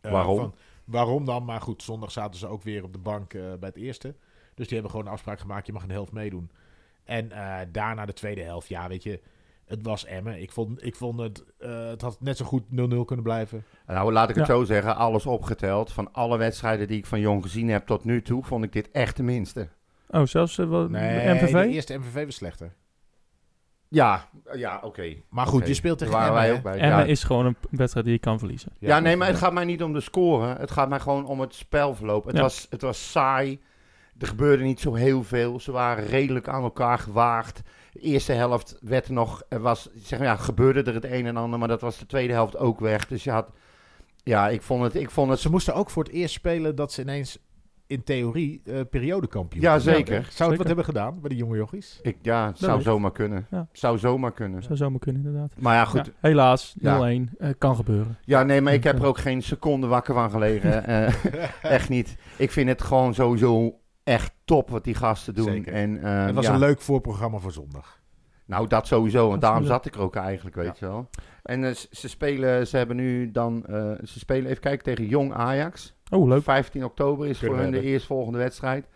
Eh, 0.00 0.12
Waarom? 0.12 0.38
van- 0.38 0.54
waarom 0.90 1.24
dan? 1.24 1.44
Maar 1.44 1.60
goed, 1.60 1.82
zondag 1.82 2.10
zaten 2.10 2.38
ze 2.40 2.46
ook 2.46 2.62
weer 2.62 2.84
op 2.84 2.92
de 2.92 2.98
bank 2.98 3.34
eh, 3.34 3.40
bij 3.42 3.68
het 3.68 3.76
eerste. 3.76 4.14
Dus 4.54 4.64
die 4.66 4.72
hebben 4.74 4.90
gewoon 4.90 5.06
een 5.06 5.12
afspraak 5.12 5.40
gemaakt. 5.40 5.66
Je 5.66 5.72
mag 5.72 5.82
een 5.82 5.90
helft 5.90 6.12
meedoen. 6.12 6.50
En 7.04 7.32
eh, 7.32 7.58
daarna 7.72 8.06
de 8.06 8.12
tweede 8.12 8.42
helft. 8.42 8.68
Ja, 8.68 8.88
weet 8.88 9.02
je, 9.02 9.20
het 9.64 9.82
was 9.82 10.04
Emmen. 10.04 10.40
Ik 10.42 10.52
vond, 10.52 10.84
ik 10.84 10.94
vond 10.96 11.20
het, 11.20 11.44
eh, 11.58 11.86
het 11.88 12.00
had 12.00 12.20
net 12.20 12.36
zo 12.36 12.44
goed 12.44 12.62
0-0 12.70 13.04
kunnen 13.04 13.22
blijven. 13.24 13.64
Nou, 13.86 14.12
laat 14.12 14.28
ik 14.30 14.34
het 14.36 14.46
Ja. 14.46 14.54
zo 14.54 14.64
zeggen, 14.64 14.96
alles 14.96 15.26
opgeteld. 15.26 15.92
Van 15.92 16.12
alle 16.12 16.38
wedstrijden 16.38 16.88
die 16.88 16.98
ik 16.98 17.06
van 17.06 17.20
Jong 17.20 17.42
gezien 17.42 17.68
heb 17.68 17.86
tot 17.86 18.04
nu 18.04 18.22
toe, 18.22 18.44
vond 18.44 18.64
ik 18.64 18.72
dit 18.72 18.90
echt 18.90 19.16
de 19.16 19.22
minste. 19.22 19.68
Oh, 20.08 20.26
zelfs 20.26 20.56
wel- 20.56 20.88
Nee, 20.88 21.34
MVV? 21.34 21.52
de 21.52 21.68
eerste 21.68 21.98
MVV 21.98 22.24
was 22.24 22.34
slechter. 22.34 22.72
Ja, 23.92 24.28
ja 24.52 24.80
oké. 24.82 25.14
Maar 25.28 25.46
goed, 25.46 25.66
je 25.66 25.74
speelt 25.74 25.98
tegen 25.98 26.14
Emmen, 26.14 26.32
wij 26.32 26.52
ook 26.52 26.62
bij. 26.62 26.78
Emmen 26.78 26.98
Ja. 26.98 27.04
is 27.04 27.24
gewoon 27.24 27.46
een 27.46 27.56
wedstrijd 27.70 28.06
die 28.06 28.14
je 28.14 28.20
kan 28.20 28.38
verliezen. 28.38 28.72
Ja, 28.78 29.00
nee, 29.00 29.16
maar 29.16 29.28
het 29.28 29.36
gaat 29.36 29.52
mij 29.52 29.64
niet 29.64 29.82
om 29.82 29.92
de 29.92 30.00
score. 30.00 30.46
Het 30.58 30.70
gaat 30.70 30.88
mij 30.88 31.00
gewoon 31.00 31.26
om 31.26 31.40
het 31.40 31.54
spelverloop. 31.54 32.24
Het, 32.24 32.36
Ja. 32.36 32.42
was, 32.42 32.66
het 32.70 32.82
was 32.82 33.10
saai. 33.10 33.60
Er 34.18 34.26
gebeurde 34.26 34.64
niet 34.64 34.80
zo 34.80 34.94
heel 34.94 35.22
veel. 35.22 35.60
Ze 35.60 35.72
waren 35.72 36.06
redelijk 36.06 36.48
aan 36.48 36.62
elkaar 36.62 36.98
gewaagd. 36.98 37.62
De 37.92 38.00
eerste 38.00 38.32
helft 38.32 38.76
werd 38.80 39.06
er 39.06 39.12
nog, 39.12 39.42
er 39.48 39.60
was, 39.60 39.88
zeg 40.02 40.18
maar, 40.18 40.28
ja, 40.28 40.36
gebeurde 40.36 40.82
er 40.82 40.94
het 40.94 41.04
een 41.04 41.26
en 41.26 41.36
ander, 41.36 41.58
maar 41.58 41.68
dat 41.68 41.80
was 41.80 41.98
de 41.98 42.06
tweede 42.06 42.32
helft 42.32 42.56
ook 42.56 42.80
weg. 42.80 43.06
Dus 43.06 43.24
je 43.24 43.30
had, 43.30 43.50
ja, 44.22 44.48
ik 44.48 44.62
vond 44.62 44.82
het, 44.82 44.94
ik 44.94 45.10
vond 45.10 45.30
het, 45.30 45.40
Ze 45.40 45.50
moesten 45.50 45.74
ook 45.74 45.90
voor 45.90 46.02
het 46.04 46.12
eerst 46.12 46.34
spelen 46.34 46.74
dat 46.76 46.92
ze 46.92 47.00
ineens 47.02 47.38
in 47.90 48.04
theorie 48.04 48.60
eh 48.64 48.80
periodekampioen 48.90 49.62
Ja, 49.62 49.78
zeker. 49.78 50.12
Zou 50.12 50.22
het 50.24 50.32
Zeker. 50.32 50.56
wat 50.56 50.66
hebben 50.66 50.84
gedaan 50.84 51.20
bij 51.20 51.28
de 51.28 51.36
jonge 51.36 51.56
jochies? 51.56 51.98
ik, 52.02 52.16
ja, 52.22 52.46
het 52.46 52.58
zou 52.58 52.82
zomaar 52.82 53.12
kunnen. 53.12 53.46
Ja. 53.50 53.68
Zou 53.72 53.98
zomaar 53.98 54.32
kunnen. 54.32 54.62
Zou 54.62 54.76
zomaar 54.76 54.98
kunnen, 54.98 55.24
inderdaad. 55.24 55.52
Maar 55.58 55.74
ja, 55.74 55.84
goed. 55.84 56.06
Ja, 56.06 56.12
helaas, 56.20 56.74
0-1. 56.78 56.80
Ja. 56.82 57.00
eh, 57.38 57.50
kan 57.58 57.76
gebeuren. 57.76 58.18
Ja, 58.24 58.42
nee, 58.42 58.60
maar 58.60 58.72
ik 58.72 58.84
heb 58.84 58.98
er 58.98 59.06
ook 59.06 59.18
geen 59.18 59.42
seconde 59.42 59.86
wakker 59.86 60.14
van 60.14 60.30
gelegen. 60.30 60.68
Eh, 60.90 61.12
echt 61.62 61.88
niet. 61.88 62.16
Ik 62.36 62.50
vind 62.50 62.68
het 62.68 62.82
gewoon 62.82 63.14
sowieso 63.14 63.78
echt 64.04 64.32
top 64.44 64.70
wat 64.70 64.84
die 64.84 64.94
gasten 64.94 65.34
doen. 65.34 65.44
Zeker. 65.44 65.72
En, 65.72 66.02
eh, 66.02 66.24
het 66.26 66.34
was 66.34 66.44
ja. 66.46 66.52
een 66.52 66.58
leuk 66.58 66.80
voorprogramma 66.80 67.38
voor 67.38 67.52
zondag. 67.52 67.98
Nou, 68.46 68.66
dat 68.66 68.86
sowieso, 68.86 69.28
want 69.28 69.40
daarom 69.40 69.64
zat 69.64 69.86
ik 69.86 69.94
er 69.94 70.00
ook 70.00 70.16
eigenlijk, 70.16 70.56
weet 70.56 70.78
je 70.78 70.86
wel. 70.86 71.08
En 71.42 71.64
eh, 71.64 71.74
ze- 71.74 71.86
ze 71.90 72.08
spelen, 72.08 72.66
ze 72.66 72.76
hebben 72.76 72.96
nu 72.96 73.30
dan, 73.30 73.66
eh, 73.66 73.90
ze 74.04 74.18
spelen 74.18 74.50
even 74.50 74.60
kijken 74.62 74.84
tegen 74.84 75.06
Jong 75.06 75.32
Ajax. 75.32 75.94
Oh, 76.10 76.28
leuk. 76.28 76.42
15 76.42 76.84
oktober 76.84 77.26
is 77.26 77.38
Kunnen 77.38 77.56
voor 77.56 77.64
hun 77.66 77.74
de 77.74 77.82
eerstvolgende 77.82 78.38
wedstrijd. 78.38 78.86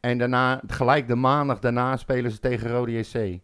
En 0.00 0.18
daarna, 0.18 0.60
gelijk 0.66 1.08
de 1.08 1.14
maandag 1.14 1.58
daarna, 1.58 1.96
spelen 1.96 2.30
ze 2.30 2.38
tegen 2.38 2.70
Rode 2.70 2.92
JC. 2.92 3.40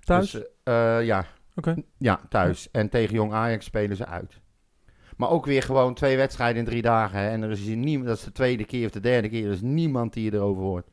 Thuis? 0.00 0.30
Dus, 0.30 0.42
eh, 0.62 1.04
ja. 1.04 1.24
Oké. 1.54 1.74
Ja, 1.98 2.20
thuis. 2.28 2.70
En 2.70 2.88
tegen 2.88 3.14
Jong 3.14 3.32
Ajax 3.32 3.64
spelen 3.64 3.96
ze 3.96 4.06
uit. 4.06 4.40
Maar 5.16 5.30
ook 5.30 5.46
weer 5.46 5.62
gewoon 5.62 5.94
twee 5.94 6.16
wedstrijden 6.16 6.58
in 6.58 6.64
drie 6.68 6.82
dagen. 6.82 7.18
Hè. 7.18 7.28
En 7.28 7.42
er 7.42 7.50
is 7.50 7.60
hier 7.60 7.76
niemand, 7.76 8.08
dat 8.08 8.16
is 8.16 8.24
de 8.24 8.32
tweede 8.32 8.64
keer 8.64 8.84
of 8.86 8.90
de 8.92 9.00
derde 9.00 9.28
keer, 9.28 9.46
er 9.46 9.52
is 9.52 9.60
niemand 9.60 10.12
die 10.12 10.34
erover 10.34 10.62
hoort. 10.62 10.86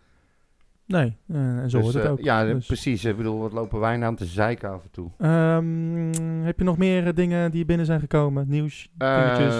Nee, 0.85 1.17
eh, 1.27 1.37
en 1.37 1.69
zo 1.69 1.77
Dus, 1.77 1.81
wordt 1.81 1.93
het 1.93 2.05
eh, 2.05 2.11
ook. 2.11 2.19
Ja, 2.19 2.45
Dus, 2.45 2.65
precies. 2.65 3.05
Ik 3.05 3.17
bedoel, 3.17 3.39
wat 3.39 3.51
lopen 3.51 3.79
wij 3.79 3.93
nou 3.93 4.03
aan 4.03 4.15
te 4.15 4.25
zeiken 4.25 4.69
af 4.69 4.83
en 4.83 4.91
toe? 4.91 5.09
ehm, 5.17 6.43
heb 6.43 6.57
je 6.57 6.63
nog 6.63 6.77
meer 6.77 7.13
dingen 7.13 7.51
die 7.51 7.65
binnen 7.65 7.85
zijn 7.85 7.99
gekomen? 7.99 8.45
Nieuws, 8.49 8.89
dingetjes? 8.97 9.55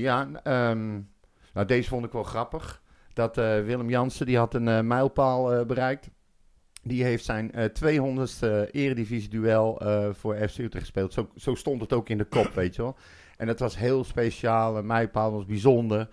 Ja, 0.00 0.28
ehm, 0.42 1.00
nou 1.54 1.66
deze 1.66 1.88
vond 1.88 2.04
ik 2.04 2.12
wel 2.12 2.22
grappig. 2.22 2.82
Dat 3.12 3.38
eh, 3.38 3.60
Willem 3.60 3.90
Jansen, 3.90 4.26
die 4.26 4.36
had 4.38 4.54
een 4.54 4.68
eh, 4.68 4.80
mijlpaal 4.80 5.52
eh, 5.52 5.66
bereikt. 5.66 6.10
Die 6.82 7.04
heeft 7.04 7.24
zijn 7.24 7.52
eh 7.52 7.64
200ste 7.64 8.70
eredivisie-duel 8.70 9.80
voor 10.12 10.36
FC 10.36 10.58
Utrecht 10.58 10.84
gespeeld. 10.84 11.12
Zo, 11.12 11.30
zo 11.36 11.54
stond 11.54 11.80
het 11.80 11.92
ook 11.92 12.08
in 12.08 12.18
de 12.18 12.24
kop, 12.24 12.54
weet 12.54 12.74
je 12.74 12.82
wel. 12.82 12.96
En 13.36 13.46
dat 13.46 13.58
was 13.58 13.76
heel 13.76 14.04
speciaal. 14.04 14.76
Een 14.76 14.86
mijlpaal 14.86 15.32
was 15.32 15.44
bijzonder. 15.44 16.08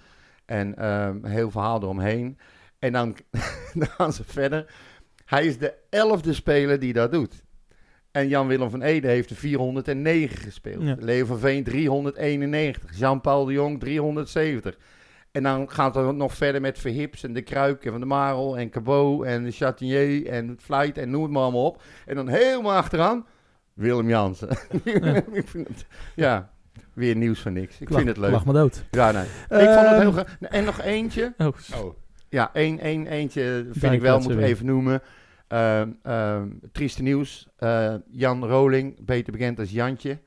En 0.45 0.85
een 0.85 1.25
heel 1.25 1.51
verhaal 1.51 1.81
eromheen. 1.81 2.37
En 2.79 2.91
dan, 2.91 3.15
dan 3.73 3.87
gaan 3.87 4.13
ze 4.13 4.23
verder. 4.23 4.73
Hij 5.25 5.45
is 5.45 5.57
de 5.57 5.73
elfde 5.89 6.33
speler 6.33 6.79
die 6.79 6.93
dat 6.93 7.11
doet. 7.11 7.43
En 8.11 8.27
Jan-Willem 8.27 8.69
van 8.69 8.81
Ede 8.81 9.07
heeft 9.07 9.29
er 9.29 9.35
409 9.35 10.37
gespeeld. 10.37 10.83
Ja. 10.83 10.95
Leo 10.99 11.25
van 11.25 11.39
Veen 11.39 11.63
391. 11.63 12.97
Jean-Paul 12.97 13.45
de 13.45 13.51
Jong 13.53 13.79
370. 13.79 14.77
En 15.31 15.43
dan 15.43 15.69
gaat 15.71 15.95
het 15.95 16.15
nog 16.15 16.33
verder 16.33 16.61
met 16.61 16.79
Verhips 16.79 17.23
en 17.23 17.33
De 17.33 17.41
Kruik 17.41 17.85
en 17.85 17.91
Van 17.91 17.99
de 17.99 18.05
Marel 18.05 18.57
en 18.57 18.69
Cabot 18.69 19.23
en 19.25 19.43
de 19.43 19.51
Chatinier 19.51 20.27
en 20.27 20.57
Flight 20.59 20.97
en 20.97 21.09
noem 21.09 21.21
het 21.23 21.31
maar 21.31 21.41
allemaal 21.43 21.65
op. 21.65 21.81
En 22.05 22.15
dan 22.15 22.27
helemaal 22.27 22.75
achteraan 22.75 23.25
Willem 23.73 24.09
Jansen. 24.09 24.49
ik 25.31 25.47
vind 25.47 25.67
het, 25.67 25.85
ja, 26.15 26.51
weer 26.93 27.15
nieuws 27.15 27.39
van 27.39 27.53
niks. 27.53 27.79
Ik 27.79 27.89
Lach- 27.89 27.97
vind 27.97 28.09
het 28.09 28.17
leuk. 28.19 28.31
lach 28.31 28.45
me 28.45 28.53
dood. 28.53 28.83
Ja, 28.91 29.11
nee. 29.11 29.23
ik 29.23 29.29
vond 29.49 29.89
het 29.89 29.99
heel 29.99 29.99
Ehm, 30.01 30.11
graag. 30.11 30.37
En 30.39 30.63
nog 30.63 30.81
eentje. 30.81 31.33
Oh. 31.37 31.47
Oh. 31.83 31.95
Ja, 32.29 32.49
één, 32.53 32.79
één, 32.79 33.07
eentje 33.07 33.67
vind 33.71 33.93
ik 33.93 34.01
wel, 34.01 34.19
moeten 34.19 34.37
we 34.37 34.43
even 34.43 34.65
noemen. 34.65 35.01
Ehm, 35.47 35.89
ehm, 36.03 36.47
trieste 36.71 37.01
nieuws. 37.01 37.47
Eh, 37.57 37.93
Jan 38.09 38.45
Roling, 38.45 39.05
beter 39.05 39.31
bekend 39.31 39.59
als 39.59 39.71
Jantje. 39.71 40.19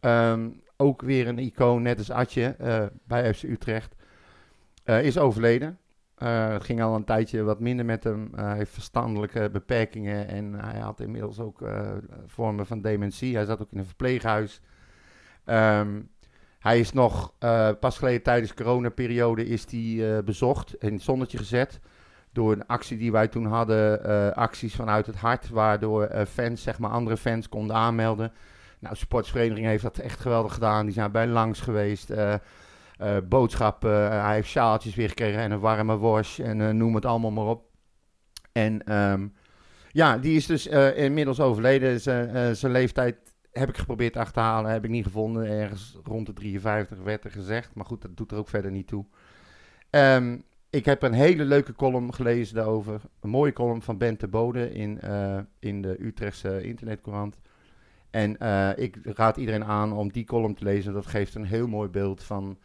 Ehm, 0.00 0.48
ook 0.76 1.02
weer 1.02 1.28
een 1.28 1.38
icoon, 1.38 1.82
net 1.82 1.98
als 1.98 2.10
Atje, 2.10 2.54
eh, 2.58 2.82
bij 3.06 3.34
FC 3.34 3.42
Utrecht. 3.42 3.94
Eh, 4.90 5.04
is 5.04 5.18
overleden. 5.18 5.78
Eh, 6.14 6.48
het 6.48 6.64
ging 6.64 6.82
al 6.82 6.94
een 6.94 7.04
tijdje 7.04 7.42
wat 7.42 7.60
minder 7.60 7.84
met 7.84 8.04
hem. 8.04 8.30
Eh, 8.34 8.44
hij 8.44 8.56
heeft 8.56 8.72
verstandelijke 8.72 9.50
beperkingen 9.52 10.28
en 10.28 10.54
hij 10.54 10.80
had 10.80 11.00
inmiddels 11.00 11.40
ook 11.40 11.62
vormen 12.26 12.66
van 12.66 12.80
dementie. 12.80 13.34
Hij 13.34 13.44
zat 13.44 13.60
ook 13.60 13.72
in 13.72 13.78
een 13.78 13.84
verpleeghuis. 13.84 14.60
Ehm, 15.44 16.00
hij 16.58 16.78
is 16.78 16.92
nog 16.92 17.34
pas 17.80 17.98
geleden 17.98 18.22
tijdens 18.22 18.54
de 18.54 18.62
coronaperiode 18.62 19.46
is 19.46 19.66
die, 19.66 20.22
bezocht 20.22 20.78
en 20.78 20.92
het 20.92 21.02
zonnetje 21.02 21.38
gezet. 21.38 21.80
Door 22.32 22.52
een 22.52 22.66
actie 22.66 22.98
die 22.98 23.12
wij 23.12 23.28
toen 23.28 23.46
hadden, 23.46 24.34
acties 24.34 24.74
vanuit 24.74 25.06
het 25.06 25.16
hart, 25.16 25.48
waardoor 25.48 26.26
fans, 26.28 26.62
zeg 26.62 26.78
maar 26.78 26.90
andere 26.90 27.16
fans, 27.16 27.48
konden 27.48 27.76
aanmelden. 27.76 28.32
Nou, 28.78 28.94
de 28.94 29.00
sportsvereniging 29.00 29.66
heeft 29.66 29.82
dat 29.82 29.98
echt 29.98 30.20
geweldig 30.20 30.54
gedaan. 30.54 30.84
Die 30.84 30.94
zijn 30.94 31.12
bij 31.12 31.26
langs 31.26 31.60
geweest. 31.60 32.12
Eh, 33.00 33.16
boodschappen, 33.28 34.10
eh, 34.10 34.24
hij 34.24 34.34
heeft 34.34 34.48
sjaaltjes 34.48 34.94
weer 34.94 35.08
gekregen 35.08 35.40
en 35.40 35.50
een 35.50 35.60
warme 35.60 35.96
worst 35.96 36.38
en 36.38 36.60
eh, 36.60 36.68
noem 36.68 36.94
het 36.94 37.04
allemaal 37.04 37.30
maar 37.30 37.46
op. 37.46 37.64
En 38.52 38.84
ehm, 38.84 39.28
ja, 39.88 40.18
die 40.18 40.36
is 40.36 40.46
dus 40.46 40.66
inmiddels 40.96 41.40
overleden. 41.40 42.00
Zijn 42.56 42.72
leeftijd 42.72 43.16
heb 43.52 43.68
ik 43.68 43.76
geprobeerd 43.76 44.16
achter 44.16 44.34
te 44.34 44.40
halen, 44.40 44.70
heb 44.70 44.84
ik 44.84 44.90
niet 44.90 45.04
gevonden. 45.04 45.46
Ergens 45.46 45.98
rond 46.04 46.26
de 46.26 46.32
53 46.32 46.98
werd 46.98 47.24
er 47.24 47.30
gezegd, 47.30 47.74
maar 47.74 47.84
goed, 47.84 48.02
dat 48.02 48.16
doet 48.16 48.30
er 48.32 48.38
ook 48.38 48.48
verder 48.48 48.70
niet 48.70 48.86
toe. 48.86 49.04
Ehm, 49.90 50.38
ik 50.70 50.84
heb 50.84 51.02
een 51.02 51.12
hele 51.12 51.44
leuke 51.44 51.74
column 51.74 52.14
gelezen 52.14 52.54
daarover. 52.54 53.00
Een 53.20 53.30
mooie 53.30 53.52
column 53.52 53.82
van 53.82 53.98
Bente 53.98 54.28
Bode 54.28 54.72
in, 54.72 55.00
in 55.58 55.82
de 55.82 56.04
Utrechtse 56.04 56.62
internetcourant. 56.62 57.38
En 58.10 58.30
ik 58.76 58.98
raad 59.02 59.36
iedereen 59.36 59.64
aan 59.64 59.92
om 59.92 60.12
die 60.12 60.24
column 60.24 60.54
te 60.54 60.64
lezen. 60.64 60.92
Dat 60.92 61.06
geeft 61.06 61.34
een 61.34 61.44
heel 61.44 61.66
mooi 61.66 61.88
beeld 61.88 62.22
van 62.22 62.58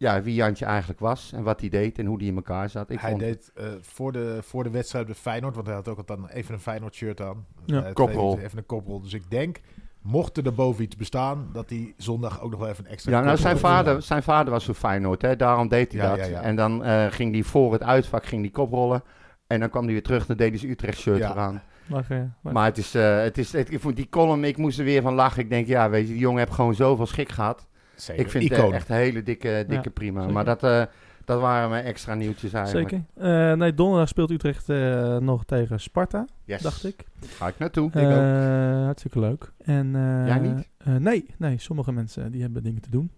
ja, 0.00 0.22
wie 0.22 0.34
Jantje 0.34 0.64
eigenlijk 0.64 1.00
was 1.00 1.32
en 1.32 1.42
wat 1.42 1.60
hij 1.60 1.68
deed 1.68 1.98
en 1.98 2.06
hoe 2.06 2.16
hij 2.18 2.26
in 2.26 2.34
elkaar 2.36 2.68
zat. 2.70 2.90
Ik 2.90 3.00
hij 3.00 3.10
vond- 3.10 3.22
deed 3.22 3.50
eh, 3.54 3.66
voor, 3.80 4.12
de, 4.12 4.38
voor 4.42 4.64
de 4.64 4.70
wedstrijd 4.70 5.06
bij 5.06 5.14
Feyenoord, 5.14 5.54
want 5.54 5.66
hij 5.66 5.76
had 5.76 5.88
ook 5.88 5.98
altijd 5.98 6.18
dan 6.18 6.28
even 6.28 6.54
een 6.54 6.60
Feyenoord 6.60 6.94
shirt 6.94 7.20
aan. 7.20 7.46
Ja. 7.66 7.82
Eh, 7.82 7.92
Koprol. 7.92 8.38
Even 8.38 8.58
een 8.58 8.66
koprol. 8.66 9.00
Dus 9.00 9.12
ik 9.14 9.30
denk, 9.30 9.60
mocht 10.02 10.36
er 10.36 10.54
boven 10.54 10.84
iets 10.84 10.96
bestaan, 10.96 11.48
dat 11.52 11.70
hij 11.70 11.94
zondag 11.96 12.40
ook 12.42 12.50
nog 12.50 12.60
wel 12.60 12.68
even 12.68 12.84
een 12.84 12.90
extra 12.90 13.12
Ja, 13.12 13.20
nou, 13.20 13.36
zijn 13.36 13.58
vader, 13.58 14.02
zijn 14.02 14.22
vader 14.22 14.52
was 14.52 14.64
voor 14.64 14.74
Feyenoord, 14.74 15.22
hè? 15.22 15.36
daarom 15.36 15.68
deed 15.68 15.92
hij 15.92 16.00
Ja, 16.02 16.08
dat. 16.16 16.18
ja, 16.18 16.30
ja. 16.32 16.40
En 16.42 16.56
dan 16.56 16.84
eh, 16.84 17.06
ging 17.06 17.32
hij 17.32 17.42
voor 17.42 17.72
het 17.72 17.82
uitvak 17.82 18.24
ging 18.26 18.42
die 18.42 18.50
koprollen. 18.50 19.02
En 19.46 19.60
dan 19.60 19.70
kwam 19.70 19.84
hij 19.84 19.92
weer 19.92 20.02
terug, 20.02 20.26
dan 20.26 20.36
deed 20.36 20.48
hij 20.48 20.58
zijn 20.58 20.70
Utrecht 20.72 20.98
shirt 20.98 21.18
Ja. 21.18 21.30
eraan. 21.30 21.62
Lachen. 21.88 22.36
Maar- 22.40 22.64
het 22.64 22.78
is, 22.78 22.94
eh, 22.94 23.22
het 23.22 23.38
is 23.38 23.52
het, 23.52 23.72
ik 23.72 23.80
vond 23.80 23.96
die 23.96 24.08
column, 24.08 24.44
ik 24.44 24.56
moest 24.56 24.78
er 24.78 24.84
weer 24.84 25.02
van 25.02 25.14
lachen. 25.14 25.42
Ik 25.42 25.50
denk, 25.50 25.66
ja, 25.66 25.90
weet 25.90 26.06
je, 26.06 26.12
die 26.12 26.20
jongen 26.22 26.38
heeft 26.38 26.52
gewoon 26.52 26.74
zoveel 26.74 27.06
schik 27.06 27.28
gehad. 27.28 27.66
Zeker, 28.00 28.24
Ik 28.24 28.30
vind 28.30 28.48
het 28.56 28.72
echt 28.72 28.88
een 28.88 28.96
hele 28.96 29.22
dikke, 29.22 29.64
dikke 29.68 29.84
Ja, 29.84 29.90
prima. 29.94 30.18
zeker. 30.20 30.34
Maar 30.34 30.44
dat, 30.44 30.62
eh, 30.62 30.82
dat 31.24 31.40
waren 31.40 31.70
mijn 31.70 31.84
extra 31.84 32.14
nieuwtjes 32.14 32.52
eigenlijk. 32.52 32.88
Zeker. 32.90 33.04
Eh, 33.50 33.56
nee, 33.56 33.74
donderdag 33.74 34.08
speelt 34.08 34.30
Utrecht 34.30 34.68
eh, 34.68 35.16
nog 35.16 35.44
tegen 35.44 35.80
Sparta, 35.80 36.26
Yes. 36.44 36.62
dacht 36.62 36.84
ik. 36.84 37.04
Ga 37.26 37.48
ik 37.48 37.58
naartoe. 37.58 37.90
Eh, 37.92 38.84
hartstikke 38.84 39.20
leuk. 39.20 39.52
En, 39.64 39.94
eh, 39.96 40.26
Jij 40.26 40.38
niet? 40.38 40.68
eh, 40.78 40.94
nee, 40.94 41.26
nee, 41.38 41.58
sommige 41.58 41.92
mensen 41.92 42.32
die 42.32 42.42
hebben 42.42 42.62
dingen 42.62 42.80
te 42.82 42.90
doen. 42.90 43.10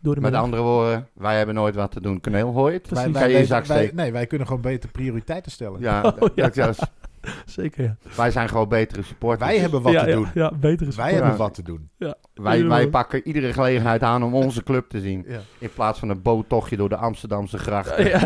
Door 0.00 0.14
de 0.14 0.20
Met 0.20 0.30
middag. 0.30 0.42
andere 0.42 0.62
woorden, 0.62 1.06
wij 1.12 1.36
hebben 1.36 1.54
nooit 1.54 1.74
wat 1.74 1.90
te 1.90 2.00
doen. 2.00 2.20
Kaneel, 2.20 2.52
hoor 2.52 2.70
je 2.72 2.76
het? 2.78 2.88
Wij, 2.88 3.12
wij, 3.12 3.30
je 3.30 3.34
in 3.38 3.46
je 3.46 3.62
wij- 3.66 3.90
nee, 3.94 4.12
wij 4.12 4.26
kunnen 4.26 4.46
gewoon 4.46 4.62
beter 4.62 4.90
prioriteiten 4.90 5.52
stellen. 5.52 5.80
Ja, 5.80 6.02
Oh, 6.06 6.18
dat- 6.20 6.32
ja. 6.34 6.48
dat 6.48 6.68
is- 6.68 6.88
Zeker, 7.46 7.84
ja. 7.84 7.96
Wij 8.16 8.30
zijn 8.30 8.48
gewoon 8.48 8.68
betere 8.68 9.02
supporters. 9.02 9.50
Wij 9.50 9.58
hebben 9.58 9.82
wat 9.82 9.92
Ja, 9.92 10.02
te 10.02 10.08
ja, 10.08 10.14
doen. 10.14 10.28
ja, 10.34 10.52
betere 10.60 10.90
Wij 10.96 11.12
hebben 11.12 11.36
wat 11.36 11.54
te 11.54 11.62
doen. 11.62 11.88
Ja. 11.96 12.14
Wij, 12.34 12.66
wij 12.66 12.88
pakken 12.88 13.26
iedere 13.26 13.52
gelegenheid 13.52 14.02
aan 14.02 14.22
om 14.22 14.34
onze 14.34 14.62
club 14.62 14.88
te 14.88 15.00
zien. 15.00 15.24
Ja. 15.28 15.40
In 15.58 15.70
plaats 15.74 15.98
van 15.98 16.08
een 16.08 16.22
boottochtje 16.22 16.76
door 16.76 16.88
de 16.88 16.96
Amsterdamse 16.96 17.58
grachten. 17.58 18.08
Ja, 18.08 18.20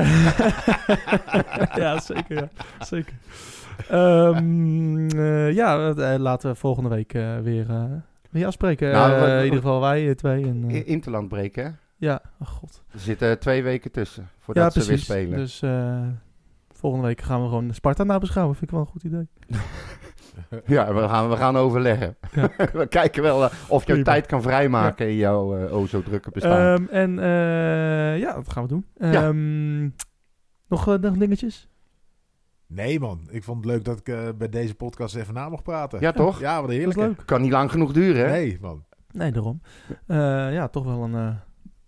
ja 1.84 2.00
zeker. 2.00 2.36
Ja. 2.36 2.48
zeker. 2.84 3.14
Ehm, 3.88 5.08
eh, 5.10 5.52
ja, 5.52 5.88
eh, 5.94 6.18
laten 6.18 6.50
we 6.50 6.56
volgende 6.56 6.88
week 6.88 7.14
eh, 7.14 7.38
weer, 7.38 7.70
eh, 7.70 7.84
weer 8.30 8.46
afspreken. 8.46 8.92
Nou, 8.92 9.28
in 9.30 9.44
ieder 9.44 9.58
geval 9.58 9.80
wij 9.80 10.14
twee. 10.14 10.44
En, 10.44 10.64
eh, 10.68 10.88
Interland 10.88 11.28
breken, 11.28 11.64
hè? 11.64 11.70
ja, 11.96 12.20
oh 12.40 12.48
god. 12.48 12.82
Er 12.92 12.98
zitten 13.00 13.38
twee 13.38 13.62
weken 13.62 13.90
tussen 13.90 14.28
voordat 14.40 14.64
ja, 14.64 14.70
ze 14.70 14.78
weer 14.78 14.86
precies. 14.88 15.04
spelen. 15.04 15.38
Dus 15.38 15.62
eh, 15.62 15.98
volgende 16.84 17.06
week 17.06 17.20
gaan 17.20 17.42
we 17.42 17.48
gewoon 17.48 17.74
Sparta 17.74 18.04
nabeschouwen. 18.04 18.56
Vind 18.56 18.70
ik 18.70 18.76
wel 18.76 18.86
een 18.86 18.92
goed 18.92 19.04
idee. 19.04 19.28
Ja, 20.66 20.94
we 20.94 21.08
gaan, 21.08 21.28
we 21.28 21.36
gaan 21.36 21.56
overleggen. 21.56 22.16
Ja. 22.32 22.50
we 22.72 22.86
kijken 22.86 23.22
wel 23.22 23.44
eh, 23.44 23.50
of 23.68 23.86
je 23.86 24.02
tijd 24.02 24.26
kan 24.26 24.42
vrijmaken 24.42 25.08
in 25.08 25.16
jouw 25.16 25.56
eh 25.56 25.74
o 25.76 25.86
zo 25.86 26.02
drukke 26.02 26.30
bestaan. 26.30 26.78
Ehm, 26.78 26.88
en 26.90 27.18
eh, 27.18 28.18
ja, 28.18 28.32
dat 28.34 28.52
gaan 28.52 28.62
we 28.62 28.68
doen. 28.68 28.86
Ja. 28.98 29.12
Ehm, 29.12 29.82
nog, 30.68 30.86
nog 31.00 31.16
dingetjes? 31.16 31.68
Nee 32.66 33.00
man, 33.00 33.28
ik 33.30 33.44
vond 33.44 33.64
het 33.64 33.66
leuk 33.66 33.84
dat 33.84 33.98
ik 33.98 34.38
bij 34.38 34.48
deze 34.48 34.74
podcast 34.74 35.14
even 35.14 35.34
na 35.34 35.48
mocht 35.48 35.62
praten. 35.62 36.00
ja, 36.00 36.12
toch? 36.12 36.40
Ja, 36.40 36.60
wat 36.60 36.70
heerlijk. 36.70 37.24
Kan 37.24 37.42
niet 37.42 37.52
lang 37.52 37.70
genoeg 37.70 37.92
duren, 37.92 38.24
hè? 38.24 38.30
Nee 38.30 38.58
man. 38.60 38.84
Nee, 39.14 39.32
daarom. 39.32 39.60
Eh, 40.06 40.52
ja, 40.52 40.68
toch 40.68 40.84
wel 40.84 41.02
een 41.02 41.14
eh, 41.14 41.34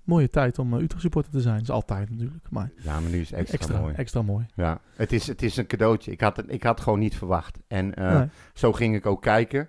mooie 0.07 0.31
tijd 0.31 0.59
om 0.59 0.75
eh, 0.75 0.81
Utrecht 0.83 1.03
supporter 1.03 1.33
te 1.33 1.41
zijn. 1.41 1.55
Dat 1.55 1.63
is 1.63 1.71
altijd 1.71 2.11
natuurlijk. 2.11 2.47
Maar 2.51 2.71
Ja, 2.77 3.01
maar 3.01 3.11
nu 3.11 3.21
is 3.21 3.31
het 3.31 3.39
extra, 3.39 3.59
extra, 3.59 3.81
mooi. 3.81 3.95
extra 3.95 4.23
mooi. 4.23 4.47
Ja, 4.55 4.81
het 4.97 5.13
is, 5.13 5.27
het 5.27 5.43
is 5.43 5.57
een 5.57 5.67
cadeautje. 5.67 6.11
Ik 6.11 6.21
had 6.21 6.37
het, 6.37 6.47
ik 6.49 6.63
had 6.63 6.81
gewoon 6.81 6.99
niet 6.99 7.17
verwacht. 7.17 7.59
En 7.69 7.95
eh, 7.95 8.19
Nee. 8.19 8.29
zo 8.55 8.73
ging 8.73 8.95
ik 8.95 9.07
ook 9.07 9.23
kijken. 9.23 9.69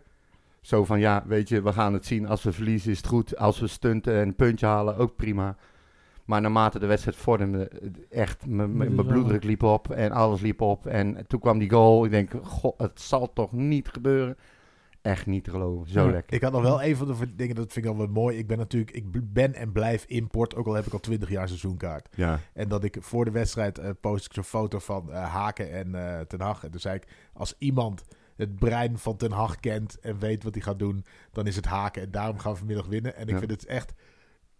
Zo 0.62 0.86
van, 0.86 1.00
ja, 1.00 1.24
weet 1.28 1.50
je, 1.50 1.62
we 1.62 1.74
gaan 1.74 1.94
het 1.94 2.06
zien. 2.06 2.28
Als 2.28 2.44
we 2.44 2.52
verliezen 2.52 2.92
is 2.92 2.98
het 2.98 3.08
goed. 3.08 3.38
Als 3.38 3.60
we 3.60 3.68
stunten 3.68 4.14
en 4.14 4.28
een 4.28 4.36
puntje 4.36 4.66
halen, 4.66 4.98
ook 4.98 5.16
prima. 5.16 5.56
Maar 6.26 6.42
naarmate 6.42 6.80
de 6.80 6.86
wedstrijd 6.86 7.18
vorderde, 7.18 7.70
echt, 8.10 8.40
Dat 8.40 8.50
is 8.70 8.76
mijn 8.78 8.96
bloeddruk 8.96 9.44
liep 9.44 9.64
op 9.64 9.92
en 9.92 10.12
alles 10.12 10.42
liep 10.42 10.62
op. 10.62 10.86
En 10.88 11.28
toen 11.28 11.40
kwam 11.40 11.58
die 11.60 11.70
goal. 11.70 12.06
Ik 12.06 12.12
denk, 12.12 12.32
god, 12.44 12.74
het 12.78 13.02
zal 13.02 13.34
toch 13.34 13.52
niet 13.52 13.88
gebeuren? 13.88 14.38
Echt 15.08 15.26
niet 15.26 15.44
te 15.44 15.50
geloven. 15.52 15.92
Zo 15.92 16.06
Ja. 16.06 16.12
lekker. 16.12 16.36
Ik 16.36 16.42
had 16.42 16.52
nog 16.52 16.62
wel 16.62 16.84
een 16.84 16.96
van 16.96 17.08
de 17.08 17.36
dingen, 17.36 17.56
dat 17.56 17.74
vind 17.74 17.86
ik 17.86 17.92
al 17.92 17.98
wel 17.98 18.08
mooi. 18.08 18.38
Ik 18.38 18.48
ben 18.48 18.58
natuurlijk, 18.58 18.92
ik 18.92 19.34
ben 19.34 19.54
en 19.54 19.72
blijf 19.72 20.06
import, 20.08 20.56
ook 20.56 20.68
al 20.68 20.74
heb 20.74 20.86
ik 20.86 20.94
al 20.94 21.00
20 21.00 21.30
jaar 21.30 21.48
seizoenkaart. 21.48 22.08
Ja. 22.16 22.40
En 22.54 22.68
dat 22.68 22.84
ik 22.84 22.98
voor 23.00 23.26
de 23.26 23.32
wedstrijd 23.32 23.78
eh, 23.78 23.90
post 24.02 24.26
ik 24.26 24.34
zo'n 24.34 24.44
foto 24.44 24.80
van 24.80 25.12
eh, 25.12 25.34
Haken 25.34 25.72
en 25.72 25.96
eh 25.96 26.20
Ten 26.20 26.42
Hag. 26.42 26.64
En 26.64 26.72
toen 26.72 26.80
zei 26.80 26.96
ik, 26.96 27.08
als 27.34 27.56
iemand 27.58 28.04
het 28.36 28.56
brein 28.56 28.98
van 28.98 29.18
Ten 29.18 29.32
Hag 29.32 29.60
kent 29.60 30.00
en 30.00 30.20
weet 30.20 30.44
wat 30.44 30.54
hij 30.54 30.64
gaat 30.64 30.80
doen, 30.80 31.06
dan 31.32 31.48
is 31.48 31.56
het 31.56 31.66
haken. 31.66 32.02
En 32.02 32.12
daarom 32.12 32.40
gaan 32.40 32.52
we 32.52 32.58
vanmiddag 32.58 32.86
winnen. 32.86 33.16
En 33.16 33.24
ik 33.28 33.30
Ja. 33.34 33.38
vind 33.40 33.52
het 33.52 33.66
echt... 33.66 33.94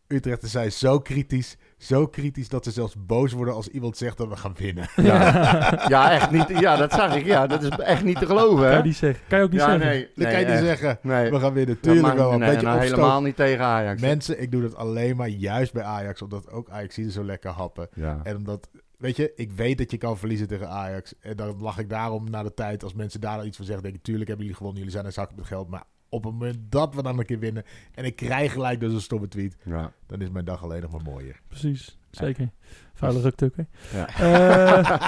Utrecht 0.08 0.50
zijn 0.50 0.72
zo 0.72 1.00
kritisch, 1.00 1.58
zo 1.78 2.08
kritisch 2.08 2.50
dat 2.50 2.64
ze 2.64 2.72
zelfs 2.72 2.96
boos 3.06 3.32
worden 3.32 3.54
als 3.54 3.68
iemand 3.68 3.98
zegt 3.98 4.18
dat 4.18 4.28
we 4.28 4.36
gaan 4.36 4.56
winnen. 4.58 4.90
Ja. 4.96 5.86
ja, 5.88 6.12
echt 6.12 6.32
niet. 6.32 6.60
Ja, 6.60 6.76
dat 6.76 6.92
zag 6.92 7.16
ik. 7.16 7.26
Ja, 7.26 7.48
dat 7.48 7.64
is 7.64 7.70
echt 7.70 8.04
niet 8.04 8.20
te 8.20 8.26
geloven. 8.26 8.64
Hè? 8.64 8.70
Kan 8.70 8.78
je 8.78 8.84
niet 8.84 8.96
zeggen. 8.96 9.24
Kan 9.28 9.38
je 9.38 9.44
ook 9.44 9.52
niet 9.52 9.60
ja, 9.60 9.68
zeggen. 9.68 9.88
Nee, 9.90 10.10
Dan 10.16 10.32
kan 10.32 10.40
je 10.40 10.46
niet 10.46 10.58
zeggen, 10.58 11.00
Nee. 11.02 11.32
we 11.32 11.40
gaan 11.40 11.54
winnen. 11.54 11.78
Dat 11.82 11.94
Tuurlijk 11.94 12.16
wel. 12.16 12.34
Een 12.34 12.40
nee, 12.40 12.50
beetje 12.50 12.66
nou, 12.66 12.80
helemaal 12.80 13.22
niet 13.22 13.36
tegen 13.36 13.66
Ajax. 13.66 14.02
Mensen, 14.02 14.42
ik 14.42 14.52
doe 14.52 14.62
dat 14.62 14.76
alleen 14.76 15.16
maar 15.16 15.28
juist 15.28 15.74
bij 15.74 15.84
Ajax, 15.84 16.22
omdat 16.22 16.52
ook 16.52 16.70
Ajax 16.70 16.96
zo 16.96 17.24
lekker 17.24 17.52
happen. 17.52 17.88
Ja. 17.94 18.20
En 18.24 18.36
omdat, 18.36 18.70
weet 18.98 19.16
je, 19.16 19.32
ik 19.36 19.52
weet 19.52 19.78
dat 19.78 19.92
je 19.92 19.98
kan 19.98 20.18
verliezen 20.18 20.48
tegen 20.48 20.70
Ajax. 20.70 21.14
En 21.20 21.36
dan 21.36 21.62
lach 21.62 21.78
ik 21.78 21.90
daarom 21.90 22.30
na 22.30 22.44
de 22.44 22.54
tijd, 22.54 22.84
als 22.84 22.94
mensen 22.94 23.22
daar 23.22 23.38
dan 23.38 23.46
iets 23.46 23.58
van 23.58 23.66
zeggen, 23.66 23.84
denk 23.84 23.96
ik, 23.96 24.04
tuurlijk 24.04 24.28
hebben 24.28 24.46
jullie 24.46 24.60
gewonnen, 24.60 24.84
jullie 24.84 24.98
zijn 24.98 25.08
een 25.08 25.14
zak 25.14 25.36
met 25.36 25.46
geld. 25.46 25.70
Maar 25.70 25.84
op 26.10 26.24
het 26.24 26.34
moment 26.34 26.58
dat 26.70 26.96
we 26.96 27.04
dan 27.04 27.20
een 27.20 27.26
keer 27.26 27.40
winnen 27.40 27.64
en 27.94 28.06
ik 28.06 28.16
krijg 28.16 28.52
gelijk 28.52 28.80
dus 28.80 28.94
een 28.94 29.02
stomme 29.02 29.28
tweet, 29.28 29.58
Ja. 29.64 29.92
dan 30.08 30.22
is 30.22 30.30
mijn 30.30 30.46
dag 30.46 30.64
alleen 30.64 30.82
nog 30.82 30.92
maar 30.92 31.02
mooier. 31.02 31.42
Precies, 31.48 31.98
zeker. 32.12 32.50
Vuile 32.94 33.22
ruktukken. 33.22 33.68
Ja. 33.94 34.08
Eh, 34.08 34.92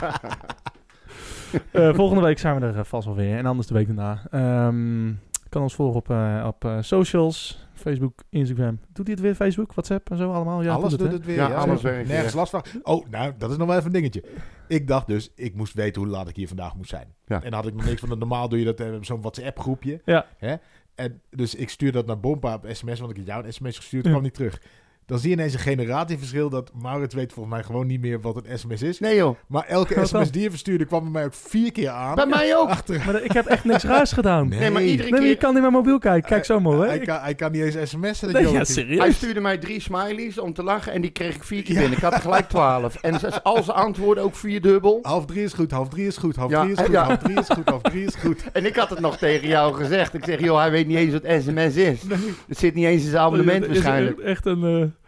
eh, 1.71 1.95
volgende 1.95 2.21
week 2.23 2.39
zijn 2.39 2.59
we 2.59 2.65
er 2.65 2.77
eh, 2.77 2.83
vast 2.83 3.05
wel 3.05 3.15
weer. 3.15 3.37
En 3.37 3.45
anders 3.45 3.67
de 3.67 3.73
week 3.73 3.87
daarna. 3.87 4.21
Ehm, 4.31 5.13
kan 5.49 5.61
ons 5.61 5.75
volgen 5.75 5.95
op, 5.99 6.09
eh, 6.09 6.43
op 6.47 6.65
eh, 6.65 6.77
socials. 6.79 7.67
Facebook, 7.73 8.23
Instagram. 8.29 8.79
Doet 8.93 9.05
hij 9.05 9.15
het 9.15 9.23
weer? 9.23 9.35
Facebook, 9.35 9.71
WhatsApp 9.73 10.09
en 10.11 10.17
zo 10.17 10.31
allemaal? 10.31 10.61
Ja, 10.61 10.73
alles 10.73 10.89
doet 10.89 10.99
doet 10.99 11.07
hè? 11.07 11.13
het 11.13 11.25
weer. 11.25 11.35
Ja, 11.35 11.47
Ja, 11.47 11.55
alles 11.55 11.81
werkt 11.81 12.07
Nergens 12.07 12.33
last 12.33 12.49
van. 12.51 12.63
Oh, 12.83 13.05
nou, 13.09 13.33
dat 13.37 13.51
is 13.51 13.57
nog 13.57 13.67
wel 13.67 13.75
even 13.75 13.87
een 13.87 13.93
dingetje. 13.93 14.23
Ik 14.67 14.87
dacht 14.87 15.07
dus, 15.07 15.31
ik 15.35 15.55
moest 15.55 15.73
weten 15.73 16.01
hoe 16.01 16.11
laat 16.11 16.29
ik 16.29 16.35
hier 16.35 16.47
vandaag 16.47 16.75
moest 16.75 16.89
zijn. 16.89 17.13
Ja. 17.25 17.35
En 17.35 17.41
dan 17.51 17.53
had 17.53 17.67
ik 17.67 17.75
nog 17.75 17.85
niks 17.85 17.99
van. 18.01 18.17
Normaal 18.19 18.49
doe 18.49 18.59
je 18.59 18.65
dat 18.65 18.79
in 18.79 19.05
zo'n 19.05 19.21
WhatsApp 19.21 19.59
groepje. 19.59 20.01
Ja. 20.05 20.25
Hè? 20.37 20.55
En 20.99 21.21
dus 21.29 21.55
ik 21.55 21.69
stuur 21.69 21.91
dat 21.91 22.05
naar 22.05 22.19
Bompa 22.19 22.53
op 22.53 22.65
sms, 22.71 22.99
want 22.99 23.11
ik 23.11 23.17
had 23.17 23.25
jou 23.25 23.45
een 23.45 23.53
sms 23.53 23.77
gestuurd, 23.77 24.07
kwam 24.07 24.21
niet 24.21 24.33
terug. 24.33 24.61
Dan 25.09 25.19
zie 25.19 25.29
je 25.29 25.35
ineens 25.35 25.53
een 25.53 25.59
generatieverschil 25.59 26.49
dat 26.49 26.71
Maurits 26.81 27.15
weet 27.15 27.33
volgens 27.33 27.55
mij 27.55 27.63
gewoon 27.63 27.87
niet 27.87 28.01
meer 28.01 28.21
wat 28.21 28.35
een 28.45 28.59
sms 28.59 28.81
is. 28.81 28.99
Nee 28.99 29.15
joh. 29.15 29.35
Maar 29.47 29.65
elke 29.65 29.95
Wat 29.95 30.09
dan? 30.09 30.21
sms 30.21 30.31
die 30.31 30.41
je 30.41 30.49
verstuurde 30.49 30.85
kwam 30.85 31.01
bij 31.03 31.11
mij 31.11 31.25
ook 31.25 31.33
vier 31.33 31.71
keer 31.71 31.89
aan. 31.89 32.15
Bij 32.15 32.25
mij 32.25 32.57
ook. 32.57 32.69
Achter. 32.69 33.01
Maar 33.05 33.23
ik 33.23 33.31
heb 33.31 33.45
echt 33.45 33.63
niks 33.63 33.83
raars 33.83 34.11
gedaan. 34.11 34.47
Nee. 34.49 34.59
Nee, 34.59 34.69
maar 34.71 34.81
iedere 34.83 35.01
Nee, 35.03 35.11
maar 35.11 35.19
je 35.21 35.25
keer... 35.27 35.37
kan 35.37 35.53
niet 35.53 35.63
met 35.63 35.71
mobiel 35.71 35.99
kijken. 35.99 36.29
Kijk 36.29 36.45
zo 36.45 36.59
maar 36.59 36.73
hoor. 36.73 36.85
Hij 36.85 36.95
Ik- 36.97 37.05
kan, 37.07 37.19
hij 37.19 37.35
kan 37.35 37.51
niet 37.51 37.61
eens 37.61 37.89
sms'en. 37.89 38.31
dat 38.31 38.31
Nee, 38.31 38.41
joh. 38.41 38.51
ja, 38.51 38.57
Hij 38.57 38.65
serieus. 38.65 39.15
stuurde 39.15 39.39
mij 39.39 39.57
drie 39.57 39.81
smileys 39.81 40.39
om 40.39 40.53
te 40.53 40.63
lachen 40.63 40.91
en 40.93 41.01
die 41.01 41.11
kreeg 41.11 41.35
ik 41.35 41.43
vier 41.43 41.63
keer 41.63 41.75
binnen. 41.75 41.91
Ik 41.97 42.03
had 42.03 42.13
er 42.13 42.21
gelijk 42.21 42.49
twaalf. 42.49 42.95
En 42.95 43.19
ze- 43.19 43.43
al 43.43 43.63
zijn 43.63 43.77
antwoorden 43.77 44.23
ook 44.23 44.35
vierdubbel. 44.35 44.99
Half 45.01 45.25
drie 45.25 45.43
is 45.43 45.53
goed, 45.53 45.71
half 45.71 45.87
drie 45.89 46.07
is 46.07 46.17
goed, 46.17 46.35
half 46.35 46.51
Ja, 46.51 46.61
drie 46.61 46.71
is 46.73 46.79
goed, 46.79 46.91
ja. 46.91 47.03
half 47.03 47.17
drie 47.17 47.39
is 47.39 47.47
goed, 47.49 47.69
half 47.69 47.81
drie 47.81 48.05
is 48.05 48.15
goed. 48.15 48.43
En 48.53 48.65
ik 48.65 48.75
had 48.75 48.89
het 48.89 48.99
nog 48.99 49.17
tegen 49.17 49.47
jou 49.47 49.73
gezegd. 49.73 50.13
Ik 50.13 50.23
zeg, 50.25 50.39
joh, 50.39 50.57
hij 50.59 50.71
weet 50.71 50.87
niet 50.87 50.97
eens 50.97 51.13
wat 51.13 51.23
sms 51.41 51.75
is. 51.75 52.01
Het 52.47 52.57
zit 52.57 52.73
niet 52.73 52.85
eens 52.85 53.03
in 53.03 53.09
zijn 53.09 53.23
abonnement 53.23 53.61
Het 53.65 53.75
is 53.75 53.81
waarschijnlijk. 53.81 54.17
echt- 54.19 54.27
Echt 54.27 54.45
een... 54.45 54.63
eh, 54.63 54.98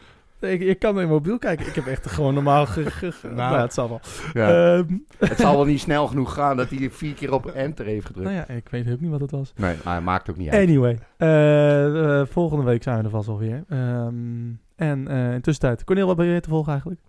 ik, 0.43 0.61
ik 0.61 0.79
kan 0.79 0.95
met 0.95 1.07
mobiel 1.07 1.37
kijken. 1.39 1.67
Ik 1.67 1.75
heb 1.75 1.85
echt 1.87 2.07
gewoon 2.07 2.33
normaal... 2.33 2.65
Ge, 2.65 2.91
ge- 2.91 3.11
ge- 3.11 3.27
nou, 3.27 3.59
het 3.59 3.73
zal 3.73 3.89
wel. 3.89 3.99
Ja. 4.33 4.75
Ehm, 4.77 4.97
Het 5.17 5.39
zal 5.39 5.55
wel 5.55 5.65
niet 5.65 5.79
snel 5.79 6.07
genoeg 6.07 6.33
gaan 6.33 6.57
dat 6.57 6.69
hij 6.69 6.89
vier 6.89 7.13
keer 7.13 7.33
op 7.33 7.45
enter 7.45 7.85
heeft 7.85 8.05
gedrukt. 8.05 8.29
nou 8.29 8.43
ja, 8.47 8.53
ik 8.53 8.69
weet 8.69 8.91
ook 8.91 8.99
niet 8.99 9.11
wat 9.11 9.21
het 9.21 9.31
was. 9.31 9.53
Nee, 9.55 9.75
maar 9.83 10.03
maakt 10.03 10.29
ook 10.29 10.37
niet 10.37 10.49
uit. 10.49 10.67
Anyway, 10.67 10.97
eh, 11.17 12.19
eh, 12.19 12.27
volgende 12.27 12.63
week 12.65 12.83
zijn 12.83 12.97
we 12.97 13.03
er 13.03 13.09
vast 13.09 13.27
alweer. 13.29 13.63
Ehm 13.69 14.49
en 14.75 15.07
eh 15.07 15.33
in 15.33 15.41
tussentijd, 15.41 15.83
Cornel, 15.83 16.07
wat 16.07 16.15
ben 16.15 16.25
je 16.25 16.39
te 16.39 16.49
volgen 16.49 16.71
eigenlijk? 16.71 17.01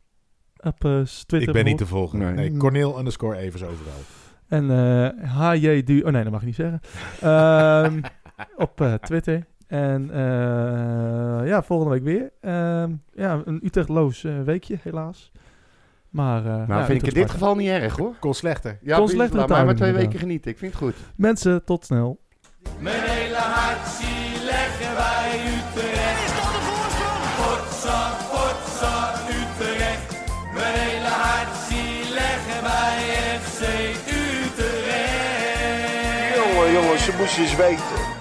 Op 0.57 0.85
eh, 0.85 1.01
Twitter 1.01 1.43
Ik 1.49 1.53
ben 1.53 1.65
niet 1.65 1.79
te 1.79 1.87
volgen. 1.87 2.19
Nee, 2.19 2.33
Nee. 2.33 2.57
Cornel 2.57 2.99
underscore 2.99 3.37
Evers 3.37 3.63
overal. 3.63 3.93
En 4.49 4.71
eh 4.71 5.31
HJ 5.39 5.83
Du... 5.83 6.01
Oh 6.03 6.13
nee, 6.13 6.23
dat 6.23 6.33
mag 6.33 6.41
ik 6.41 6.47
niet 6.47 6.55
zeggen. 6.55 6.81
Ehm, 7.21 8.01
op 8.67 8.81
eh, 8.81 8.95
Twitter. 8.95 9.47
En 9.73 10.11
eh, 10.11 11.49
ja, 11.49 11.63
volgende 11.63 11.93
week 11.93 12.03
weer. 12.03 12.31
Ehm, 12.41 12.91
ja, 13.15 13.43
een 13.45 13.61
Utrechtloos 13.65 14.25
eh, 14.25 14.41
weekje, 14.41 14.79
helaas. 14.83 15.33
Maar 16.09 16.39
eh, 16.39 16.45
Nou, 16.45 16.73
ja, 16.81 16.85
vind 16.85 17.03
ik 17.03 17.09
in 17.09 17.21
dit 17.21 17.31
geval 17.31 17.55
niet 17.55 17.69
erg 17.69 17.97
hoor. 17.97 18.15
Kon 18.21 18.35
slechter. 18.35 18.79
Ja, 18.83 18.97
Kon 18.97 19.09
slechter 19.09 19.39
laat 19.39 19.49
maar 19.49 19.59
timing, 19.59 19.79
twee 19.79 19.93
weken 19.93 20.19
genieten. 20.19 20.51
Ik 20.51 20.59
vind 20.59 20.73
het 20.73 20.83
goed. 20.83 20.95
Mensen, 21.17 21.65
tot 21.65 21.85
snel. 21.85 22.21
Mijn 22.79 23.03
hele 23.03 23.37
hart 23.37 23.89
zie 23.89 24.45
leggen 24.45 24.95
wij 24.95 25.41
Utrecht. 25.55 26.25
Is 26.27 26.33
dat 26.41 26.53
de 26.57 26.61
voorsprong? 26.69 27.25
Potsa, 27.41 28.11
potsa, 28.33 29.15
Utrecht. 29.41 30.11
Mijn 30.55 30.75
hele 30.75 31.13
hart 31.25 31.57
zie 31.69 32.13
leggen 32.21 32.63
wij 32.63 32.99
FC 33.41 33.61
Utrecht. 34.21 35.25
Jongen, 36.37 36.73
jongens, 36.73 37.05
ze 37.05 37.15
moesten 37.19 37.43
eens 37.43 37.57
weten. 37.57 38.12